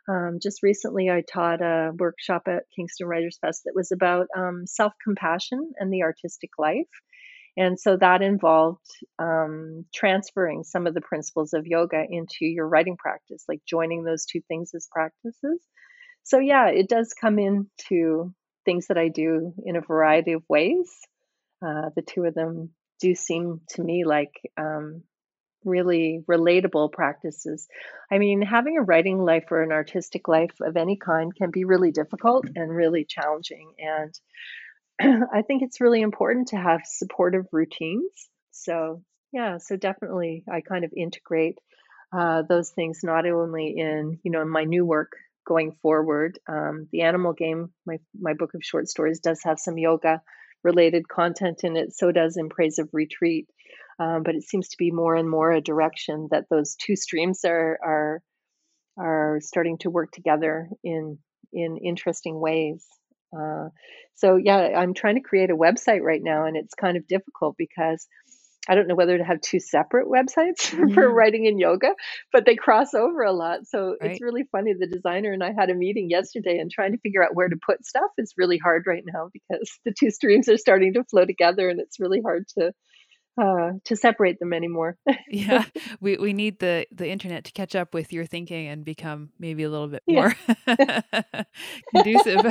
um, 0.09 0.39
just 0.41 0.63
recently, 0.63 1.11
I 1.11 1.23
taught 1.23 1.61
a 1.63 1.93
workshop 1.97 2.43
at 2.47 2.65
Kingston 2.77 3.07
Writers 3.07 3.39
Fest 3.41 3.63
that 3.65 3.75
was 3.75 3.93
about 3.93 4.27
um, 4.37 4.67
self 4.67 4.93
compassion 5.03 5.73
and 5.79 5.93
the 5.93 6.03
artistic 6.03 6.51
life. 6.59 6.89
And 7.57 7.79
so 7.79 7.97
that 7.99 8.23
involved 8.23 8.87
um, 9.19 9.85
transferring 9.95 10.65
some 10.65 10.87
of 10.87 10.95
the 10.95 11.03
principles 11.03 11.53
of 11.53 11.67
yoga 11.67 12.03
into 12.09 12.47
your 12.47 12.67
writing 12.67 12.97
practice, 12.97 13.45
like 13.47 13.61
joining 13.69 14.05
those 14.05 14.25
two 14.25 14.41
things 14.49 14.71
as 14.75 14.89
practices. 14.91 15.61
So, 16.25 16.39
yeah, 16.39 16.69
it 16.69 16.89
does 16.89 17.15
come 17.19 17.39
into 17.39 18.35
things 18.65 18.87
that 18.89 18.99
I 18.99 19.09
do 19.09 19.55
in 19.65 19.77
a 19.77 19.81
variety 19.81 20.33
of 20.33 20.43
ways. 20.49 20.91
Uh, 21.65 21.91
the 21.95 22.03
two 22.03 22.25
of 22.25 22.35
them 22.35 22.71
do 23.01 23.15
seem 23.15 23.61
to 23.71 23.83
me 23.83 24.05
like 24.05 24.33
um, 24.57 25.03
really 25.65 26.23
relatable 26.29 26.93
practices. 26.93 27.69
I 28.11 28.19
mean, 28.19 28.43
having 28.43 28.79
a 28.79 28.83
writing 28.83 29.19
life 29.19 29.45
or 29.51 29.63
an 29.63 29.73
artistic 29.73 30.29
life 30.29 30.55
of 30.61 30.77
any 30.77 30.97
kind 30.97 31.35
can 31.35 31.51
be 31.51 31.65
really 31.65 31.91
difficult 31.91 32.47
and 32.55 32.75
really 32.75 33.05
challenging. 33.05 33.73
And 33.79 35.23
I 35.33 35.43
think 35.43 35.63
it's 35.63 35.81
really 35.81 36.01
important 36.01 36.49
to 36.49 36.57
have 36.57 36.83
supportive 36.85 37.47
routines. 37.53 38.29
So, 38.51 39.03
yeah, 39.33 39.59
so 39.59 39.77
definitely 39.77 40.45
I 40.51 40.61
kind 40.61 40.85
of 40.85 40.93
integrate 40.97 41.59
uh, 42.17 42.43
those 42.43 42.71
things 42.71 43.01
not 43.03 43.27
only 43.27 43.75
in, 43.79 44.19
you 44.23 44.31
know, 44.31 44.43
in 44.43 44.49
my 44.49 44.65
new 44.65 44.85
work 44.85 45.13
going 45.47 45.73
forward. 45.83 46.39
Um, 46.49 46.89
the 46.93 47.03
Animal 47.03 47.33
Game, 47.33 47.73
my, 47.87 47.99
my 48.19 48.35
book 48.35 48.55
of 48.55 48.63
short 48.63 48.89
stories, 48.89 49.21
does 49.21 49.41
have 49.45 49.59
some 49.59 49.79
yoga 49.79 50.21
related 50.65 51.09
content 51.09 51.61
in 51.65 51.77
it. 51.77 51.95
So 51.95 52.13
does 52.13 52.37
In 52.37 52.49
Praise 52.49 52.79
of 52.79 52.89
Retreat. 52.93 53.49
Um, 53.99 54.23
but 54.23 54.35
it 54.35 54.43
seems 54.43 54.69
to 54.69 54.77
be 54.79 54.91
more 54.91 55.15
and 55.15 55.29
more 55.29 55.53
a 55.53 55.61
direction 55.61 56.29
that 56.31 56.45
those 56.51 56.77
two 56.77 56.97
streams 56.97 57.45
are 57.45 57.79
are 57.85 58.23
are 58.99 59.39
starting 59.41 59.79
to 59.79 59.91
work 59.91 60.11
together 60.13 60.69
in 60.83 61.19
in 61.53 61.77
interesting 61.77 62.41
ways. 62.41 62.87
Uh, 63.37 63.69
so 64.15 64.37
yeah, 64.37 64.59
I'm 64.77 64.95
trying 64.95 65.17
to 65.17 65.21
create 65.21 65.51
a 65.51 65.57
website 65.57 66.03
right 66.03 66.23
now, 66.23 66.47
and 66.47 66.57
it's 66.57 66.75
kind 66.75 66.97
of 66.97 67.07
difficult 67.07 67.57
because 67.59 68.07
I 68.69 68.77
don't 68.77 68.87
know 68.87 68.95
whether 68.95 69.19
to 69.19 69.25
have 69.25 69.41
two 69.41 69.59
separate 69.59 70.07
websites 70.07 70.71
mm-hmm. 70.71 70.95
for 70.95 71.13
writing 71.13 71.47
and 71.47 71.59
yoga, 71.59 71.95
but 72.33 72.47
they 72.47 72.55
cross 72.55 72.95
over 72.95 73.23
a 73.23 73.33
lot. 73.33 73.67
So 73.67 73.97
right. 74.01 74.13
it's 74.13 74.23
really 74.23 74.45
funny. 74.53 74.73
The 74.73 74.87
designer 74.87 75.33
and 75.33 75.43
I 75.43 75.53
had 75.53 75.71
a 75.71 75.75
meeting 75.75 76.09
yesterday, 76.09 76.59
and 76.59 76.71
trying 76.71 76.93
to 76.93 76.99
figure 76.99 77.25
out 77.25 77.35
where 77.35 77.49
to 77.49 77.57
put 77.65 77.85
stuff 77.85 78.11
is 78.19 78.35
really 78.37 78.59
hard 78.59 78.85
right 78.87 79.03
now 79.05 79.31
because 79.33 79.79
the 79.85 79.93
two 79.93 80.11
streams 80.11 80.49
are 80.49 80.59
starting 80.59 80.95
to 80.95 81.05
flow 81.05 81.25
together, 81.25 81.69
and 81.69 81.81
it's 81.81 81.99
really 81.99 82.21
hard 82.21 82.47
to 82.59 82.73
uh, 83.41 83.73
to 83.85 83.97
separate 83.97 84.39
them 84.39 84.53
anymore. 84.53 84.97
yeah, 85.29 85.65
we 86.01 86.17
we 86.19 86.33
need 86.33 86.61
the 86.61 86.87
the 86.93 87.09
internet 87.09 87.45
to 87.45 87.53
catch 87.53 87.75
up 87.75 87.95
with 87.95 88.13
your 88.13 88.27
thinking 88.27 88.69
and 88.69 88.85
become 88.85 89.31
maybe 89.41 89.65
a 89.65 89.71
little 89.71 89.89
bit 89.89 90.03
more 90.07 90.35
conducive. 91.95 92.47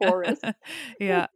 Porous. 0.00 0.40
yeah. 1.00 1.26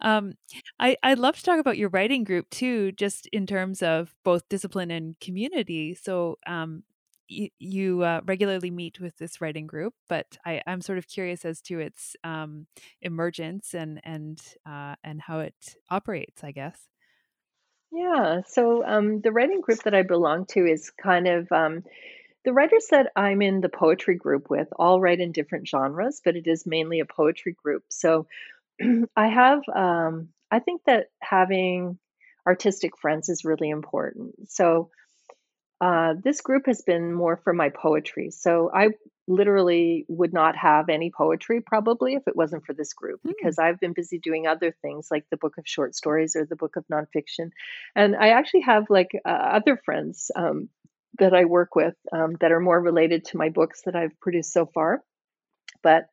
Um, 0.00 0.34
I 0.78 0.96
I'd 1.02 1.18
love 1.18 1.36
to 1.36 1.42
talk 1.42 1.58
about 1.58 1.78
your 1.78 1.88
writing 1.88 2.24
group 2.24 2.50
too, 2.50 2.92
just 2.92 3.26
in 3.28 3.46
terms 3.46 3.82
of 3.82 4.14
both 4.24 4.48
discipline 4.48 4.90
and 4.90 5.18
community. 5.20 5.94
So, 5.94 6.38
um, 6.46 6.84
you, 7.28 7.48
you 7.58 8.02
uh, 8.02 8.20
regularly 8.24 8.70
meet 8.70 9.00
with 9.00 9.16
this 9.18 9.40
writing 9.40 9.66
group, 9.66 9.94
but 10.08 10.38
I, 10.46 10.62
I'm 10.66 10.80
sort 10.80 10.98
of 10.98 11.08
curious 11.08 11.44
as 11.44 11.60
to 11.62 11.78
its 11.78 12.16
um, 12.24 12.66
emergence 13.02 13.74
and 13.74 14.00
and 14.04 14.40
uh, 14.66 14.94
and 15.04 15.20
how 15.20 15.40
it 15.40 15.76
operates. 15.90 16.44
I 16.44 16.52
guess. 16.52 16.78
Yeah. 17.90 18.42
So 18.46 18.84
um, 18.84 19.20
the 19.20 19.32
writing 19.32 19.60
group 19.60 19.82
that 19.84 19.94
I 19.94 20.02
belong 20.02 20.46
to 20.50 20.66
is 20.66 20.90
kind 20.90 21.26
of 21.26 21.50
um, 21.50 21.84
the 22.44 22.52
writers 22.52 22.86
that 22.90 23.10
I'm 23.16 23.42
in 23.42 23.60
the 23.60 23.68
poetry 23.68 24.16
group 24.16 24.50
with 24.50 24.68
all 24.78 25.00
write 25.00 25.20
in 25.20 25.32
different 25.32 25.68
genres, 25.68 26.20
but 26.24 26.36
it 26.36 26.46
is 26.46 26.66
mainly 26.66 27.00
a 27.00 27.06
poetry 27.06 27.56
group. 27.62 27.84
So 27.88 28.26
I 29.16 29.28
have, 29.28 29.60
um, 29.74 30.28
I 30.50 30.60
think 30.60 30.82
that 30.86 31.06
having 31.20 31.98
artistic 32.46 32.92
friends 32.98 33.28
is 33.28 33.44
really 33.44 33.70
important. 33.70 34.50
So 34.50 34.90
uh, 35.80 36.14
this 36.22 36.40
group 36.40 36.66
has 36.66 36.82
been 36.82 37.12
more 37.12 37.36
for 37.36 37.52
my 37.52 37.68
poetry. 37.68 38.30
So 38.30 38.70
I 38.74 38.88
literally 39.28 40.06
would 40.08 40.32
not 40.32 40.56
have 40.56 40.88
any 40.88 41.10
poetry 41.10 41.60
probably 41.60 42.14
if 42.14 42.26
it 42.26 42.34
wasn't 42.34 42.64
for 42.64 42.72
this 42.72 42.94
group 42.94 43.20
mm. 43.24 43.32
because 43.36 43.58
I've 43.58 43.78
been 43.78 43.92
busy 43.92 44.18
doing 44.18 44.46
other 44.46 44.74
things 44.82 45.08
like 45.10 45.24
the 45.30 45.36
book 45.36 45.58
of 45.58 45.68
short 45.68 45.94
stories 45.94 46.34
or 46.34 46.46
the 46.46 46.56
book 46.56 46.76
of 46.76 46.84
nonfiction. 46.92 47.50
And 47.94 48.16
I 48.16 48.30
actually 48.30 48.62
have 48.62 48.84
like 48.88 49.10
uh, 49.24 49.28
other 49.28 49.80
friends 49.84 50.30
um, 50.34 50.68
that 51.18 51.34
I 51.34 51.44
work 51.44 51.76
with 51.76 51.94
um, 52.12 52.36
that 52.40 52.52
are 52.52 52.60
more 52.60 52.80
related 52.80 53.26
to 53.26 53.36
my 53.36 53.50
books 53.50 53.82
that 53.84 53.94
I've 53.94 54.18
produced 54.20 54.52
so 54.52 54.66
far. 54.66 55.02
But 55.82 56.06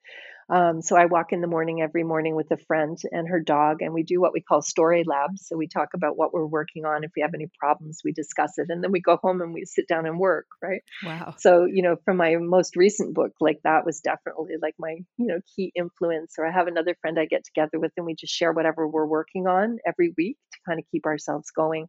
um, 0.48 0.82
so 0.82 0.96
I 0.96 1.06
walk 1.06 1.34
in 1.34 1.42
the 1.42 1.48
morning 1.48 1.82
every 1.82 2.04
morning 2.04 2.36
with 2.36 2.52
a 2.52 2.58
friend 2.68 2.98
and 3.12 3.28
her 3.30 3.40
dog, 3.40 3.82
and 3.82 3.94
we 3.94 4.04
do 4.04 4.22
what 4.22 4.34
we 4.34 4.42
call 4.42 4.62
story 4.62 5.04
labs. 5.06 5.48
So 5.48 5.58
we 5.58 5.68
talk 5.68 5.90
about 5.96 6.18
what 6.18 6.34
we're 6.34 6.46
working 6.46 6.86
on. 6.86 7.04
If 7.04 7.12
we 7.16 7.24
have 7.24 7.34
any 7.34 7.48
problems, 7.60 8.02
we 8.06 8.12
discuss 8.12 8.58
it, 8.58 8.68
and 8.70 8.84
then 8.84 8.92
we 8.92 9.02
go 9.02 9.18
home 9.18 9.42
and 9.42 9.54
we 9.54 9.66
sit 9.66 9.88
down 9.88 10.06
and 10.06 10.20
work. 10.20 10.46
Right. 10.62 10.82
Wow. 11.04 11.34
So 11.40 11.66
you 11.66 11.82
know, 11.82 11.96
from 12.06 12.18
my 12.18 12.36
most 12.40 12.76
recent 12.76 13.16
book, 13.16 13.32
like 13.40 13.60
that 13.64 13.86
was 13.86 14.02
definitely 14.02 14.56
like 14.62 14.76
my 14.78 14.98
you 15.18 15.28
know 15.28 15.40
key 15.56 15.72
influence. 15.76 16.36
Or 16.38 16.46
I 16.46 16.52
have 16.52 16.68
another 16.68 16.96
friend 17.02 17.18
I 17.20 17.26
get 17.26 17.44
together 17.46 17.80
with, 17.80 17.92
and 17.98 18.06
we 18.06 18.16
just 18.16 18.34
share 18.34 18.54
whatever 18.54 18.88
we're 18.88 19.08
working 19.08 19.48
on 19.48 19.80
every 19.88 20.14
week 20.18 20.38
to 20.54 20.60
kind 20.68 20.80
of 20.80 20.86
keep 20.92 21.06
ourselves 21.06 21.50
going. 21.52 21.88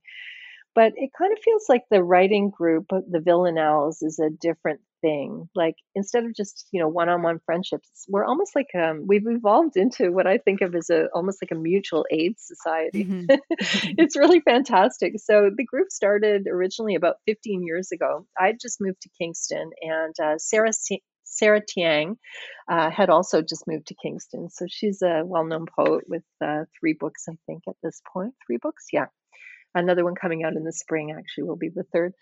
but 0.74 0.92
it 0.96 1.10
kind 1.16 1.32
of 1.32 1.42
feels 1.42 1.64
like 1.70 1.82
the 1.90 2.02
writing 2.02 2.50
group, 2.50 2.86
the 2.90 3.20
Villanelles, 3.20 4.02
is 4.02 4.18
a 4.18 4.28
different 4.28 4.80
thing. 5.06 5.48
Like 5.54 5.76
instead 5.94 6.24
of 6.24 6.34
just 6.34 6.66
you 6.72 6.80
know 6.80 6.88
one-on-one 6.88 7.40
friendships, 7.46 8.06
we're 8.08 8.24
almost 8.24 8.54
like 8.54 8.68
um, 8.74 9.04
we've 9.06 9.26
evolved 9.26 9.76
into 9.76 10.10
what 10.10 10.26
I 10.26 10.38
think 10.38 10.60
of 10.60 10.74
as 10.74 10.90
a 10.90 11.06
almost 11.14 11.38
like 11.42 11.52
a 11.52 11.60
mutual 11.60 12.04
aid 12.10 12.34
society. 12.38 13.04
Mm-hmm. 13.04 13.36
it's 13.98 14.16
really 14.16 14.40
fantastic. 14.40 15.14
So 15.18 15.50
the 15.56 15.64
group 15.64 15.90
started 15.90 16.46
originally 16.50 16.96
about 16.96 17.16
15 17.26 17.64
years 17.64 17.92
ago. 17.92 18.26
I 18.38 18.52
just 18.60 18.80
moved 18.80 19.02
to 19.02 19.10
Kingston, 19.20 19.70
and 19.80 20.14
uh, 20.22 20.38
Sarah 20.38 20.72
Sarah 21.24 21.60
Tsiang 21.60 22.16
uh, 22.68 22.90
had 22.90 23.10
also 23.10 23.42
just 23.42 23.66
moved 23.66 23.88
to 23.88 23.94
Kingston. 24.02 24.48
So 24.50 24.66
she's 24.68 25.02
a 25.02 25.22
well 25.24 25.44
known 25.44 25.66
poet 25.78 26.04
with 26.08 26.24
uh, 26.44 26.64
three 26.78 26.94
books, 26.98 27.24
I 27.28 27.34
think, 27.46 27.62
at 27.68 27.76
this 27.82 28.00
point. 28.12 28.34
Three 28.46 28.58
books? 28.60 28.86
Yeah 28.92 29.06
another 29.76 30.04
one 30.04 30.14
coming 30.14 30.42
out 30.42 30.54
in 30.54 30.64
the 30.64 30.72
spring 30.72 31.14
actually 31.16 31.44
will 31.44 31.56
be 31.56 31.68
the 31.68 31.84
third. 31.92 32.14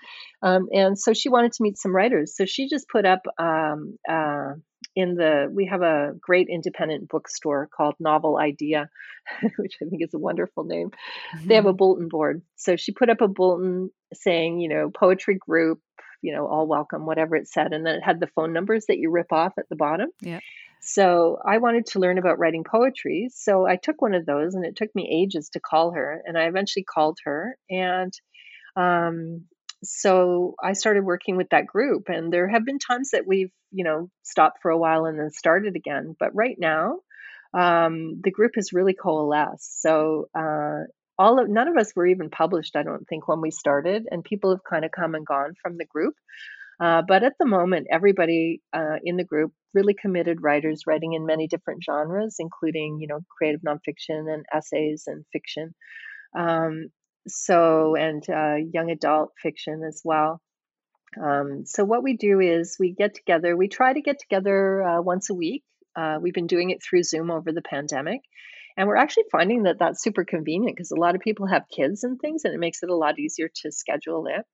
Um, 0.43 0.69
and 0.73 0.99
so 0.99 1.15
she 1.15 1.29
wanted 1.29 1.53
to 1.53 1.63
meet 1.63 1.79
some 1.79 1.95
writers. 1.95 2.37
So 2.37 2.45
she 2.45 2.69
just 2.69 2.89
put 2.89 3.07
up 3.07 3.23
um, 3.39 3.99
uh, 4.09 4.55
in 4.97 5.15
the 5.15 5.49
we 5.51 5.67
have 5.67 5.83
a 5.83 6.13
great 6.21 6.49
independent 6.49 7.09
bookstore 7.09 7.69
called 7.75 7.95
novel 7.99 8.39
idea 8.39 8.89
which 9.57 9.77
i 9.83 9.89
think 9.89 10.03
is 10.03 10.15
a 10.15 10.19
wonderful 10.19 10.63
name. 10.65 10.91
Mm-hmm. 10.91 11.49
they 11.49 11.55
have 11.55 11.65
a 11.65 11.71
mm-hmm. 11.71 11.77
bulletin 11.77 12.09
board. 12.09 12.43
So 12.57 12.77
she 12.77 12.93
put 12.93 13.11
up 13.11 13.21
a 13.21 13.29
bulletin 13.29 13.91
saying 14.13 14.61
you 14.61 14.69
know 14.69 14.91
poetry 14.91 15.37
group 15.37 15.81
you 16.23 16.35
know 16.35 16.47
all 16.47 16.67
welcome 16.67 17.07
whatever 17.07 17.35
it 17.37 17.49
said. 17.49 17.73
And 17.73 17.85
then 17.87 17.97
it 17.97 18.05
had 18.05 18.21
the 18.21 18.29
phone 18.29 18.53
numbers 18.53 18.87
that 18.87 18.99
you 18.99 19.11
rip 19.11 19.33
off 19.33 19.55
at 19.59 19.69
the 19.69 19.77
bottom. 19.77 20.11
Yeah 20.21 20.41
so 20.85 21.39
I 21.45 21.59
wanted 21.59 21.87
to 21.87 21.99
learn 21.99 22.19
about 22.19 22.39
writing 22.39 22.65
poetry. 22.65 23.29
So 23.33 23.67
I 23.67 23.77
took 23.77 24.03
one 24.03 24.15
of 24.15 24.27
those, 24.27 24.55
and 24.55 24.65
it 24.65 24.77
took 24.77 24.95
me 24.95 25.09
ages 25.11 25.51
to 25.51 25.61
call 25.61 25.93
her. 25.93 26.23
And 26.25 26.39
I 26.39 26.45
eventually 26.45 26.85
called 26.85 27.19
her, 27.25 27.57
and 27.71 28.13
um, 28.77 29.47
so 29.83 30.55
I 30.63 30.73
started 30.73 31.05
working 31.05 31.37
with 31.37 31.51
that 31.51 31.67
group. 31.67 32.09
And 32.09 32.33
there 32.33 32.49
have 32.49 32.65
been 32.65 32.79
times 32.79 33.11
that 33.11 33.27
we've, 33.27 33.53
you 33.71 33.85
know, 33.85 34.11
stopped 34.23 34.61
for 34.63 34.71
a 34.71 34.79
while 34.79 35.05
and 35.05 35.19
then 35.19 35.31
started 35.31 35.77
again. 35.77 36.17
But 36.19 36.35
right 36.35 36.57
now, 36.59 37.01
um, 37.53 38.21
the 38.23 38.31
group 38.31 38.53
has 38.57 38.73
really 38.73 38.95
coalesced. 38.95 39.81
So 39.83 40.29
uh, 40.35 40.85
all 41.19 41.41
of 41.41 41.49
none 41.49 41.69
of 41.69 41.77
us 41.77 41.93
were 41.95 42.07
even 42.07 42.31
published, 42.31 42.77
I 42.77 42.83
don't 42.83 43.07
think, 43.09 43.29
when 43.29 43.41
we 43.41 43.51
started, 43.51 44.07
and 44.11 44.25
people 44.25 44.51
have 44.51 44.65
kind 44.69 44.85
of 44.85 44.91
come 44.91 45.15
and 45.15 45.27
gone 45.27 45.55
from 45.63 45.77
the 45.77 45.85
group. 45.85 46.15
Uh, 46.81 47.03
but 47.07 47.23
at 47.23 47.35
the 47.39 47.47
moment, 47.47 47.87
everybody 47.91 48.61
uh, 48.73 48.97
in 49.05 49.17
the 49.17 49.25
group 49.25 49.53
really 49.73 49.95
committed 49.95 50.43
writers 50.43 50.83
writing 50.87 51.13
in 51.13 51.27
many 51.27 51.47
different 51.47 51.83
genres, 51.85 52.37
including 52.39 52.99
you 53.01 53.07
know 53.07 53.21
creative 53.37 53.61
nonfiction 53.63 54.33
and 54.33 54.45
essays 54.53 55.05
and 55.07 55.25
fiction. 55.33 55.75
Um, 56.37 56.89
so 57.27 57.95
and 57.95 58.23
uh, 58.29 58.57
young 58.73 58.91
adult 58.91 59.33
fiction 59.41 59.83
as 59.87 60.03
well. 60.05 60.41
Um, 61.23 61.65
so 61.65 61.85
what 61.85 62.03
we 62.03 62.17
do 62.17 62.41
is 62.41 62.77
we 62.79 62.93
get 62.93 63.15
together. 63.15 63.57
We 63.57 63.69
try 63.69 63.93
to 63.93 64.01
get 64.01 64.19
together 64.19 64.83
uh, 64.83 65.01
once 65.01 65.31
a 65.31 65.35
week. 65.35 65.63
Uh, 65.97 66.19
we've 66.21 66.35
been 66.35 66.49
doing 66.49 66.71
it 66.71 66.83
through 66.83 67.05
Zoom 67.05 67.31
over 67.31 67.53
the 67.53 67.63
pandemic. 67.63 68.21
And 68.77 68.89
we're 68.89 68.97
actually 68.97 69.25
finding 69.31 69.65
that 69.65 69.79
that's 69.79 70.03
super 70.03 70.25
convenient 70.25 70.77
because 70.77 70.91
a 70.91 70.97
lot 70.97 71.15
of 71.15 71.21
people 71.21 71.47
have 71.47 71.69
kids 71.69 72.03
and 72.03 72.19
things, 72.19 72.45
and 72.45 72.53
it 72.53 72.59
makes 72.59 72.83
it 72.83 72.91
a 72.91 72.97
lot 72.97 73.19
easier 73.19 73.49
to 73.63 73.71
schedule 73.71 74.27
it. 74.27 74.45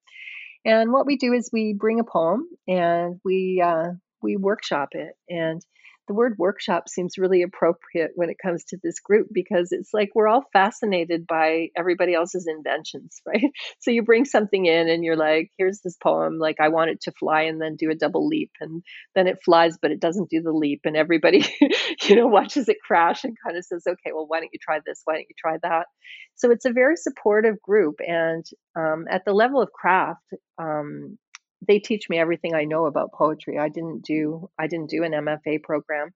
And 0.65 0.93
what 0.93 1.07
we 1.07 1.17
do 1.17 1.33
is 1.33 1.51
we 1.53 1.73
bring 1.73 2.01
a 2.01 2.05
poem 2.05 2.47
and 2.69 3.21
we 3.25 3.63
uh, 3.65 3.93
we 4.23 4.37
workshop 4.37 4.91
it. 4.93 5.15
And 5.29 5.63
the 6.11 6.15
word 6.15 6.35
workshop 6.39 6.89
seems 6.89 7.19
really 7.19 7.43
appropriate 7.43 8.11
when 8.17 8.31
it 8.31 8.37
comes 8.43 8.65
to 8.65 8.77
this 8.83 8.99
group 8.99 9.29
because 9.33 9.69
it's 9.71 9.91
like 9.95 10.11
we're 10.13 10.27
all 10.27 10.45
fascinated 10.53 11.25
by 11.25 11.69
everybody 11.77 12.15
else's 12.15 12.49
inventions, 12.49 13.23
right? 13.27 13.45
So 13.79 13.93
you 13.93 14.03
bring 14.03 14.25
something 14.25 14.67
in 14.67 14.89
and 14.89 15.05
you're 15.05 15.17
like, 15.17 15.53
here's 15.57 15.83
this 15.85 15.97
poem, 16.03 16.41
like 16.41 16.57
I 16.59 16.67
want 16.67 16.91
it 16.91 17.01
to 17.03 17.13
fly 17.13 17.43
and 17.43 17.63
then 17.63 17.77
do 17.77 17.93
a 17.93 17.95
double 17.95 18.27
leap. 18.27 18.51
And 18.61 18.83
then 19.15 19.29
it 19.29 19.39
flies, 19.45 19.79
but 19.81 19.93
it 19.93 20.01
doesn't 20.01 20.31
do 20.31 20.43
the 20.43 20.51
leap. 20.51 20.81
And 20.85 20.97
everybody, 20.97 21.45
you 22.03 22.17
know, 22.17 22.27
watches 22.27 22.69
it 22.69 22.79
crash 22.85 23.23
and 23.23 23.37
kind 23.47 23.57
of 23.57 23.65
says, 23.65 23.85
okay, 23.87 24.11
well, 24.13 24.27
why 24.27 24.41
don't 24.41 24.51
you 24.53 24.59
try 24.61 24.81
this? 24.85 25.03
Why 25.05 25.15
don't 25.15 25.29
you 25.29 25.37
try 25.39 25.59
that? 25.63 25.87
So 26.35 26.51
it's 26.51 26.65
a 26.65 26.73
very 26.73 26.97
supportive 26.97 27.63
group. 27.63 28.01
And 28.01 28.45
um, 28.75 29.05
at 29.09 29.25
the 29.25 29.33
level 29.33 29.63
of 29.63 29.71
craft, 29.71 30.25
um, 30.59 31.19
they 31.67 31.79
teach 31.79 32.09
me 32.09 32.19
everything 32.19 32.55
I 32.55 32.65
know 32.65 32.87
about 32.87 33.13
poetry. 33.13 33.59
I 33.59 33.69
didn't 33.69 34.03
do 34.05 34.51
I 34.59 34.67
didn't 34.67 34.91
do 34.91 35.03
an 35.05 35.13
MFA 35.13 35.63
program. 35.63 36.11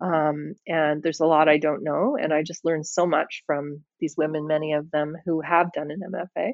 Um, 0.00 0.54
and 0.66 1.02
there's 1.02 1.20
a 1.20 1.26
lot 1.26 1.48
I 1.48 1.58
don't 1.58 1.84
know, 1.84 2.16
and 2.20 2.32
I 2.32 2.42
just 2.42 2.64
learned 2.64 2.86
so 2.86 3.06
much 3.06 3.42
from 3.46 3.84
these 4.00 4.14
women, 4.16 4.46
many 4.46 4.72
of 4.72 4.90
them 4.90 5.14
who 5.26 5.42
have 5.42 5.72
done 5.72 5.90
an 5.90 6.00
MFA. 6.10 6.52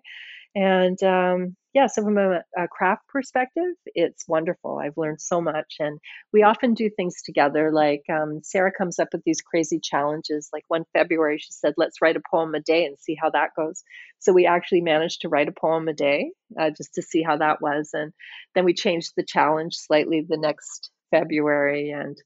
And 0.56 1.00
um, 1.02 1.54
yeah, 1.74 1.86
so 1.86 2.02
from 2.02 2.16
a, 2.16 2.40
a, 2.56 2.66
craft 2.66 3.02
perspective, 3.08 3.74
it's 3.84 4.26
wonderful. 4.26 4.78
I've 4.78 4.96
learned 4.96 5.20
so 5.20 5.38
much, 5.38 5.74
and 5.78 5.98
we 6.32 6.42
often 6.42 6.72
do 6.72 6.88
things 6.88 7.20
together. 7.22 7.70
Like 7.70 8.04
um, 8.10 8.40
Sarah 8.42 8.72
comes 8.72 8.98
up 8.98 9.08
with 9.12 9.20
these 9.26 9.42
crazy 9.42 9.78
challenges. 9.78 10.48
Like 10.54 10.64
one 10.68 10.84
February, 10.94 11.36
she 11.36 11.52
said, 11.52 11.74
"Let's 11.76 12.00
write 12.00 12.16
a 12.16 12.22
poem 12.30 12.54
a 12.54 12.60
day 12.60 12.86
and 12.86 12.98
see 12.98 13.18
how 13.20 13.28
that 13.30 13.50
goes." 13.54 13.82
So 14.18 14.32
we 14.32 14.46
actually 14.46 14.80
managed 14.80 15.20
to 15.20 15.28
write 15.28 15.48
a 15.48 15.52
poem 15.52 15.88
a 15.88 15.92
day 15.92 16.30
uh, 16.58 16.70
just 16.70 16.94
to 16.94 17.02
see 17.02 17.22
how 17.22 17.36
that 17.36 17.60
was, 17.60 17.90
and 17.92 18.14
then 18.54 18.64
we 18.64 18.72
changed 18.72 19.12
the 19.14 19.26
challenge 19.28 19.74
slightly 19.76 20.24
the 20.26 20.38
next 20.38 20.90
February, 21.10 21.90
and 21.90 22.16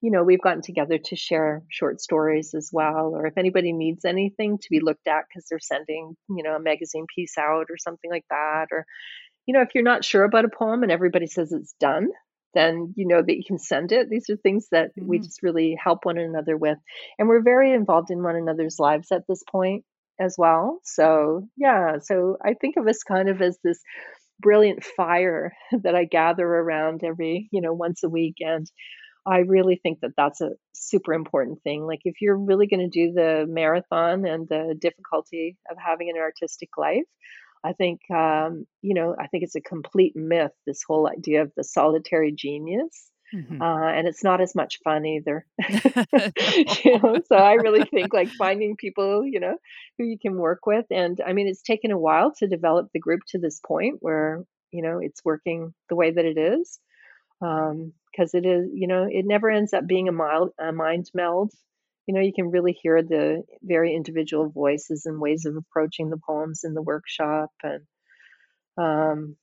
you 0.00 0.10
know, 0.10 0.22
we've 0.24 0.40
gotten 0.40 0.62
together 0.62 0.98
to 0.98 1.16
share 1.16 1.62
short 1.68 2.00
stories 2.00 2.54
as 2.54 2.70
well, 2.72 3.12
or 3.14 3.26
if 3.26 3.36
anybody 3.36 3.72
needs 3.72 4.04
anything 4.04 4.58
to 4.58 4.66
be 4.70 4.80
looked 4.80 5.06
at 5.06 5.24
because 5.28 5.46
they're 5.48 5.58
sending, 5.58 6.16
you 6.28 6.42
know, 6.42 6.56
a 6.56 6.60
magazine 6.60 7.06
piece 7.14 7.36
out 7.38 7.66
or 7.68 7.76
something 7.76 8.10
like 8.10 8.24
that, 8.30 8.68
or, 8.72 8.86
you 9.46 9.54
know, 9.54 9.60
if 9.60 9.74
you're 9.74 9.84
not 9.84 10.04
sure 10.04 10.24
about 10.24 10.44
a 10.44 10.48
poem 10.48 10.82
and 10.82 10.92
everybody 10.92 11.26
says 11.26 11.52
it's 11.52 11.74
done, 11.78 12.08
then 12.54 12.94
you 12.96 13.06
know 13.06 13.22
that 13.22 13.36
you 13.36 13.44
can 13.46 13.58
send 13.58 13.92
it. 13.92 14.08
These 14.08 14.28
are 14.30 14.36
things 14.36 14.68
that 14.72 14.88
mm-hmm. 14.88 15.06
we 15.06 15.18
just 15.18 15.42
really 15.42 15.76
help 15.82 16.04
one 16.04 16.18
another 16.18 16.56
with. 16.56 16.78
And 17.18 17.28
we're 17.28 17.42
very 17.42 17.72
involved 17.72 18.10
in 18.10 18.22
one 18.22 18.36
another's 18.36 18.78
lives 18.78 19.12
at 19.12 19.22
this 19.28 19.42
point 19.50 19.84
as 20.20 20.34
well. 20.36 20.80
So, 20.84 21.48
yeah, 21.56 21.98
so 22.00 22.36
I 22.44 22.54
think 22.54 22.76
of 22.76 22.86
us 22.86 23.02
kind 23.02 23.28
of 23.28 23.40
as 23.40 23.58
this 23.62 23.80
brilliant 24.40 24.82
fire 24.84 25.52
that 25.82 25.94
I 25.94 26.04
gather 26.04 26.46
around 26.46 27.02
every, 27.04 27.48
you 27.52 27.60
know, 27.60 27.72
once 27.72 28.02
a 28.02 28.08
week. 28.08 28.36
And 28.40 28.66
I 29.26 29.38
really 29.38 29.78
think 29.82 30.00
that 30.00 30.12
that's 30.16 30.40
a 30.40 30.52
super 30.72 31.12
important 31.12 31.62
thing. 31.62 31.86
Like, 31.86 32.00
if 32.04 32.20
you're 32.20 32.38
really 32.38 32.66
going 32.66 32.80
to 32.80 32.88
do 32.88 33.12
the 33.12 33.46
marathon 33.48 34.24
and 34.24 34.48
the 34.48 34.76
difficulty 34.78 35.56
of 35.70 35.76
having 35.78 36.10
an 36.10 36.16
artistic 36.16 36.70
life, 36.78 37.04
I 37.62 37.74
think, 37.74 38.00
um, 38.10 38.66
you 38.80 38.94
know, 38.94 39.14
I 39.18 39.26
think 39.26 39.44
it's 39.44 39.56
a 39.56 39.60
complete 39.60 40.16
myth, 40.16 40.52
this 40.66 40.82
whole 40.86 41.08
idea 41.08 41.42
of 41.42 41.52
the 41.56 41.64
solitary 41.64 42.32
genius. 42.32 43.10
Mm-hmm. 43.34 43.62
Uh, 43.62 43.92
and 43.92 44.08
it's 44.08 44.24
not 44.24 44.40
as 44.40 44.56
much 44.56 44.80
fun 44.82 45.06
either. 45.06 45.46
you 46.84 46.98
know, 46.98 47.16
so 47.28 47.36
I 47.36 47.54
really 47.54 47.84
think 47.94 48.12
like 48.12 48.28
finding 48.28 48.76
people, 48.76 49.24
you 49.24 49.38
know, 49.38 49.56
who 49.98 50.04
you 50.04 50.18
can 50.18 50.36
work 50.36 50.66
with. 50.66 50.86
And 50.90 51.20
I 51.24 51.32
mean, 51.32 51.46
it's 51.46 51.62
taken 51.62 51.92
a 51.92 51.98
while 51.98 52.32
to 52.38 52.48
develop 52.48 52.88
the 52.92 52.98
group 52.98 53.20
to 53.28 53.38
this 53.38 53.60
point 53.64 53.98
where, 54.00 54.42
you 54.72 54.82
know, 54.82 54.98
it's 54.98 55.24
working 55.24 55.74
the 55.88 55.94
way 55.94 56.10
that 56.10 56.24
it 56.24 56.38
is 56.38 56.80
because 58.10 58.34
it 58.34 58.44
is 58.46 58.68
you 58.74 58.86
know 58.86 59.06
it 59.10 59.24
never 59.26 59.50
ends 59.50 59.72
up 59.72 59.86
being 59.86 60.08
a 60.08 60.12
mild 60.12 60.50
a 60.58 60.72
mind 60.72 61.10
meld. 61.14 61.52
You 62.06 62.14
know 62.14 62.20
you 62.20 62.32
can 62.32 62.50
really 62.50 62.72
hear 62.72 63.02
the 63.02 63.44
very 63.62 63.94
individual 63.94 64.48
voices 64.48 65.06
and 65.06 65.20
ways 65.20 65.44
of 65.46 65.56
approaching 65.56 66.10
the 66.10 66.18
poems 66.18 66.64
in 66.64 66.74
the 66.74 66.82
workshop 66.82 67.50
and 67.62 67.82
um, 68.76 69.36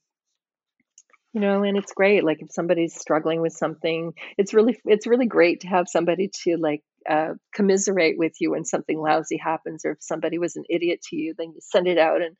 you 1.34 1.42
know 1.42 1.64
and 1.64 1.78
it's 1.78 1.94
great 1.94 2.24
like 2.24 2.42
if 2.42 2.52
somebody's 2.52 2.96
struggling 3.00 3.42
with 3.42 3.54
something 3.54 4.14
it's 4.38 4.54
really 4.54 4.80
it's 4.86 5.06
really 5.06 5.28
great 5.28 5.62
to 5.62 5.68
have 5.68 5.88
somebody 5.88 6.30
to 6.44 6.58
like 6.58 6.82
uh, 7.08 7.34
commiserate 7.54 8.18
with 8.18 8.34
you 8.40 8.52
when 8.52 8.66
something 8.66 9.00
lousy 9.00 9.38
happens 9.38 9.86
or 9.86 9.92
if 9.92 9.98
somebody 10.02 10.40
was 10.40 10.56
an 10.56 10.64
idiot 10.70 11.00
to 11.02 11.16
you 11.16 11.34
then 11.38 11.52
you 11.54 11.60
send 11.62 11.88
it 11.88 11.98
out 11.98 12.22
and 12.22 12.36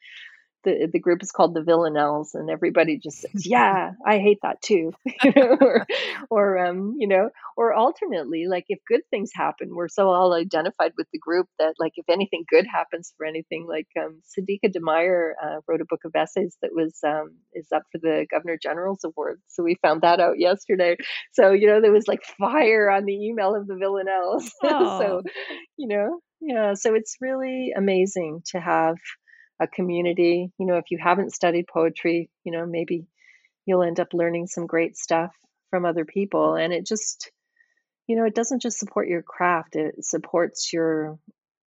the 0.64 0.90
the 0.92 1.00
group 1.00 1.22
is 1.22 1.32
called 1.32 1.54
the 1.54 1.64
Villanelles, 1.64 2.34
and 2.34 2.50
everybody 2.50 3.00
just 3.00 3.22
says, 3.22 3.32
"Yeah, 3.46 3.92
I 4.06 4.20
hate 4.20 4.40
that 4.44 4.62
too," 4.62 4.94
or, 5.36 5.86
or 6.30 6.58
um, 6.58 6.96
you 6.98 7.08
know, 7.08 7.30
or 7.56 7.74
alternately, 7.74 8.46
like 8.48 8.66
if 8.70 8.80
good 8.88 9.02
things 9.10 9.32
happen, 9.34 9.76
we're 9.76 9.88
so 9.88 10.10
all 10.10 10.34
identified 10.34 10.94
with 10.98 11.08
the 11.12 11.20
group 11.20 11.48
that 11.60 11.76
like 11.80 11.94
if 11.96 12.06
anything 12.10 12.44
good 12.50 12.66
happens 12.66 13.14
for 13.18 13.26
anything, 13.26 13.66
like 13.68 13.88
um, 14.00 14.22
Sadiqa 14.38 14.72
de 14.72 14.80
Meijer 14.80 15.32
uh, 15.44 15.60
wrote 15.68 15.82
a 15.82 15.86
book 15.90 16.02
of 16.06 16.12
essays 16.16 16.58
that 16.62 16.72
was 16.74 16.98
um, 17.06 17.36
is 17.54 17.68
up 17.74 17.84
for 17.92 18.00
the 18.00 18.26
Governor 18.30 18.58
General's 18.62 19.04
Award, 19.04 19.40
so 19.48 19.64
we 19.64 19.78
found 19.82 20.02
that 20.02 20.20
out 20.20 20.40
yesterday. 20.40 20.98
So 21.34 21.52
you 21.52 21.68
know, 21.68 21.82
there 21.82 21.92
was 21.92 22.08
like 22.08 22.24
fire 22.40 22.90
on 22.90 23.06
the 23.06 23.26
email 23.26 23.56
of 23.56 23.68
the 23.68 23.76
Villanelles. 23.76 24.52
so 24.62 25.22
you 25.78 25.88
know, 25.88 26.20
yeah, 26.42 26.74
so 26.74 26.96
it's 26.96 27.18
really 27.22 27.74
amazing 27.76 28.42
to 28.52 28.60
have 28.60 28.98
a 29.60 29.68
community. 29.68 30.52
You 30.58 30.66
know, 30.66 30.78
if 30.78 30.86
you 30.92 30.98
haven't 30.98 31.34
studied 31.34 31.68
poetry, 31.68 32.30
you 32.44 32.52
know, 32.52 32.66
maybe 32.66 33.08
you'll 33.66 33.84
end 33.84 34.00
up 34.00 34.14
learning 34.14 34.48
some 34.48 34.68
great 34.68 34.98
stuff 34.98 35.32
from 35.70 35.86
other 35.86 36.06
people. 36.06 36.56
And 36.56 36.74
it 36.74 36.86
just, 36.86 37.32
you 38.08 38.16
know, 38.16 38.26
it 38.26 38.36
doesn't 38.36 38.62
just 38.62 38.80
support 38.80 39.08
your 39.08 39.22
craft, 39.22 39.76
it 39.76 40.04
supports 40.06 40.72
your 40.72 41.20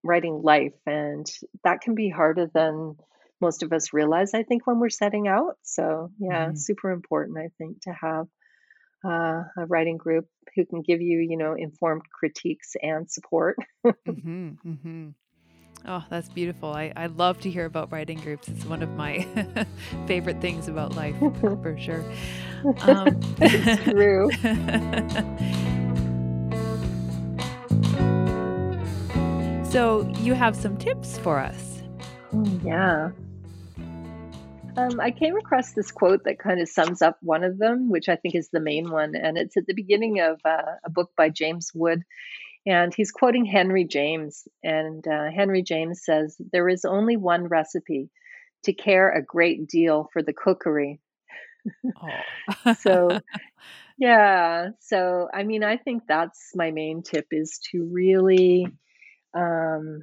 writing 0.03 0.41
life. 0.43 0.75
And 0.87 1.31
that 1.65 1.83
can 1.83 1.95
be 1.95 2.09
harder 2.09 2.47
than 2.53 2.97
most 3.41 3.63
of 3.63 3.73
us 3.73 3.93
realize, 3.93 4.35
I 4.35 4.43
think, 4.43 4.67
when 4.67 4.79
we're 4.79 4.91
setting 4.91 5.29
out. 5.29 5.57
So, 5.63 6.11
yeah, 6.19 6.47
mm-hmm. 6.47 6.57
super 6.57 6.91
important, 6.91 7.39
I 7.39 7.51
think, 7.59 7.83
to 7.83 7.93
have 7.93 8.27
uh, 9.05 9.45
a 9.57 9.67
writing 9.67 9.97
group 9.97 10.27
who 10.55 10.67
can 10.67 10.83
give 10.83 11.01
you, 11.01 11.19
you 11.19 11.37
know, 11.37 11.55
informed 11.55 12.03
critiques 12.11 12.77
and 12.81 13.11
support. 13.11 13.57
mm-hmm, 13.87 14.51
mm-hmm. 14.67 15.09
Oh, 15.87 16.05
that's 16.11 16.29
beautiful. 16.29 16.73
I, 16.73 16.93
I 16.95 17.07
love 17.07 17.41
to 17.41 17.51
hear 17.51 17.65
about 17.65 17.91
writing 17.91 18.21
groups. 18.21 18.49
It's 18.49 18.65
one 18.65 18.83
of 18.83 18.91
my 18.91 19.27
favorite 20.07 20.41
things 20.41 20.69
about 20.69 20.95
life, 20.95 21.17
for 21.41 21.77
sure. 21.79 22.05
Um, 22.83 23.21
it's 23.41 23.83
true. 23.85 24.31
so, 29.71 30.07
you 30.19 30.35
have 30.35 30.55
some 30.55 30.77
tips 30.77 31.19
for 31.19 31.39
us. 31.39 31.83
Oh, 32.33 32.45
yeah. 32.63 33.11
Um, 34.77 35.01
I 35.01 35.11
came 35.11 35.37
across 35.37 35.73
this 35.73 35.91
quote 35.91 36.25
that 36.25 36.39
kind 36.39 36.61
of 36.61 36.69
sums 36.69 37.03
up 37.03 37.19
one 37.23 37.43
of 37.43 37.59
them, 37.59 37.91
which 37.91 38.09
I 38.09 38.17
think 38.17 38.35
is 38.35 38.51
the 38.51 38.61
main 38.61 38.91
one. 38.91 39.15
And 39.17 39.37
it's 39.37 39.57
at 39.57 39.67
the 39.67 39.75
beginning 39.75 40.21
of 40.21 40.41
uh, 40.45 40.77
a 40.85 40.91
book 40.91 41.11
by 41.17 41.29
James 41.29 41.73
Wood. 41.75 42.05
And 42.67 42.93
he's 42.95 43.11
quoting 43.11 43.45
Henry 43.45 43.85
James. 43.85 44.47
And 44.63 45.07
uh, 45.07 45.31
Henry 45.35 45.63
James 45.63 46.05
says, 46.05 46.37
There 46.53 46.69
is 46.69 46.85
only 46.85 47.17
one 47.17 47.47
recipe 47.47 48.11
to 48.65 48.73
care 48.73 49.11
a 49.11 49.23
great 49.23 49.67
deal 49.67 50.09
for 50.13 50.23
the 50.23 50.35
cookery. 50.35 51.01
Oh. 52.67 52.75
so, 52.81 53.21
yeah. 53.99 54.69
So, 54.81 55.29
I 55.33 55.45
mean, 55.45 55.65
I 55.65 55.77
think 55.79 56.05
that's 56.07 56.53
my 56.55 56.71
main 56.71 57.03
tip 57.03 57.27
is 57.31 57.61
to 57.71 57.89
really, 57.91 58.67
um, 59.35 60.03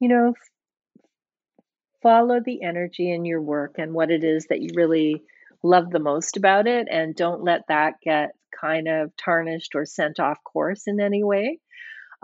you 0.00 0.08
know, 0.08 0.34
follow 2.02 2.40
the 2.44 2.62
energy 2.62 3.12
in 3.12 3.24
your 3.24 3.42
work 3.42 3.76
and 3.78 3.92
what 3.92 4.10
it 4.10 4.24
is 4.24 4.46
that 4.46 4.60
you 4.60 4.70
really 4.74 5.22
love 5.62 5.90
the 5.90 5.98
most 5.98 6.36
about 6.36 6.66
it 6.66 6.86
and 6.90 7.16
don't 7.16 7.42
let 7.42 7.62
that 7.68 7.94
get 8.02 8.30
kind 8.58 8.86
of 8.86 9.10
tarnished 9.16 9.74
or 9.74 9.84
sent 9.84 10.20
off 10.20 10.38
course 10.44 10.84
in 10.86 11.00
any 11.00 11.24
way 11.24 11.58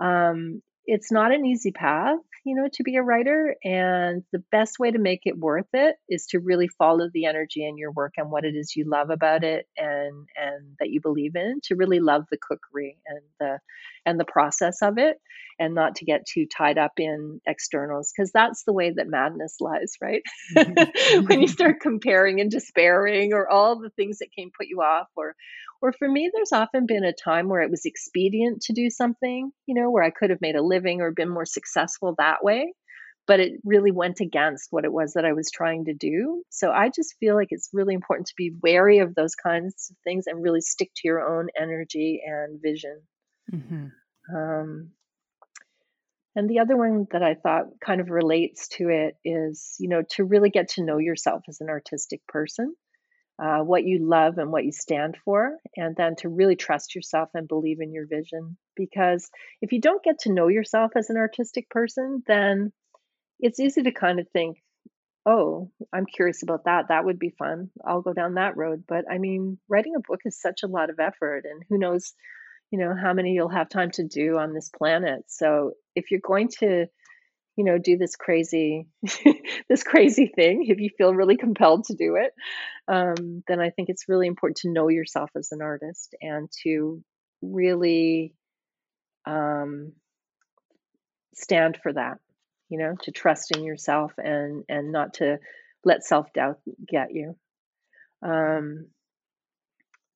um, 0.03 0.61
it's 0.85 1.11
not 1.11 1.33
an 1.33 1.45
easy 1.45 1.71
path 1.71 2.19
you 2.43 2.55
know, 2.55 2.67
to 2.73 2.83
be 2.83 2.97
a 2.97 3.03
writer. 3.03 3.55
And 3.63 4.23
the 4.31 4.43
best 4.51 4.77
way 4.79 4.91
to 4.91 4.99
make 4.99 5.21
it 5.23 5.37
worth 5.37 5.67
it 5.73 5.95
is 6.09 6.27
to 6.27 6.39
really 6.39 6.67
follow 6.67 7.09
the 7.13 7.25
energy 7.25 7.65
in 7.65 7.77
your 7.77 7.91
work 7.91 8.13
and 8.17 8.29
what 8.29 8.43
it 8.43 8.55
is 8.55 8.75
you 8.75 8.89
love 8.89 9.09
about 9.09 9.43
it 9.43 9.65
and 9.77 10.27
and 10.35 10.75
that 10.79 10.89
you 10.89 10.99
believe 11.01 11.35
in, 11.35 11.59
to 11.65 11.75
really 11.75 11.99
love 11.99 12.25
the 12.29 12.37
cookery 12.37 12.97
and 13.07 13.21
the 13.39 13.59
and 14.05 14.19
the 14.19 14.25
process 14.25 14.81
of 14.81 14.97
it 14.97 15.17
and 15.59 15.75
not 15.75 15.95
to 15.95 16.05
get 16.05 16.25
too 16.25 16.45
tied 16.45 16.77
up 16.77 16.93
in 16.97 17.39
externals 17.47 18.11
because 18.11 18.31
that's 18.31 18.63
the 18.63 18.73
way 18.73 18.91
that 18.91 19.07
madness 19.07 19.57
lies, 19.61 19.93
right? 20.01 20.23
When 21.27 21.41
you 21.41 21.47
start 21.47 21.79
comparing 21.81 22.41
and 22.41 22.51
despairing 22.51 23.33
or 23.33 23.47
all 23.47 23.79
the 23.79 23.91
things 23.91 24.19
that 24.19 24.31
can 24.37 24.51
put 24.57 24.67
you 24.67 24.81
off 24.81 25.07
or 25.15 25.35
or 25.83 25.93
for 25.93 26.09
me 26.09 26.31
there's 26.33 26.51
often 26.51 26.87
been 26.87 27.03
a 27.03 27.13
time 27.13 27.47
where 27.47 27.61
it 27.61 27.69
was 27.69 27.85
expedient 27.85 28.63
to 28.63 28.73
do 28.73 28.89
something, 28.89 29.51
you 29.67 29.75
know, 29.75 29.91
where 29.91 30.03
I 30.03 30.09
could 30.09 30.31
have 30.31 30.41
made 30.41 30.55
a 30.55 30.63
living 30.63 31.01
or 31.01 31.11
been 31.11 31.29
more 31.29 31.45
successful 31.45 32.15
that 32.17 32.43
way 32.43 32.73
but 33.25 33.39
it 33.39 33.53
really 33.63 33.91
went 33.91 34.19
against 34.19 34.67
what 34.71 34.85
it 34.85 34.91
was 34.91 35.13
that 35.13 35.25
I 35.25 35.33
was 35.33 35.49
trying 35.49 35.85
to 35.85 35.93
do. 35.93 36.43
So 36.49 36.71
I 36.71 36.89
just 36.89 37.15
feel 37.19 37.35
like 37.35 37.49
it's 37.51 37.69
really 37.71 37.93
important 37.93 38.27
to 38.27 38.33
be 38.35 38.53
wary 38.61 38.99
of 38.99 39.15
those 39.15 39.35
kinds 39.35 39.91
of 39.91 39.97
things 40.03 40.25
and 40.27 40.43
really 40.43 40.61
stick 40.61 40.91
to 40.95 41.07
your 41.07 41.21
own 41.21 41.47
energy 41.59 42.21
and 42.25 42.61
vision. 42.61 43.01
Mm-hmm. 43.51 44.35
Um, 44.35 44.89
and 46.35 46.49
the 46.49 46.59
other 46.59 46.75
one 46.75 47.07
that 47.11 47.23
I 47.23 47.35
thought 47.35 47.65
kind 47.79 48.01
of 48.01 48.09
relates 48.09 48.67
to 48.69 48.89
it 48.89 49.15
is, 49.23 49.75
you 49.79 49.87
know, 49.87 50.01
to 50.11 50.23
really 50.23 50.49
get 50.49 50.69
to 50.69 50.83
know 50.83 50.97
yourself 50.97 51.43
as 51.47 51.61
an 51.61 51.69
artistic 51.69 52.25
person, 52.27 52.75
uh, 53.39 53.59
what 53.59 53.83
you 53.83 53.99
love 54.07 54.37
and 54.37 54.51
what 54.51 54.65
you 54.65 54.71
stand 54.71 55.17
for, 55.25 55.57
and 55.75 55.95
then 55.95 56.15
to 56.17 56.29
really 56.29 56.55
trust 56.55 56.95
yourself 56.95 57.29
and 57.33 57.47
believe 57.47 57.81
in 57.81 57.91
your 57.91 58.07
vision 58.07 58.57
because 58.75 59.29
if 59.61 59.71
you 59.71 59.81
don't 59.81 60.03
get 60.03 60.19
to 60.19 60.31
know 60.31 60.47
yourself 60.47 60.91
as 60.95 61.09
an 61.09 61.17
artistic 61.17 61.69
person, 61.69 62.23
then 62.27 62.71
it's 63.39 63.59
easy 63.59 63.83
to 63.83 63.91
kind 63.91 64.19
of 64.19 64.27
think, 64.29 64.57
oh, 65.25 65.71
I'm 65.93 66.05
curious 66.05 66.43
about 66.43 66.65
that. 66.65 66.89
That 66.89 67.05
would 67.05 67.19
be 67.19 67.33
fun. 67.37 67.69
I'll 67.85 68.01
go 68.01 68.13
down 68.13 68.35
that 68.35 68.57
road. 68.57 68.83
But 68.87 69.05
I 69.09 69.17
mean, 69.17 69.57
writing 69.69 69.95
a 69.95 70.01
book 70.01 70.21
is 70.25 70.39
such 70.39 70.63
a 70.63 70.67
lot 70.67 70.89
of 70.89 70.99
effort, 70.99 71.45
and 71.49 71.63
who 71.69 71.77
knows, 71.77 72.13
you 72.71 72.79
know, 72.79 72.93
how 72.99 73.13
many 73.13 73.31
you'll 73.31 73.49
have 73.49 73.69
time 73.69 73.91
to 73.91 74.03
do 74.03 74.37
on 74.37 74.53
this 74.53 74.69
planet. 74.69 75.23
So 75.27 75.73
if 75.95 76.11
you're 76.11 76.19
going 76.19 76.49
to, 76.59 76.87
you 77.55 77.63
know, 77.63 77.77
do 77.77 77.97
this 77.97 78.15
crazy, 78.15 78.87
this 79.69 79.83
crazy 79.83 80.27
thing, 80.27 80.65
if 80.67 80.79
you 80.79 80.89
feel 80.97 81.13
really 81.13 81.37
compelled 81.45 81.85
to 81.85 81.95
do 81.95 82.15
it, 82.15 82.33
um, 82.87 83.43
then 83.47 83.59
I 83.59 83.69
think 83.69 83.89
it's 83.89 84.09
really 84.09 84.27
important 84.27 84.57
to 84.57 84.71
know 84.71 84.89
yourself 84.89 85.29
as 85.35 85.51
an 85.51 85.61
artist 85.61 86.15
and 86.21 86.49
to 86.63 87.03
really 87.41 88.33
um, 89.25 89.93
stand 91.35 91.77
for 91.81 91.93
that 91.93 92.19
you 92.73 92.79
know 92.79 92.95
to 93.03 93.11
trust 93.11 93.55
in 93.55 93.63
yourself 93.63 94.13
and 94.17 94.63
and 94.67 94.91
not 94.91 95.15
to 95.15 95.37
let 95.85 96.03
self-doubt 96.03 96.59
get 96.87 97.13
you. 97.13 97.35
Um, 98.23 98.87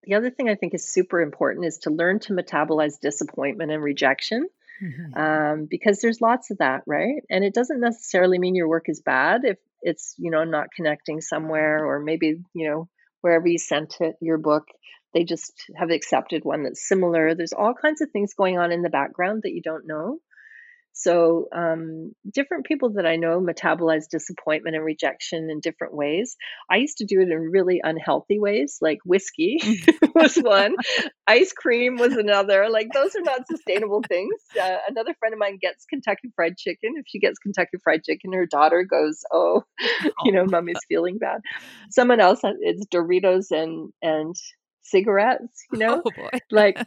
the 0.04 0.16
other 0.16 0.32
thing 0.32 0.50
i 0.50 0.56
think 0.56 0.74
is 0.74 0.92
super 0.92 1.22
important 1.22 1.66
is 1.66 1.80
to 1.80 1.90
learn 1.90 2.20
to 2.20 2.34
metabolize 2.34 3.00
disappointment 3.00 3.72
and 3.72 3.84
rejection 3.84 4.48
mm-hmm. 4.82 5.20
um, 5.20 5.68
because 5.70 6.00
there's 6.00 6.22
lots 6.22 6.52
of 6.52 6.58
that 6.60 6.82
right 6.86 7.22
and 7.30 7.44
it 7.44 7.54
doesn't 7.54 7.80
necessarily 7.80 8.40
mean 8.40 8.56
your 8.56 8.68
work 8.68 8.86
is 8.88 9.02
bad 9.02 9.42
if 9.44 9.58
it's 9.82 10.16
you 10.18 10.32
know 10.32 10.44
not 10.44 10.68
connecting 10.76 11.22
somewhere 11.22 11.86
or 11.86 12.00
maybe 12.00 12.36
you 12.54 12.70
know 12.70 12.90
wherever 13.22 13.48
you 13.48 13.58
sent 13.58 13.96
it 14.00 14.16
your 14.22 14.38
book 14.38 14.66
they 15.14 15.24
just 15.24 15.54
have 15.76 15.90
accepted 15.90 16.44
one 16.44 16.64
that's 16.64 16.88
similar. 16.88 17.34
There's 17.34 17.54
all 17.54 17.74
kinds 17.74 18.02
of 18.02 18.12
things 18.12 18.34
going 18.36 18.60
on 18.60 18.72
in 18.72 18.82
the 18.82 18.90
background 18.90 19.42
that 19.44 19.54
you 19.54 19.62
don't 19.62 19.88
know. 19.88 20.20
So, 21.00 21.48
um, 21.56 22.14
different 22.34 22.66
people 22.66 22.94
that 22.94 23.06
I 23.06 23.18
know 23.18 23.40
metabolize 23.40 24.10
disappointment 24.10 24.76
and 24.76 24.84
rejection 24.84 25.50
in 25.52 25.60
different 25.60 25.94
ways. 25.94 26.36
I 26.72 26.78
used 26.78 26.98
to 26.98 27.06
do 27.06 27.22
it 27.22 27.30
in 27.30 27.52
really 27.52 27.82
unhealthy 27.84 28.40
ways, 28.40 28.80
like 28.82 28.98
whiskey 29.06 29.60
was 30.16 30.38
one, 30.38 30.76
ice 31.28 31.54
cream 31.54 31.98
was 31.98 32.14
another. 32.14 32.68
Like, 32.70 32.88
those 32.94 33.16
are 33.16 33.22
not 33.22 33.48
sustainable 33.48 34.02
things. 34.08 34.34
Uh, 34.60 34.78
another 34.88 35.14
friend 35.20 35.34
of 35.34 35.40
mine 35.40 35.60
gets 35.62 35.86
Kentucky 35.86 36.32
Fried 36.36 36.58
Chicken. 36.58 36.94
If 36.98 37.06
she 37.08 37.20
gets 37.20 37.38
Kentucky 37.38 37.78
Fried 37.84 38.04
Chicken, 38.04 38.34
her 38.34 38.48
daughter 38.48 38.84
goes, 38.84 39.24
"Oh, 39.32 39.64
you 40.24 40.32
know, 40.32 40.46
mommy's 40.46 40.82
feeling 40.90 41.20
bad." 41.20 41.42
Someone 41.92 42.20
else, 42.20 42.40
it's 42.44 42.88
Doritos 42.88 43.52
and 43.52 43.94
and 44.02 44.36
cigarettes, 44.82 45.64
you 45.72 45.80
know? 45.80 46.02
Oh 46.04 46.12
boy. 46.12 46.30
like 46.50 46.78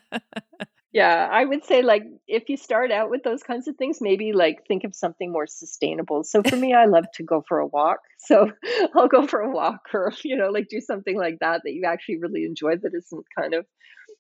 yeah, 0.93 1.29
I 1.31 1.45
would 1.45 1.65
say 1.65 1.83
like 1.83 2.03
if 2.27 2.49
you 2.49 2.57
start 2.57 2.91
out 2.91 3.11
with 3.11 3.23
those 3.23 3.45
kinds 3.45 3.69
of 3.69 3.77
things, 3.77 3.99
maybe 4.01 4.33
like 4.33 4.67
think 4.67 4.83
of 4.83 4.95
something 4.95 5.31
more 5.31 5.47
sustainable. 5.47 6.25
So 6.25 6.43
for 6.43 6.57
me, 6.57 6.75
I 6.75 6.87
love 6.87 7.05
to 7.15 7.23
go 7.23 7.45
for 7.47 7.59
a 7.59 7.67
walk. 7.67 7.99
So 8.23 8.53
I'll 8.95 9.09
go 9.09 9.27
for 9.27 9.41
a 9.41 9.51
walk 9.51 9.81
or, 9.95 10.13
you 10.25 10.37
know, 10.37 10.51
like 10.51 10.69
do 10.69 10.83
something 10.83 11.17
like 11.17 11.39
that 11.41 11.63
that 11.65 11.73
you 11.73 11.85
actually 11.87 12.19
really 12.19 12.45
enjoy 12.45 12.77
that 12.77 12.93
isn't 12.95 13.25
kind 13.37 13.55
of, 13.55 13.65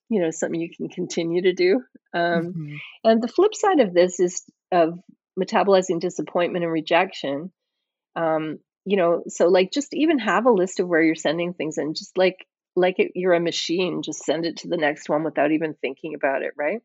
you 0.09 0.22
know, 0.22 0.30
something 0.30 0.59
you 0.59 0.70
can 0.74 0.88
continue 0.88 1.42
to 1.42 1.52
do. 1.52 1.82
Um, 2.14 2.47
mm-hmm. 2.47 2.74
And 3.05 3.22
the 3.22 3.28
flip 3.28 3.55
side 3.55 3.80
of 3.80 3.92
this 3.92 4.18
is 4.18 4.42
of 4.72 4.98
metabolizing 5.38 6.01
disappointment 6.01 6.64
and 6.64 6.72
rejection. 6.72 7.52
Um, 8.16 8.59
you 8.86 8.97
know, 8.97 9.22
so 9.28 9.48
like 9.48 9.70
just 9.70 9.92
even 9.92 10.18
have 10.18 10.47
a 10.47 10.51
list 10.51 10.80
of 10.80 10.88
where 10.88 11.02
you're 11.02 11.14
sending 11.14 11.52
things 11.52 11.76
and 11.76 11.94
just 11.94 12.16
like 12.16 12.47
like 12.76 12.98
it, 12.98 13.12
you're 13.14 13.34
a 13.34 13.40
machine, 13.40 14.02
just 14.02 14.24
send 14.24 14.47
it 14.47 14.59
to 14.59 14.68
the 14.68 14.76
next 14.76 15.09
one 15.09 15.24
without 15.24 15.52
even 15.52 15.74
thinking 15.74 16.14
about 16.14 16.42
it, 16.42 16.52
right? 16.56 16.80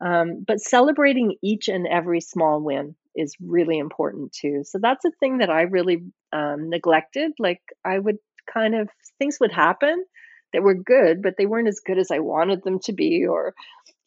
Um, 0.00 0.44
but 0.46 0.60
celebrating 0.60 1.36
each 1.42 1.68
and 1.68 1.86
every 1.86 2.20
small 2.20 2.60
win 2.60 2.96
is 3.14 3.36
really 3.40 3.78
important 3.78 4.32
too. 4.32 4.62
So 4.64 4.78
that's 4.80 5.04
a 5.04 5.10
thing 5.20 5.38
that 5.38 5.50
I 5.50 5.62
really 5.62 6.04
um, 6.32 6.70
neglected. 6.70 7.32
Like 7.38 7.60
I 7.84 7.98
would 7.98 8.16
kind 8.52 8.74
of 8.74 8.88
things 9.18 9.38
would 9.40 9.52
happen 9.52 10.04
that 10.52 10.62
were 10.62 10.74
good, 10.74 11.22
but 11.22 11.34
they 11.36 11.46
weren't 11.46 11.68
as 11.68 11.80
good 11.84 11.98
as 11.98 12.10
I 12.10 12.20
wanted 12.20 12.62
them 12.64 12.80
to 12.80 12.92
be, 12.92 13.26
or 13.26 13.54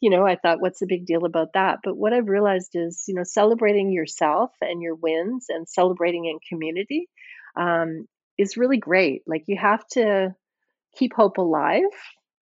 you 0.00 0.10
know, 0.10 0.26
I 0.26 0.36
thought, 0.36 0.60
what's 0.60 0.80
the 0.80 0.86
big 0.86 1.06
deal 1.06 1.24
about 1.24 1.54
that? 1.54 1.78
But 1.82 1.96
what 1.96 2.12
I've 2.12 2.28
realized 2.28 2.72
is, 2.74 3.04
you 3.08 3.14
know, 3.14 3.24
celebrating 3.24 3.90
yourself 3.90 4.50
and 4.60 4.82
your 4.82 4.94
wins 4.94 5.46
and 5.48 5.66
celebrating 5.68 6.26
in 6.26 6.38
community 6.46 7.08
um, 7.56 8.06
is 8.36 8.56
really 8.56 8.76
great. 8.76 9.22
Like 9.26 9.44
you 9.46 9.56
have 9.58 9.86
to 9.92 10.34
keep 10.96 11.12
hope 11.14 11.38
alive, 11.38 11.82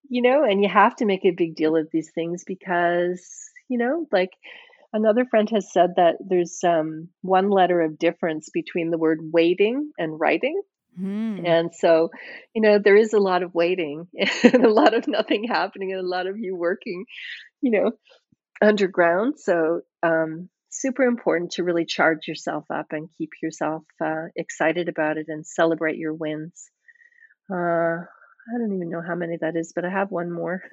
you 0.09 0.23
know, 0.23 0.45
and 0.45 0.63
you 0.63 0.69
have 0.69 0.97
to 0.97 1.05
make 1.05 1.25
a 1.25 1.31
big 1.31 1.55
deal 1.55 1.77
of 1.77 1.89
these 1.93 2.11
things 2.15 2.45
because, 2.47 3.25
you 3.69 3.79
know, 3.79 4.07
like 4.13 4.31
another 4.93 5.25
friend 5.25 5.49
has 5.51 5.73
said 5.73 5.95
that 5.97 6.17
there's 6.21 6.61
um, 6.65 7.09
one 7.23 7.51
letter 7.51 7.81
of 7.81 7.99
difference 7.99 8.49
between 8.53 8.91
the 8.91 8.99
word 8.99 9.19
waiting 9.33 9.91
and 9.99 10.19
writing. 10.19 10.61
Hmm. 10.99 11.41
And 11.47 11.71
so, 11.75 12.11
you 12.55 12.61
know, 12.61 12.79
there 12.79 12.97
is 12.97 13.15
a 13.15 13.19
lot 13.19 13.43
of 13.43 13.55
waiting 13.55 14.07
and 14.43 14.65
a 14.65 14.73
lot 14.73 14.95
of 14.95 15.09
nothing 15.09 15.45
happening 15.45 15.93
and 15.93 16.01
a 16.01 16.09
lot 16.09 16.27
of 16.27 16.39
you 16.39 16.55
working, 16.55 17.07
you 17.63 17.71
know, 17.71 17.93
underground. 18.61 19.35
So, 19.39 19.81
um, 20.03 20.51
super 20.73 21.03
important 21.05 21.53
to 21.53 21.65
really 21.65 21.85
charge 21.85 22.27
yourself 22.27 22.65
up 22.71 22.87
and 22.91 23.09
keep 23.19 23.31
yourself 23.43 23.83
uh, 24.03 24.27
excited 24.37 24.89
about 24.89 25.19
it 25.19 25.27
and 25.29 25.47
celebrate 25.47 25.99
your 25.99 26.15
wins. 26.15 26.71
Uh, 27.53 28.05
I 28.49 28.59
don't 28.59 28.75
even 28.75 28.91
know 28.91 29.03
how 29.07 29.15
many 29.15 29.37
that 29.41 29.57
is, 29.57 29.73
but 29.75 29.85
I 29.85 29.91
have 29.91 30.11
one 30.11 30.31
more. 30.31 30.65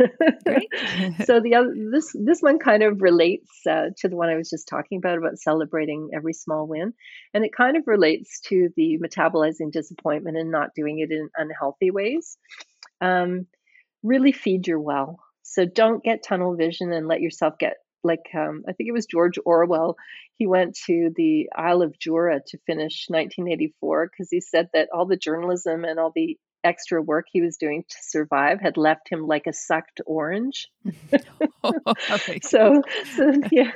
so 1.25 1.39
the 1.39 1.55
other 1.55 1.73
this 1.91 2.15
this 2.19 2.41
one 2.41 2.57
kind 2.57 2.81
of 2.81 3.01
relates 3.01 3.51
uh, 3.69 3.89
to 3.97 4.09
the 4.09 4.15
one 4.15 4.29
I 4.29 4.37
was 4.37 4.49
just 4.49 4.67
talking 4.67 4.97
about 4.97 5.19
about 5.19 5.37
celebrating 5.37 6.09
every 6.13 6.33
small 6.33 6.67
win, 6.67 6.93
and 7.33 7.45
it 7.45 7.55
kind 7.55 7.77
of 7.77 7.83
relates 7.85 8.39
to 8.47 8.69
the 8.75 8.97
metabolizing 8.97 9.71
disappointment 9.71 10.37
and 10.37 10.51
not 10.51 10.73
doing 10.75 10.99
it 10.99 11.11
in 11.11 11.29
unhealthy 11.37 11.91
ways. 11.91 12.37
Um, 13.01 13.45
really 14.01 14.31
feed 14.31 14.67
your 14.67 14.79
well. 14.79 15.19
So 15.43 15.65
don't 15.65 16.03
get 16.03 16.23
tunnel 16.23 16.55
vision 16.55 16.91
and 16.91 17.07
let 17.07 17.21
yourself 17.21 17.59
get 17.59 17.75
like 18.03 18.29
um, 18.35 18.63
I 18.67 18.73
think 18.73 18.87
it 18.87 18.93
was 18.93 19.05
George 19.05 19.37
Orwell. 19.45 19.95
He 20.37 20.47
went 20.47 20.77
to 20.87 21.11
the 21.15 21.49
Isle 21.55 21.83
of 21.83 21.99
Jura 21.99 22.39
to 22.47 22.57
finish 22.65 23.05
1984 23.09 24.09
because 24.11 24.29
he 24.31 24.41
said 24.41 24.69
that 24.73 24.89
all 24.93 25.05
the 25.05 25.17
journalism 25.17 25.83
and 25.83 25.99
all 25.99 26.11
the 26.15 26.37
extra 26.63 27.01
work 27.01 27.27
he 27.31 27.41
was 27.41 27.57
doing 27.57 27.83
to 27.87 27.97
survive 28.01 28.59
had 28.61 28.77
left 28.77 29.09
him 29.09 29.27
like 29.27 29.47
a 29.47 29.53
sucked 29.53 30.01
orange. 30.05 30.69
Oh, 31.61 31.73
so, 32.41 32.81
so 33.15 33.33
yeah, 33.51 33.71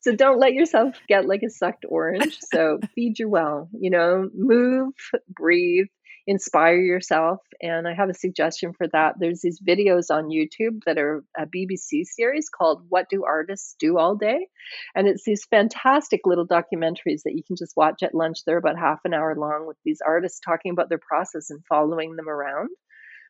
so 0.00 0.16
don't 0.16 0.40
let 0.40 0.54
yourself 0.54 0.96
get 1.06 1.26
like 1.26 1.42
a 1.42 1.50
sucked 1.50 1.84
orange. 1.86 2.38
So 2.40 2.80
feed 2.94 3.18
your 3.18 3.28
well, 3.28 3.68
you 3.78 3.90
know, 3.90 4.30
move, 4.34 4.94
breathe, 5.28 5.88
inspire 6.26 6.78
yourself. 6.78 7.38
And 7.62 7.86
I 7.86 7.94
have 7.94 8.10
a 8.10 8.14
suggestion 8.14 8.72
for 8.72 8.88
that. 8.88 9.14
There's 9.18 9.40
these 9.40 9.60
videos 9.60 10.10
on 10.10 10.30
YouTube 10.30 10.80
that 10.86 10.98
are 10.98 11.24
a 11.38 11.46
BBC 11.46 12.04
series 12.04 12.48
called 12.48 12.82
What 12.88 13.08
Do 13.08 13.24
Artists 13.24 13.76
Do 13.78 13.98
All 13.98 14.16
Day? 14.16 14.48
And 14.94 15.06
it's 15.06 15.24
these 15.24 15.46
fantastic 15.50 16.22
little 16.24 16.46
documentaries 16.46 17.22
that 17.24 17.34
you 17.34 17.42
can 17.46 17.56
just 17.56 17.76
watch 17.76 18.02
at 18.02 18.14
lunch. 18.14 18.38
They're 18.44 18.58
about 18.58 18.78
half 18.78 19.00
an 19.04 19.14
hour 19.14 19.36
long 19.36 19.66
with 19.66 19.76
these 19.84 20.00
artists 20.04 20.40
talking 20.40 20.72
about 20.72 20.88
their 20.88 21.00
process 21.06 21.50
and 21.50 21.62
following 21.68 22.16
them 22.16 22.28
around. 22.28 22.70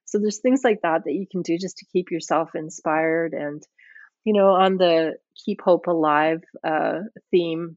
So 0.06 0.18
there's 0.18 0.38
things 0.38 0.62
like 0.64 0.80
that 0.82 1.02
that 1.04 1.12
you 1.12 1.26
can 1.30 1.42
do 1.42 1.58
just 1.58 1.78
to 1.78 1.86
keep 1.92 2.10
yourself 2.10 2.50
inspired 2.54 3.32
and 3.32 3.62
you 4.24 4.32
know 4.32 4.50
on 4.50 4.76
the 4.76 5.14
keep 5.44 5.60
hope 5.60 5.86
alive 5.88 6.42
uh, 6.64 7.00
theme 7.30 7.76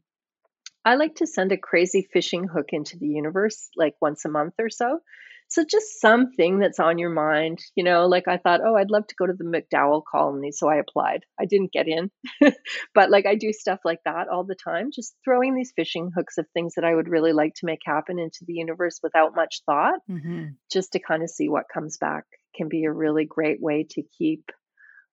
I 0.84 0.94
like 0.94 1.16
to 1.16 1.26
send 1.26 1.52
a 1.52 1.58
crazy 1.58 2.08
fishing 2.12 2.46
hook 2.48 2.68
into 2.70 2.98
the 2.98 3.08
universe 3.08 3.68
like 3.76 3.94
once 4.00 4.24
a 4.24 4.30
month 4.30 4.54
or 4.58 4.70
so. 4.70 5.00
So 5.50 5.64
just 5.68 6.00
something 6.00 6.60
that's 6.60 6.78
on 6.78 6.98
your 6.98 7.10
mind, 7.10 7.58
you 7.74 7.82
know, 7.82 8.06
like 8.06 8.28
I 8.28 8.36
thought, 8.36 8.60
oh, 8.64 8.76
I'd 8.76 8.92
love 8.92 9.08
to 9.08 9.16
go 9.16 9.26
to 9.26 9.32
the 9.32 9.42
MacDowell 9.42 10.02
colony, 10.08 10.52
so 10.52 10.68
I 10.68 10.76
applied. 10.76 11.24
I 11.40 11.44
didn't 11.44 11.72
get 11.72 11.88
in. 11.88 12.12
but 12.94 13.10
like 13.10 13.26
I 13.26 13.34
do 13.34 13.52
stuff 13.52 13.80
like 13.84 13.98
that 14.04 14.28
all 14.28 14.44
the 14.44 14.54
time, 14.54 14.90
just 14.94 15.16
throwing 15.24 15.56
these 15.56 15.72
fishing 15.74 16.12
hooks 16.16 16.38
of 16.38 16.46
things 16.54 16.74
that 16.76 16.84
I 16.84 16.94
would 16.94 17.08
really 17.08 17.32
like 17.32 17.54
to 17.56 17.66
make 17.66 17.80
happen 17.84 18.20
into 18.20 18.44
the 18.46 18.52
universe 18.52 19.00
without 19.02 19.34
much 19.34 19.62
thought, 19.66 19.98
mm-hmm. 20.08 20.50
just 20.70 20.92
to 20.92 21.00
kind 21.00 21.24
of 21.24 21.30
see 21.30 21.48
what 21.48 21.64
comes 21.72 21.98
back 21.98 22.26
can 22.54 22.68
be 22.68 22.84
a 22.84 22.92
really 22.92 23.24
great 23.24 23.60
way 23.60 23.88
to 23.90 24.02
keep 24.18 24.52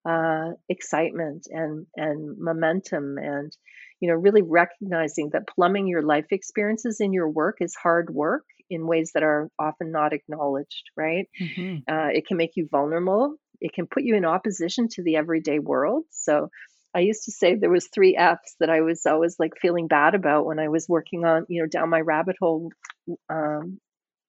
uh, 0.08 0.52
excitement 0.70 1.48
and 1.50 1.88
and 1.96 2.38
momentum 2.38 3.18
and 3.18 3.52
you 4.00 4.10
know, 4.10 4.16
really 4.16 4.42
recognizing 4.42 5.30
that 5.34 5.48
plumbing 5.48 5.88
your 5.88 6.04
life 6.04 6.28
experiences 6.32 7.00
in 7.00 7.14
your 7.14 7.30
work 7.30 7.58
is 7.62 7.76
hard 7.76 8.10
work 8.10 8.46
in 8.70 8.88
ways 8.88 9.12
that 9.14 9.24
are 9.24 9.50
often 9.58 9.92
not 9.92 10.14
acknowledged, 10.14 10.84
right? 10.96 11.28
Mm-hmm. 11.42 11.92
Uh, 11.92 12.10
it 12.10 12.28
can 12.28 12.38
make 12.38 12.52
you 12.56 12.68
vulnerable. 12.70 13.36
It 13.60 13.74
can 13.74 13.88
put 13.88 14.04
you 14.04 14.16
in 14.16 14.26
opposition 14.26 14.88
to 14.92 15.04
the 15.04 15.16
everyday 15.16 15.60
world. 15.60 16.04
So 16.12 16.50
I 16.94 17.00
used 17.00 17.26
to 17.26 17.32
say 17.32 17.56
there 17.56 17.70
was 17.70 17.88
three 17.88 18.16
F's 18.16 18.56
that 18.60 18.70
I 18.70 18.82
was 18.82 19.06
always 19.06 19.36
like 19.40 19.54
feeling 19.62 19.88
bad 19.88 20.16
about 20.16 20.46
when 20.46 20.60
I 20.60 20.68
was 20.70 20.88
working 20.88 21.26
on, 21.26 21.46
you 21.50 21.62
know, 21.62 21.68
down 21.68 21.90
my 21.90 22.02
rabbit 22.02 22.36
hole 22.40 22.72
um, 23.30 23.80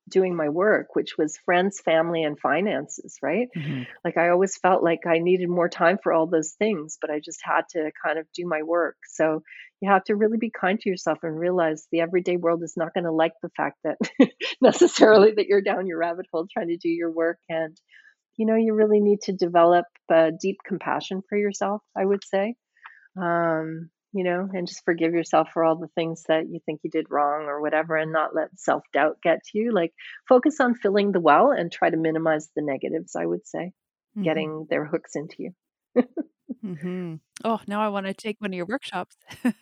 doing 0.08 0.34
my 0.34 0.48
work, 0.48 0.94
which 0.94 1.16
was 1.18 1.38
friends, 1.44 1.80
family, 1.80 2.22
and 2.22 2.38
finances, 2.38 3.18
right? 3.22 3.48
Mm-hmm. 3.56 3.82
Like 4.04 4.16
I 4.16 4.30
always 4.30 4.56
felt 4.56 4.82
like 4.82 5.00
I 5.06 5.18
needed 5.18 5.48
more 5.48 5.68
time 5.68 5.98
for 6.02 6.12
all 6.12 6.26
those 6.26 6.52
things, 6.52 6.98
but 7.00 7.10
I 7.10 7.20
just 7.20 7.40
had 7.42 7.62
to 7.70 7.90
kind 8.04 8.18
of 8.18 8.26
do 8.34 8.46
my 8.46 8.62
work. 8.62 8.96
So 9.08 9.42
you 9.80 9.90
have 9.90 10.04
to 10.04 10.16
really 10.16 10.38
be 10.38 10.50
kind 10.50 10.78
to 10.80 10.88
yourself 10.88 11.18
and 11.22 11.38
realize 11.38 11.86
the 11.90 12.00
everyday 12.00 12.36
world 12.36 12.62
is 12.62 12.74
not 12.76 12.94
going 12.94 13.04
to 13.04 13.12
like 13.12 13.34
the 13.42 13.50
fact 13.56 13.78
that 13.84 13.98
necessarily 14.60 15.32
that 15.36 15.46
you're 15.46 15.62
down 15.62 15.86
your 15.86 15.98
rabbit 15.98 16.26
hole 16.32 16.46
trying 16.52 16.68
to 16.68 16.76
do 16.76 16.88
your 16.88 17.12
work. 17.12 17.38
And, 17.48 17.76
you 18.36 18.46
know, 18.46 18.56
you 18.56 18.74
really 18.74 19.00
need 19.00 19.20
to 19.22 19.32
develop 19.32 19.86
a 20.10 20.30
deep 20.32 20.58
compassion 20.66 21.22
for 21.28 21.38
yourself, 21.38 21.82
I 21.96 22.04
would 22.04 22.24
say. 22.24 22.54
Um, 23.20 23.90
you 24.12 24.24
know, 24.24 24.48
and 24.52 24.66
just 24.66 24.84
forgive 24.84 25.12
yourself 25.12 25.48
for 25.52 25.64
all 25.64 25.76
the 25.76 25.88
things 25.88 26.24
that 26.28 26.48
you 26.48 26.60
think 26.64 26.80
you 26.82 26.90
did 26.90 27.10
wrong 27.10 27.44
or 27.44 27.60
whatever, 27.60 27.96
and 27.96 28.12
not 28.12 28.34
let 28.34 28.48
self 28.58 28.82
doubt 28.92 29.18
get 29.22 29.44
to 29.44 29.58
you. 29.58 29.72
Like, 29.72 29.92
focus 30.28 30.60
on 30.60 30.74
filling 30.74 31.12
the 31.12 31.20
well 31.20 31.50
and 31.50 31.70
try 31.70 31.90
to 31.90 31.96
minimize 31.96 32.48
the 32.54 32.62
negatives, 32.62 33.14
I 33.16 33.26
would 33.26 33.46
say, 33.46 33.72
mm-hmm. 34.16 34.22
getting 34.22 34.66
their 34.70 34.84
hooks 34.84 35.12
into 35.14 35.36
you. 35.38 35.52
mm-hmm. 36.64 37.14
Oh, 37.44 37.60
now 37.66 37.82
I 37.82 37.88
want 37.88 38.06
to 38.06 38.14
take 38.14 38.40
one 38.40 38.50
of 38.50 38.56
your 38.56 38.66
workshops. 38.66 39.16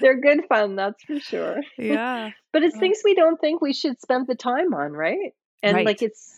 They're 0.00 0.20
good 0.20 0.44
fun, 0.48 0.76
that's 0.76 1.02
for 1.04 1.18
sure. 1.18 1.60
Yeah. 1.78 2.30
but 2.52 2.62
it's 2.62 2.78
things 2.78 3.00
we 3.04 3.14
don't 3.14 3.40
think 3.40 3.60
we 3.60 3.72
should 3.72 4.00
spend 4.00 4.26
the 4.26 4.34
time 4.34 4.74
on, 4.74 4.92
right? 4.92 5.34
And 5.62 5.74
right. 5.74 5.86
like 5.86 6.02
it's 6.02 6.37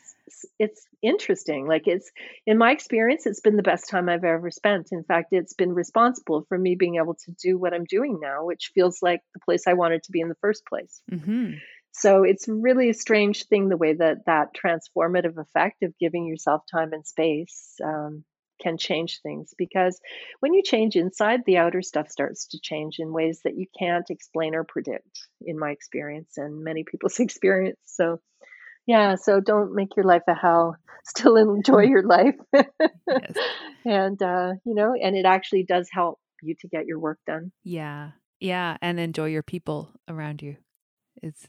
it's 0.59 0.86
interesting. 1.02 1.66
Like 1.66 1.86
it's 1.86 2.11
in 2.47 2.59
my 2.59 2.73
experience, 2.73 3.27
it's 3.27 3.40
been 3.40 3.57
the 3.57 3.62
best 3.62 3.89
time 3.89 4.09
I've 4.09 4.24
ever 4.24 4.51
spent. 4.51 4.89
In 4.93 5.05
fact, 5.05 5.28
it's 5.32 5.55
been 5.55 5.73
responsible 5.73 6.44
for 6.48 6.59
me 6.59 6.74
being 6.74 6.97
able 6.97 7.15
to 7.15 7.32
do 7.43 7.59
what 7.59 7.74
I'm 7.74 7.85
doing 7.85 8.19
now, 8.20 8.44
which 8.44 8.73
feels 8.74 8.98
like 9.02 9.20
the 9.35 9.40
place 9.40 9.65
I 9.66 9.74
wanted 9.74 10.02
to 10.05 10.12
be 10.12 10.20
in 10.20 10.28
the 10.28 10.36
first 10.40 10.65
place. 10.66 11.01
Mm-hmm. 11.11 11.55
So 11.93 12.23
it's 12.23 12.47
really 12.48 12.90
a 12.90 12.94
strange 12.94 13.47
thing 13.47 13.69
the 13.69 13.77
way 13.77 13.94
that 13.94 14.27
that 14.27 14.55
transformative 14.55 15.36
effect 15.39 15.82
of 15.82 15.98
giving 15.98 16.27
yourself 16.27 16.62
time 16.70 16.93
and 16.93 17.07
space 17.07 17.74
um, 17.85 18.24
can 18.61 18.77
change 18.78 19.20
things 19.23 19.55
because 19.57 20.01
when 20.40 20.55
you 20.55 20.62
change 20.62 20.94
inside, 20.94 21.40
the 21.44 21.57
outer 21.57 21.82
stuff 21.82 22.09
starts 22.09 22.47
to 22.48 22.61
change 22.61 22.97
in 22.98 23.12
ways 23.12 23.40
that 23.44 23.57
you 23.57 23.66
can't 23.78 24.09
explain 24.11 24.55
or 24.55 24.65
predict, 24.65 25.28
in 25.40 25.59
my 25.59 25.70
experience 25.70 26.35
and 26.36 26.62
many 26.62 26.85
people's 26.85 27.19
experience. 27.20 27.81
So 27.85 28.20
yeah, 28.86 29.15
so 29.15 29.40
don't 29.40 29.74
make 29.74 29.97
your 29.97 30.05
life 30.05 30.23
a 30.28 30.35
hell. 30.35 30.77
Still 31.05 31.36
enjoy 31.36 31.82
your 31.85 32.02
life. 32.02 32.36
yes. 32.52 33.32
And 33.82 34.23
uh, 34.23 34.52
you 34.66 34.74
know, 34.74 34.94
and 34.94 35.16
it 35.16 35.24
actually 35.24 35.62
does 35.62 35.89
help 35.90 36.20
you 36.43 36.55
to 36.61 36.69
get 36.69 36.85
your 36.85 36.98
work 36.98 37.19
done. 37.27 37.51
Yeah. 37.65 38.11
Yeah, 38.40 38.77
and 38.82 39.01
enjoy 39.01 39.28
your 39.28 39.43
people 39.43 39.90
around 40.07 40.43
you. 40.43 40.57
It's 41.23 41.48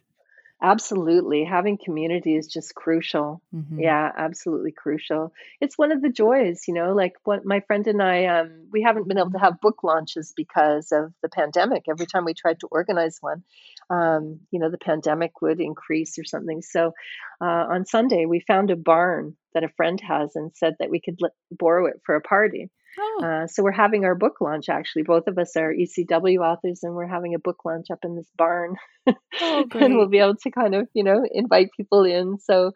Absolutely. 0.63 1.43
Having 1.43 1.79
community 1.83 2.35
is 2.35 2.45
just 2.45 2.75
crucial. 2.75 3.41
Mm-hmm. 3.53 3.79
Yeah, 3.79 4.11
absolutely 4.15 4.71
crucial. 4.71 5.33
It's 5.59 5.75
one 5.75 5.91
of 5.91 6.03
the 6.03 6.09
joys, 6.09 6.67
you 6.67 6.75
know, 6.75 6.93
like 6.93 7.13
what 7.23 7.43
my 7.43 7.61
friend 7.61 7.87
and 7.87 8.01
I, 8.01 8.25
um, 8.25 8.67
we 8.71 8.83
haven't 8.83 9.07
been 9.07 9.17
able 9.17 9.31
to 9.31 9.39
have 9.39 9.59
book 9.59 9.83
launches 9.83 10.33
because 10.37 10.91
of 10.91 11.13
the 11.23 11.29
pandemic. 11.29 11.85
Every 11.89 12.05
time 12.05 12.25
we 12.25 12.35
tried 12.35 12.59
to 12.59 12.67
organize 12.69 13.17
one, 13.21 13.43
um, 13.89 14.41
you 14.51 14.59
know, 14.59 14.69
the 14.69 14.77
pandemic 14.77 15.41
would 15.41 15.59
increase 15.59 16.19
or 16.19 16.25
something. 16.25 16.61
So 16.61 16.93
uh, 17.41 17.65
on 17.69 17.87
Sunday, 17.87 18.27
we 18.27 18.39
found 18.39 18.69
a 18.69 18.75
barn 18.75 19.35
that 19.55 19.63
a 19.63 19.69
friend 19.69 19.99
has 20.01 20.35
and 20.35 20.51
said 20.55 20.75
that 20.79 20.91
we 20.91 21.01
could 21.01 21.17
let, 21.21 21.31
borrow 21.49 21.87
it 21.87 22.01
for 22.05 22.15
a 22.15 22.21
party. 22.21 22.69
Oh. 22.99 23.23
Uh, 23.23 23.47
so 23.47 23.63
we're 23.63 23.71
having 23.71 24.05
our 24.05 24.15
book 24.15 24.41
launch 24.41 24.69
actually. 24.69 25.03
Both 25.03 25.27
of 25.27 25.37
us 25.37 25.55
are 25.55 25.73
ECW 25.73 26.39
authors, 26.39 26.81
and 26.83 26.93
we're 26.93 27.07
having 27.07 27.35
a 27.35 27.39
book 27.39 27.63
launch 27.65 27.87
up 27.91 27.99
in 28.03 28.15
this 28.15 28.29
barn. 28.37 28.75
Oh, 29.07 29.65
and 29.73 29.95
we'll 29.95 30.09
be 30.09 30.19
able 30.19 30.35
to 30.35 30.51
kind 30.51 30.75
of, 30.75 30.87
you 30.93 31.03
know, 31.03 31.23
invite 31.31 31.69
people 31.75 32.03
in. 32.03 32.37
So, 32.39 32.71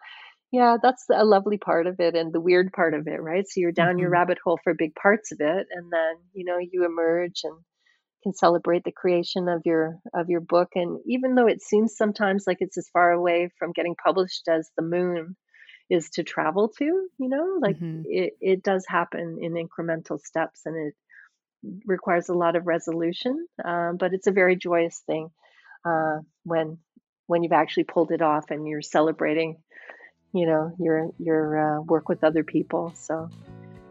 yeah, 0.52 0.78
that's 0.82 1.06
a 1.14 1.26
lovely 1.26 1.58
part 1.58 1.86
of 1.88 2.00
it 2.00 2.16
and 2.16 2.32
the 2.32 2.40
weird 2.40 2.72
part 2.72 2.94
of 2.94 3.08
it, 3.08 3.22
right? 3.22 3.46
So 3.48 3.60
you're 3.60 3.72
down 3.72 3.92
mm-hmm. 3.92 4.00
your 4.00 4.10
rabbit 4.10 4.38
hole 4.44 4.60
for 4.64 4.74
big 4.74 4.96
parts 4.96 5.32
of 5.32 5.40
it, 5.42 5.68
and 5.70 5.92
then 5.92 6.16
you 6.34 6.46
know 6.46 6.58
you 6.60 6.86
emerge 6.86 7.42
and 7.44 7.56
can 8.24 8.34
celebrate 8.34 8.84
the 8.84 8.92
creation 8.92 9.48
of 9.48 9.62
your 9.66 10.00
of 10.14 10.30
your 10.30 10.42
book. 10.42 10.70
And 10.76 11.00
even 11.06 11.36
though 11.36 11.48
it 11.48 11.62
seems 11.62 11.96
sometimes 11.96 12.46
like 12.48 12.58
it's 12.60 12.78
as 12.78 12.90
far 12.92 13.12
away 13.12 13.50
from 13.60 13.72
getting 13.74 13.96
published 14.04 14.48
as 14.48 14.70
the 14.78 14.84
moon, 14.84 15.36
is 15.90 16.10
to 16.10 16.24
travel 16.24 16.70
to 16.70 16.84
you 16.84 17.30
know 17.30 17.60
like 17.62 17.78
mm-hmm. 17.78 18.02
it, 18.06 18.34
it 18.42 18.64
does 18.64 18.86
happen 18.88 19.38
in 19.42 19.54
incremental 19.54 20.20
steps 20.20 20.62
and 20.66 20.76
it 20.76 20.96
requires 21.86 22.30
a 22.30 22.34
lot 22.34 22.56
of 22.56 22.68
resolution 22.68 23.48
um, 23.64 23.98
but 23.98 24.14
it's 24.14 24.28
a 24.28 24.32
very 24.32 24.56
joyous 24.56 25.02
thing 25.06 25.30
uh, 25.86 26.20
when 26.44 26.78
when 27.28 27.44
you've 27.44 27.52
actually 27.52 27.84
pulled 27.84 28.12
it 28.12 28.22
off 28.22 28.52
and 28.52 28.68
you're 28.68 28.82
celebrating 28.82 29.58
you 30.34 30.46
know 30.46 30.74
your 30.80 31.10
your 31.20 31.78
uh, 31.78 31.82
work 31.82 32.10
with 32.10 32.24
other 32.24 32.44
people 32.44 32.92
so 32.96 33.30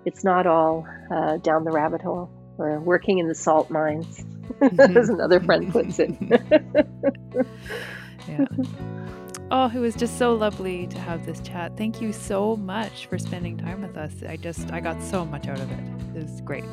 it's 0.05 0.25
not 0.25 0.47
all 0.47 0.87
uh, 1.11 1.37
down 1.39 1.65
the 1.65 1.71
rabbit 1.71 2.03
hole 2.03 2.31
or 2.59 2.81
working 2.81 3.19
in 3.19 3.29
the 3.29 3.35
salt 3.35 3.71
mines 3.71 4.19
mm-hmm. 4.61 4.97
as 4.97 5.09
another 5.09 5.41
friend 5.41 5.73
puts 5.73 5.99
it 5.99 6.11
yeah 8.29 8.45
Oh, 9.51 9.71
it 9.75 9.79
was 9.79 9.95
just 9.95 10.19
so 10.19 10.35
lovely 10.35 10.87
to 10.89 10.99
have 10.99 11.27
this 11.27 11.41
chat. 11.41 11.77
Thank 11.77 12.01
you 12.01 12.13
so 12.13 12.57
much 12.57 13.07
for 13.07 13.19
spending 13.19 13.57
time 13.57 13.83
with 13.83 13.97
us. 13.97 14.13
I 14.27 14.37
just, 14.37 14.73
I 14.73 14.81
got 14.81 15.03
so 15.03 15.25
much 15.25 15.47
out 15.49 15.61
of 15.61 15.71
it. 15.71 15.79
It 16.17 16.23
was 16.23 16.41
great. 16.41 16.65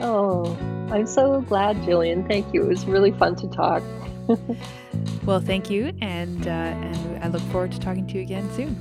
Oh, 0.00 0.56
I'm 0.90 1.06
so 1.06 1.42
glad, 1.42 1.76
Jillian. 1.78 2.26
Thank 2.26 2.52
you. 2.52 2.64
It 2.64 2.68
was 2.68 2.86
really 2.86 3.12
fun 3.12 3.36
to 3.36 3.48
talk. 3.48 3.82
well, 5.24 5.40
thank 5.40 5.70
you, 5.70 5.92
and 6.00 6.46
uh, 6.46 6.50
and 6.50 7.24
I 7.24 7.28
look 7.28 7.42
forward 7.52 7.72
to 7.72 7.78
talking 7.78 8.06
to 8.08 8.14
you 8.14 8.22
again 8.22 8.50
soon. 8.52 8.76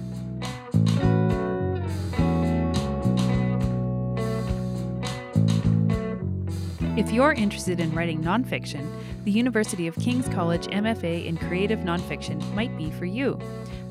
If 6.98 7.11
you're 7.11 7.34
interested 7.34 7.80
in 7.80 7.93
writing 7.93 8.22
nonfiction, 8.22 8.88
the 9.23 9.31
University 9.31 9.88
of 9.88 9.95
King's 9.95 10.27
College 10.30 10.68
MFA 10.68 11.26
in 11.26 11.38
Creative 11.38 11.80
Nonfiction 11.80 12.41
might 12.53 12.76
be 12.77 12.91
for 12.91 13.06
you. 13.06 13.39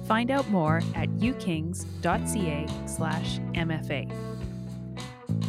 Find 0.07 0.31
out 0.31 0.49
more 0.51 0.83
at 0.95 1.09
ukings.ca/mfa. 1.19 1.87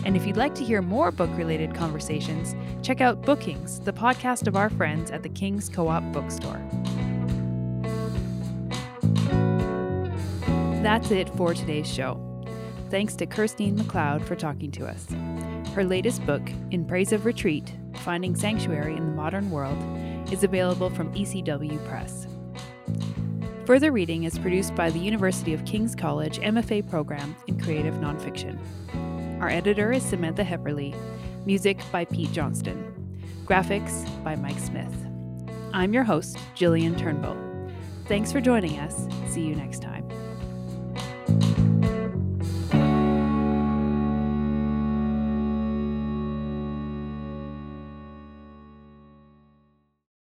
And 0.04 0.16
if 0.16 0.26
you'd 0.26 0.38
like 0.38 0.56
to 0.56 0.64
hear 0.64 0.82
more 0.82 1.12
book 1.12 1.30
related 1.36 1.76
conversations, 1.76 2.56
check 2.82 3.02
out 3.02 3.22
Bookings, 3.24 3.80
the 3.80 3.94
podcast 3.94 4.48
of 4.48 4.56
our 4.56 4.70
friends 4.70 5.12
at 5.12 5.24
the 5.24 5.30
King's 5.30 5.70
Co 5.70 5.88
op 5.88 6.04
bookstore. 6.12 6.62
That's 10.82 11.12
it 11.12 11.30
for 11.36 11.54
today's 11.54 11.88
show. 11.88 12.20
Thanks 12.90 13.16
to 13.18 13.28
Kirstine 13.28 13.78
McLeod 13.78 14.24
for 14.24 14.36
talking 14.36 14.72
to 14.72 14.88
us. 14.88 15.08
Her 15.70 15.84
latest 15.84 16.26
book, 16.26 16.42
In 16.72 16.86
Praise 16.86 17.12
of 17.14 17.26
Retreat 17.26 17.74
Finding 18.04 18.36
Sanctuary 18.36 18.96
in 18.96 19.06
the 19.06 19.12
Modern 19.12 19.50
World, 19.52 19.78
is 20.32 20.44
available 20.44 20.90
from 20.90 21.14
ECW 21.14 21.86
Press. 21.88 22.28
Further 23.66 23.92
Reading 23.92 24.24
is 24.24 24.40
produced 24.40 24.76
by 24.76 24.90
the 24.90 25.00
University 25.00 25.54
of 25.54 25.64
King's 25.66 25.96
College 25.96 26.40
MFA 26.40 26.90
program 26.90 27.36
in 27.48 27.60
Creative 27.60 27.96
Nonfiction. 27.96 28.60
Our 29.40 29.50
editor 29.50 29.92
is 29.92 30.04
Samantha 30.04 30.44
Hepperly. 30.44 30.96
Music 31.46 31.80
by 31.92 32.06
Pete 32.06 32.32
Johnston. 32.32 32.88
Graphics 33.46 34.06
by 34.24 34.36
Mike 34.36 34.60
Smith. 34.60 34.94
I'm 35.74 35.94
your 35.94 36.04
host, 36.04 36.38
Jillian 36.56 36.98
Turnbull. 36.98 37.38
Thanks 38.08 38.32
for 38.32 38.42
joining 38.42 38.78
us. 38.80 39.08
See 39.28 39.42
you 39.42 39.56
next 39.56 39.82
time. 39.82 40.08